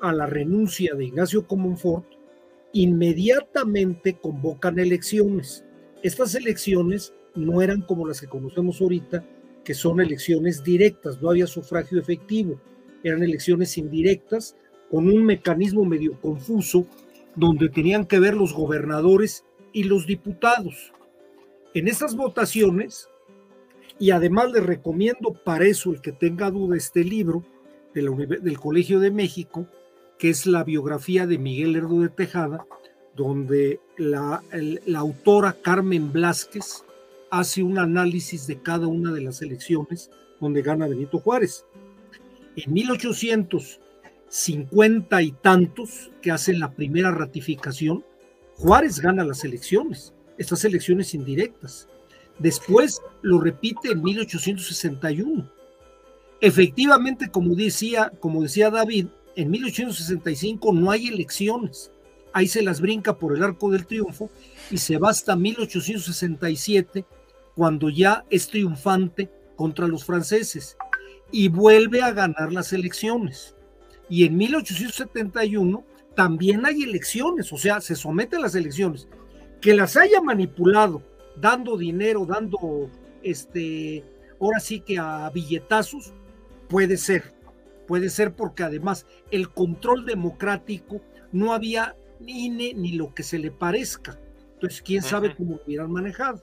a 0.00 0.12
la 0.12 0.26
renuncia 0.26 0.94
de 0.94 1.04
Ignacio 1.04 1.46
Comonfort, 1.46 2.06
inmediatamente 2.72 4.18
convocan 4.18 4.78
elecciones. 4.78 5.64
Estas 6.02 6.34
elecciones 6.34 7.12
no 7.34 7.60
eran 7.60 7.82
como 7.82 8.06
las 8.06 8.20
que 8.20 8.28
conocemos 8.28 8.80
ahorita, 8.80 9.24
que 9.64 9.74
son 9.74 10.00
elecciones 10.00 10.62
directas, 10.62 11.20
no 11.20 11.30
había 11.30 11.46
sufragio 11.46 12.00
efectivo 12.00 12.58
eran 13.04 13.22
elecciones 13.22 13.78
indirectas 13.78 14.56
con 14.90 15.08
un 15.08 15.24
mecanismo 15.24 15.84
medio 15.84 16.18
confuso 16.20 16.86
donde 17.36 17.68
tenían 17.68 18.06
que 18.06 18.18
ver 18.18 18.34
los 18.34 18.52
gobernadores 18.52 19.44
y 19.72 19.84
los 19.84 20.06
diputados. 20.06 20.92
En 21.74 21.88
esas 21.88 22.16
votaciones, 22.16 23.08
y 23.98 24.10
además 24.10 24.52
les 24.52 24.64
recomiendo 24.64 25.34
para 25.44 25.66
eso 25.66 25.92
el 25.92 26.00
que 26.00 26.12
tenga 26.12 26.50
duda 26.50 26.76
este 26.76 27.04
libro 27.04 27.44
del 27.94 28.58
Colegio 28.58 29.00
de 29.00 29.10
México, 29.10 29.66
que 30.18 30.30
es 30.30 30.46
la 30.46 30.64
biografía 30.64 31.26
de 31.26 31.38
Miguel 31.38 31.72
Lerdo 31.72 32.00
de 32.00 32.08
Tejada, 32.08 32.66
donde 33.14 33.80
la, 33.96 34.42
la 34.86 34.98
autora 34.98 35.56
Carmen 35.60 36.12
Blázquez 36.12 36.84
hace 37.30 37.62
un 37.62 37.78
análisis 37.78 38.46
de 38.46 38.60
cada 38.60 38.86
una 38.86 39.12
de 39.12 39.20
las 39.20 39.42
elecciones 39.42 40.10
donde 40.40 40.62
gana 40.62 40.86
Benito 40.86 41.18
Juárez. 41.18 41.64
En 42.58 42.72
1850 42.72 45.22
y 45.22 45.30
tantos, 45.30 46.10
que 46.20 46.32
hacen 46.32 46.58
la 46.58 46.72
primera 46.72 47.12
ratificación, 47.12 48.04
Juárez 48.56 48.98
gana 48.98 49.22
las 49.22 49.44
elecciones, 49.44 50.12
estas 50.38 50.64
elecciones 50.64 51.14
indirectas. 51.14 51.86
Después 52.40 53.00
lo 53.22 53.40
repite 53.40 53.92
en 53.92 54.02
1861. 54.02 55.48
Efectivamente, 56.40 57.30
como 57.30 57.54
decía, 57.54 58.10
como 58.18 58.42
decía 58.42 58.70
David, 58.70 59.06
en 59.36 59.52
1865 59.52 60.72
no 60.72 60.90
hay 60.90 61.06
elecciones. 61.06 61.92
Ahí 62.32 62.48
se 62.48 62.62
las 62.62 62.80
brinca 62.80 63.18
por 63.18 63.36
el 63.36 63.44
arco 63.44 63.70
del 63.70 63.86
triunfo 63.86 64.32
y 64.68 64.78
se 64.78 64.98
va 64.98 65.10
hasta 65.10 65.36
1867 65.36 67.04
cuando 67.54 67.88
ya 67.88 68.24
es 68.30 68.48
triunfante 68.48 69.30
contra 69.54 69.86
los 69.86 70.04
franceses 70.04 70.76
y 71.30 71.48
vuelve 71.48 72.02
a 72.02 72.12
ganar 72.12 72.52
las 72.52 72.72
elecciones. 72.72 73.54
Y 74.08 74.24
en 74.24 74.36
1871 74.36 75.84
también 76.14 76.64
hay 76.66 76.82
elecciones, 76.82 77.52
o 77.52 77.58
sea, 77.58 77.80
se 77.80 77.94
somete 77.94 78.36
a 78.36 78.40
las 78.40 78.54
elecciones. 78.54 79.08
Que 79.60 79.74
las 79.74 79.96
haya 79.96 80.20
manipulado, 80.20 81.02
dando 81.36 81.76
dinero, 81.76 82.24
dando, 82.26 82.90
este, 83.22 84.04
ahora 84.40 84.60
sí 84.60 84.80
que 84.80 84.98
a 84.98 85.30
billetazos, 85.30 86.12
puede 86.68 86.96
ser, 86.96 87.34
puede 87.86 88.10
ser 88.10 88.34
porque 88.34 88.62
además 88.62 89.06
el 89.30 89.50
control 89.50 90.06
democrático 90.06 91.00
no 91.32 91.52
había 91.52 91.96
ni 92.20 92.46
INE 92.46 92.74
ni 92.74 92.92
lo 92.92 93.14
que 93.14 93.22
se 93.22 93.38
le 93.38 93.50
parezca. 93.50 94.18
Entonces, 94.54 94.82
quién 94.82 95.02
sabe 95.02 95.36
cómo 95.36 95.56
lo 95.56 95.62
hubieran 95.64 95.92
manejado. 95.92 96.42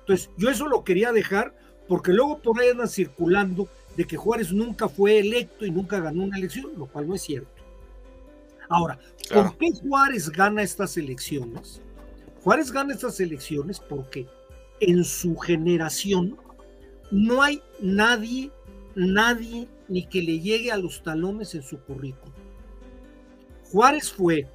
Entonces, 0.00 0.30
yo 0.36 0.50
eso 0.50 0.68
lo 0.68 0.84
quería 0.84 1.12
dejar 1.12 1.54
porque 1.88 2.12
luego 2.12 2.40
por 2.40 2.60
ahí 2.60 2.68
andan 2.68 2.88
circulando 2.88 3.68
de 3.96 4.04
que 4.06 4.16
Juárez 4.16 4.52
nunca 4.52 4.88
fue 4.88 5.18
electo 5.18 5.64
y 5.64 5.70
nunca 5.70 6.00
ganó 6.00 6.24
una 6.24 6.36
elección, 6.36 6.72
lo 6.76 6.86
cual 6.86 7.08
no 7.08 7.14
es 7.14 7.22
cierto. 7.22 7.50
Ahora, 8.68 8.98
¿por 9.32 9.56
qué 9.56 9.70
Juárez 9.72 10.28
gana 10.28 10.62
estas 10.62 10.96
elecciones? 10.96 11.80
Juárez 12.42 12.70
gana 12.70 12.94
estas 12.94 13.18
elecciones 13.20 13.80
porque 13.80 14.26
en 14.80 15.04
su 15.04 15.36
generación 15.36 16.36
no 17.10 17.42
hay 17.42 17.62
nadie, 17.80 18.50
nadie 18.94 19.68
ni 19.88 20.06
que 20.06 20.22
le 20.22 20.40
llegue 20.40 20.70
a 20.70 20.76
los 20.76 21.02
talones 21.02 21.54
en 21.54 21.62
su 21.62 21.78
currículum. 21.78 22.34
Juárez 23.70 24.12
fue 24.12 24.46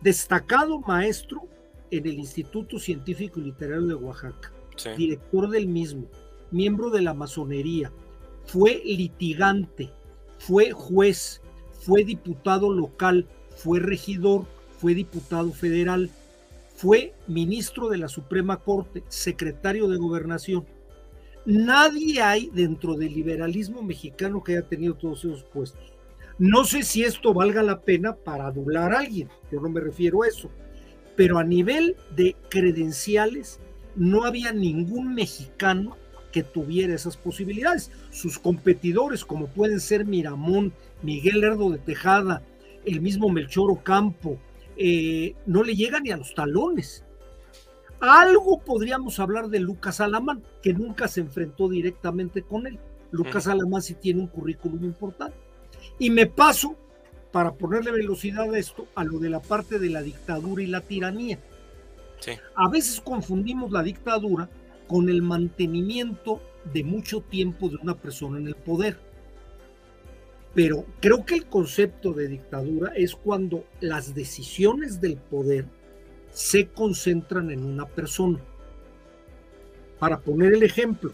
destacado 0.00 0.80
maestro 0.80 1.42
en 1.90 2.06
el 2.06 2.18
Instituto 2.18 2.78
Científico 2.78 3.40
y 3.40 3.44
Literario 3.44 3.86
de 3.86 3.94
Oaxaca, 3.94 4.52
director 4.96 5.48
del 5.48 5.66
mismo, 5.66 6.04
miembro 6.50 6.90
de 6.90 7.02
la 7.02 7.14
masonería, 7.14 7.90
fue 8.48 8.80
litigante, 8.82 9.90
fue 10.38 10.72
juez, 10.72 11.42
fue 11.80 12.02
diputado 12.02 12.72
local, 12.72 13.26
fue 13.54 13.78
regidor, 13.78 14.46
fue 14.78 14.94
diputado 14.94 15.52
federal, 15.52 16.10
fue 16.74 17.14
ministro 17.26 17.90
de 17.90 17.98
la 17.98 18.08
Suprema 18.08 18.56
Corte, 18.56 19.04
secretario 19.08 19.86
de 19.86 19.98
Gobernación. 19.98 20.64
Nadie 21.44 22.22
hay 22.22 22.50
dentro 22.54 22.94
del 22.94 23.12
liberalismo 23.12 23.82
mexicano 23.82 24.42
que 24.42 24.52
haya 24.52 24.66
tenido 24.66 24.94
todos 24.94 25.24
esos 25.26 25.44
puestos. 25.44 25.92
No 26.38 26.64
sé 26.64 26.84
si 26.84 27.04
esto 27.04 27.34
valga 27.34 27.62
la 27.62 27.82
pena 27.82 28.16
para 28.16 28.46
adular 28.46 28.94
a 28.94 29.00
alguien, 29.00 29.28
yo 29.52 29.60
no 29.60 29.68
me 29.68 29.80
refiero 29.80 30.22
a 30.22 30.28
eso, 30.28 30.48
pero 31.16 31.38
a 31.38 31.44
nivel 31.44 31.96
de 32.16 32.34
credenciales 32.48 33.60
no 33.94 34.24
había 34.24 34.52
ningún 34.52 35.14
mexicano 35.14 35.96
que 36.32 36.42
tuviera 36.42 36.94
esas 36.94 37.16
posibilidades. 37.16 37.90
Sus 38.10 38.38
competidores, 38.38 39.24
como 39.24 39.48
pueden 39.48 39.80
ser 39.80 40.04
Miramón, 40.04 40.72
Miguel 41.02 41.40
Lerdo 41.40 41.70
de 41.70 41.78
Tejada, 41.78 42.42
el 42.84 43.00
mismo 43.00 43.28
Melchor 43.28 43.70
Ocampo, 43.70 44.38
eh, 44.76 45.34
no 45.46 45.62
le 45.62 45.74
llegan 45.74 46.04
ni 46.04 46.10
a 46.10 46.16
los 46.16 46.34
talones. 46.34 47.04
Algo 48.00 48.60
podríamos 48.60 49.18
hablar 49.18 49.48
de 49.48 49.58
Lucas 49.58 50.00
Alamán, 50.00 50.42
que 50.62 50.72
nunca 50.72 51.08
se 51.08 51.20
enfrentó 51.20 51.68
directamente 51.68 52.42
con 52.42 52.66
él. 52.66 52.78
Lucas 53.10 53.48
Alamán 53.48 53.82
sí 53.82 53.94
tiene 53.94 54.20
un 54.20 54.28
currículum 54.28 54.84
importante. 54.84 55.36
Y 55.98 56.10
me 56.10 56.26
paso 56.26 56.76
para 57.32 57.54
ponerle 57.54 57.90
velocidad 57.90 58.52
a 58.52 58.58
esto, 58.58 58.86
a 58.94 59.04
lo 59.04 59.18
de 59.18 59.30
la 59.30 59.40
parte 59.40 59.78
de 59.78 59.90
la 59.90 60.02
dictadura 60.02 60.62
y 60.62 60.66
la 60.66 60.80
tiranía. 60.80 61.38
A 62.54 62.68
veces 62.68 63.00
confundimos 63.00 63.70
la 63.70 63.82
dictadura 63.82 64.48
con 64.88 65.08
el 65.08 65.22
mantenimiento 65.22 66.40
de 66.72 66.82
mucho 66.82 67.20
tiempo 67.20 67.68
de 67.68 67.76
una 67.76 67.94
persona 67.94 68.38
en 68.38 68.48
el 68.48 68.56
poder. 68.56 68.98
Pero 70.54 70.84
creo 71.00 71.24
que 71.24 71.36
el 71.36 71.46
concepto 71.46 72.12
de 72.12 72.26
dictadura 72.26 72.92
es 72.96 73.14
cuando 73.14 73.64
las 73.80 74.14
decisiones 74.14 75.00
del 75.00 75.16
poder 75.16 75.66
se 76.32 76.66
concentran 76.68 77.50
en 77.50 77.64
una 77.64 77.86
persona. 77.86 78.40
Para 79.98 80.20
poner 80.20 80.54
el 80.54 80.62
ejemplo, 80.62 81.12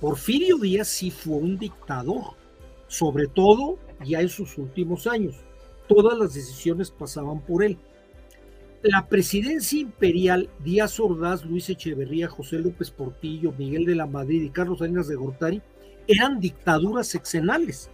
Porfirio 0.00 0.58
Díaz 0.58 0.88
sí 0.88 1.10
fue 1.10 1.36
un 1.36 1.58
dictador, 1.58 2.34
sobre 2.88 3.26
todo 3.26 3.78
ya 4.04 4.20
en 4.20 4.28
sus 4.28 4.58
últimos 4.58 5.06
años. 5.06 5.36
Todas 5.88 6.18
las 6.18 6.34
decisiones 6.34 6.90
pasaban 6.90 7.40
por 7.40 7.64
él. 7.64 7.78
La 8.88 9.08
presidencia 9.08 9.80
imperial, 9.80 10.48
Díaz 10.62 11.00
Ordaz, 11.00 11.44
Luis 11.44 11.68
Echeverría, 11.68 12.28
José 12.28 12.60
López 12.60 12.92
Portillo, 12.92 13.52
Miguel 13.58 13.84
de 13.84 13.96
la 13.96 14.06
Madrid 14.06 14.42
y 14.42 14.50
Carlos 14.50 14.78
Salinas 14.78 15.08
de 15.08 15.16
Gortari, 15.16 15.60
eran 16.06 16.38
dictaduras 16.38 17.08
sexenales, 17.08 17.90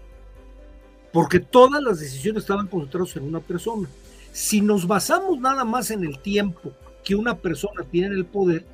porque 1.11 1.41
todas 1.41 1.83
las 1.83 1.99
decisiones 1.99 2.43
estaban 2.43 2.67
concentradas 2.67 3.17
en 3.17 3.23
una 3.23 3.41
persona. 3.41 3.89
Si 4.33 4.61
nos 4.61 4.87
basamos 4.87 5.41
nada 5.41 5.65
más 5.65 5.91
en 5.91 6.05
el 6.05 6.19
tiempo 6.19 6.75
que 7.03 7.15
una 7.15 7.39
persona 7.39 7.85
tiene 7.91 8.09
en 8.09 8.13
el 8.13 8.27
poder, 8.27 8.67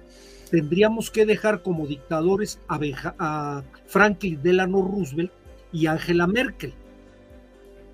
tendríamos 0.51 1.13
que 1.13 1.25
dejar 1.25 1.63
como 1.63 1.87
dictadores 1.87 2.59
a, 2.67 2.81
a 3.21 3.63
Franklin 3.87 4.43
Delano 4.43 4.83
Roosevelt 4.83 5.31
y 5.73 5.87
Angela 5.87 6.27
Merkel 6.27 6.75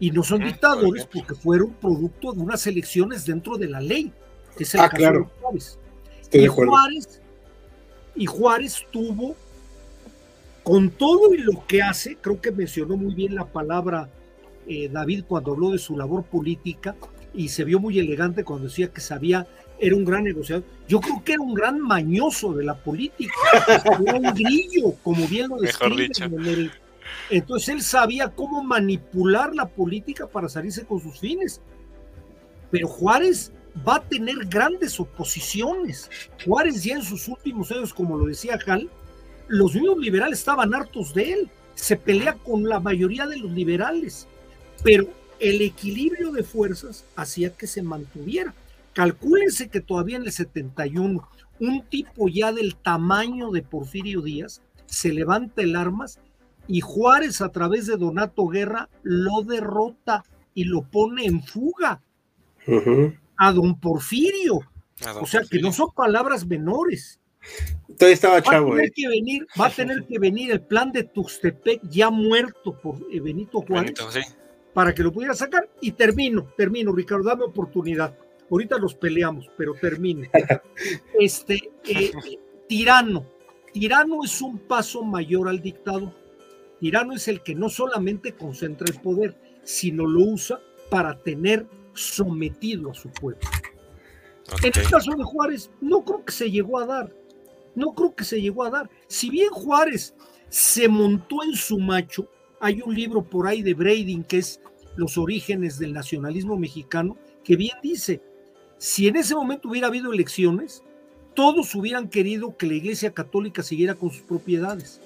y 0.04 0.10
no 0.10 0.22
son 0.22 0.44
dictadores 0.44 1.06
porque 1.06 1.34
fueron 1.34 1.70
producto 1.80 2.34
de 2.34 2.42
unas 2.42 2.66
elecciones 2.66 3.24
dentro 3.24 3.56
de 3.56 3.68
la 3.68 3.80
ley, 3.80 4.12
que 4.54 4.64
es 4.64 4.74
el 4.74 4.82
ah, 4.82 4.90
claro. 4.90 5.30
Juárez. 5.40 5.78
y, 6.30 6.46
Juárez 6.46 7.20
y 8.14 8.26
Juárez 8.26 8.82
tuvo, 8.90 9.34
con 10.62 10.90
todo 10.90 11.32
y 11.32 11.38
lo 11.38 11.66
que 11.66 11.80
hace, 11.80 12.16
creo 12.16 12.38
que 12.38 12.50
mencionó 12.50 12.98
muy 12.98 13.14
bien 13.14 13.34
la 13.34 13.46
palabra 13.46 14.10
eh, 14.66 14.90
David 14.92 15.24
cuando 15.26 15.52
habló 15.52 15.70
de 15.70 15.78
su 15.78 15.96
labor 15.96 16.24
política 16.24 16.94
y 17.32 17.48
se 17.48 17.64
vio 17.64 17.80
muy 17.80 17.98
elegante 17.98 18.44
cuando 18.44 18.66
decía 18.66 18.88
que 18.88 19.00
sabía, 19.00 19.46
era 19.78 19.96
un 19.96 20.04
gran 20.04 20.24
negociador. 20.24 20.64
Yo 20.86 21.00
creo 21.00 21.24
que 21.24 21.32
era 21.32 21.40
un 21.40 21.54
gran 21.54 21.80
mañoso 21.80 22.52
de 22.52 22.64
la 22.64 22.74
política, 22.74 23.32
era 24.06 24.18
un 24.18 24.34
grillo, 24.34 24.96
como 25.02 25.26
bien 25.28 25.48
lo 25.48 25.56
describe 25.56 26.10
en 26.20 26.46
el, 26.46 26.72
entonces 27.30 27.68
él 27.70 27.82
sabía 27.82 28.28
cómo 28.28 28.62
manipular 28.62 29.54
la 29.54 29.66
política 29.66 30.26
para 30.26 30.48
salirse 30.48 30.84
con 30.84 31.00
sus 31.00 31.18
fines. 31.18 31.60
Pero 32.70 32.88
Juárez 32.88 33.52
va 33.86 33.96
a 33.96 34.02
tener 34.02 34.36
grandes 34.46 34.98
oposiciones. 35.00 36.10
Juárez 36.44 36.82
ya 36.82 36.96
en 36.96 37.02
sus 37.02 37.28
últimos 37.28 37.70
años, 37.70 37.94
como 37.94 38.16
lo 38.16 38.26
decía 38.26 38.58
Hal, 38.66 38.90
los 39.48 39.74
mismos 39.74 39.98
liberales 39.98 40.38
estaban 40.40 40.74
hartos 40.74 41.14
de 41.14 41.32
él. 41.32 41.50
Se 41.74 41.96
pelea 41.96 42.34
con 42.34 42.68
la 42.68 42.80
mayoría 42.80 43.26
de 43.26 43.38
los 43.38 43.50
liberales. 43.50 44.26
Pero 44.82 45.08
el 45.40 45.60
equilibrio 45.62 46.30
de 46.30 46.44
fuerzas 46.44 47.04
hacía 47.16 47.50
que 47.50 47.66
se 47.66 47.82
mantuviera. 47.82 48.54
Calcúlense 48.92 49.68
que 49.68 49.80
todavía 49.80 50.16
en 50.16 50.24
el 50.24 50.32
71, 50.32 51.28
un 51.58 51.84
tipo 51.86 52.28
ya 52.28 52.52
del 52.52 52.76
tamaño 52.76 53.50
de 53.50 53.62
Porfirio 53.62 54.20
Díaz 54.20 54.62
se 54.86 55.12
levanta 55.12 55.62
el 55.62 55.74
armas 55.74 56.20
y 56.66 56.80
Juárez 56.80 57.40
a 57.40 57.50
través 57.50 57.86
de 57.86 57.96
Donato 57.96 58.46
Guerra 58.48 58.88
lo 59.02 59.42
derrota 59.42 60.24
y 60.54 60.64
lo 60.64 60.82
pone 60.82 61.26
en 61.26 61.42
fuga 61.42 62.00
a 63.36 63.52
don 63.52 63.78
Porfirio. 63.78 64.60
o 65.20 65.26
sea 65.26 65.42
que 65.48 65.60
no 65.60 65.72
son 65.72 65.90
palabras 65.94 66.46
menores. 66.46 67.20
Todavía 67.98 68.14
estaba 68.14 68.42
chavo. 68.42 68.70
Va 68.70 68.74
a, 68.74 68.76
tener 68.76 68.88
eh. 68.88 68.92
que 68.94 69.08
venir, 69.08 69.46
va 69.60 69.66
a 69.66 69.70
tener 69.70 70.04
que 70.06 70.18
venir 70.18 70.50
el 70.50 70.62
plan 70.62 70.90
de 70.92 71.04
Tuxtepec 71.04 71.82
ya 71.88 72.10
muerto 72.10 72.78
por 72.80 72.96
eh, 73.12 73.20
Benito 73.20 73.60
Juárez. 73.60 73.94
para 74.72 74.94
que 74.94 75.02
lo 75.02 75.12
pudiera 75.12 75.34
sacar. 75.34 75.68
Y 75.80 75.92
termino, 75.92 76.48
termino, 76.56 76.92
Ricardo, 76.92 77.24
dame 77.24 77.44
oportunidad. 77.44 78.16
Ahorita 78.50 78.78
los 78.78 78.94
peleamos, 78.94 79.50
pero 79.56 79.74
termino. 79.74 80.28
Este, 81.18 81.70
eh, 81.86 82.12
tirano. 82.68 83.26
Tirano 83.72 84.24
es 84.24 84.40
un 84.40 84.58
paso 84.58 85.02
mayor 85.02 85.48
al 85.48 85.60
dictado. 85.60 86.14
Tirano 86.84 87.14
es 87.14 87.28
el 87.28 87.40
que 87.40 87.54
no 87.54 87.70
solamente 87.70 88.34
concentra 88.34 88.86
el 88.86 89.00
poder, 89.00 89.34
sino 89.62 90.06
lo 90.06 90.22
usa 90.22 90.60
para 90.90 91.18
tener 91.18 91.66
sometido 91.94 92.90
a 92.90 92.94
su 92.94 93.08
pueblo. 93.08 93.40
En 94.62 94.70
el 94.78 94.90
caso 94.90 95.12
de 95.12 95.24
Juárez, 95.24 95.70
no 95.80 96.04
creo 96.04 96.22
que 96.26 96.32
se 96.32 96.50
llegó 96.50 96.78
a 96.78 96.84
dar. 96.84 97.10
No 97.74 97.94
creo 97.94 98.14
que 98.14 98.24
se 98.24 98.38
llegó 98.38 98.64
a 98.64 98.70
dar. 98.70 98.90
Si 99.06 99.30
bien 99.30 99.48
Juárez 99.48 100.14
se 100.50 100.86
montó 100.86 101.42
en 101.42 101.54
su 101.54 101.78
macho, 101.78 102.28
hay 102.60 102.82
un 102.84 102.94
libro 102.94 103.24
por 103.24 103.46
ahí 103.46 103.62
de 103.62 103.72
Brading 103.72 104.22
que 104.22 104.36
es 104.36 104.60
Los 104.96 105.16
orígenes 105.16 105.78
del 105.78 105.94
nacionalismo 105.94 106.58
mexicano, 106.58 107.16
que 107.42 107.56
bien 107.56 107.78
dice, 107.82 108.20
si 108.76 109.08
en 109.08 109.16
ese 109.16 109.34
momento 109.34 109.70
hubiera 109.70 109.86
habido 109.86 110.12
elecciones, 110.12 110.82
todos 111.32 111.74
hubieran 111.74 112.10
querido 112.10 112.58
que 112.58 112.66
la 112.66 112.74
Iglesia 112.74 113.14
Católica 113.14 113.62
siguiera 113.62 113.94
con 113.94 114.10
sus 114.10 114.20
propiedades. 114.20 115.00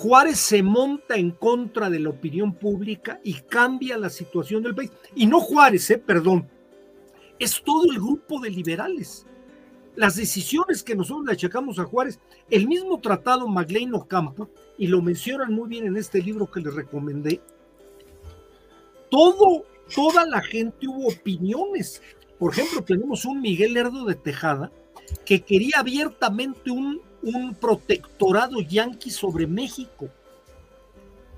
Juárez 0.00 0.40
se 0.40 0.62
monta 0.62 1.16
en 1.16 1.30
contra 1.30 1.90
de 1.90 2.00
la 2.00 2.08
opinión 2.08 2.54
pública 2.54 3.20
y 3.22 3.34
cambia 3.34 3.98
la 3.98 4.08
situación 4.08 4.62
del 4.62 4.74
país. 4.74 4.90
Y 5.14 5.26
no 5.26 5.40
Juárez, 5.40 5.90
eh, 5.90 5.98
perdón, 5.98 6.48
es 7.38 7.62
todo 7.62 7.84
el 7.84 7.98
grupo 7.98 8.40
de 8.40 8.48
liberales. 8.48 9.26
Las 9.96 10.16
decisiones 10.16 10.82
que 10.82 10.94
nosotros 10.94 11.26
le 11.26 11.32
achacamos 11.32 11.78
a 11.78 11.84
Juárez, 11.84 12.18
el 12.48 12.66
mismo 12.66 12.98
tratado 12.98 13.46
Maglein 13.46 13.92
Ocampo, 13.92 14.48
y 14.78 14.86
lo 14.86 15.02
mencionan 15.02 15.52
muy 15.52 15.68
bien 15.68 15.86
en 15.86 15.98
este 15.98 16.22
libro 16.22 16.50
que 16.50 16.60
les 16.60 16.72
recomendé, 16.72 17.42
todo, 19.10 19.66
toda 19.94 20.24
la 20.24 20.40
gente 20.40 20.88
hubo 20.88 21.08
opiniones. 21.08 22.00
Por 22.38 22.54
ejemplo, 22.54 22.82
tenemos 22.82 23.26
un 23.26 23.42
Miguel 23.42 23.74
Lerdo 23.74 24.06
de 24.06 24.14
Tejada 24.14 24.72
que 25.26 25.42
quería 25.42 25.80
abiertamente 25.80 26.70
un, 26.70 27.02
un 27.22 27.54
protectorado 27.54 28.60
yanqui 28.60 29.10
sobre 29.10 29.46
México. 29.46 30.08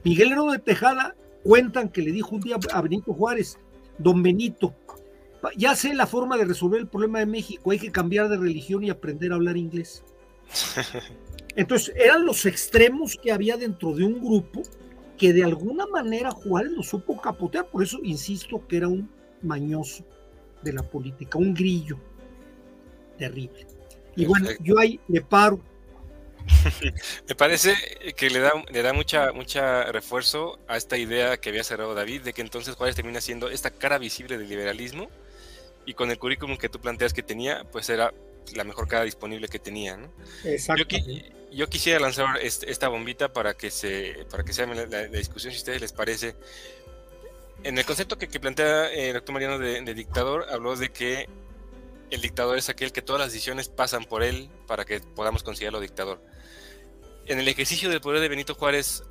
Miguel 0.05 0.31
Lerdo 0.31 0.51
de 0.51 0.59
Tejada 0.59 1.15
cuentan 1.43 1.89
que 1.89 2.03
le 2.03 2.13
dijo 2.13 2.35
un 2.35 2.41
día 2.41 2.57
a 2.73 2.83
Benito 2.83 3.13
Juárez, 3.13 3.59
don 3.99 4.23
Benito, 4.23 4.75
ya 5.57 5.75
sé 5.75 5.95
la 5.95 6.07
forma 6.07 6.37
de 6.37 6.45
resolver 6.45 6.81
el 6.81 6.87
problema 6.87 7.19
de 7.19 7.27
México, 7.27 7.71
hay 7.71 7.79
que 7.79 7.91
cambiar 7.91 8.29
de 8.29 8.37
religión 8.37 8.85
y 8.85 8.91
aprender 8.91 9.33
a 9.33 9.37
hablar 9.37 9.57
inglés. 9.57 10.05
Entonces, 11.57 11.95
eran 11.97 12.25
los 12.25 12.47
extremos 12.47 13.17
que 13.17 13.33
había 13.33 13.57
dentro 13.57 13.95
de 13.95 14.05
un 14.05 14.21
grupo 14.21 14.63
que 15.19 15.33
de 15.33 15.45
alguna 15.45 15.87
manera 15.87 16.31
Juárez 16.31 16.73
lo 16.73 16.83
supo 16.83 17.21
capotear, 17.21 17.67
por 17.67 17.83
eso 17.83 17.99
insisto 18.03 18.67
que 18.67 18.79
era 18.79 18.89
un 18.89 19.09
mañoso 19.43 20.05
de 20.63 20.73
la 20.73 20.83
política, 20.83 21.39
un 21.39 21.55
grillo 21.55 21.99
terrible. 23.19 23.67
Y 24.17 24.25
bueno, 24.27 24.49
yo 24.61 24.79
ahí 24.79 25.01
le 25.09 25.21
paro. 25.21 25.61
Me 27.28 27.35
parece 27.35 27.74
que 28.16 28.31
le 28.31 28.40
da, 28.40 28.52
le 28.70 28.82
da 28.82 28.93
mucha, 28.93 29.32
mucha 29.32 29.85
refuerzo 29.85 30.59
a 30.69 30.77
esta 30.77 30.97
idea 30.97 31.36
que 31.39 31.51
había 31.51 31.64
cerrado 31.64 31.94
David, 31.94 32.23
de 32.23 32.32
que 32.32 32.40
entonces 32.40 32.74
Juárez 32.74 32.97
termina 32.97 33.20
siendo 33.20 33.48
esta 33.48 33.70
cara 33.70 33.98
visible 33.98 34.39
del 34.39 34.48
liberalismo 34.48 35.09
y 35.85 35.94
con 35.94 36.10
el 36.10 36.19
currículum 36.19 36.56
que 36.56 36.69
tú 36.69 36.81
planteas 36.81 37.12
que 37.12 37.23
tenía, 37.23 37.64
pues 37.64 37.89
era 37.89 38.12
la 38.55 38.64
mejor 38.64 38.89
cara 38.89 39.05
disponible 39.05 39.48
que 39.48 39.59
tenía. 39.59 39.97
¿no? 39.97 40.09
Yo, 40.44 40.85
yo, 41.51 41.69
quisiera 41.69 42.01
lanzar 42.01 42.39
esta 42.40 42.89
bombita 42.89 43.32
para 43.32 43.55
que 43.55 43.70
se 43.70 44.27
para 44.31 44.44
que 44.44 44.52
sea 44.52 44.66
la, 44.66 45.06
discusión, 45.06 45.52
si 45.52 45.59
a 45.59 45.60
ustedes 45.60 45.81
les 45.81 45.93
parece. 45.93 46.35
En 47.64 47.78
el 47.78 47.85
concepto 47.85 48.19
que, 48.19 48.27
plantea 48.40 48.93
el 48.93 49.14
doctor 49.14 49.32
Mariano 49.35 49.59
de, 49.59 49.94
dictador, 49.94 50.47
habló 50.51 50.74
de 50.74 50.90
que 50.90 51.28
el 52.10 52.20
dictador 52.20 52.59
es 52.59 52.69
aquel 52.69 52.93
que 52.93 53.02
todas 53.02 53.20
las 53.20 53.32
decisiones 53.32 53.69
pasan 53.69 54.05
por 54.05 54.24
él 54.24 54.51
para 54.66 54.85
que 54.85 55.01
podamos 55.01 55.43
considerarlo 55.43 55.81
dictador. 55.81 56.20
En 57.27 57.39
el 57.39 57.49
ejercicio 57.49 57.89
del 57.89 58.01
poder 58.01 58.20
de 58.20 58.28
Benito 58.28 58.55
Juárez, 58.55 59.05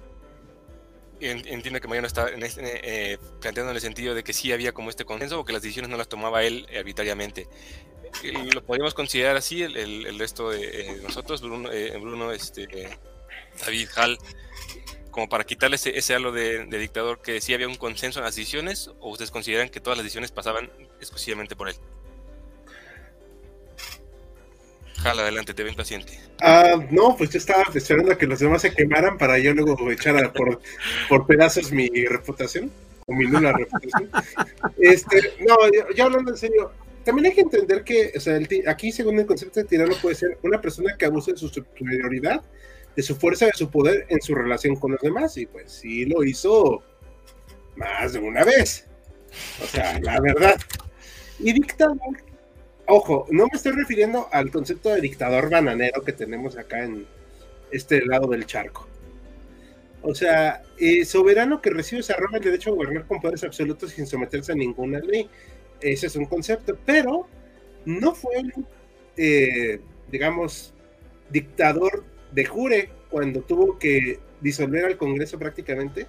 entiendo 1.22 1.80
que 1.80 1.88
Mariano 1.88 2.08
está 2.08 2.30
este, 2.30 3.14
eh, 3.14 3.18
planteando 3.40 3.72
en 3.72 3.76
el 3.76 3.82
sentido 3.82 4.16
de 4.16 4.24
que 4.24 4.34
sí 4.34 4.52
había 4.52 4.74
como 4.74 4.90
este 4.90 5.06
consenso 5.06 5.40
o 5.40 5.46
que 5.46 5.54
las 5.54 5.62
decisiones 5.62 5.90
no 5.90 5.98
las 5.98 6.10
tomaba 6.10 6.44
él 6.44 6.68
arbitrariamente. 6.78 7.48
Lo 8.54 8.64
podríamos 8.64 8.94
considerar 8.94 9.38
así, 9.38 9.64
el, 9.64 10.20
resto 10.20 10.50
de 10.50 10.82
eh, 10.82 11.00
nosotros, 11.02 11.42
Bruno, 11.42 11.72
eh, 11.72 11.98
Bruno 11.98 12.32
este, 12.32 12.68
David, 13.66 13.88
Hall, 13.96 14.18
como 15.12 15.30
para 15.30 15.46
quitarle 15.46 15.78
ese, 15.78 16.14
halo 16.14 16.32
de, 16.32 16.66
dictador, 16.66 17.22
que 17.22 17.40
sí 17.40 17.54
había 17.54 17.68
un 17.68 17.76
consenso 17.76 18.20
en 18.20 18.26
las 18.26 18.36
decisiones, 18.36 18.92
o 19.00 19.12
ustedes 19.12 19.32
consideran 19.32 19.70
que 19.70 19.80
todas 19.80 19.98
las 19.98 20.04
decisiones 20.04 20.32
pasaban 20.32 20.70
exclusivamente 21.00 21.56
por 21.56 21.70
él. 21.70 21.76
Jala, 25.02 25.24
adelante, 25.24 25.56
te 25.56 25.64
ven 25.64 25.76
paciente. 25.76 26.20
Ah, 26.42 26.80
no, 26.92 27.16
pues 27.18 27.32
yo 27.32 27.40
estaba 27.40 27.64
esperando 27.74 28.12
a 28.12 28.18
que 28.18 28.28
los 28.28 28.40
demás 28.40 28.62
se 28.62 28.72
quemaran 28.72 29.18
para 29.18 29.40
yo 29.40 29.54
luego 29.54 29.92
echar 29.92 30.32
por, 30.34 30.62
por 31.10 31.26
pedazos 31.26 31.72
mi 31.72 31.90
reputación, 32.06 32.72
o 33.08 33.14
mi 33.14 33.26
nula 33.26 33.52
reputación. 33.54 34.10
Este, 34.78 35.34
no, 35.40 35.56
yo, 35.96 36.06
hablando 36.06 36.32
en 36.32 36.38
serio, 36.38 36.72
también 37.04 37.28
hay 37.28 37.34
que 37.34 37.42
entender 37.42 37.84
que, 37.84 38.14
o 38.16 38.20
sea, 38.20 38.40
aquí 38.68 38.92
según 38.92 39.20
el 39.20 39.26
concepto 39.26 39.60
de 39.60 39.66
tirano 39.66 39.96
puede 40.02 40.16
ser 40.16 40.38
una 40.44 40.62
persona 40.62 40.96
que 40.98 41.06
abuse 41.06 41.32
de 41.32 41.38
su 41.38 41.50
superioridad, 41.50 42.44
de 42.96 43.02
su 43.02 43.16
fuerza, 43.16 43.48
de 43.48 43.54
su 43.54 43.72
poder 43.72 44.06
en 44.10 44.22
su 44.22 44.36
relación 44.36 44.76
con 44.76 44.92
los 44.92 45.02
demás, 45.02 45.36
y 45.38 45.48
pues 45.48 45.72
sí 45.72 46.06
lo 46.06 46.24
hizo 46.24 46.84
más 47.76 48.14
de 48.14 48.20
una 48.20 48.44
vez. 48.44 48.88
O 49.64 49.66
sea, 49.66 50.00
la 50.00 50.20
verdad. 50.20 50.60
Y 51.40 51.54
dictador 51.54 51.98
ojo, 52.88 53.28
no 53.32 53.44
me 53.44 53.58
estoy 53.58 53.74
refiriendo 53.74 54.28
al 54.32 54.52
concepto 54.52 54.90
de 54.90 55.02
dictador 55.02 55.50
bananero 55.50 56.02
que 56.04 56.14
tenemos 56.14 56.58
acá 56.58 56.84
en 56.84 57.06
este 57.72 58.06
lado 58.06 58.28
del 58.28 58.46
charco. 58.46 58.88
O 60.04 60.16
sea, 60.16 60.64
eh, 60.80 61.06
soberano 61.06 61.62
que 61.62 61.70
recibe 61.70 62.02
se 62.02 62.14
arroga 62.14 62.38
el 62.38 62.44
derecho 62.44 62.72
a 62.72 62.74
gobernar 62.74 63.06
con 63.06 63.22
poderes 63.22 63.44
absolutos 63.44 63.92
sin 63.92 64.08
someterse 64.08 64.52
a 64.52 64.56
ninguna 64.56 65.00
ley. 65.00 65.30
Ese 65.80 66.08
es 66.08 66.16
un 66.16 66.26
concepto, 66.26 66.78
pero 66.86 67.28
no 67.86 68.16
fue, 68.16 68.42
eh, 69.18 69.80
digamos, 70.12 70.74
dictador 71.30 72.04
de 72.32 72.46
jure 72.46 72.90
cuando 73.10 73.42
tuvo 73.42 73.78
que 73.78 74.20
disolver 74.42 74.86
al 74.86 74.98
Congreso 74.98 75.38
prácticamente 75.38 76.08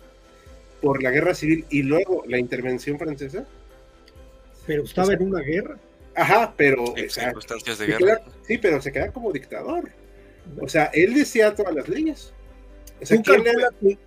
por 0.80 1.02
la 1.02 1.10
guerra 1.10 1.34
civil 1.34 1.66
y 1.70 1.82
luego 1.82 2.24
la 2.26 2.38
intervención 2.38 2.98
francesa. 2.98 3.46
Pero 4.66 4.84
estaba 4.84 5.12
en 5.12 5.22
una 5.22 5.40
guerra. 5.40 5.78
Ajá, 6.14 6.54
pero. 6.56 6.94
circunstancias 7.08 7.78
de 7.78 7.86
guerra. 7.86 8.20
sí, 8.46 8.58
pero 8.58 8.80
se 8.80 8.92
queda 8.92 9.12
como 9.12 9.32
dictador. 9.32 9.90
O 10.60 10.68
sea, 10.68 10.86
él 10.92 11.14
decía 11.14 11.54
todas 11.54 11.74
las 11.74 11.88
leyes. 11.88 12.32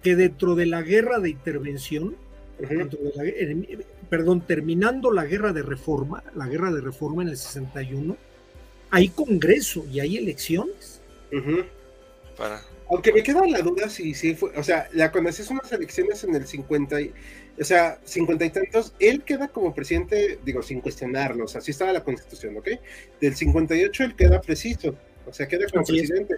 que, 0.02 0.15
dentro 0.15 0.56
de 0.56 0.65
la 0.65 0.82
guerra 0.82 1.19
de 1.19 1.30
intervención, 1.30 2.15
perdón, 4.10 4.41
terminando 4.41 5.11
la 5.11 5.26
guerra 5.26 5.53
de 5.53 5.64
reforma, 5.64 6.23
la 6.36 6.48
guerra 6.48 6.72
de 6.72 6.82
reforma 6.82 7.23
en 7.23 7.30
el 7.30 7.38
61, 7.38 8.18
hay 8.91 9.10
congreso 9.10 9.86
y 9.91 9.99
hay 9.99 10.18
elecciones. 10.18 11.02
Para. 12.38 12.61
Aunque 12.90 13.11
me 13.11 13.23
queda 13.23 13.45
la 13.48 13.61
duda 13.61 13.90
si 13.90 14.14
sí 14.14 14.36
fue, 14.36 14.52
o 14.56 14.64
sea, 14.64 14.88
la 14.94 15.11
cuando 15.11 15.32
haces 15.32 15.49
unas 15.49 15.72
elecciones 15.72 16.23
en 16.23 16.36
el 16.36 16.45
50 16.45 17.02
y, 17.02 17.14
o 17.60 17.64
sea, 17.64 17.99
cincuenta 18.03 18.45
y 18.45 18.49
tantos, 18.49 18.94
él 18.99 19.23
queda 19.23 19.48
como 19.48 19.73
presidente, 19.73 20.40
digo, 20.44 20.61
sin 20.61 20.82
cuestionarlos, 20.82 21.56
así 21.56 21.72
estaba 21.72 21.94
la 21.94 22.03
constitución, 22.03 22.57
¿ok? 22.57 22.69
Del 23.22 23.36
58 23.36 24.03
él 24.03 24.15
queda 24.15 24.41
preciso, 24.41 24.95
o 25.26 25.34
sea, 25.34 25.48
queda 25.48 25.65
como 25.72 25.86
presidente. 25.86 26.36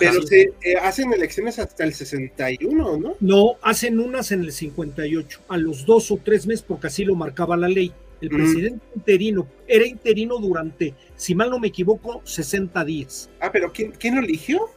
Pero 0.00 0.22
se 0.22 0.52
eh, 0.62 0.76
hacen 0.82 1.12
elecciones 1.12 1.60
hasta 1.60 1.84
el 1.84 1.94
61, 1.94 2.96
¿no? 2.96 3.14
No, 3.20 3.56
hacen 3.62 4.00
unas 4.00 4.32
en 4.32 4.40
el 4.40 4.52
58, 4.52 5.42
a 5.48 5.56
los 5.58 5.86
dos 5.86 6.10
o 6.10 6.16
tres 6.16 6.46
meses, 6.46 6.64
porque 6.66 6.88
así 6.88 7.04
lo 7.04 7.14
marcaba 7.14 7.56
la 7.56 7.68
ley. 7.68 7.92
El 8.20 8.30
presidente 8.30 8.84
interino 8.94 9.46
era 9.68 9.86
interino 9.86 10.38
durante, 10.38 10.94
si 11.16 11.34
mal 11.34 11.50
no 11.50 11.58
me 11.58 11.68
equivoco, 11.68 12.22
60 12.24 12.82
días. 12.84 13.28
Ah, 13.40 13.52
pero 13.52 13.70
¿quién, 13.72 13.92
quién 13.92 14.16
lo 14.16 14.22
eligió? 14.22 14.70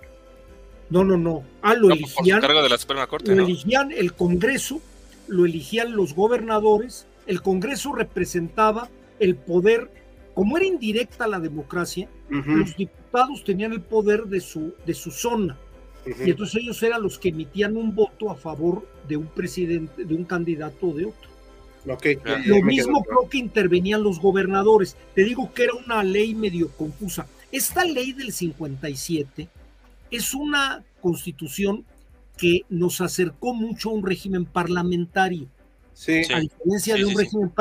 No, 0.89 1.05
no, 1.05 1.17
no. 1.17 1.43
Ah, 1.61 1.73
lo 1.73 1.89
eligían. 1.89 2.41
de 2.41 2.69
la 2.69 2.77
Suprema 2.77 3.07
Corte, 3.07 3.33
lo 3.33 3.45
eligían 3.45 3.91
el 3.93 4.13
Congreso 4.13 4.81
lo 5.29 5.45
eligían 5.45 5.95
los 5.95 6.13
gobernadores, 6.13 7.07
el 7.27 7.41
Congreso 7.41 7.93
representaba 7.93 8.89
el 9.19 9.35
poder, 9.35 9.89
como 10.33 10.57
era 10.57 10.65
indirecta 10.65 11.27
la 11.27 11.39
democracia, 11.39 12.09
los 12.29 12.75
diputados 12.75 13.43
tenían 13.43 13.73
el 13.73 13.81
poder 13.81 14.25
de 14.25 14.39
su, 14.39 14.73
de 14.85 14.93
su 14.93 15.11
zona. 15.11 15.57
Y 16.05 16.31
entonces 16.31 16.61
ellos 16.61 16.81
eran 16.81 17.03
los 17.03 17.19
que 17.19 17.29
emitían 17.29 17.77
un 17.77 17.93
voto 17.93 18.31
a 18.31 18.35
favor 18.35 18.87
de 19.07 19.17
un 19.17 19.27
presidente, 19.27 20.05
de 20.05 20.15
un 20.15 20.23
candidato 20.23 20.87
o 20.87 20.93
de 20.93 21.05
otro. 21.05 21.29
Lo 22.45 22.61
mismo 22.61 23.03
creo 23.03 23.29
que 23.29 23.37
intervenían 23.37 24.03
los 24.03 24.19
gobernadores. 24.19 24.95
Te 25.15 25.23
digo 25.23 25.51
que 25.53 25.63
era 25.63 25.73
una 25.73 26.03
ley 26.03 26.35
medio 26.35 26.69
confusa. 26.69 27.27
Esta 27.51 27.83
ley 27.83 28.13
del 28.13 28.31
57 28.31 29.47
es 30.11 30.33
una 30.33 30.83
constitución 31.01 31.85
que 32.39 32.61
nos 32.69 33.01
acercó 33.01 33.53
mucho 33.53 33.89
a 33.89 33.93
un 33.93 34.05
régimen 34.05 34.45
parlamentario. 34.45 35.47
Sí. 35.93 36.21
A 36.33 36.39
diferencia 36.39 36.95
de 36.95 37.05
un 37.05 37.17
régimen 37.17 37.51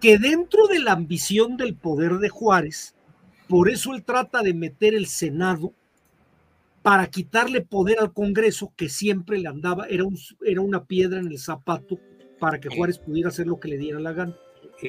que 0.00 0.18
dentro 0.18 0.68
de 0.68 0.78
la 0.78 0.92
ambición 0.92 1.56
del 1.56 1.74
poder 1.74 2.18
de 2.18 2.28
Juárez, 2.28 2.94
por 3.48 3.68
eso 3.68 3.94
él 3.94 4.04
trata 4.04 4.42
de 4.42 4.54
meter 4.54 4.94
el 4.94 5.06
Senado 5.06 5.72
para 6.82 7.06
quitarle 7.08 7.60
poder 7.60 7.98
al 8.00 8.12
Congreso 8.12 8.72
que 8.76 8.88
siempre 8.88 9.38
le 9.38 9.48
andaba, 9.48 9.86
era, 9.86 10.04
un, 10.04 10.18
era 10.44 10.60
una 10.60 10.84
piedra 10.84 11.20
en 11.20 11.28
el 11.28 11.38
zapato 11.38 11.98
para 12.38 12.58
que 12.58 12.68
Juárez 12.68 12.98
pudiera 12.98 13.28
hacer 13.28 13.46
lo 13.46 13.60
que 13.60 13.68
le 13.68 13.78
diera 13.78 14.00
la 14.00 14.12
gana. 14.12 14.36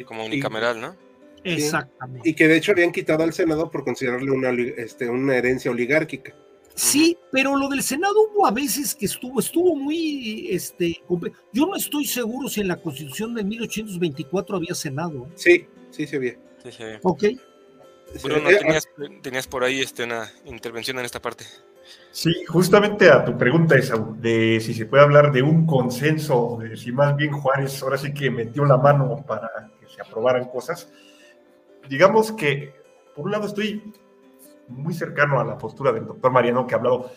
Como 0.06 0.26
unicameral, 0.26 0.82
¿no? 0.82 0.96
Exactamente. 1.44 2.28
Y 2.28 2.34
que 2.34 2.48
de 2.48 2.58
hecho 2.58 2.72
habían 2.72 2.92
quitado 2.92 3.24
al 3.24 3.34
Senado 3.34 3.70
por 3.70 3.84
considerarle 3.84 4.32
una, 4.32 4.50
este, 4.50 5.10
una 5.10 5.36
herencia 5.36 5.70
oligárquica. 5.70 6.34
Sí, 6.76 7.18
pero 7.32 7.56
lo 7.56 7.70
del 7.70 7.84
Senado 7.84 8.16
hubo 8.32 8.48
a 8.48 8.52
veces 8.52 8.96
que 8.96 9.06
estuvo, 9.06 9.40
estuvo 9.40 9.76
muy, 9.76 10.48
este, 10.50 11.04
yo 11.52 11.68
no 11.68 11.76
estoy 11.76 12.06
seguro 12.06 12.50
si 12.50 12.62
en 12.62 12.68
la 12.68 12.82
Constitución 12.82 13.36
de 13.36 13.44
1824 13.44 14.58
había 14.58 14.74
Senado. 14.74 15.28
¿eh? 15.28 15.34
Sí, 15.36 15.68
sí 15.92 16.08
se 16.08 16.16
había. 16.16 16.34
Sí, 16.64 16.72
sí. 16.72 16.84
Ok. 17.04 17.24
Bruno, 18.24 18.50
eh, 18.50 18.58
tenías, 18.60 18.88
tenías, 19.22 19.48
por 19.48 19.64
ahí 19.64 19.82
este, 19.82 20.04
una 20.04 20.32
intervención 20.46 21.00
en 21.00 21.06
esta 21.06 21.22
parte. 21.22 21.46
Sí, 22.12 22.32
justamente 22.46 23.10
a 23.10 23.26
tu 23.26 23.38
pregunta 23.38 23.76
esa, 23.76 23.98
de 23.98 24.60
si 24.60 24.74
se 24.74 24.86
puede 24.86 25.04
hablar 25.04 25.32
de 25.32 25.42
un 25.42 25.66
consenso, 25.66 26.60
de 26.62 26.78
si 26.78 26.92
más 26.92 27.16
bien 27.16 27.32
Juárez 27.32 27.82
ahora 27.82 27.98
sí 27.98 28.14
que 28.14 28.30
metió 28.30 28.66
la 28.66 28.78
mano 28.78 29.24
para 29.28 29.50
que 29.80 29.88
se 29.88 30.02
aprobaran 30.02 30.46
cosas. 30.46 30.92
Digamos 31.90 32.32
que, 32.32 32.74
por 33.16 33.26
un 33.26 33.32
lado, 33.32 33.48
estoy 33.48 33.84
muy 34.68 34.94
cercano 34.94 35.40
a 35.40 35.44
la 35.44 35.58
postura 35.58 35.92
del 35.92 36.06
doctor 36.06 36.32
Mariano 36.32 36.68
que 36.68 36.76
ha 36.76 36.78
hablado 36.78 37.12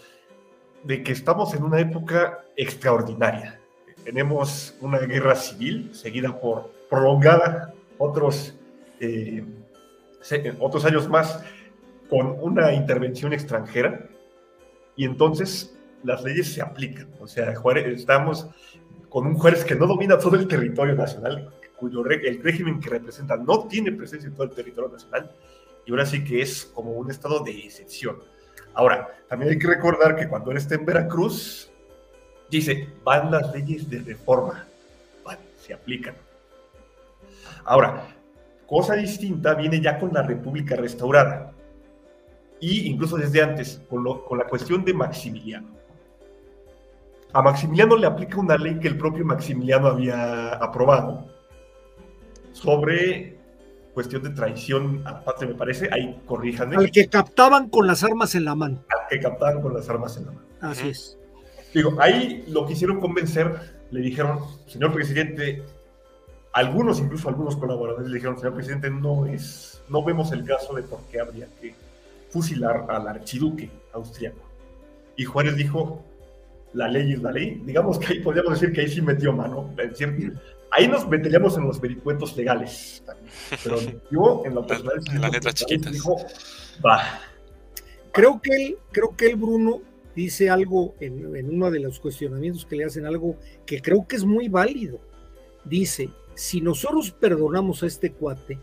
de 0.84 1.02
que 1.02 1.12
estamos 1.12 1.54
en 1.54 1.64
una 1.64 1.80
época 1.80 2.44
extraordinaria. 2.56 3.60
Tenemos 4.04 4.76
una 4.80 4.98
guerra 4.98 5.34
civil 5.34 5.90
seguida 5.94 6.38
por 6.40 6.70
prolongada 6.88 7.74
otros, 7.98 8.56
eh, 9.00 9.44
otros 10.60 10.84
años 10.84 11.08
más 11.08 11.42
con 12.08 12.36
una 12.40 12.72
intervención 12.72 13.32
extranjera 13.32 14.06
y 14.94 15.04
entonces 15.04 15.76
las 16.04 16.22
leyes 16.22 16.52
se 16.52 16.62
aplican. 16.62 17.08
O 17.20 17.26
sea, 17.26 17.52
estamos 17.86 18.48
con 19.08 19.26
un 19.26 19.34
juez 19.36 19.64
que 19.64 19.74
no 19.74 19.86
domina 19.86 20.18
todo 20.18 20.36
el 20.36 20.46
territorio 20.46 20.94
nacional, 20.94 21.50
cuyo 21.76 22.04
el 22.06 22.42
régimen 22.42 22.80
que 22.80 22.90
representa 22.90 23.36
no 23.36 23.66
tiene 23.66 23.92
presencia 23.92 24.28
en 24.28 24.34
todo 24.34 24.44
el 24.44 24.54
territorio 24.54 24.90
nacional, 24.90 25.32
y 25.86 25.90
ahora 25.90 26.04
sí 26.04 26.24
que 26.24 26.42
es 26.42 26.66
como 26.74 26.92
un 26.92 27.10
estado 27.10 27.40
de 27.40 27.52
excepción. 27.52 28.18
Ahora, 28.74 29.08
también 29.28 29.52
hay 29.52 29.58
que 29.58 29.68
recordar 29.68 30.16
que 30.16 30.28
cuando 30.28 30.50
él 30.50 30.58
está 30.58 30.74
en 30.74 30.84
Veracruz, 30.84 31.70
dice, 32.50 32.88
van 33.04 33.30
las 33.30 33.54
leyes 33.54 33.88
de 33.88 34.00
reforma, 34.00 34.66
se 35.56 35.72
aplican. 35.72 36.14
Ahora, 37.64 38.06
cosa 38.66 38.94
distinta 38.94 39.54
viene 39.54 39.80
ya 39.80 39.98
con 39.98 40.12
la 40.12 40.22
República 40.22 40.76
restaurada 40.76 41.52
y 42.60 42.88
incluso 42.88 43.16
desde 43.16 43.42
antes, 43.42 43.82
con, 43.88 44.04
con, 44.22 44.38
la 44.38 44.46
cuestión 44.46 44.84
de 44.84 44.94
Maximiliano. 44.94 45.68
A 47.32 47.42
Maximiliano 47.42 47.96
le 47.96 48.06
aplica 48.06 48.38
una 48.38 48.56
ley 48.56 48.78
que 48.78 48.88
el 48.88 48.96
propio 48.96 49.24
Maximiliano 49.24 49.88
había 49.88 50.50
aprobado 50.50 51.26
sobre 52.52 53.35
cuestión 53.96 54.22
de 54.22 54.28
traición 54.28 55.02
a 55.06 55.22
me 55.40 55.54
parece, 55.54 55.88
ahí 55.90 56.20
corríjanme. 56.26 56.76
Al 56.76 56.90
que 56.90 57.08
captaban 57.08 57.70
con 57.70 57.86
las 57.86 58.04
armas 58.04 58.34
en 58.34 58.44
la 58.44 58.54
mano. 58.54 58.84
Al 58.90 59.08
que 59.08 59.18
captaban 59.18 59.62
con 59.62 59.72
las 59.72 59.88
armas 59.88 60.18
en 60.18 60.26
la 60.26 60.32
mano. 60.32 60.46
Así 60.60 60.90
es. 60.90 61.18
Digo, 61.72 61.96
ahí 61.98 62.44
lo 62.48 62.66
quisieron 62.66 63.00
convencer, 63.00 63.58
le 63.90 64.00
dijeron, 64.02 64.40
señor 64.66 64.92
presidente, 64.92 65.62
algunos, 66.52 67.00
incluso 67.00 67.30
algunos 67.30 67.56
colaboradores 67.56 68.06
le 68.08 68.16
dijeron, 68.16 68.36
señor 68.36 68.52
presidente, 68.52 68.90
no 68.90 69.24
es, 69.24 69.82
no 69.88 70.04
vemos 70.04 70.30
el 70.30 70.44
caso 70.44 70.74
de 70.74 70.82
por 70.82 71.00
qué 71.10 71.18
habría 71.18 71.46
que 71.58 71.74
fusilar 72.28 72.84
al 72.90 73.08
archiduque 73.08 73.70
austriaco. 73.94 74.46
Y 75.16 75.24
Juárez 75.24 75.56
dijo, 75.56 76.04
la 76.74 76.86
ley 76.86 77.14
es 77.14 77.22
la 77.22 77.32
ley. 77.32 77.62
Digamos 77.64 77.98
que 77.98 78.12
ahí 78.12 78.20
podríamos 78.20 78.60
decir 78.60 78.74
que 78.74 78.82
ahí 78.82 78.88
sí 78.88 79.00
metió 79.00 79.32
mano. 79.32 79.70
Ahí 80.76 80.88
nos 80.88 81.08
meteríamos 81.08 81.56
en 81.56 81.64
los 81.64 81.80
vericuetos 81.80 82.36
legales. 82.36 83.02
Pero 83.64 83.78
yo, 84.10 84.42
en 84.44 84.54
lo 84.54 84.66
personal, 84.66 85.00
en 85.10 85.20
las 85.22 85.32
letras 85.32 85.54
chiquitas. 85.54 85.92
Dijo, 85.92 86.16
va. 86.84 87.20
Creo 88.12 88.40
que 88.42 88.50
él, 88.54 88.78
creo 88.92 89.16
que 89.16 89.30
el 89.30 89.36
Bruno, 89.36 89.80
dice 90.14 90.50
algo 90.50 90.94
en, 91.00 91.34
en 91.34 91.54
uno 91.54 91.70
de 91.70 91.80
los 91.80 91.98
cuestionamientos 91.98 92.66
que 92.66 92.76
le 92.76 92.84
hacen, 92.84 93.06
algo 93.06 93.36
que 93.64 93.80
creo 93.80 94.06
que 94.06 94.16
es 94.16 94.24
muy 94.24 94.48
válido. 94.48 95.00
Dice, 95.64 96.10
si 96.34 96.60
nosotros 96.60 97.10
perdonamos 97.10 97.82
a 97.82 97.86
este 97.86 98.12
cuate, 98.12 98.58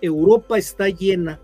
Europa 0.00 0.58
está 0.58 0.88
llena 0.88 1.40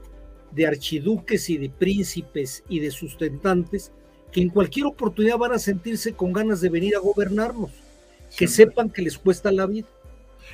de 0.53 0.67
archiduques 0.67 1.51
y 1.51 1.59
de 1.59 1.69
príncipes 1.69 2.63
y 2.69 2.79
de 2.79 2.91
sustentantes 2.91 3.91
que 4.31 4.41
en 4.41 4.51
cualquier 4.51 4.87
oportunidad 4.87 5.37
van 5.37 5.53
a 5.53 5.59
sentirse 5.59 6.13
con 6.13 6.33
ganas 6.33 6.61
de 6.61 6.69
venir 6.69 6.95
a 6.95 7.01
gobernarnos, 7.01 7.71
que 8.37 8.47
sepan 8.47 8.89
que 8.89 9.03
les 9.03 9.19
cuesta 9.19 9.51
la 9.51 9.67
vida. 9.67 9.89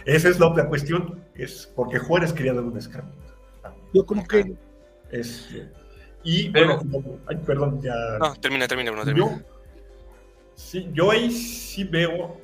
Esa 0.09 0.30
es 0.30 0.40
la 0.40 0.48
otra 0.48 0.66
cuestión, 0.66 1.20
es 1.35 1.70
porque 1.76 1.98
Juárez 1.98 2.32
quería 2.32 2.55
dar 2.55 2.64
un 2.64 2.78
escarmiento. 2.78 3.35
Yo 3.93 4.06
creo 4.06 4.24
que... 4.24 4.55
Es, 5.10 5.51
y 6.24 6.48
bueno, 6.48 6.80
perdón, 7.44 7.82
ya... 7.82 7.93
No, 8.18 8.35
termina, 8.36 8.66
termina, 8.66 8.90
no, 8.90 9.05
termina. 9.05 9.26
Yo, 9.26 9.43
sí, 10.55 10.89
yo 10.94 11.10
ahí 11.10 11.30
sí 11.30 11.85
veo 11.85 12.40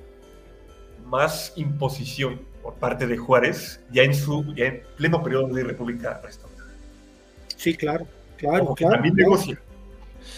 más 1.06 1.54
imposición 1.56 2.42
por 2.62 2.74
parte 2.74 3.06
de 3.06 3.16
Juárez 3.16 3.80
ya 3.90 4.02
en 4.02 4.14
su 4.14 4.44
ya 4.54 4.66
en 4.66 4.82
pleno 4.96 5.22
periodo 5.22 5.48
de 5.48 5.64
República 5.64 6.20
Restaurada. 6.22 6.70
Sí, 7.56 7.74
claro, 7.74 8.06
claro, 8.36 8.74
También 8.78 9.14
negocia. 9.14 9.58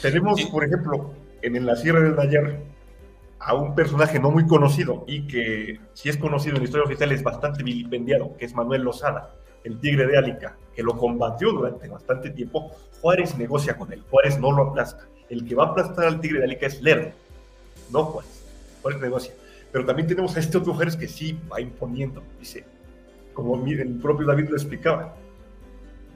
Tenemos, 0.00 0.40
por 0.44 0.64
ejemplo, 0.64 1.12
en, 1.42 1.66
la 1.66 1.74
Sierra 1.74 2.00
del 2.00 2.14
Nayar 2.14 2.56
a 3.38 3.54
un 3.54 3.74
personaje 3.74 4.18
no 4.18 4.30
muy 4.30 4.46
conocido 4.46 5.04
y 5.06 5.26
que 5.26 5.80
si 5.92 6.08
es 6.08 6.16
conocido 6.16 6.56
en 6.56 6.62
la 6.62 6.64
historia 6.64 6.84
oficial 6.84 7.12
es 7.12 7.22
bastante 7.22 7.62
vilipendiado, 7.62 8.36
que 8.36 8.44
es 8.44 8.54
Manuel 8.54 8.82
Lozada, 8.82 9.34
el 9.64 9.78
tigre 9.78 10.06
de 10.06 10.16
Álica, 10.16 10.56
que 10.74 10.82
lo 10.82 10.96
combatió 10.96 11.52
durante 11.52 11.88
bastante 11.88 12.30
tiempo. 12.30 12.70
Juárez 13.00 13.36
negocia 13.36 13.76
con 13.76 13.92
él, 13.92 14.02
Juárez 14.10 14.38
no 14.38 14.52
lo 14.52 14.70
aplasta. 14.70 15.06
El 15.28 15.44
que 15.46 15.54
va 15.54 15.64
a 15.64 15.68
aplastar 15.68 16.06
al 16.06 16.20
tigre 16.20 16.38
de 16.38 16.44
Álica 16.44 16.66
es 16.66 16.80
Lerdo, 16.80 17.10
no 17.90 18.04
Juárez. 18.04 18.44
Juárez 18.82 19.00
negocia. 19.00 19.34
Pero 19.72 19.84
también 19.84 20.08
tenemos 20.08 20.36
a 20.36 20.40
este 20.40 20.58
otro 20.58 20.74
Juárez 20.74 20.96
que 20.96 21.08
sí 21.08 21.38
va 21.52 21.60
imponiendo, 21.60 22.22
dice, 22.38 22.64
como 23.34 23.56
el 23.66 23.98
propio 24.00 24.26
David 24.26 24.48
lo 24.48 24.56
explicaba 24.56 25.14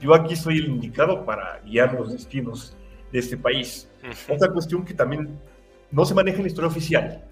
yo 0.01 0.15
aquí 0.15 0.35
soy 0.35 0.57
el 0.57 0.65
indicado 0.65 1.23
para 1.23 1.61
guiar 1.63 1.93
los 1.93 2.11
destinos 2.11 2.75
de 3.11 3.19
este 3.19 3.37
país. 3.37 3.87
Otra 4.27 4.51
cuestión 4.51 4.83
que 4.83 4.95
también 4.95 5.39
no 5.91 6.05
se 6.05 6.13
maneja 6.13 6.37
en 6.37 6.43
la 6.43 6.49
historia 6.49 6.69
oficial, 6.69 7.23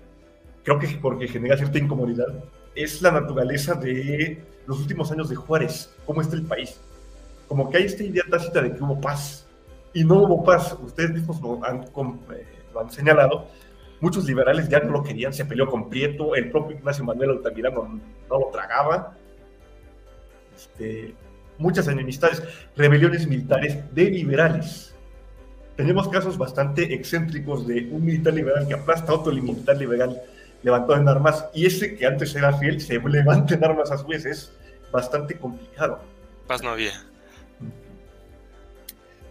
creo 0.64 0.80
que 0.80 0.88
porque 1.02 1.28
genera 1.28 1.58
cierta 1.58 1.78
incomodidad, 1.78 2.28
es 2.76 3.02
la 3.02 3.12
naturaleza 3.12 3.76
de 3.76 4.42
los 4.66 4.80
últimos 4.80 5.12
años 5.12 5.30
de 5.30 5.36
Juárez, 5.36 5.94
cómo 6.06 6.22
está 6.22 6.36
el 6.36 6.44
país. 6.44 6.80
Como 7.48 7.70
que 7.70 7.78
hay 7.78 7.84
esta 7.86 8.04
idea 8.04 8.24
tácita 8.30 8.62
de 8.62 8.74
que 8.74 8.84
hubo 8.84 9.00
paz, 9.02 9.48
y 9.94 10.04
no 10.04 10.24
hubo 10.24 10.44
paz, 10.44 10.78
ustedes 10.84 11.12
mismos 11.12 11.42
lo 11.42 11.64
han, 11.66 11.84
eh, 11.84 12.46
señalado, 12.90 13.48
muchos 14.00 14.26
liberales 14.26 14.70
ya 14.70 14.80
no 14.80 14.92
lo 14.92 15.04
querían, 15.04 15.34
se 15.34 15.46
peleó 15.46 15.68
con 15.68 15.90
Prieto, 15.90 16.36
el 16.36 16.52
propio 16.52 16.78
Ignacio 16.78 17.04
Manuel 17.04 17.32
Altamirano 17.32 18.00
no, 18.30 18.40
lo 18.40 18.48
tragaba. 18.52 19.16
Este, 20.56 21.16
muchas 21.58 21.88
enemistades, 21.88 22.44
rebeliones 22.76 23.28
militares 23.28 23.94
de 23.94 24.04
liberales. 24.10 24.89
Tenemos 25.80 26.10
casos 26.10 26.38
bastante 26.38 26.94
excéntricos 26.94 27.66
de 27.66 27.88
un 27.90 28.04
militar 28.04 28.34
liberal 28.34 28.68
que 28.68 28.74
aplasta 28.74 29.14
a 29.14 29.16
otro 29.16 29.32
militar 29.32 29.78
liberal 29.78 30.22
levantado 30.62 31.00
en 31.00 31.08
armas 31.08 31.46
y 31.54 31.66
ese 31.66 31.96
que 31.96 32.06
antes 32.06 32.36
era 32.36 32.52
fiel 32.58 32.82
se 32.82 33.00
levanta 33.10 33.54
en 33.54 33.64
armas 33.64 33.90
a 33.90 33.98
su 33.98 34.06
vez. 34.06 34.26
Es 34.26 34.52
bastante 34.92 35.38
complicado. 35.38 36.02
Paz 36.48 36.62
no 36.62 36.72
había. 36.72 36.92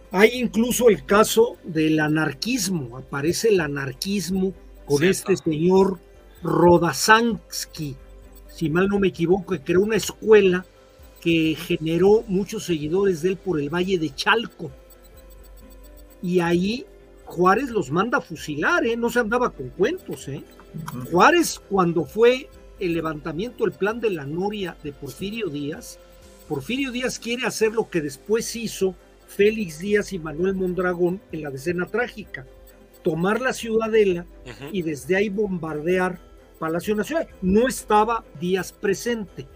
Hay 0.09 0.39
incluso 0.39 0.89
el 0.89 1.05
caso 1.05 1.57
del 1.63 1.99
anarquismo. 1.99 2.97
Aparece 2.97 3.49
el 3.49 3.59
anarquismo 3.59 4.51
con 4.87 5.03
este 5.03 5.37
señor 5.37 5.99
Rodasansky, 6.41 7.95
si 8.47 8.71
mal 8.71 8.87
no 8.87 8.97
me 8.97 9.09
equivoco, 9.09 9.53
que 9.53 9.61
creó 9.61 9.81
una 9.81 9.97
escuela 9.97 10.65
que 11.21 11.55
generó 11.55 12.23
muchos 12.27 12.65
seguidores 12.65 13.21
de 13.21 13.29
él 13.29 13.37
por 13.37 13.59
el 13.59 13.69
Valle 13.69 13.99
de 13.99 14.15
Chalco. 14.15 14.71
Y 16.21 16.39
ahí 16.39 16.85
Juárez 17.25 17.69
los 17.69 17.91
manda 17.91 18.17
a 18.17 18.21
fusilar, 18.21 18.85
¿eh? 18.85 18.97
no 18.97 19.09
se 19.09 19.19
andaba 19.19 19.51
con 19.51 19.69
cuentos. 19.69 20.27
¿eh? 20.27 20.43
Juárez, 21.11 21.61
cuando 21.69 22.05
fue 22.05 22.49
el 22.79 22.93
levantamiento, 22.93 23.65
el 23.65 23.71
plan 23.71 23.99
de 23.99 24.09
la 24.09 24.25
Noria 24.25 24.75
de 24.83 24.91
Porfirio 24.91 25.47
Díaz, 25.49 25.99
Porfirio 26.47 26.91
Díaz 26.91 27.19
quiere 27.19 27.45
hacer 27.45 27.73
lo 27.73 27.89
que 27.89 28.01
después 28.01 28.55
hizo 28.55 28.95
Félix 29.27 29.77
Díaz 29.79 30.11
y 30.13 30.19
Manuel 30.19 30.55
Mondragón 30.55 31.21
en 31.31 31.43
la 31.43 31.51
decena 31.51 31.85
trágica, 31.85 32.47
tomar 33.03 33.39
la 33.39 33.53
ciudadela 33.53 34.25
y 34.71 34.81
desde 34.81 35.15
ahí 35.15 35.29
bombardear 35.29 36.19
Palacio 36.57 36.95
Nacional. 36.95 37.27
No 37.41 37.67
estaba 37.67 38.25
Díaz 38.39 38.73
presente, 38.73 39.47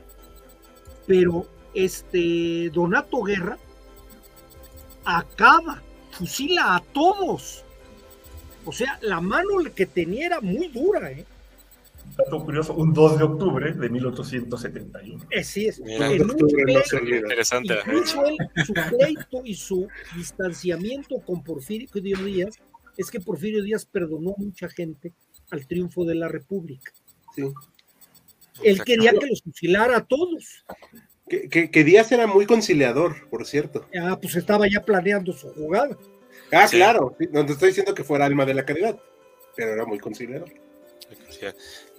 pero 1.08 1.48
este 1.74 2.70
Donato 2.72 3.24
Guerra 3.24 3.58
acaba, 5.04 5.82
fusila 6.18 6.76
a 6.76 6.80
todos. 6.94 7.64
O 8.66 8.72
sea, 8.72 8.98
la 9.02 9.20
mano 9.20 9.50
que 9.76 9.86
tenía 9.86 10.28
era 10.28 10.42
muy 10.42 10.68
dura, 10.68 11.12
¿eh? 11.12 11.26
dato 12.18 12.44
curioso, 12.44 12.74
un 12.74 12.94
2 12.94 13.18
de 13.18 13.24
octubre 13.24 13.74
de 13.74 13.90
1871. 13.90 15.26
Eh, 15.30 15.44
sí, 15.44 15.68
es. 15.68 15.80
interesante. 15.80 17.76
su 18.66 18.74
pleito 18.74 19.42
y 19.44 19.56
su 19.56 19.88
distanciamiento 20.16 21.20
con 21.20 21.44
Porfirio 21.44 21.90
Díaz 22.02 22.60
es 22.98 23.10
que 23.10 23.20
Porfirio 23.20 23.64
Díaz 23.64 23.86
perdonó 23.86 24.36
mucha 24.38 24.70
gente 24.70 25.14
al 25.50 25.66
triunfo 25.66 26.06
de 26.06 26.16
la 26.16 26.28
República. 26.28 26.92
Sí. 27.36 27.44
Él 28.64 28.84
quería 28.84 29.12
que 29.14 29.28
los 29.28 29.42
fusilara 29.42 29.98
a 29.98 30.06
todos. 30.06 30.64
Que, 31.50 31.84
Díaz 31.84 32.12
era 32.12 32.28
muy 32.28 32.46
conciliador, 32.46 33.28
por 33.30 33.46
cierto. 33.46 33.86
Ah, 34.00 34.18
pues 34.20 34.36
estaba 34.36 34.68
ya 34.68 34.82
planeando 34.82 35.34
su 35.34 35.54
jugada. 35.54 35.98
Ah, 36.52 36.68
claro. 36.70 37.16
No 37.32 37.46
te 37.46 37.54
estoy 37.54 37.70
diciendo 37.70 37.94
que 37.94 38.04
fuera 38.04 38.26
alma 38.26 38.46
de 38.46 38.54
la 38.54 38.66
caridad, 38.66 39.00
pero 39.56 39.72
era 39.72 39.86
muy 39.86 40.00
conciliador. 40.00 40.50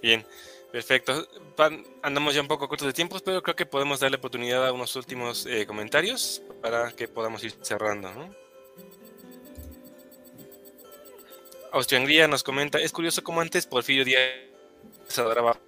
Bien, 0.01 0.25
perfecto. 0.71 1.27
andamos 2.01 2.33
ya 2.33 2.41
un 2.41 2.47
poco 2.47 2.67
cortos 2.67 2.87
de 2.87 2.93
tiempo, 2.93 3.17
pero 3.23 3.41
creo 3.41 3.55
que 3.55 3.65
podemos 3.65 3.99
darle 3.99 4.17
oportunidad 4.17 4.67
a 4.67 4.73
unos 4.73 4.95
últimos 4.95 5.45
eh, 5.45 5.65
comentarios 5.65 6.41
para 6.61 6.91
que 6.91 7.07
podamos 7.07 7.43
ir 7.43 7.53
cerrando. 7.61 8.11
¿no? 8.13 8.35
Austria-Hungría 11.71 12.27
nos 12.27 12.43
comenta, 12.43 12.79
es 12.79 12.91
curioso 12.91 13.23
cómo 13.23 13.41
antes 13.41 13.65
Porfirio 13.65 14.05
Díaz 14.05 14.29
adoraba 15.17 15.59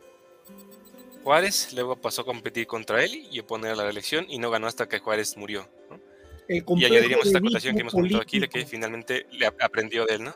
Juárez, 1.27 1.73
luego 1.73 1.97
pasó 1.97 2.21
a 2.21 2.25
competir 2.25 2.65
contra 2.67 3.03
él 3.03 3.27
y 3.29 3.41
oponer 3.41 3.73
a 3.73 3.75
la 3.75 3.89
elección 3.89 4.25
y 4.29 4.39
no 4.39 4.49
ganó 4.49 4.65
hasta 4.65 4.87
que 4.87 4.99
Juárez 4.99 5.35
murió. 5.35 5.67
Y 6.47 6.85
añadiríamos 6.85 7.25
esta 7.25 7.39
acotación 7.39 7.75
que 7.75 7.81
hemos 7.81 7.91
comentado 7.91 8.21
aquí 8.21 8.39
de 8.39 8.47
que 8.47 8.65
finalmente 8.65 9.27
le 9.31 9.45
aprendió 9.45 10.05
de 10.05 10.15
él, 10.15 10.23
¿no? 10.23 10.33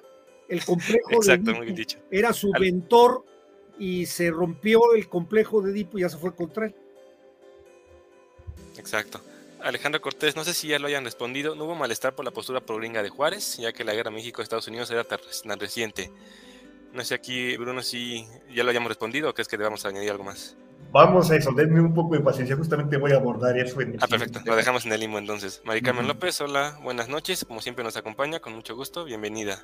El 0.49 0.65
complejo 0.65 1.09
Exacto, 1.11 1.53
muy 1.53 1.67
bien 1.67 1.77
dicho. 1.77 1.97
era 2.11 2.33
su 2.33 2.51
mentor 2.51 3.23
y 3.79 4.05
se 4.05 4.31
rompió 4.31 4.93
el 4.93 5.07
complejo 5.07 5.61
de 5.61 5.71
Edipo 5.71 5.97
y 5.97 6.01
ya 6.01 6.09
se 6.09 6.17
fue 6.17 6.35
contra 6.35 6.65
él. 6.65 6.75
Exacto. 8.77 9.21
Alejandro 9.61 10.01
Cortés, 10.01 10.35
no 10.35 10.43
sé 10.43 10.53
si 10.53 10.67
ya 10.67 10.77
lo 10.77 10.87
hayan 10.87 11.05
respondido, 11.05 11.55
no 11.55 11.63
hubo 11.63 11.75
malestar 11.75 12.15
por 12.15 12.25
la 12.25 12.31
postura 12.31 12.59
progringa 12.59 13.01
de 13.01 13.07
Juárez, 13.07 13.55
ya 13.59 13.71
que 13.71 13.85
la 13.85 13.93
guerra 13.93 14.11
México-Estados 14.11 14.67
Unidos 14.67 14.91
era 14.91 15.05
tan 15.05 15.57
reciente. 15.57 16.11
No 16.91 17.01
sé 17.05 17.15
aquí, 17.15 17.55
Bruno, 17.55 17.81
si 17.81 18.27
ya 18.53 18.65
lo 18.65 18.71
hayamos 18.71 18.89
respondido 18.89 19.29
o 19.29 19.33
crees 19.33 19.47
que 19.47 19.55
debamos 19.55 19.85
añadir 19.85 20.11
algo 20.11 20.25
más. 20.25 20.57
Vamos 20.91 21.31
a 21.31 21.37
eso, 21.37 21.53
denme 21.53 21.79
un 21.79 21.93
poco 21.93 22.15
de 22.15 22.19
paciencia, 22.19 22.57
justamente 22.57 22.97
voy 22.97 23.13
a 23.13 23.15
abordar 23.15 23.57
eso. 23.57 23.77
ah, 23.99 24.07
perfecto, 24.07 24.41
lo 24.43 24.55
dejamos 24.57 24.85
en 24.85 24.91
el 24.91 24.99
limbo 24.99 25.17
entonces. 25.17 25.61
Mari 25.63 25.81
Carmen 25.81 26.05
López, 26.05 26.41
hola, 26.41 26.77
buenas 26.83 27.07
noches, 27.07 27.45
como 27.45 27.61
siempre 27.61 27.85
nos 27.85 27.95
acompaña, 27.95 28.41
con 28.41 28.53
mucho 28.53 28.75
gusto, 28.75 29.05
bienvenida. 29.05 29.63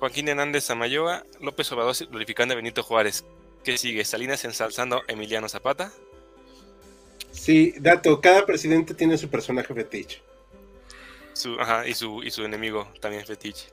Joaquín 0.00 0.26
Hernández 0.26 0.68
Amayoa, 0.68 1.24
López 1.40 1.70
Obrador 1.70 1.94
glorificando 2.10 2.54
a 2.54 2.56
Benito 2.56 2.82
Juárez. 2.82 3.24
¿Qué 3.62 3.78
sigue? 3.78 4.04
¿Salinas 4.04 4.44
ensalzando 4.44 4.96
a 4.96 5.02
Emiliano 5.06 5.48
Zapata? 5.48 5.92
Sí, 7.30 7.72
dato, 7.78 8.20
cada 8.20 8.44
presidente 8.44 8.94
tiene 8.94 9.16
su 9.16 9.30
personaje 9.30 9.72
fetiche. 9.72 10.20
Su, 11.34 11.54
ajá, 11.60 11.86
y 11.86 11.94
su, 11.94 12.24
y 12.24 12.32
su 12.32 12.44
enemigo 12.44 12.88
también 13.00 13.24
fetiche. 13.24 13.68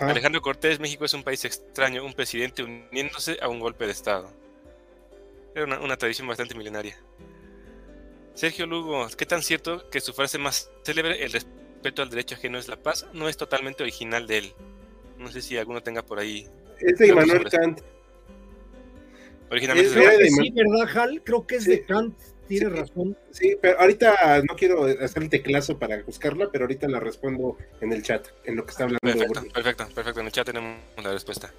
Alejandro 0.00 0.42
Cortés, 0.42 0.80
México 0.80 1.04
es 1.04 1.14
un 1.14 1.22
país 1.22 1.44
extraño, 1.44 2.04
un 2.04 2.12
presidente 2.12 2.64
uniéndose 2.64 3.38
a 3.40 3.46
un 3.46 3.60
golpe 3.60 3.86
de 3.86 3.92
Estado. 3.92 4.41
Era 5.54 5.64
una, 5.64 5.80
una 5.80 5.96
tradición 5.96 6.26
bastante 6.26 6.54
milenaria. 6.54 6.96
Sergio 8.34 8.66
Lugo, 8.66 9.06
¿qué 9.16 9.26
tan 9.26 9.42
cierto 9.42 9.88
que 9.90 10.00
su 10.00 10.12
frase 10.12 10.38
más 10.38 10.70
célebre, 10.84 11.22
el 11.22 11.32
respeto 11.32 12.02
al 12.02 12.10
derecho 12.10 12.34
ajeno 12.34 12.58
es 12.58 12.68
la 12.68 12.76
paz, 12.76 13.06
no 13.12 13.28
es 13.28 13.36
totalmente 13.36 13.82
original 13.82 14.26
de 14.26 14.38
él? 14.38 14.54
No 15.18 15.30
sé 15.30 15.42
si 15.42 15.56
alguno 15.56 15.82
tenga 15.82 16.02
por 16.02 16.18
ahí. 16.18 16.48
Es 16.80 16.98
de 16.98 17.08
Immanuel 17.08 17.48
Kant. 17.50 17.80
Originalmente 19.50 19.90
es 19.90 20.18
de, 20.18 20.30
Sí, 20.30 20.50
¿verdad, 20.50 20.96
Hal? 20.96 21.22
Creo 21.22 21.46
que 21.46 21.56
es 21.56 21.66
de 21.66 21.84
Kant. 21.84 22.18
Tiene 22.48 22.70
razón. 22.70 23.16
Sí, 23.30 23.56
pero 23.60 23.78
ahorita 23.80 24.42
no 24.48 24.56
quiero 24.56 24.84
hacer 24.84 25.22
el 25.22 25.30
teclazo 25.30 25.78
para 25.78 26.02
buscarla, 26.02 26.50
pero 26.50 26.64
ahorita 26.64 26.88
la 26.88 27.00
respondo 27.00 27.56
en 27.80 27.92
el 27.92 28.02
chat, 28.02 28.26
en 28.44 28.56
lo 28.56 28.64
que 28.64 28.70
está 28.72 28.84
hablando. 28.84 29.00
Perfecto, 29.00 29.42
perfecto, 29.52 29.88
perfecto. 29.94 30.20
En 30.20 30.26
el 30.26 30.32
chat 30.32 30.46
tenemos 30.46 30.78
la 31.02 31.12
respuesta. 31.12 31.52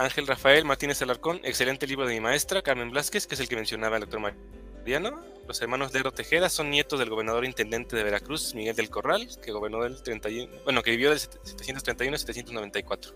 Ángel 0.00 0.26
Rafael 0.26 0.64
Martínez 0.64 1.02
Alarcón, 1.02 1.40
excelente 1.44 1.86
libro 1.86 2.06
de 2.06 2.14
mi 2.14 2.20
maestra, 2.20 2.62
Carmen 2.62 2.90
Blasquez, 2.90 3.26
que 3.26 3.34
es 3.34 3.40
el 3.40 3.48
que 3.48 3.56
mencionaba 3.56 3.96
el 3.96 4.00
doctor 4.00 4.20
Mariano. 4.20 5.22
Los 5.46 5.60
hermanos 5.60 5.92
Lerdo 5.92 6.10
Tejeda 6.10 6.48
son 6.48 6.70
nietos 6.70 6.98
del 6.98 7.10
gobernador 7.10 7.44
intendente 7.44 7.96
de 7.96 8.02
Veracruz, 8.02 8.54
Miguel 8.54 8.74
del 8.74 8.88
Corral, 8.88 9.28
que 9.42 9.52
gobernó 9.52 9.82
del 9.82 10.02
31, 10.02 10.62
bueno, 10.64 10.82
que 10.82 10.92
vivió 10.92 11.10
del 11.10 11.18
731 11.18 12.14
a 12.14 12.18
794. 12.18 13.12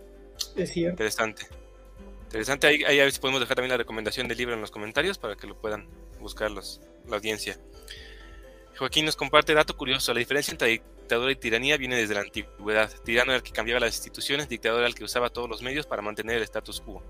Es 0.57 0.73
cierto. 0.73 0.91
Interesante. 0.91 1.47
Interesante, 2.25 2.67
ahí, 2.67 2.85
ahí, 2.85 3.01
a 3.01 3.05
ver 3.05 3.13
si 3.13 3.21
podemos 3.21 3.41
dejar 3.41 3.57
también 3.57 3.71
la 3.71 3.79
recomendación 3.79 4.29
del 4.29 4.37
libro 4.37 4.55
en 4.55 4.61
los 4.61 4.71
comentarios 4.71 5.17
para 5.17 5.37
que 5.37 5.47
lo 5.47 5.59
puedan 5.59 5.89
buscar 6.21 6.51
la 6.51 6.61
audiencia. 7.17 7.57
Joaquín 8.79 9.05
nos 9.05 9.17
comparte 9.17 9.55
dato 9.55 9.77
curioso, 9.77 10.13
la 10.13 10.19
diferencia 10.19 10.53
entre 10.53 10.69
dictadura 10.69 11.31
y 11.31 11.37
tiranía 11.37 11.77
viene 11.77 11.97
desde 11.97 12.15
la 12.15 12.21
antigüedad. 12.21 12.91
Tirano 13.05 13.33
era 13.33 13.37
el 13.37 13.43
que 13.43 13.53
cambiaba 13.53 13.81
las 13.81 13.95
instituciones, 13.95 14.49
dictador 14.49 14.81
era 14.81 14.89
el 14.89 14.95
que 14.95 15.05
usaba 15.05 15.31
todos 15.31 15.49
los 15.49 15.63
medios 15.63 15.87
para 15.87 16.03
mantener 16.03 16.37
el 16.37 16.43
status 16.43 16.81
quo 16.81 17.03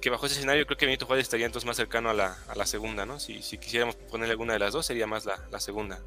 que 0.00 0.10
bajo 0.10 0.26
ese 0.26 0.36
escenario 0.36 0.66
creo 0.66 0.76
que 0.76 0.86
Benito 0.86 1.04
Juárez 1.06 1.24
estaría 1.24 1.46
entonces 1.46 1.66
más 1.66 1.76
cercano 1.76 2.10
a 2.10 2.14
la, 2.14 2.66
segunda, 2.66 3.04
¿no? 3.06 3.18
Si, 3.18 3.42
si, 3.42 3.58
quisiéramos 3.58 3.96
ponerle 3.96 4.32
alguna 4.32 4.52
de 4.52 4.60
las 4.60 4.72
dos, 4.72 4.86
sería 4.86 5.06
más 5.06 5.26
la, 5.26 5.60
segunda, 5.60 6.00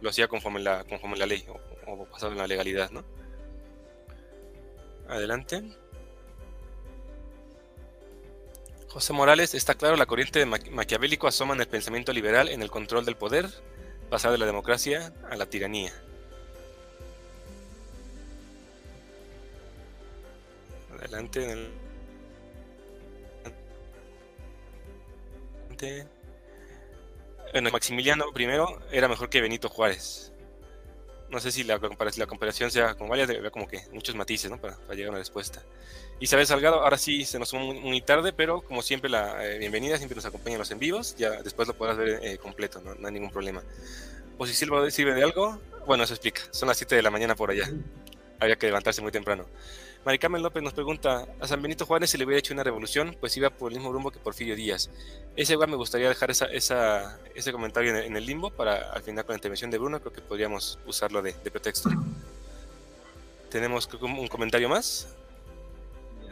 Lo 0.00 0.10
hacía 0.10 0.26
conforme 0.26 0.60
la, 0.60 0.84
la 0.84 1.26
ley 1.26 1.44
o, 1.48 1.60
o 1.86 2.26
en 2.26 2.36
la 2.36 2.48
legalidad, 2.48 2.90
¿no? 2.90 3.04
Adelante. 5.08 5.62
José 8.92 9.14
Morales, 9.14 9.54
está 9.54 9.74
claro, 9.74 9.96
la 9.96 10.04
corriente 10.04 10.38
de 10.38 10.46
maquiavélico 10.46 11.26
asoma 11.26 11.54
en 11.54 11.60
el 11.60 11.66
pensamiento 11.66 12.12
liberal 12.12 12.48
en 12.48 12.60
el 12.60 12.70
control 12.70 13.06
del 13.06 13.16
poder, 13.16 13.48
pasar 14.10 14.32
de 14.32 14.38
la 14.38 14.44
democracia 14.44 15.14
a 15.30 15.36
la 15.36 15.46
tiranía. 15.46 15.92
Adelante 20.98 21.72
en 27.52 27.66
el 27.66 27.72
Maximiliano 27.72 28.26
primero 28.32 28.78
era 28.90 29.08
mejor 29.08 29.28
que 29.28 29.40
Benito 29.40 29.68
Juárez. 29.68 30.32
No 31.28 31.40
sé 31.40 31.50
si 31.50 31.64
la, 31.64 31.80
la 32.16 32.26
comparación 32.26 32.70
sea 32.70 32.94
como 32.94 33.10
vaya, 33.10 33.26
como 33.50 33.66
que 33.66 33.80
muchos 33.92 34.14
matices, 34.14 34.50
¿no? 34.50 34.60
Para, 34.60 34.76
llegar 34.90 35.08
a 35.08 35.10
una 35.10 35.18
respuesta. 35.18 35.62
Isabel 36.22 36.46
Salgado, 36.46 36.84
ahora 36.84 36.98
sí 36.98 37.24
se 37.24 37.36
nos 37.40 37.48
sumó 37.48 37.74
muy, 37.74 38.00
tarde, 38.00 38.32
pero 38.32 38.60
como 38.60 38.80
siempre, 38.80 39.10
la 39.10 39.44
eh, 39.44 39.58
bienvenida, 39.58 39.96
siempre 39.96 40.14
nos 40.14 40.24
acompaña 40.24 40.54
en 40.54 40.60
los 40.60 40.70
en 40.70 40.78
vivos. 40.78 41.16
Ya 41.16 41.42
después 41.42 41.66
lo 41.66 41.74
podrás 41.74 41.96
ver 41.96 42.20
eh, 42.22 42.38
completo, 42.38 42.80
¿no? 42.80 42.94
hay 43.04 43.12
ningún 43.12 43.32
problema. 43.32 43.60
¿O 44.38 44.46
si 44.46 44.54
Silva 44.54 44.88
sirve 44.92 45.14
de 45.14 45.24
algo? 45.24 45.58
Bueno, 45.84 46.04
eso 46.04 46.14
explica. 46.14 46.42
Son 46.52 46.68
las 46.68 46.76
7 46.76 46.94
de 46.94 47.02
la 47.02 47.10
mañana 47.10 47.34
por 47.34 47.50
allá. 47.50 47.68
Había 48.38 48.54
que 48.54 48.66
levantarse 48.66 49.02
muy 49.02 49.10
temprano. 49.10 49.46
Maricarmen 50.04 50.44
López 50.44 50.62
nos 50.62 50.72
pregunta, 50.72 51.26
a 51.40 51.48
San 51.48 51.60
Benito 51.60 51.86
Juárez 51.86 52.10
se 52.10 52.18
le 52.18 52.24
hubiera 52.24 52.38
hecho 52.38 52.54
una 52.54 52.62
revolución, 52.62 53.16
pues 53.18 53.36
iba 53.36 53.50
por 53.50 53.72
el 53.72 53.78
mismo 53.78 53.92
rumbo 53.92 54.12
que 54.12 54.20
Porfirio 54.20 54.54
Díaz. 54.54 54.90
Ese 55.34 55.54
igual 55.54 55.70
me 55.70 55.76
gustaría 55.76 56.08
dejar 56.08 56.30
esa, 56.30 56.46
ese 56.46 57.50
comentario 57.50 57.96
en 57.96 58.16
el, 58.16 58.24
limbo 58.24 58.50
para 58.50 58.92
al 58.92 59.02
final 59.02 59.24
con 59.24 59.32
la 59.32 59.38
intervención 59.38 59.72
de 59.72 59.78
Bruno, 59.78 59.98
creo 59.98 60.12
que 60.12 60.20
podríamos 60.20 60.78
usarlo 60.86 61.20
de, 61.20 61.32
pretexto. 61.32 61.90
Tenemos 63.50 63.88
un 64.00 64.28
comentario 64.28 64.68
más. 64.68 65.08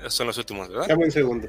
Son 0.09 0.27
los 0.27 0.39
últimos, 0.39 0.69
¿verdad? 0.69 0.87
Dame 0.89 1.05
un 1.05 1.11
segundo. 1.11 1.49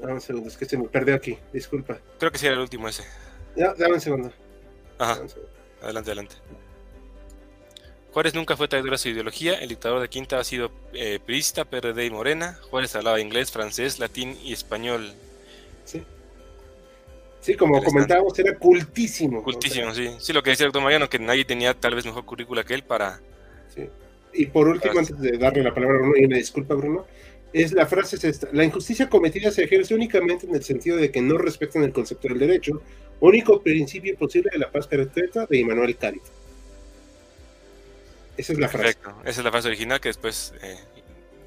Dame 0.00 0.14
un 0.14 0.20
segundo, 0.20 0.48
es 0.48 0.56
que 0.56 0.64
se 0.64 0.76
me 0.76 0.88
perdió 0.88 1.14
aquí, 1.14 1.38
disculpa. 1.52 1.98
Creo 2.18 2.30
que 2.30 2.38
sí 2.38 2.46
era 2.46 2.54
el 2.54 2.60
último 2.60 2.88
ese. 2.88 3.04
Ya, 3.56 3.74
dame 3.74 3.94
un 3.94 4.00
segundo. 4.00 4.32
Ajá. 4.98 5.20
Adelante, 5.82 6.10
adelante. 6.10 6.36
Juárez 8.12 8.34
nunca 8.34 8.56
fue 8.56 8.68
traidor 8.68 8.94
a 8.94 8.98
su 8.98 9.08
ideología, 9.08 9.54
el 9.54 9.68
dictador 9.68 10.00
de 10.00 10.08
Quinta 10.08 10.38
ha 10.38 10.44
sido 10.44 10.70
eh, 10.92 11.18
priista, 11.24 11.64
PRD 11.64 12.06
y 12.06 12.10
Morena. 12.10 12.60
Juárez 12.70 12.94
hablaba 12.94 13.20
inglés, 13.20 13.50
francés, 13.50 13.98
latín 13.98 14.38
y 14.42 14.52
español. 14.52 15.12
Sí. 15.84 16.04
Sí, 17.40 17.56
como 17.56 17.82
comentábamos, 17.82 18.38
era 18.38 18.56
cultísimo. 18.56 19.42
Cultísimo, 19.42 19.92
sí. 19.92 20.14
Sí, 20.20 20.32
lo 20.32 20.42
que 20.42 20.50
decía 20.50 20.64
el 20.64 20.68
doctor 20.68 20.84
Mariano, 20.84 21.08
que 21.08 21.18
nadie 21.18 21.44
tenía 21.44 21.74
tal 21.74 21.96
vez 21.96 22.06
mejor 22.06 22.24
currícula 22.24 22.62
que 22.62 22.74
él 22.74 22.84
para... 22.84 23.20
Sí. 23.74 23.90
Y 24.34 24.46
por 24.46 24.68
último, 24.68 24.98
antes 24.98 25.18
de 25.18 25.38
darle 25.38 25.62
la 25.62 25.72
palabra 25.72 25.96
a 25.96 26.00
Bruno, 26.00 26.14
y 26.16 26.24
una 26.24 26.36
disculpa, 26.36 26.74
Bruno, 26.74 27.06
es 27.52 27.72
la 27.72 27.86
frase 27.86 28.16
es 28.16 28.24
esta. 28.24 28.48
La 28.52 28.64
injusticia 28.64 29.08
cometida 29.08 29.50
se 29.50 29.64
ejerce 29.64 29.94
únicamente 29.94 30.46
en 30.46 30.54
el 30.54 30.64
sentido 30.64 30.96
de 30.96 31.10
que 31.10 31.22
no 31.22 31.38
respetan 31.38 31.84
el 31.84 31.92
concepto 31.92 32.28
del 32.28 32.38
derecho, 32.38 32.82
único 33.20 33.62
principio 33.62 34.16
posible 34.16 34.50
de 34.52 34.58
la 34.58 34.70
paz 34.70 34.88
perfecta 34.88 35.46
de 35.46 35.58
Immanuel 35.58 35.96
Kant. 35.96 36.22
Esa 38.36 38.52
es 38.52 38.58
la 38.58 38.68
frase. 38.68 38.98
Esa 39.24 39.40
es 39.40 39.44
la 39.44 39.50
frase 39.52 39.68
original 39.68 40.00
que 40.00 40.08
después 40.08 40.52
eh, 40.62 40.76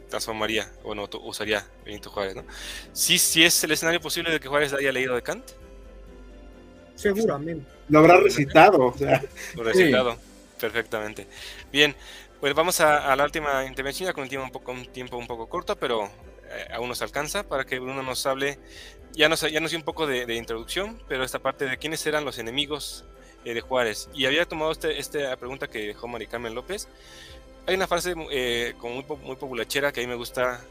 transformaría 0.09 0.71
o 0.83 0.95
no 0.95 1.09
usaría 1.23 1.65
Benito 1.85 2.09
Juárez, 2.09 2.35
¿no? 2.35 2.45
Sí, 2.93 3.17
sí 3.17 3.43
es 3.43 3.61
el 3.63 3.71
escenario 3.71 3.99
posible 3.99 4.31
de 4.31 4.39
que 4.39 4.47
Juárez 4.47 4.71
haya 4.73 4.91
leído 4.91 5.15
de 5.15 5.21
Kant. 5.21 5.43
Seguramente. 6.95 7.65
Lo 7.89 7.99
habrá 7.99 8.17
recitado. 8.17 8.93
Lo 9.55 9.63
recitado, 9.63 10.17
perfectamente. 10.59 11.27
Bien, 11.71 11.93
pues 12.39 12.53
vamos 12.53 12.79
a, 12.81 13.15
la 13.15 13.23
última 13.23 13.65
intervención, 13.65 14.07
ya 14.07 14.13
con 14.13 14.23
un 14.23 14.29
tiempo 14.29 14.45
un 14.45 14.51
poco, 14.51 14.71
un 14.71 14.85
tiempo 14.85 15.17
un 15.17 15.27
poco 15.27 15.49
corto, 15.49 15.75
pero 15.75 16.05
eh, 16.05 16.67
aún 16.73 16.87
nos 16.87 17.01
alcanza 17.01 17.43
para 17.47 17.65
que 17.65 17.79
Bruno 17.79 18.03
nos 18.03 18.25
hable, 18.25 18.59
ya 19.13 19.27
nos, 19.27 19.41
ya 19.41 19.59
nos 19.59 19.71
dio 19.71 19.79
un 19.79 19.85
poco 19.85 20.05
de, 20.05 20.35
introducción, 20.35 21.01
pero 21.07 21.23
esta 21.23 21.39
parte 21.39 21.65
de 21.65 21.77
quiénes 21.77 22.05
eran 22.05 22.25
los 22.25 22.37
enemigos 22.37 23.05
eh, 23.43 23.53
de 23.53 23.61
Juárez. 23.61 24.09
Y 24.13 24.25
había 24.25 24.45
tomado 24.45 24.71
este, 24.71 24.99
esta 24.99 25.35
pregunta 25.37 25.67
que 25.67 25.87
dejó 25.87 26.07
Mari 26.07 26.27
Carmen 26.27 26.53
López. 26.53 26.87
Hay 27.65 27.75
una 27.75 27.87
frase 27.87 28.13
eh, 28.31 28.75
como 28.77 28.95
muy, 28.95 29.05
muy 29.23 29.35
populachera 29.35 29.91
que 29.91 30.01
a 30.01 30.03
mí 30.03 30.07
me 30.07 30.15
gusta 30.15 30.61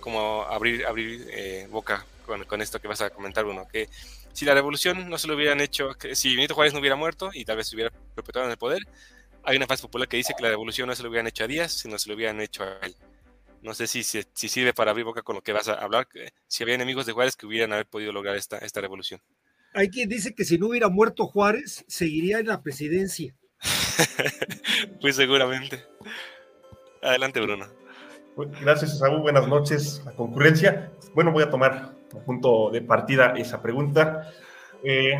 como 0.00 0.44
abrir, 0.44 0.86
abrir 0.86 1.68
boca 1.68 2.06
con, 2.24 2.44
con, 2.44 2.62
esto 2.62 2.80
que 2.80 2.86
vas 2.86 3.00
a 3.00 3.10
comentar, 3.10 3.44
Bruno, 3.44 3.66
que 3.66 3.88
si 4.32 4.44
la 4.44 4.54
revolución 4.54 5.10
no 5.10 5.18
se 5.18 5.26
lo 5.26 5.34
hubieran 5.34 5.60
hecho, 5.60 5.94
que 5.94 6.14
si 6.14 6.36
Benito 6.36 6.54
Juárez 6.54 6.72
no 6.72 6.78
hubiera 6.78 6.94
muerto 6.94 7.30
y 7.34 7.44
tal 7.44 7.56
vez 7.56 7.66
se 7.66 7.74
hubiera 7.74 7.90
perpetuado 8.14 8.46
en 8.46 8.52
el 8.52 8.56
poder, 8.56 8.86
hay 9.48 9.56
una 9.56 9.66
frase 9.66 9.82
popular 9.82 10.06
que 10.08 10.18
dice 10.18 10.34
que 10.36 10.42
la 10.42 10.50
revolución 10.50 10.88
no 10.88 10.94
se 10.94 11.02
lo 11.02 11.08
hubieran 11.08 11.26
hecho 11.26 11.44
a 11.44 11.46
Díaz, 11.46 11.72
sino 11.72 11.98
se 11.98 12.10
lo 12.10 12.16
hubieran 12.16 12.38
hecho 12.42 12.64
a 12.64 12.80
él. 12.82 12.94
No 13.62 13.72
sé 13.72 13.86
si, 13.86 14.02
si, 14.02 14.22
sirve 14.34 14.74
para 14.74 14.90
abrir 14.90 15.06
boca 15.06 15.22
con 15.22 15.36
lo 15.36 15.42
que 15.42 15.54
vas 15.54 15.68
a 15.68 15.72
hablar, 15.72 16.06
si 16.46 16.62
había 16.62 16.74
enemigos 16.74 17.06
de 17.06 17.12
Juárez 17.12 17.34
que 17.34 17.46
hubieran 17.46 17.72
haber 17.72 17.86
podido 17.86 18.12
lograr 18.12 18.36
esta, 18.36 18.58
esta 18.58 18.82
revolución. 18.82 19.22
Hay 19.72 19.88
quien 19.88 20.10
dice 20.10 20.34
que 20.34 20.44
si 20.44 20.58
no 20.58 20.68
hubiera 20.68 20.90
muerto 20.90 21.26
Juárez, 21.26 21.82
seguiría 21.88 22.40
en 22.40 22.48
la 22.48 22.62
presidencia. 22.62 23.34
pues 25.00 25.16
seguramente. 25.16 25.82
Adelante, 27.02 27.40
Bruno. 27.40 27.68
Gracias, 28.60 28.98
Saúl. 28.98 29.22
Buenas 29.22 29.48
noches, 29.48 30.02
la 30.04 30.12
concurrencia. 30.12 30.92
Bueno, 31.14 31.32
voy 31.32 31.44
a 31.44 31.50
tomar 31.50 31.94
como 32.10 32.22
punto 32.22 32.70
de 32.70 32.82
partida 32.82 33.32
esa 33.38 33.62
pregunta. 33.62 34.30
Eh, 34.84 35.14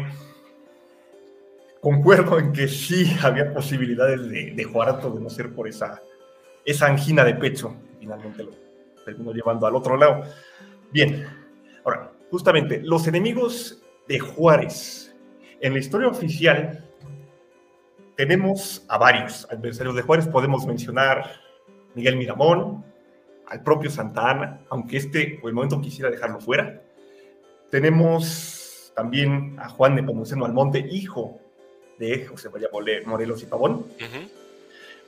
concuerdo 1.81 2.39
en 2.39 2.53
que 2.53 2.69
sí 2.69 3.17
había 3.23 3.53
posibilidades 3.53 4.29
de, 4.29 4.53
de 4.53 4.65
Juarato 4.65 5.11
de 5.11 5.21
no 5.21 5.31
ser 5.31 5.53
por 5.55 5.69
esa, 5.69 6.03
esa 6.65 6.87
angina 6.87 7.25
de 7.25 7.35
pecho. 7.35 7.77
Finalmente 7.99 8.45
lo 8.45 8.53
terminó 9.05 9.33
llevando 9.33 9.67
al 9.67 9.75
otro 9.75 9.97
lado. 9.97 10.23
Bien, 10.93 11.27
ahora, 11.85 12.13
justamente, 12.31 12.81
los 12.83 13.07
enemigos 13.07 13.83
de 14.07 14.19
Juárez. 14.19 15.15
En 15.61 15.73
la 15.73 15.79
historia 15.79 16.09
oficial 16.09 16.85
tenemos 18.17 18.85
a 18.89 18.99
varios 18.99 19.47
adversarios 19.51 19.95
de 19.97 20.03
Juárez. 20.03 20.29
Podemos 20.29 20.67
mencionar 20.67 21.25
Miguel 21.95 22.17
Miramón, 22.17 22.85
al 23.49 23.63
propio 23.63 23.91
Santa 23.91 24.31
Ana, 24.31 24.61
aunque 24.69 24.99
este 24.99 25.39
por 25.41 25.49
el 25.49 25.55
momento 25.55 25.81
quisiera 25.81 26.11
dejarlo 26.11 26.41
fuera. 26.41 26.83
Tenemos 27.71 28.93
también 28.95 29.57
a 29.59 29.69
Juan 29.69 29.97
de 29.97 30.03
Pomuceno 30.03 30.45
Almonte, 30.45 30.87
hijo 30.91 31.41
de 31.99 32.27
José 32.27 32.49
María 32.51 32.69
Morelos 33.07 33.43
y 33.43 33.47
Pavón. 33.47 33.87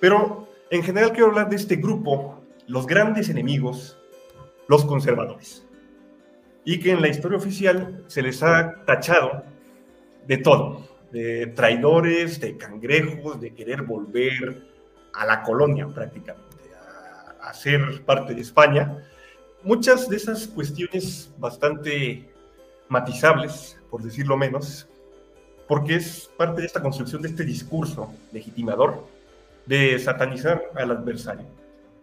Pero 0.01 0.49
en 0.71 0.83
general 0.83 1.12
quiero 1.12 1.27
hablar 1.27 1.49
de 1.49 1.57
este 1.57 1.77
grupo, 1.77 2.43
los 2.67 2.87
grandes 2.87 3.29
enemigos, 3.29 3.99
los 4.69 4.85
conservadores. 4.85 5.67
Y 6.65 6.81
que 6.81 6.93
en 6.93 7.01
la 7.01 7.09
historia 7.09 7.39
oficial 7.39 8.05
se 8.07 8.23
les 8.23 8.43
ha 8.43 8.85
tachado 8.85 9.45
de 10.27 10.39
todo, 10.39 10.89
de 11.11 11.49
traidores, 11.49 12.41
de 12.41 12.57
cangrejos, 12.57 13.41
de 13.41 13.55
querer 13.55 13.83
volver 13.83 14.62
a 15.15 15.27
la 15.27 15.43
colonia 15.43 15.89
prácticamente, 15.89 16.57
a, 17.41 17.49
a 17.49 17.55
ser 17.55 18.05
parte 18.05 18.35
de 18.35 18.43
España. 18.43 18.99
Muchas 19.62 20.09
de 20.09 20.17
esas 20.17 20.47
cuestiones 20.47 21.33
bastante 21.39 22.31
matizables, 22.89 23.79
por 23.91 24.03
decirlo 24.03 24.37
menos, 24.37 24.90
porque 25.71 25.95
es 25.95 26.29
parte 26.37 26.63
de 26.63 26.67
esta 26.67 26.83
construcción 26.83 27.23
de 27.23 27.29
este 27.29 27.45
discurso 27.45 28.13
legitimador 28.33 29.07
de 29.67 29.97
satanizar 30.01 30.65
al 30.75 30.91
adversario. 30.91 31.47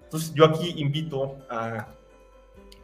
Entonces 0.06 0.34
yo 0.34 0.46
aquí 0.46 0.76
invito 0.78 1.36
a, 1.50 1.90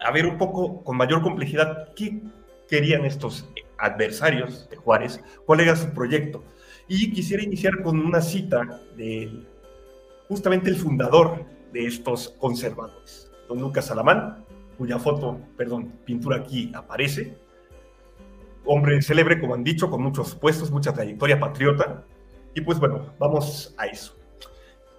a 0.01 0.11
ver 0.11 0.25
un 0.25 0.37
poco 0.37 0.83
con 0.83 0.97
mayor 0.97 1.21
complejidad 1.21 1.93
qué 1.93 2.19
querían 2.67 3.05
estos 3.05 3.47
adversarios 3.77 4.69
de 4.69 4.75
Juárez, 4.75 5.21
cuál 5.45 5.61
era 5.61 5.73
su 5.77 5.89
proyecto. 5.91 6.43
Y 6.89 7.13
quisiera 7.13 7.41
iniciar 7.41 7.81
con 7.81 7.97
una 7.97 8.19
cita 8.19 8.81
de 8.97 9.31
justamente 10.27 10.69
el 10.69 10.75
fundador 10.75 11.45
de 11.71 11.85
estos 11.85 12.27
conservadores, 12.39 13.31
don 13.47 13.61
Lucas 13.61 13.85
Salamán, 13.85 14.43
cuya 14.77 14.99
foto, 14.99 15.39
perdón, 15.55 15.93
pintura 16.03 16.39
aquí 16.39 16.73
aparece, 16.75 17.37
hombre 18.65 19.01
célebre, 19.01 19.39
como 19.39 19.53
han 19.53 19.63
dicho, 19.63 19.89
con 19.89 20.01
muchos 20.01 20.35
puestos, 20.35 20.71
mucha 20.71 20.93
trayectoria 20.93 21.39
patriota. 21.39 22.03
Y 22.53 22.61
pues 22.61 22.79
bueno, 22.79 23.13
vamos 23.19 23.73
a 23.77 23.87
eso. 23.87 24.15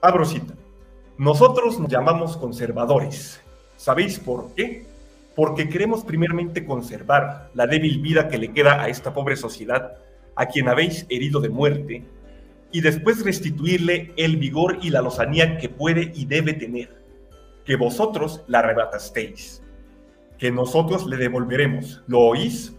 Abro 0.01 0.25
cita. 0.25 0.55
Nosotros 1.17 1.79
nos 1.79 1.91
llamamos 1.91 2.37
conservadores. 2.37 3.41
¿Sabéis 3.77 4.19
por 4.19 4.55
qué? 4.55 4.87
Porque 5.37 5.69
queremos 5.69 6.05
primeramente 6.05 6.65
conservar 6.65 7.51
la 7.55 7.67
débil 7.67 8.01
vida 8.01 8.29
que 8.29 8.39
le 8.39 8.53
queda 8.53 8.83
a 8.83 8.89
esta 8.89 9.15
pobre 9.15 9.37
sociedad, 9.37 9.97
a 10.37 10.47
quien 10.47 10.69
habéis 10.69 11.07
herido 11.09 11.41
de 11.41 11.49
muerte, 11.49 12.05
y 12.73 12.81
después 12.81 13.25
restituirle 13.25 14.13
el 14.17 14.37
vigor 14.37 14.79
y 14.83 14.91
la 14.91 15.01
lozanía 15.01 15.59
que 15.59 15.69
puede 15.69 16.11
y 16.15 16.27
debe 16.27 16.55
tener, 16.55 17.01
que 17.65 17.77
vosotros 17.77 18.43
la 18.49 18.59
arrebatasteis, 18.59 19.63
que 20.39 20.51
nosotros 20.51 21.07
le 21.07 21.17
devolveremos. 21.17 22.03
¿Lo 22.09 22.21
oís? 22.21 22.75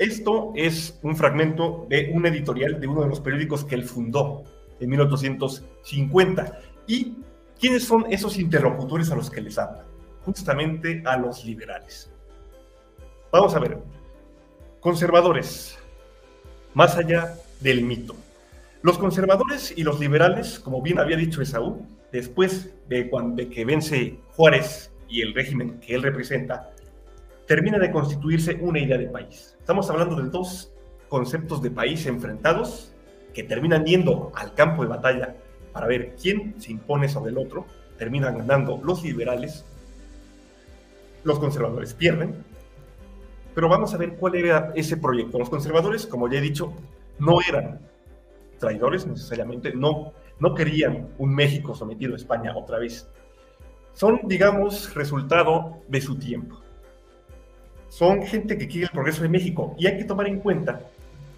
Esto 0.00 0.54
es 0.56 0.98
un 1.02 1.14
fragmento 1.14 1.86
de 1.90 2.10
un 2.14 2.24
editorial 2.24 2.80
de 2.80 2.86
uno 2.86 3.02
de 3.02 3.08
los 3.08 3.20
periódicos 3.20 3.66
que 3.66 3.74
él 3.74 3.84
fundó 3.84 4.44
en 4.80 4.88
1850. 4.88 6.58
¿Y 6.86 7.18
quiénes 7.60 7.84
son 7.84 8.06
esos 8.10 8.38
interlocutores 8.38 9.10
a 9.10 9.14
los 9.14 9.28
que 9.28 9.42
les 9.42 9.58
habla? 9.58 9.84
Justamente 10.24 11.02
a 11.04 11.18
los 11.18 11.44
liberales. 11.44 12.10
Vamos 13.30 13.54
a 13.54 13.58
ver. 13.58 13.76
Conservadores, 14.80 15.78
más 16.72 16.96
allá 16.96 17.34
del 17.60 17.84
mito. 17.84 18.16
Los 18.80 18.96
conservadores 18.96 19.74
y 19.76 19.82
los 19.82 20.00
liberales, 20.00 20.60
como 20.60 20.80
bien 20.80 20.98
había 20.98 21.18
dicho 21.18 21.42
Esaú, 21.42 21.86
después 22.10 22.70
de, 22.88 23.10
cuando, 23.10 23.46
que 23.50 23.66
vence 23.66 24.18
Juárez 24.34 24.92
y 25.10 25.20
el 25.20 25.34
régimen 25.34 25.78
que 25.78 25.94
él 25.94 26.02
representa, 26.02 26.70
termina 27.50 27.80
de 27.80 27.90
constituirse 27.90 28.58
una 28.60 28.78
idea 28.78 28.96
de 28.96 29.08
país. 29.08 29.56
Estamos 29.58 29.90
hablando 29.90 30.14
de 30.14 30.30
dos 30.30 30.72
conceptos 31.08 31.60
de 31.60 31.72
país 31.72 32.06
enfrentados 32.06 32.92
que 33.34 33.42
terminan 33.42 33.84
yendo 33.84 34.30
al 34.36 34.54
campo 34.54 34.84
de 34.84 34.88
batalla 34.88 35.34
para 35.72 35.88
ver 35.88 36.14
quién 36.14 36.54
se 36.60 36.70
impone 36.70 37.08
sobre 37.08 37.32
el 37.32 37.38
otro. 37.38 37.66
Terminan 37.98 38.38
ganando 38.38 38.80
los 38.84 39.02
liberales, 39.02 39.64
los 41.24 41.40
conservadores 41.40 41.92
pierden. 41.92 42.36
Pero 43.52 43.68
vamos 43.68 43.94
a 43.94 43.96
ver 43.96 44.14
cuál 44.14 44.36
era 44.36 44.70
ese 44.76 44.96
proyecto. 44.96 45.36
Los 45.36 45.50
conservadores, 45.50 46.06
como 46.06 46.28
ya 46.28 46.38
he 46.38 46.42
dicho, 46.42 46.72
no 47.18 47.40
eran 47.40 47.80
traidores 48.60 49.08
necesariamente, 49.08 49.74
no, 49.74 50.12
no 50.38 50.54
querían 50.54 51.08
un 51.18 51.34
México 51.34 51.74
sometido 51.74 52.12
a 52.12 52.16
España 52.16 52.56
otra 52.56 52.78
vez. 52.78 53.08
Son, 53.92 54.20
digamos, 54.28 54.94
resultado 54.94 55.78
de 55.88 56.00
su 56.00 56.16
tiempo 56.16 56.60
son 57.90 58.22
gente 58.22 58.56
que 58.56 58.68
quiere 58.68 58.86
el 58.86 58.90
progreso 58.90 59.22
de 59.22 59.28
México. 59.28 59.74
Y 59.76 59.86
hay 59.86 59.98
que 59.98 60.04
tomar 60.04 60.26
en 60.28 60.38
cuenta 60.38 60.80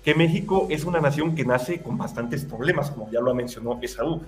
que 0.05 0.15
México 0.15 0.69
es 0.71 0.85
una 0.85 1.01
nación 1.01 1.35
que 1.35 1.45
nace 1.45 1.81
con 1.81 1.97
bastantes 1.97 2.45
problemas, 2.45 2.91
como 2.91 3.11
ya 3.11 3.21
lo 3.21 3.35
mencionó 3.35 3.79
Esaú. 3.83 4.23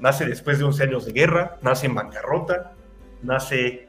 Nace 0.00 0.24
después 0.24 0.58
de 0.58 0.64
11 0.64 0.82
años 0.84 1.04
de 1.04 1.12
guerra, 1.12 1.58
nace 1.62 1.86
en 1.86 1.94
bancarrota, 1.94 2.72
nace 3.22 3.88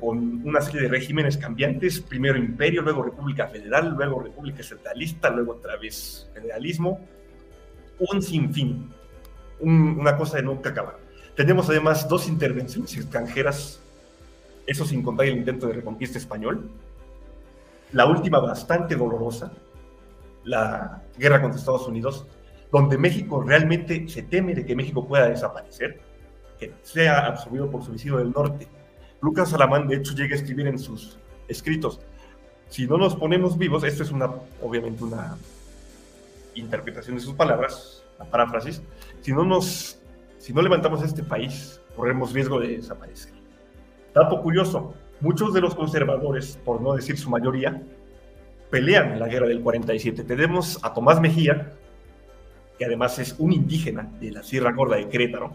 con 0.00 0.46
una 0.46 0.62
serie 0.62 0.82
de 0.82 0.88
regímenes 0.88 1.36
cambiantes, 1.36 2.00
primero 2.00 2.38
imperio, 2.38 2.80
luego 2.80 3.02
república 3.02 3.46
federal, 3.46 3.94
luego 3.94 4.20
república 4.20 4.62
centralista, 4.62 5.28
luego 5.30 5.52
otra 5.52 5.76
vez 5.76 6.30
federalismo, 6.32 6.98
un 7.98 8.22
sinfín, 8.22 8.90
una 9.60 10.16
cosa 10.16 10.38
de 10.38 10.44
nunca 10.44 10.70
acabar. 10.70 10.98
Tenemos 11.36 11.68
además 11.68 12.08
dos 12.08 12.26
intervenciones 12.26 12.96
extranjeras, 12.96 13.80
eso 14.66 14.86
sin 14.86 15.02
contar 15.02 15.26
el 15.26 15.36
intento 15.36 15.66
de 15.66 15.74
reconquista 15.74 16.18
español, 16.18 16.70
la 17.92 18.06
última 18.06 18.40
bastante 18.40 18.96
dolorosa, 18.96 19.52
la 20.44 21.02
guerra 21.16 21.40
contra 21.40 21.58
Estados 21.58 21.86
Unidos, 21.86 22.26
donde 22.70 22.96
México 22.98 23.42
realmente 23.42 24.08
se 24.08 24.22
teme 24.22 24.54
de 24.54 24.64
que 24.64 24.74
México 24.74 25.06
pueda 25.06 25.28
desaparecer, 25.28 26.00
que 26.58 26.72
sea 26.82 27.26
absorbido 27.26 27.70
por 27.70 27.84
su 27.84 27.92
vecino 27.92 28.18
del 28.18 28.32
norte. 28.32 28.66
Lucas 29.20 29.50
Salamán, 29.50 29.86
de 29.86 29.96
hecho, 29.96 30.14
llega 30.14 30.34
a 30.34 30.38
escribir 30.38 30.66
en 30.66 30.78
sus 30.78 31.18
escritos, 31.48 32.00
si 32.72 32.86
no 32.86 32.96
nos 32.96 33.14
ponemos 33.14 33.58
vivos, 33.58 33.84
esto 33.84 34.02
es 34.02 34.10
una, 34.10 34.30
obviamente 34.62 35.04
una 35.04 35.36
interpretación 36.54 37.16
de 37.16 37.22
sus 37.22 37.34
palabras, 37.34 38.02
la 38.18 38.24
paráfrasis, 38.24 38.80
si 39.20 39.30
no 39.32 39.44
nos, 39.44 39.98
si 40.38 40.54
no 40.54 40.62
levantamos 40.62 41.02
este 41.02 41.22
país, 41.22 41.78
corremos 41.94 42.32
riesgo 42.32 42.58
de 42.60 42.78
desaparecer. 42.78 43.34
Dato 44.14 44.40
curioso, 44.40 44.94
muchos 45.22 45.54
de 45.54 45.60
los 45.60 45.74
conservadores, 45.74 46.58
por 46.64 46.80
no 46.82 46.94
decir 46.94 47.16
su 47.16 47.30
mayoría, 47.30 47.80
pelean 48.70 49.12
en 49.12 49.20
la 49.20 49.28
guerra 49.28 49.46
del 49.46 49.60
47. 49.60 50.24
Tenemos 50.24 50.78
a 50.82 50.92
Tomás 50.92 51.20
Mejía, 51.20 51.72
que 52.78 52.84
además 52.84 53.18
es 53.18 53.36
un 53.38 53.52
indígena 53.52 54.10
de 54.20 54.32
la 54.32 54.42
Sierra 54.42 54.72
Gorda 54.72 54.96
de 54.96 55.08
Querétaro, 55.08 55.52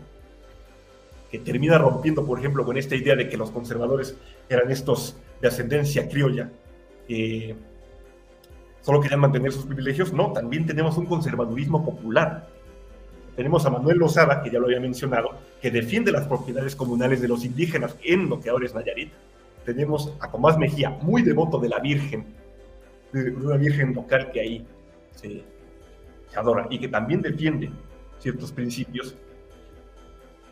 que 1.29 1.39
termina 1.39 1.77
rompiendo, 1.77 2.25
por 2.25 2.39
ejemplo, 2.39 2.63
con 2.63 2.77
esta 2.77 2.95
idea 2.95 3.15
de 3.15 3.27
que 3.27 3.35
los 3.35 3.51
conservadores 3.51 4.15
eran 4.47 4.71
estos 4.71 5.17
de 5.41 5.49
ascendencia 5.49 6.07
criolla, 6.07 6.49
que 7.05 7.55
solo 8.81 9.01
querían 9.01 9.19
mantener 9.19 9.51
sus 9.51 9.65
privilegios. 9.65 10.13
No, 10.13 10.31
también 10.31 10.65
tenemos 10.65 10.97
un 10.97 11.05
conservadurismo 11.05 11.83
popular. 11.83 12.47
Tenemos 13.35 13.65
a 13.65 13.69
Manuel 13.69 13.97
Lozada, 13.97 14.41
que 14.41 14.49
ya 14.49 14.59
lo 14.59 14.67
había 14.67 14.79
mencionado, 14.79 15.31
que 15.61 15.69
defiende 15.69 16.11
las 16.13 16.25
propiedades 16.25 16.75
comunales 16.75 17.21
de 17.21 17.27
los 17.27 17.43
indígenas 17.43 17.97
en 18.03 18.29
lo 18.29 18.39
que 18.39 18.49
ahora 18.49 18.65
es 18.65 18.73
Nayarit. 18.73 19.11
Tenemos 19.67 20.11
a 20.19 20.31
Tomás 20.31 20.57
Mejía, 20.57 20.89
muy 20.89 21.21
devoto 21.21 21.59
de 21.59 21.69
la 21.69 21.79
Virgen, 21.79 22.25
de 23.11 23.31
una 23.31 23.57
Virgen 23.57 23.93
local 23.93 24.31
que 24.31 24.39
ahí 24.39 24.67
se, 25.13 25.43
se 26.31 26.39
adora 26.39 26.65
y 26.71 26.79
que 26.79 26.87
también 26.87 27.21
defiende 27.21 27.69
ciertos 28.19 28.51
principios 28.51 29.15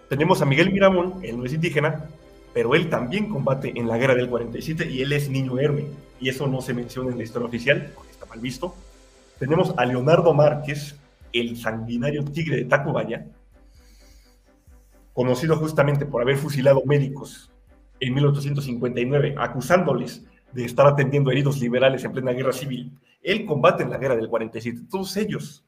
tenemos 0.09 0.41
a 0.41 0.45
Miguel 0.45 0.71
Miramón, 0.71 1.19
él 1.23 1.37
no 1.37 1.45
es 1.45 1.53
indígena, 1.53 2.05
pero 2.53 2.75
él 2.75 2.89
también 2.89 3.27
combate 3.27 3.73
en 3.75 3.87
la 3.87 3.97
guerra 3.97 4.13
del 4.13 4.29
47 4.29 4.89
y 4.89 5.01
él 5.01 5.11
es 5.11 5.29
niño 5.29 5.57
héroe. 5.59 5.87
Y 6.19 6.29
eso 6.29 6.47
no 6.47 6.61
se 6.61 6.73
menciona 6.73 7.11
en 7.11 7.17
la 7.17 7.23
historia 7.23 7.47
oficial, 7.47 7.91
porque 7.95 8.11
está 8.11 8.25
mal 8.25 8.39
visto. 8.39 8.75
Tenemos 9.39 9.73
a 9.77 9.85
Leonardo 9.85 10.33
Márquez, 10.33 10.95
el 11.33 11.57
sanguinario 11.57 12.23
tigre 12.23 12.57
de 12.57 12.65
Tacubaya, 12.65 13.25
conocido 15.13 15.57
justamente 15.57 16.05
por 16.05 16.21
haber 16.21 16.37
fusilado 16.37 16.83
médicos 16.85 17.49
en 17.99 18.13
1859, 18.13 19.35
acusándoles 19.37 20.25
de 20.51 20.65
estar 20.65 20.87
atendiendo 20.87 21.31
heridos 21.31 21.59
liberales 21.59 22.03
en 22.03 22.11
plena 22.11 22.31
guerra 22.31 22.53
civil. 22.53 22.91
Él 23.21 23.45
combate 23.45 23.83
en 23.83 23.89
la 23.89 23.97
guerra 23.97 24.15
del 24.15 24.29
47. 24.29 24.81
Todos 24.89 25.17
ellos 25.17 25.65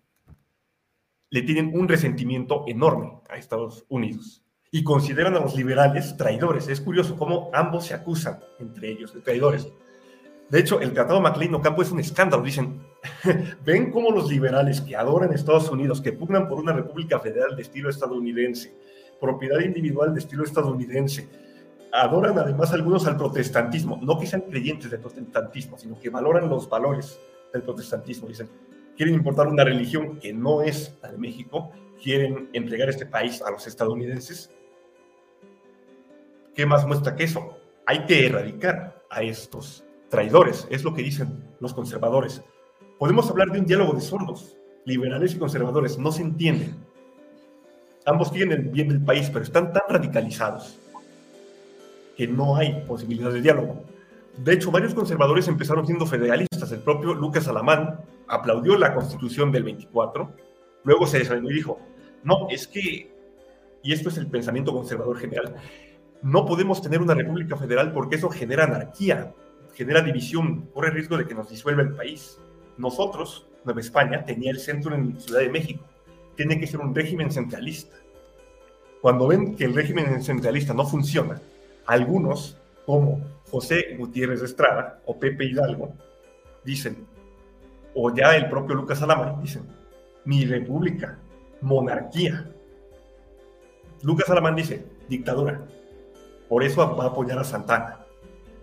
le 1.30 1.42
tienen 1.42 1.72
un 1.78 1.88
resentimiento 1.88 2.64
enorme 2.68 3.20
a 3.30 3.38
Estados 3.38 3.86
Unidos 3.90 4.44
y 4.72 4.84
consideran 4.84 5.36
a 5.36 5.40
los 5.40 5.56
liberales 5.56 6.16
traidores. 6.18 6.68
Es 6.68 6.82
curioso 6.82 7.16
cómo 7.18 7.50
ambos 7.54 7.86
se 7.86 7.94
acusan 7.94 8.40
entre 8.60 8.92
ellos 8.92 9.14
de 9.14 9.22
traidores. 9.22 9.68
De 10.50 10.60
hecho, 10.60 10.80
el 10.80 10.94
Tratado 10.94 11.20
MacLean-Ocampo 11.20 11.82
es 11.82 11.92
un 11.92 12.00
escándalo. 12.00 12.44
Dicen, 12.44 12.82
ven 13.66 13.92
cómo 13.92 14.12
los 14.12 14.30
liberales 14.30 14.80
que 14.80 14.96
adoran 14.96 15.34
Estados 15.34 15.70
Unidos, 15.70 16.00
que 16.00 16.14
pugnan 16.14 16.48
por 16.48 16.60
una 16.60 16.74
república 16.74 17.20
federal 17.20 17.56
de 17.56 17.64
estilo 17.64 17.90
estadounidense, 17.90 18.74
propiedad 19.20 19.60
individual 19.60 20.14
de 20.14 20.20
estilo 20.20 20.44
estadounidense, 20.44 21.28
adoran 21.92 22.38
además 22.38 22.72
algunos 22.74 23.06
al 23.08 23.18
protestantismo, 23.18 24.00
no 24.02 24.18
que 24.20 24.28
sean 24.28 24.42
creyentes 24.42 24.92
del 24.92 25.00
protestantismo, 25.00 25.78
sino 25.78 26.00
que 26.00 26.10
valoran 26.10 26.50
los 26.50 26.70
valores 26.70 27.20
del 27.54 27.64
protestantismo. 27.64 28.28
Dicen, 28.28 28.50
quieren 28.96 29.16
importar 29.16 29.48
una 29.48 29.64
religión 29.64 30.20
que 30.20 30.34
no 30.34 30.62
es 30.62 30.98
la 31.02 31.12
de 31.12 31.18
México, 31.18 31.72
quieren 32.02 32.50
entregar 32.54 32.90
este 32.90 33.06
país 33.06 33.42
a 33.42 33.52
los 33.52 33.68
estadounidenses. 33.68 34.52
¿Qué 36.56 36.66
más 36.66 36.86
muestra 36.86 37.16
que 37.16 37.24
eso? 37.24 37.58
Hay 37.86 38.06
que 38.06 38.26
erradicar 38.26 39.04
a 39.10 39.22
estos 39.22 39.84
traidores, 40.10 40.68
es 40.70 40.84
lo 40.84 40.94
que 40.94 41.04
dicen 41.04 41.44
los 41.60 41.74
conservadores. 41.74 42.42
Podemos 42.98 43.30
hablar 43.30 43.52
de 43.52 43.60
un 43.60 43.66
diálogo 43.66 43.94
de 43.94 44.02
sordos, 44.02 44.58
liberales 44.86 45.34
y 45.34 45.38
conservadores, 45.38 45.98
no 45.98 46.12
se 46.12 46.24
entienden. 46.24 46.76
Ambos 48.06 48.32
quieren 48.32 48.54
el 48.54 48.70
bien 48.70 48.88
del 48.88 49.04
país, 49.04 49.30
pero 49.30 49.44
están 49.44 49.74
tan 49.74 49.84
radicalizados 49.90 50.80
que 52.18 52.28
no 52.28 52.56
hay 52.56 52.84
posibilidad 52.88 53.32
de 53.32 53.42
diálogo. 53.42 53.84
De 54.38 54.54
hecho, 54.54 54.72
varios 54.72 54.96
conservadores 54.96 55.48
empezaron 55.48 55.86
siendo 55.86 56.08
federalistas. 56.08 56.72
El 56.72 56.80
propio 56.80 57.14
Lucas 57.14 57.48
Alamán 57.48 58.00
aplaudió 58.28 58.76
la 58.78 58.94
constitución 58.94 59.52
del 59.52 59.64
24, 59.64 60.34
luego 60.84 61.06
se 61.06 61.20
desanimó 61.20 61.52
y 61.52 61.54
dijo, 61.54 61.80
no, 62.24 62.48
es 62.50 62.68
que, 62.68 63.12
y 63.84 63.94
esto 63.94 64.10
es 64.10 64.18
el 64.18 64.28
pensamiento 64.28 64.74
conservador 64.74 65.18
general, 65.18 65.56
no 66.24 66.46
podemos 66.46 66.82
tener 66.82 67.02
una 67.02 67.14
república 67.14 67.56
federal 67.56 67.94
porque 67.94 68.16
eso 68.16 68.30
genera 68.30 68.66
anarquía, 68.66 69.34
genera 69.74 70.02
división, 70.02 70.70
corre 70.74 70.90
riesgo 70.90 71.18
de 71.18 71.28
que 71.28 71.36
nos 71.36 71.50
disuelva 71.50 71.84
el 71.84 71.94
país. 71.94 72.40
Nosotros, 72.78 73.48
Nueva 73.64 73.80
España, 73.80 74.26
tenía 74.26 74.52
el 74.52 74.60
centro 74.60 74.96
en 74.96 75.20
Ciudad 75.20 75.42
de 75.42 75.50
México. 75.50 75.84
Tiene 76.36 76.60
que 76.60 76.68
ser 76.68 76.80
un 76.80 76.94
régimen 76.94 77.32
centralista. 77.32 77.96
Cuando 79.02 79.28
ven 79.28 79.56
que 79.56 79.66
el 79.66 79.76
régimen 79.76 80.22
centralista 80.24 80.74
no 80.74 80.86
funciona, 80.86 81.40
algunos, 81.88 82.58
como 82.86 83.22
José 83.50 83.96
Gutiérrez 83.98 84.42
Estrada 84.42 85.02
o 85.06 85.18
Pepe 85.18 85.46
Hidalgo 85.46 85.94
dicen, 86.64 87.08
o 87.96 88.14
ya 88.14 88.36
el 88.36 88.50
propio 88.50 88.76
Lucas 88.76 89.02
Alamán 89.02 89.42
dicen, 89.42 89.64
mi 90.26 90.46
república, 90.46 91.18
monarquía. 91.62 92.52
Lucas 94.04 94.30
Alamán 94.30 94.56
dice, 94.56 94.86
dictadura. 95.08 95.66
Por 96.50 96.64
eso 96.64 96.96
va 96.96 97.06
a 97.06 97.08
apoyar 97.08 97.40
a 97.40 97.44
Santana. 97.44 98.00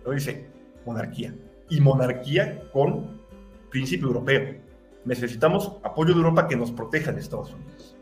Lo 0.05 0.11
dice, 0.11 0.47
monarquía. 0.85 1.35
Y 1.69 1.81
monarquía 1.81 2.69
con 2.71 3.19
principio 3.69 4.07
europeo. 4.07 4.55
Necesitamos 5.03 5.73
apoyo 5.83 6.13
de 6.13 6.19
Europa 6.19 6.47
que 6.47 6.55
nos 6.55 6.71
proteja 6.71 7.11
de 7.11 7.19
Estados 7.19 7.53
Unidos. 7.53 7.97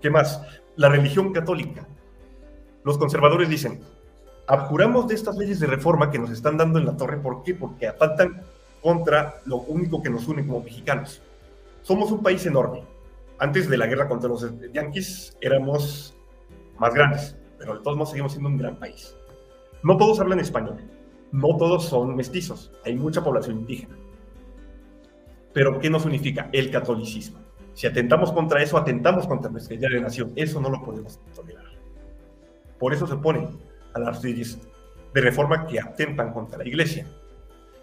¿Qué 0.00 0.08
más? 0.08 0.40
La 0.76 0.88
religión 0.88 1.32
católica. 1.32 1.86
Los 2.84 2.96
conservadores 2.96 3.48
dicen, 3.48 3.80
abjuramos 4.46 5.08
de 5.08 5.14
estas 5.14 5.36
leyes 5.36 5.60
de 5.60 5.66
reforma 5.66 6.10
que 6.10 6.18
nos 6.18 6.30
están 6.30 6.56
dando 6.56 6.78
en 6.78 6.86
la 6.86 6.96
torre. 6.96 7.18
¿Por 7.18 7.42
qué? 7.42 7.54
Porque 7.54 7.86
atentan 7.86 8.42
contra 8.82 9.40
lo 9.46 9.58
único 9.58 10.02
que 10.02 10.10
nos 10.10 10.26
une 10.28 10.46
como 10.46 10.60
mexicanos. 10.60 11.22
Somos 11.82 12.10
un 12.10 12.22
país 12.22 12.44
enorme. 12.46 12.82
Antes 13.38 13.68
de 13.68 13.78
la 13.78 13.86
guerra 13.86 14.08
contra 14.08 14.28
los 14.28 14.46
yanquis 14.72 15.36
éramos 15.40 16.14
más 16.78 16.94
grandes, 16.94 17.36
pero 17.58 17.74
de 17.74 17.80
todos 17.82 17.96
modos 17.96 18.10
seguimos 18.10 18.32
siendo 18.32 18.48
un 18.48 18.58
gran 18.58 18.78
país. 18.78 19.14
No 19.82 19.96
todos 19.96 20.20
hablan 20.20 20.40
español, 20.40 20.76
no 21.32 21.56
todos 21.56 21.86
son 21.86 22.14
mestizos, 22.16 22.70
hay 22.84 22.96
mucha 22.96 23.24
población 23.24 23.60
indígena. 23.60 23.96
Pero 25.54 25.78
¿qué 25.78 25.88
nos 25.88 26.04
unifica? 26.04 26.50
El 26.52 26.70
catolicismo. 26.70 27.38
Si 27.72 27.86
atentamos 27.86 28.30
contra 28.32 28.62
eso, 28.62 28.76
atentamos 28.76 29.26
contra 29.26 29.50
nuestra 29.50 29.74
idea 29.74 29.88
de 29.88 30.00
nación. 30.00 30.32
Eso 30.36 30.60
no 30.60 30.68
lo 30.68 30.82
podemos 30.82 31.18
tolerar. 31.34 31.64
Por 32.78 32.92
eso 32.92 33.06
se 33.06 33.16
ponen 33.16 33.58
a 33.94 33.98
las 33.98 34.22
leyes 34.22 34.58
de 35.12 35.20
reforma 35.20 35.66
que 35.66 35.80
atentan 35.80 36.32
contra 36.32 36.58
la 36.58 36.66
iglesia. 36.66 37.06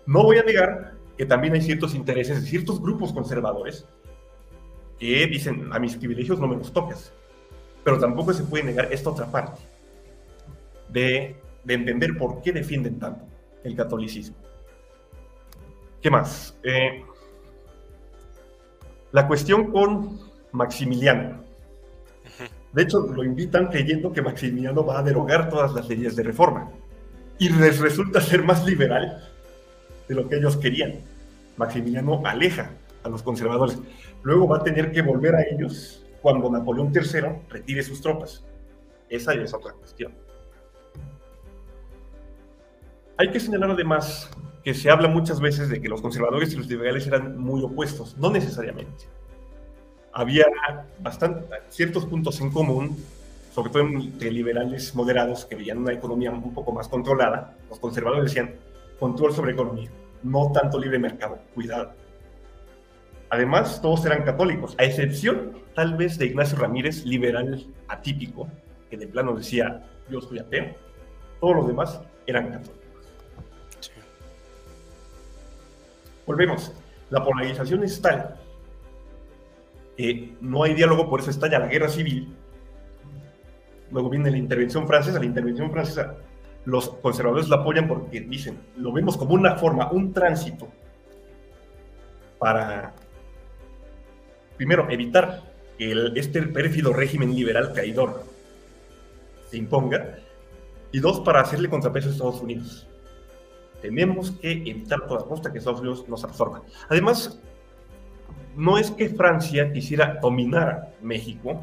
No 0.05 0.23
voy 0.23 0.37
a 0.37 0.43
negar 0.43 0.93
que 1.17 1.25
también 1.25 1.53
hay 1.53 1.61
ciertos 1.61 1.95
intereses 1.95 2.41
de 2.41 2.47
ciertos 2.47 2.81
grupos 2.81 3.11
conservadores 3.11 3.85
que 4.99 5.27
dicen, 5.27 5.69
a 5.71 5.79
mis 5.79 5.95
privilegios 5.95 6.39
no 6.39 6.47
me 6.47 6.55
los 6.55 6.71
tocas. 6.71 7.13
Pero 7.83 7.99
tampoco 7.99 8.33
se 8.33 8.43
puede 8.43 8.63
negar 8.63 8.91
esta 8.91 9.09
otra 9.09 9.25
parte 9.31 9.61
de, 10.89 11.35
entender 11.67 12.17
por 12.17 12.41
qué 12.41 12.51
defienden 12.51 12.99
tanto 12.99 13.25
el 13.63 13.75
catolicismo. 13.75 14.37
¿Qué 16.01 16.09
más? 16.09 16.57
Eh, 16.63 17.03
la 19.11 19.27
cuestión 19.27 19.71
con 19.71 20.19
Maximiliano. 20.51 21.46
De 22.73 22.83
hecho, 22.83 22.99
lo 22.99 23.23
invitan 23.23 23.67
creyendo 23.67 24.11
que 24.11 24.21
Maximiliano 24.21 24.85
va 24.85 24.99
a 24.99 25.03
derogar 25.03 25.49
todas 25.49 25.73
las 25.73 25.87
leyes 25.87 26.15
de 26.15 26.23
reforma. 26.23 26.69
Y 27.39 27.49
les 27.49 27.79
resulta 27.79 28.21
ser 28.21 28.43
más 28.43 28.65
liberal 28.65 29.23
de 30.07 30.15
lo 30.15 30.27
que 30.27 30.37
ellos 30.37 30.57
querían. 30.57 30.95
Maximiliano 31.55 32.21
aleja 32.25 32.71
a 33.03 33.09
los 33.09 33.23
conservadores. 33.23 33.77
Luego 34.23 34.47
va 34.47 34.57
a 34.57 34.63
tener 34.63 34.91
que 34.91 35.01
volver 35.01 35.35
a 35.35 35.43
ellos 35.43 36.03
cuando 36.21 36.49
Napoleón 36.49 36.91
III 36.93 37.41
retire 37.49 37.83
sus 37.83 38.01
tropas. 38.01 38.43
Esa 39.09 39.33
ya 39.35 39.41
es 39.41 39.53
otra 39.53 39.73
cuestión. 39.73 40.13
Hay 43.17 43.31
que 43.31 43.39
señalar 43.39 43.71
además 43.71 44.29
que 44.63 44.73
se 44.73 44.89
habla 44.89 45.07
muchas 45.07 45.39
veces 45.39 45.69
de 45.69 45.81
que 45.81 45.87
los 45.87 46.01
conservadores 46.01 46.53
y 46.53 46.57
los 46.57 46.67
liberales 46.67 47.07
eran 47.07 47.37
muy 47.39 47.63
opuestos. 47.63 48.17
No 48.17 48.29
necesariamente 48.29 49.05
había 50.17 50.47
bastante, 50.99 51.45
ciertos 51.69 52.05
puntos 52.05 52.41
en 52.41 52.49
común, 52.49 52.97
sobre 53.53 53.69
todo 53.69 53.83
entre 53.83 54.31
liberales 54.31 54.95
moderados 54.95 55.45
que 55.45 55.55
veían 55.55 55.77
una 55.77 55.93
economía 55.93 56.31
un 56.31 56.55
poco 56.55 56.71
más 56.71 56.87
controlada. 56.87 57.55
Los 57.69 57.79
conservadores 57.79 58.23
decían 58.23 58.55
control 58.99 59.31
sobre 59.31 59.51
economía, 59.51 59.91
no 60.23 60.51
tanto 60.51 60.79
libre 60.79 60.97
mercado, 60.97 61.37
cuidado. 61.53 61.91
Además, 63.29 63.79
todos 63.79 64.03
eran 64.07 64.23
católicos, 64.23 64.73
a 64.79 64.85
excepción 64.85 65.51
tal 65.75 65.95
vez 65.95 66.17
de 66.17 66.25
Ignacio 66.25 66.57
Ramírez, 66.57 67.05
liberal 67.05 67.67
atípico, 67.87 68.47
que 68.89 68.97
de 68.97 69.05
plano 69.05 69.35
decía, 69.35 69.85
yo 70.09 70.19
soy 70.19 70.39
ateo. 70.39 70.73
Todos 71.39 71.57
los 71.57 71.67
demás 71.67 72.01
eran 72.25 72.45
católicos. 72.45 72.75
Volvemos. 76.25 76.71
La 77.11 77.23
polarización 77.23 77.83
es 77.83 78.01
tal 78.01 78.35
no 80.41 80.63
hay 80.63 80.73
diálogo, 80.73 81.09
por 81.09 81.19
eso 81.19 81.29
estalla 81.29 81.59
la 81.59 81.67
guerra 81.67 81.89
civil. 81.89 82.33
Luego 83.91 84.09
viene 84.09 84.29
la 84.29 84.37
intervención 84.37 84.87
francesa. 84.87 85.19
La 85.19 85.25
intervención 85.25 85.71
francesa 85.71 86.15
Los 86.65 86.89
conservadores 86.89 87.47
lo 87.47 87.55
apoyan 87.55 87.87
porque 87.87 88.21
dicen, 88.21 88.59
lo 88.77 88.91
vemos 88.91 89.17
como 89.17 89.33
una 89.33 89.55
forma, 89.55 89.91
un 89.91 90.13
tránsito 90.13 90.67
para, 92.37 92.93
primero, 94.57 94.87
evitar 94.89 95.43
que 95.77 95.91
el, 95.91 96.17
este 96.17 96.41
pérfido 96.43 96.93
régimen 96.93 97.33
liberal 97.33 97.73
caidor 97.73 98.23
se 99.49 99.57
imponga, 99.57 100.19
y 100.91 100.99
dos, 100.99 101.21
para 101.21 101.41
hacerle 101.41 101.69
contrapeso 101.69 102.09
a 102.09 102.11
Estados 102.11 102.41
Unidos. 102.41 102.87
Tenemos 103.81 104.31
que 104.31 104.51
evitar 104.51 105.07
toda 105.07 105.25
costa 105.25 105.51
que 105.51 105.59
Estados 105.59 105.79
Unidos 105.81 106.07
nos 106.07 106.23
absorba. 106.23 106.63
Además, 106.89 107.39
no 108.57 108.77
es 108.77 108.89
que 108.89 109.09
Francia 109.09 109.71
quisiera 109.71 110.19
dominar 110.19 110.93
México 111.01 111.61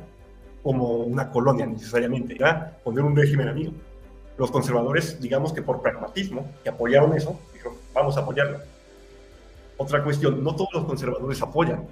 como 0.62 0.98
una 0.98 1.30
colonia 1.30 1.66
necesariamente, 1.66 2.36
era 2.36 2.78
poner 2.82 3.04
un 3.04 3.14
régimen 3.14 3.48
amigo. 3.48 3.72
Los 4.38 4.50
conservadores, 4.50 5.20
digamos 5.20 5.52
que 5.52 5.60
por 5.60 5.82
pragmatismo, 5.82 6.46
que 6.62 6.70
apoyaron 6.70 7.14
eso, 7.14 7.38
dijeron, 7.52 7.74
vamos 7.92 8.16
a 8.16 8.20
apoyarlo. 8.20 8.58
Otra 9.76 10.02
cuestión, 10.02 10.42
no 10.42 10.54
todos 10.54 10.72
los 10.72 10.84
conservadores 10.84 11.42
apoyan 11.42 11.84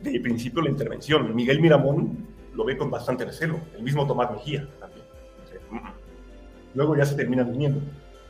de 0.00 0.20
principio 0.20 0.62
la 0.62 0.70
intervención. 0.70 1.34
Miguel 1.34 1.60
Miramón 1.60 2.26
lo 2.54 2.64
ve 2.64 2.76
con 2.76 2.90
bastante 2.90 3.24
recelo, 3.24 3.58
el 3.76 3.82
mismo 3.82 4.06
Tomás 4.06 4.30
Mejía 4.30 4.68
también. 4.78 5.02
Luego 6.74 6.96
ya 6.96 7.04
se 7.04 7.16
terminan 7.16 7.50
uniendo, 7.50 7.80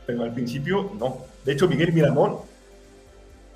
pero 0.06 0.22
al 0.22 0.32
principio 0.32 0.90
no. 0.98 1.18
De 1.44 1.52
hecho, 1.52 1.68
Miguel 1.68 1.92
Miramón 1.92 2.38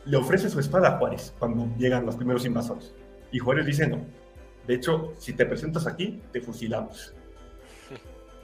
le 0.06 0.16
ofrece 0.16 0.48
su 0.48 0.60
espada 0.60 0.88
a 0.88 0.98
Juárez 0.98 1.34
cuando 1.38 1.68
llegan 1.76 2.06
los 2.06 2.16
primeros 2.16 2.44
invasores. 2.44 2.94
Y 3.32 3.38
Juárez 3.38 3.66
dice 3.66 3.86
no. 3.88 4.00
De 4.66 4.74
hecho, 4.74 5.12
si 5.18 5.32
te 5.32 5.44
presentas 5.46 5.86
aquí, 5.86 6.22
te 6.32 6.40
fusilamos. 6.40 7.12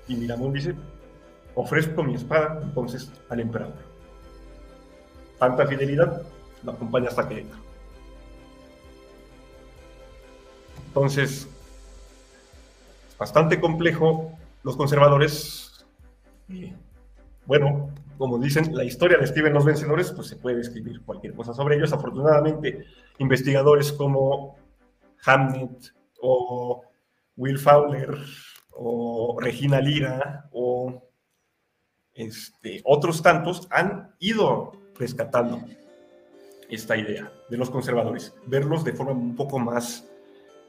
Y 0.08 0.16
Miramón 0.16 0.52
dice, 0.52 0.74
ofrezco 1.54 2.02
mi 2.02 2.16
espada 2.16 2.60
entonces 2.60 3.10
al 3.28 3.38
emperador. 3.38 3.76
Tanta 5.38 5.64
fidelidad 5.66 6.22
lo 6.64 6.72
acompaña 6.72 7.08
hasta 7.08 7.28
que 7.28 7.40
entra. 7.40 7.58
Entonces, 10.88 11.48
bastante 13.16 13.60
complejo. 13.60 14.36
Los 14.64 14.76
conservadores, 14.76 15.84
bueno, 17.46 17.90
como 18.18 18.38
dicen, 18.38 18.74
la 18.74 18.84
historia 18.84 19.18
de 19.18 19.26
Steven 19.26 19.52
los 19.52 19.64
vencedores, 19.64 20.12
pues 20.12 20.28
se 20.28 20.36
puede 20.36 20.60
escribir 20.60 21.02
cualquier 21.02 21.34
cosa 21.34 21.52
sobre 21.52 21.76
ellos. 21.76 21.92
Afortunadamente, 21.92 22.86
investigadores 23.18 23.92
como 23.92 24.56
Hamnet 25.24 25.92
o 26.20 26.82
Will 27.36 27.58
Fowler 27.58 28.16
o 28.72 29.38
Regina 29.40 29.80
Lira 29.80 30.48
o 30.52 31.02
este, 32.14 32.80
otros 32.84 33.22
tantos 33.22 33.66
han 33.70 34.14
ido 34.18 34.72
rescatando 34.98 35.60
esta 36.68 36.96
idea 36.96 37.32
de 37.48 37.56
los 37.56 37.70
conservadores, 37.70 38.34
verlos 38.46 38.84
de 38.84 38.92
forma 38.92 39.12
un 39.12 39.36
poco 39.36 39.58
más 39.58 40.08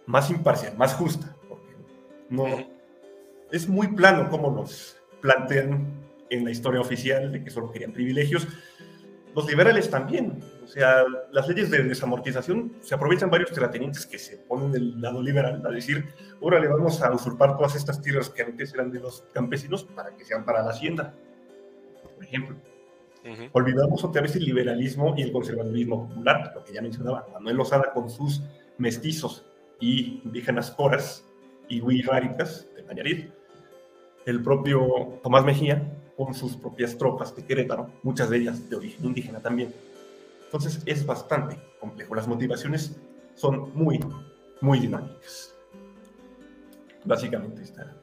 más 0.05 0.29
imparcial, 0.29 0.77
más 0.77 0.93
justa. 0.93 1.35
Porque 1.47 1.75
no, 2.29 2.45
es 3.51 3.67
muy 3.67 3.87
plano 3.87 4.29
como 4.29 4.51
nos 4.51 4.97
plantean 5.21 6.02
en 6.33 6.45
la 6.45 6.51
historia 6.51 6.81
oficial 6.81 7.31
de 7.31 7.43
que 7.43 7.49
solo 7.49 7.71
querían 7.71 7.93
privilegios. 7.93 8.47
Los 9.35 9.47
liberales 9.47 9.89
también. 9.89 10.39
O 10.63 10.67
sea, 10.67 11.03
las 11.31 11.47
leyes 11.47 11.69
de 11.71 11.83
desamortización 11.83 12.73
se 12.81 12.95
aprovechan 12.95 13.29
varios 13.29 13.51
terratenientes 13.51 14.05
que 14.05 14.19
se 14.19 14.37
ponen 14.37 14.71
del 14.71 15.01
lado 15.01 15.21
liberal 15.21 15.61
a 15.65 15.69
decir, 15.69 16.05
ahora 16.41 16.59
le 16.59 16.67
vamos 16.67 17.01
a 17.01 17.11
usurpar 17.11 17.57
todas 17.57 17.75
estas 17.75 18.01
tierras 18.01 18.29
que 18.29 18.43
antes 18.43 18.73
eran 18.73 18.91
de 18.91 18.99
los 18.99 19.23
campesinos 19.33 19.83
para 19.83 20.15
que 20.15 20.23
sean 20.23 20.45
para 20.45 20.63
la 20.63 20.69
hacienda, 20.69 21.13
por 22.15 22.23
ejemplo. 22.23 22.57
Olvidamos 23.53 24.03
otra 24.03 24.21
vez 24.21 24.35
el 24.35 24.43
liberalismo 24.43 25.13
y 25.17 25.21
el 25.21 25.31
conservadurismo 25.31 26.09
popular, 26.09 26.51
lo 26.55 26.63
que 26.63 26.73
ya 26.73 26.81
mencionaba 26.81 27.25
Manuel 27.33 27.55
Lozada 27.55 27.91
con 27.93 28.09
sus 28.09 28.43
mestizos 28.77 29.45
y 29.79 30.21
indígenas 30.25 30.71
coras 30.71 31.25
y 31.69 31.81
huiráricas 31.81 32.67
de 32.75 32.83
Nayarit. 32.83 33.31
El 34.25 34.43
propio 34.43 35.19
Tomás 35.23 35.45
Mejía 35.45 35.81
con 36.17 36.33
sus 36.33 36.55
propias 36.55 36.97
tropas 36.97 37.35
de 37.35 37.45
Querétaro, 37.45 37.89
muchas 38.03 38.29
de 38.29 38.37
ellas 38.37 38.69
de 38.69 38.75
origen 38.75 39.05
indígena 39.05 39.39
también. 39.39 39.73
Entonces 40.45 40.81
es 40.85 41.05
bastante 41.05 41.57
complejo. 41.79 42.13
Las 42.15 42.27
motivaciones 42.27 42.95
son 43.35 43.71
muy, 43.73 43.99
muy 44.61 44.79
dinámicas. 44.79 45.55
Básicamente 47.05 47.63
está 47.63 47.95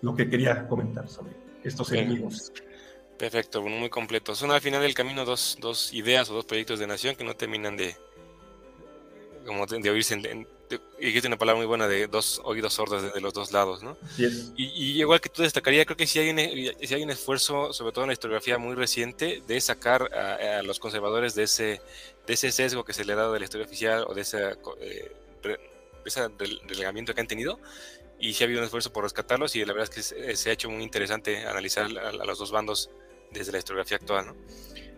lo 0.00 0.14
que 0.14 0.28
quería 0.28 0.66
comentar 0.68 1.08
sobre 1.08 1.32
estos 1.62 1.92
enemigos. 1.92 2.52
Perfecto, 3.18 3.60
muy 3.62 3.90
completo. 3.90 4.34
Son 4.34 4.50
al 4.50 4.62
final 4.62 4.80
del 4.80 4.94
camino 4.94 5.24
dos, 5.24 5.58
dos 5.60 5.92
ideas 5.92 6.30
o 6.30 6.34
dos 6.34 6.46
proyectos 6.46 6.78
de 6.78 6.86
nación 6.86 7.16
que 7.16 7.24
no 7.24 7.36
terminan 7.36 7.76
de, 7.76 7.94
como 9.44 9.66
de, 9.66 9.90
oírse 9.90 10.14
en, 10.14 10.46
dijiste 10.98 11.26
una 11.26 11.38
palabra 11.38 11.58
muy 11.58 11.66
buena 11.66 11.88
de 11.88 12.06
dos 12.06 12.40
oídos 12.44 12.74
sordos 12.74 13.12
de, 13.14 13.20
los 13.20 13.32
dos 13.32 13.52
lados, 13.52 13.82
¿no? 13.82 13.96
Y, 14.56 15.00
igual 15.00 15.20
que 15.20 15.28
tú 15.28 15.42
destacaría, 15.42 15.84
creo 15.84 15.96
que 15.96 16.06
si 16.06 16.18
hay, 16.18 16.30
un, 16.30 16.38
si 16.86 16.94
hay 16.94 17.02
un 17.02 17.10
esfuerzo, 17.10 17.72
sobre 17.72 17.92
todo 17.92 18.04
en 18.04 18.08
la 18.08 18.12
historiografía 18.12 18.58
muy 18.58 18.74
reciente, 18.74 19.42
de 19.46 19.60
sacar 19.60 20.12
a, 20.14 20.62
los 20.62 20.78
conservadores 20.78 21.34
de 21.34 21.44
ese, 21.44 21.80
de 22.26 22.34
ese 22.34 22.52
sesgo 22.52 22.84
que 22.84 22.92
se 22.92 23.04
le 23.04 23.14
ha 23.14 23.16
dado 23.16 23.32
de 23.32 23.40
la 23.40 23.44
historia 23.44 23.66
oficial 23.66 24.04
o 24.06 24.14
de 24.14 24.22
ese, 24.22 24.56
eh, 24.80 25.12
ese 26.04 26.28
relegamiento 26.68 27.14
que 27.14 27.20
han 27.20 27.28
tenido. 27.28 27.58
Y 28.18 28.34
sí 28.34 28.44
ha 28.44 28.46
habido 28.46 28.60
un 28.60 28.66
esfuerzo 28.66 28.92
por 28.92 29.04
rescatarlos 29.04 29.56
y 29.56 29.64
la 29.64 29.72
verdad 29.72 29.88
es 29.94 30.12
que 30.12 30.36
se, 30.36 30.50
ha 30.50 30.52
hecho 30.52 30.68
muy 30.68 30.82
interesante 30.82 31.46
analizar 31.46 31.86
a, 31.98 32.10
a 32.10 32.24
los 32.26 32.38
dos 32.38 32.50
bandos 32.50 32.90
desde 33.30 33.52
la 33.52 33.58
historiografía 33.58 33.96
actual, 33.96 34.26
¿no? 34.26 34.36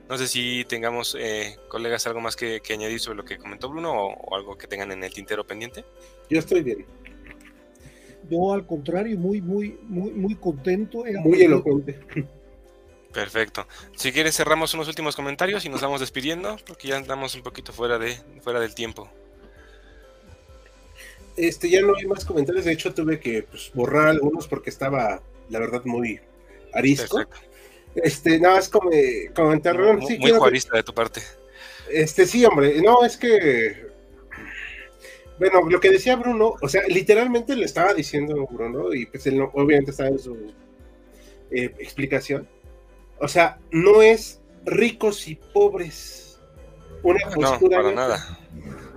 No 0.09 0.19
sé 0.19 0.29
si 0.29 0.65
tengamos, 0.67 1.17
eh, 1.19 1.57
colegas, 1.69 2.07
algo 2.07 2.21
más 2.21 2.37
que, 2.37 2.61
añadir 2.71 3.01
sobre 3.01 3.17
lo 3.17 3.25
que 3.25 3.39
comentó 3.39 3.69
Bruno 3.69 3.93
o, 3.93 4.37
algo 4.37 4.59
que 4.59 4.67
tengan 4.67 4.93
en 4.93 5.05
el 5.05 5.13
tintero 5.13 5.47
pendiente. 5.47 5.85
Yo 6.29 6.39
estoy 6.39 6.63
bien. 6.63 6.85
Yo 8.29 8.53
al 8.53 8.67
contrario, 8.67 9.19
muy, 9.19 9.41
muy, 9.41 9.79
muy, 9.83 10.11
muy 10.13 10.35
contento. 10.37 11.05
Muy 11.25 11.43
elocuente. 11.43 11.99
Perfecto. 13.13 13.67
Si 13.95 14.11
quieres 14.13 14.37
cerramos 14.37 14.73
unos 14.75 14.89
últimos 14.89 15.17
comentarios 15.17 15.65
y 15.65 15.69
nos 15.69 15.83
vamos 15.83 16.01
despidiendo 16.01 16.57
porque 16.67 16.89
ya 16.89 16.97
andamos 16.97 17.35
un 17.35 17.43
poquito 17.43 17.73
fuera 17.73 17.99
de 17.99 18.17
fuera 18.43 18.59
del 18.59 18.75
tiempo. 18.75 19.11
Este 21.37 21.69
ya 21.69 21.83
no 21.83 21.95
hay 21.95 22.07
más 22.07 22.25
comentarios. 22.25 22.65
De 22.65 22.73
hecho 22.73 22.95
tuve 22.95 23.21
que 23.21 23.43
pues, 23.43 23.71
borrar 23.75 24.09
algunos 24.09 24.49
porque 24.49 24.71
estaba 24.71 25.23
la 25.51 25.59
verdad 25.59 25.83
muy 25.85 26.21
arisco. 26.73 27.19
Perfecto. 27.19 27.52
Este, 27.95 28.41
nada 28.41 28.57
más 28.57 28.69
como 28.69 28.91
comentar. 29.35 29.79
Muy, 29.79 30.19
muy 30.19 30.31
juarista 30.33 30.77
de 30.77 30.83
tu 30.83 30.95
parte. 30.95 31.21
Este, 31.91 32.27
sí, 32.27 32.45
hombre. 32.45 32.81
No, 32.81 33.05
es 33.05 33.17
que. 33.17 33.91
Bueno, 35.39 35.69
lo 35.69 35.81
que 35.81 35.91
decía 35.91 36.17
Bruno, 36.17 36.55
o 36.61 36.69
sea, 36.69 36.83
literalmente 36.87 37.57
le 37.57 37.65
estaba 37.65 37.95
diciendo 37.95 38.47
Bruno, 38.51 38.95
y 38.95 39.07
pues 39.07 39.27
él 39.27 39.41
obviamente 39.55 39.91
estaba 39.91 40.11
en 40.11 40.19
su 40.19 40.53
eh, 41.51 41.75
explicación. 41.79 42.49
O 43.19 43.29
sea, 43.29 43.59
no 43.71 44.03
es 44.03 44.41
ricos 44.65 45.27
y 45.29 45.37
pobres. 45.37 46.39
Una 47.03 47.19
postura. 47.35 47.79
No, 47.79 47.83
para 47.83 47.95
nada. 47.95 48.39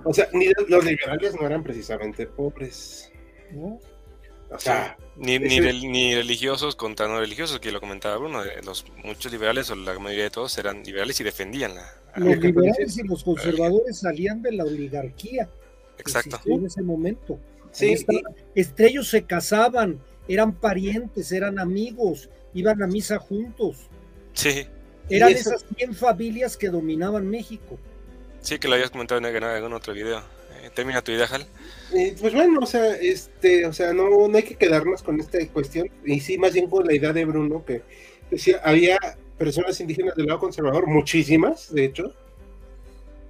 O 0.04 0.14
sea, 0.14 0.28
ni 0.32 0.46
los 0.68 0.84
liberales 0.84 1.34
no 1.34 1.46
eran 1.46 1.64
precisamente 1.64 2.26
pobres. 2.26 3.10
¿no? 3.52 3.80
O 4.50 4.58
sea, 4.58 4.96
ni, 5.16 5.38
ni, 5.38 6.14
religiosos 6.14 6.76
contra 6.76 7.08
no 7.08 7.18
religiosos, 7.18 7.58
que 7.58 7.72
lo 7.72 7.80
comentaba 7.80 8.16
Bruno, 8.16 8.42
los 8.64 8.84
muchos 9.04 9.32
liberales 9.32 9.70
o 9.70 9.74
la 9.74 9.98
mayoría 9.98 10.24
de 10.24 10.30
todos 10.30 10.56
eran 10.58 10.82
liberales 10.84 11.18
y 11.20 11.24
defendían 11.24 11.74
la... 11.74 11.92
Los 12.16 12.38
liberales 12.38 12.96
y 12.96 13.02
los 13.02 13.24
conservadores 13.24 13.98
salían 13.98 14.42
de 14.42 14.52
la 14.52 14.64
oligarquía. 14.64 15.48
Exacto. 15.98 16.40
En 16.46 16.66
ese 16.66 16.82
momento. 16.82 17.38
Sí, 17.72 17.94
entre 18.54 18.86
ellos 18.86 19.08
se 19.08 19.24
casaban, 19.24 20.00
eran 20.28 20.54
parientes, 20.54 21.32
eran 21.32 21.58
amigos, 21.58 22.30
iban 22.54 22.82
a 22.82 22.86
misa 22.86 23.18
juntos. 23.18 23.88
Sí. 24.32 24.66
Eran 25.10 25.32
esas 25.32 25.64
100 25.76 25.94
familias 25.94 26.56
que 26.56 26.68
dominaban 26.68 27.28
México. 27.28 27.78
Sí, 28.40 28.58
que 28.58 28.68
lo 28.68 28.74
habías 28.74 28.90
comentado 28.90 29.18
en 29.18 29.44
algún 29.44 29.72
otro 29.72 29.92
video. 29.92 30.22
Termina 30.76 31.00
tu 31.00 31.10
idea, 31.10 31.24
Hal. 31.24 31.46
Eh, 31.94 32.14
pues 32.20 32.34
bueno, 32.34 32.60
o 32.60 32.66
sea, 32.66 32.96
este, 32.96 33.64
o 33.64 33.72
sea, 33.72 33.94
no, 33.94 34.28
no 34.28 34.36
hay 34.36 34.42
que 34.42 34.56
quedarnos 34.56 35.02
con 35.02 35.18
esta 35.18 35.38
cuestión, 35.48 35.88
y 36.04 36.20
sí, 36.20 36.36
más 36.36 36.52
bien 36.52 36.68
con 36.68 36.84
la 36.84 36.92
idea 36.92 37.14
de 37.14 37.24
Bruno, 37.24 37.64
que 37.64 37.80
decía, 38.30 38.60
había 38.62 38.98
personas 39.38 39.80
indígenas 39.80 40.14
del 40.16 40.26
lado 40.26 40.38
conservador, 40.38 40.86
muchísimas, 40.86 41.72
de 41.72 41.86
hecho. 41.86 42.14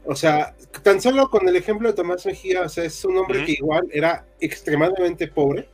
O 0.04 0.16
sea, 0.16 0.56
tan 0.82 1.00
solo 1.00 1.30
con 1.30 1.48
el 1.48 1.54
ejemplo 1.54 1.88
de 1.88 1.94
Tomás 1.94 2.26
Mejía, 2.26 2.62
o 2.62 2.68
sea, 2.68 2.82
es 2.82 3.04
un 3.04 3.16
hombre 3.16 3.44
que 3.44 3.52
igual 3.52 3.86
era 3.92 4.26
extremadamente 4.40 5.28
pobre, 5.28 5.68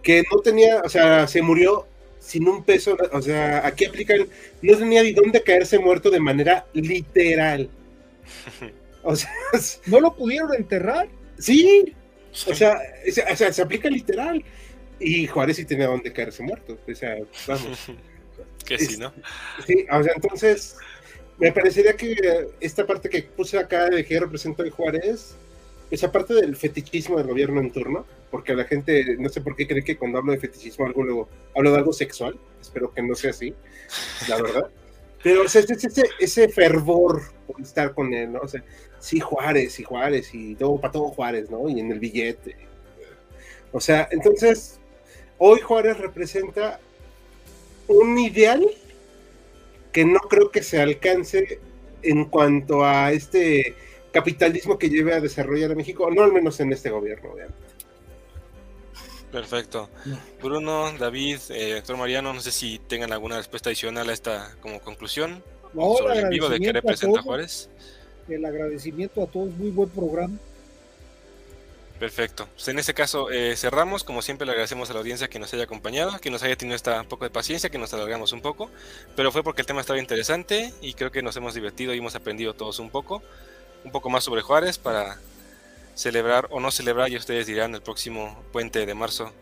que 0.00 0.22
no 0.32 0.40
tenía, 0.42 0.80
o 0.82 0.88
sea, 0.88 1.26
se 1.26 1.42
murió 1.42 1.88
sin 2.20 2.48
un 2.48 2.62
peso, 2.62 2.96
o 3.12 3.20
sea, 3.20 3.66
aquí 3.66 3.84
aplican, 3.84 4.28
no 4.62 4.78
tenía 4.78 5.02
ni 5.02 5.12
dónde 5.12 5.42
caerse 5.42 5.80
muerto 5.80 6.08
de 6.08 6.20
manera 6.20 6.66
literal. 6.72 7.68
O 9.06 9.14
sea, 9.14 9.30
no 9.86 10.00
lo 10.00 10.14
pudieron 10.14 10.52
enterrar. 10.54 11.08
Sí, 11.38 11.94
o 12.46 12.54
sea, 12.54 12.78
se, 13.08 13.62
aplica 13.62 13.88
literal. 13.88 14.44
Y 14.98 15.26
Juárez 15.26 15.56
sí 15.56 15.64
tenía 15.64 15.86
donde 15.86 16.12
caerse 16.12 16.42
muerto. 16.42 16.78
O 16.86 16.94
sea, 16.94 17.16
vamos. 17.46 17.86
que 18.66 18.78
sí, 18.78 18.96
¿no? 18.96 19.12
Sí, 19.66 19.86
o 19.90 20.02
sea, 20.02 20.12
entonces 20.14 20.76
me 21.38 21.52
parecería 21.52 21.94
que 21.96 22.48
esta 22.60 22.86
parte 22.86 23.08
que 23.08 23.22
puse 23.22 23.58
acá 23.58 23.88
de 23.88 24.04
que 24.04 24.18
representa 24.18 24.64
a 24.64 24.70
Juárez, 24.70 25.36
esa 25.90 26.10
parte 26.10 26.34
del 26.34 26.56
fetichismo 26.56 27.18
del 27.18 27.28
gobierno 27.28 27.60
en 27.60 27.70
turno, 27.70 28.04
porque 28.30 28.54
la 28.54 28.64
gente, 28.64 29.16
no 29.18 29.28
sé 29.28 29.40
por 29.40 29.54
qué 29.54 29.68
cree 29.68 29.84
que 29.84 29.96
cuando 29.96 30.18
hablo 30.18 30.32
de 30.32 30.38
fetichismo 30.38 30.86
algo 30.86 31.04
luego 31.04 31.28
hablo 31.54 31.70
de 31.70 31.78
algo 31.78 31.92
sexual, 31.92 32.36
espero 32.60 32.92
que 32.92 33.02
no 33.02 33.14
sea 33.14 33.30
así, 33.30 33.54
la 34.28 34.42
verdad. 34.42 34.70
Pero 35.22 35.42
o 35.42 35.48
sea, 35.48 35.62
ese, 35.62 36.04
ese, 36.20 36.48
fervor 36.48 37.22
estar 37.62 37.94
con 37.94 38.12
él, 38.12 38.32
¿no? 38.32 38.40
O 38.40 38.48
sea, 38.48 38.62
sí, 38.98 39.20
Juárez, 39.20 39.78
y 39.80 39.84
Juárez, 39.84 40.34
y 40.34 40.54
todo 40.54 40.80
para 40.80 40.92
todo 40.92 41.08
Juárez, 41.08 41.50
¿no? 41.50 41.68
Y 41.68 41.80
en 41.80 41.92
el 41.92 41.98
billete. 41.98 42.56
O 43.72 43.80
sea, 43.80 44.08
entonces, 44.10 44.78
hoy 45.38 45.60
Juárez 45.60 45.98
representa 45.98 46.80
un 47.88 48.18
ideal 48.18 48.66
que 49.92 50.04
no 50.04 50.20
creo 50.20 50.50
que 50.50 50.62
se 50.62 50.80
alcance 50.80 51.60
en 52.02 52.26
cuanto 52.26 52.84
a 52.84 53.12
este 53.12 53.74
capitalismo 54.12 54.78
que 54.78 54.88
lleve 54.88 55.14
a 55.14 55.20
desarrollar 55.20 55.72
a 55.72 55.74
México, 55.74 56.10
no 56.10 56.22
al 56.22 56.32
menos 56.32 56.58
en 56.60 56.72
este 56.72 56.90
gobierno, 56.90 57.32
obviamente. 57.32 57.66
Perfecto. 59.30 59.90
Bruno, 60.42 60.92
David, 60.98 61.38
eh, 61.50 61.74
doctor 61.74 61.96
Mariano, 61.96 62.32
no 62.32 62.40
sé 62.40 62.52
si 62.52 62.78
tengan 62.78 63.12
alguna 63.12 63.36
respuesta 63.36 63.68
adicional 63.68 64.08
a 64.08 64.12
esta 64.12 64.56
como 64.60 64.80
conclusión 64.80 65.42
sobre 65.74 66.20
el 66.20 66.28
vivo 66.28 66.48
de 66.48 66.60
qué 66.60 66.72
representa 66.72 67.22
Juárez. 67.22 67.68
El 68.28 68.44
agradecimiento 68.44 69.22
a 69.22 69.26
todos, 69.26 69.50
muy 69.50 69.70
buen 69.70 69.88
programa. 69.88 70.36
Perfecto. 71.98 72.46
Pues 72.54 72.68
en 72.68 72.78
ese 72.78 72.92
caso 72.92 73.30
eh, 73.30 73.56
cerramos. 73.56 74.04
Como 74.04 74.20
siempre 74.20 74.44
le 74.44 74.52
agradecemos 74.52 74.90
a 74.90 74.92
la 74.92 74.98
audiencia 74.98 75.28
que 75.28 75.38
nos 75.38 75.52
haya 75.54 75.64
acompañado, 75.64 76.18
que 76.18 76.30
nos 76.30 76.42
haya 76.42 76.56
tenido 76.56 76.76
esta 76.76 77.02
poco 77.04 77.24
de 77.24 77.30
paciencia, 77.30 77.70
que 77.70 77.78
nos 77.78 77.94
alargamos 77.94 78.32
un 78.32 78.42
poco, 78.42 78.70
pero 79.14 79.32
fue 79.32 79.42
porque 79.42 79.62
el 79.62 79.66
tema 79.66 79.80
estaba 79.80 79.98
interesante 79.98 80.74
y 80.82 80.92
creo 80.92 81.10
que 81.10 81.22
nos 81.22 81.36
hemos 81.36 81.54
divertido 81.54 81.94
y 81.94 81.98
hemos 81.98 82.14
aprendido 82.14 82.52
todos 82.54 82.78
un 82.80 82.90
poco, 82.90 83.22
un 83.84 83.92
poco 83.92 84.10
más 84.10 84.24
sobre 84.24 84.42
Juárez 84.42 84.76
para 84.76 85.18
celebrar 85.94 86.48
o 86.50 86.60
no 86.60 86.70
celebrar, 86.70 87.10
y 87.10 87.16
ustedes 87.16 87.46
dirán 87.46 87.74
el 87.74 87.80
próximo 87.80 88.44
puente 88.52 88.84
de 88.84 88.94
marzo 88.94 89.32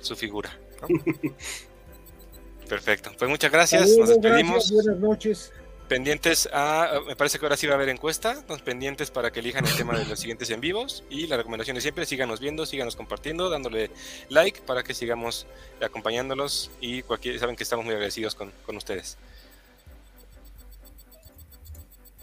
su 0.00 0.14
figura. 0.14 0.56
Perfecto. 2.68 3.10
Pues 3.18 3.28
muchas 3.28 3.50
gracias. 3.50 3.96
nos 3.96 4.08
despedimos. 4.08 4.70
buenas 4.70 4.98
noches 4.98 5.52
pendientes 5.88 6.48
a, 6.52 7.00
me 7.06 7.16
parece 7.16 7.38
que 7.38 7.46
ahora 7.46 7.56
sí 7.56 7.66
va 7.66 7.74
a 7.74 7.76
haber 7.76 7.88
encuesta, 7.88 8.44
pendientes 8.64 9.10
para 9.10 9.30
que 9.30 9.40
elijan 9.40 9.66
el 9.66 9.74
tema 9.76 9.98
de 9.98 10.04
los 10.04 10.18
siguientes 10.18 10.50
en 10.50 10.60
vivos 10.60 11.04
y 11.10 11.26
la 11.26 11.36
recomendación 11.36 11.76
es 11.76 11.82
siempre, 11.82 12.06
síganos 12.06 12.40
viendo, 12.40 12.66
síganos 12.66 12.96
compartiendo, 12.96 13.48
dándole 13.50 13.90
like 14.28 14.60
para 14.62 14.82
que 14.82 14.94
sigamos 14.94 15.46
acompañándolos 15.80 16.70
y 16.80 17.02
cualquier, 17.02 17.38
saben 17.38 17.56
que 17.56 17.62
estamos 17.62 17.84
muy 17.84 17.94
agradecidos 17.94 18.34
con, 18.34 18.52
con 18.64 18.76
ustedes. 18.76 19.16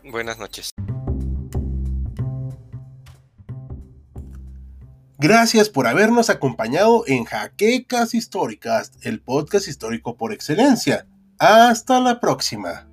Buenas 0.04 0.38
noches. 0.38 0.70
Gracias 5.18 5.70
por 5.70 5.88
habernos 5.88 6.30
acompañado 6.30 7.06
en 7.08 7.24
Jaquecas 7.24 8.14
Históricas, 8.14 8.92
el 9.04 9.22
podcast 9.22 9.70
histórico 9.70 10.18
por 10.18 10.34
excelencia. 10.34 11.08
Hasta 11.40 12.02
la 12.02 12.20
próxima. 12.20 12.93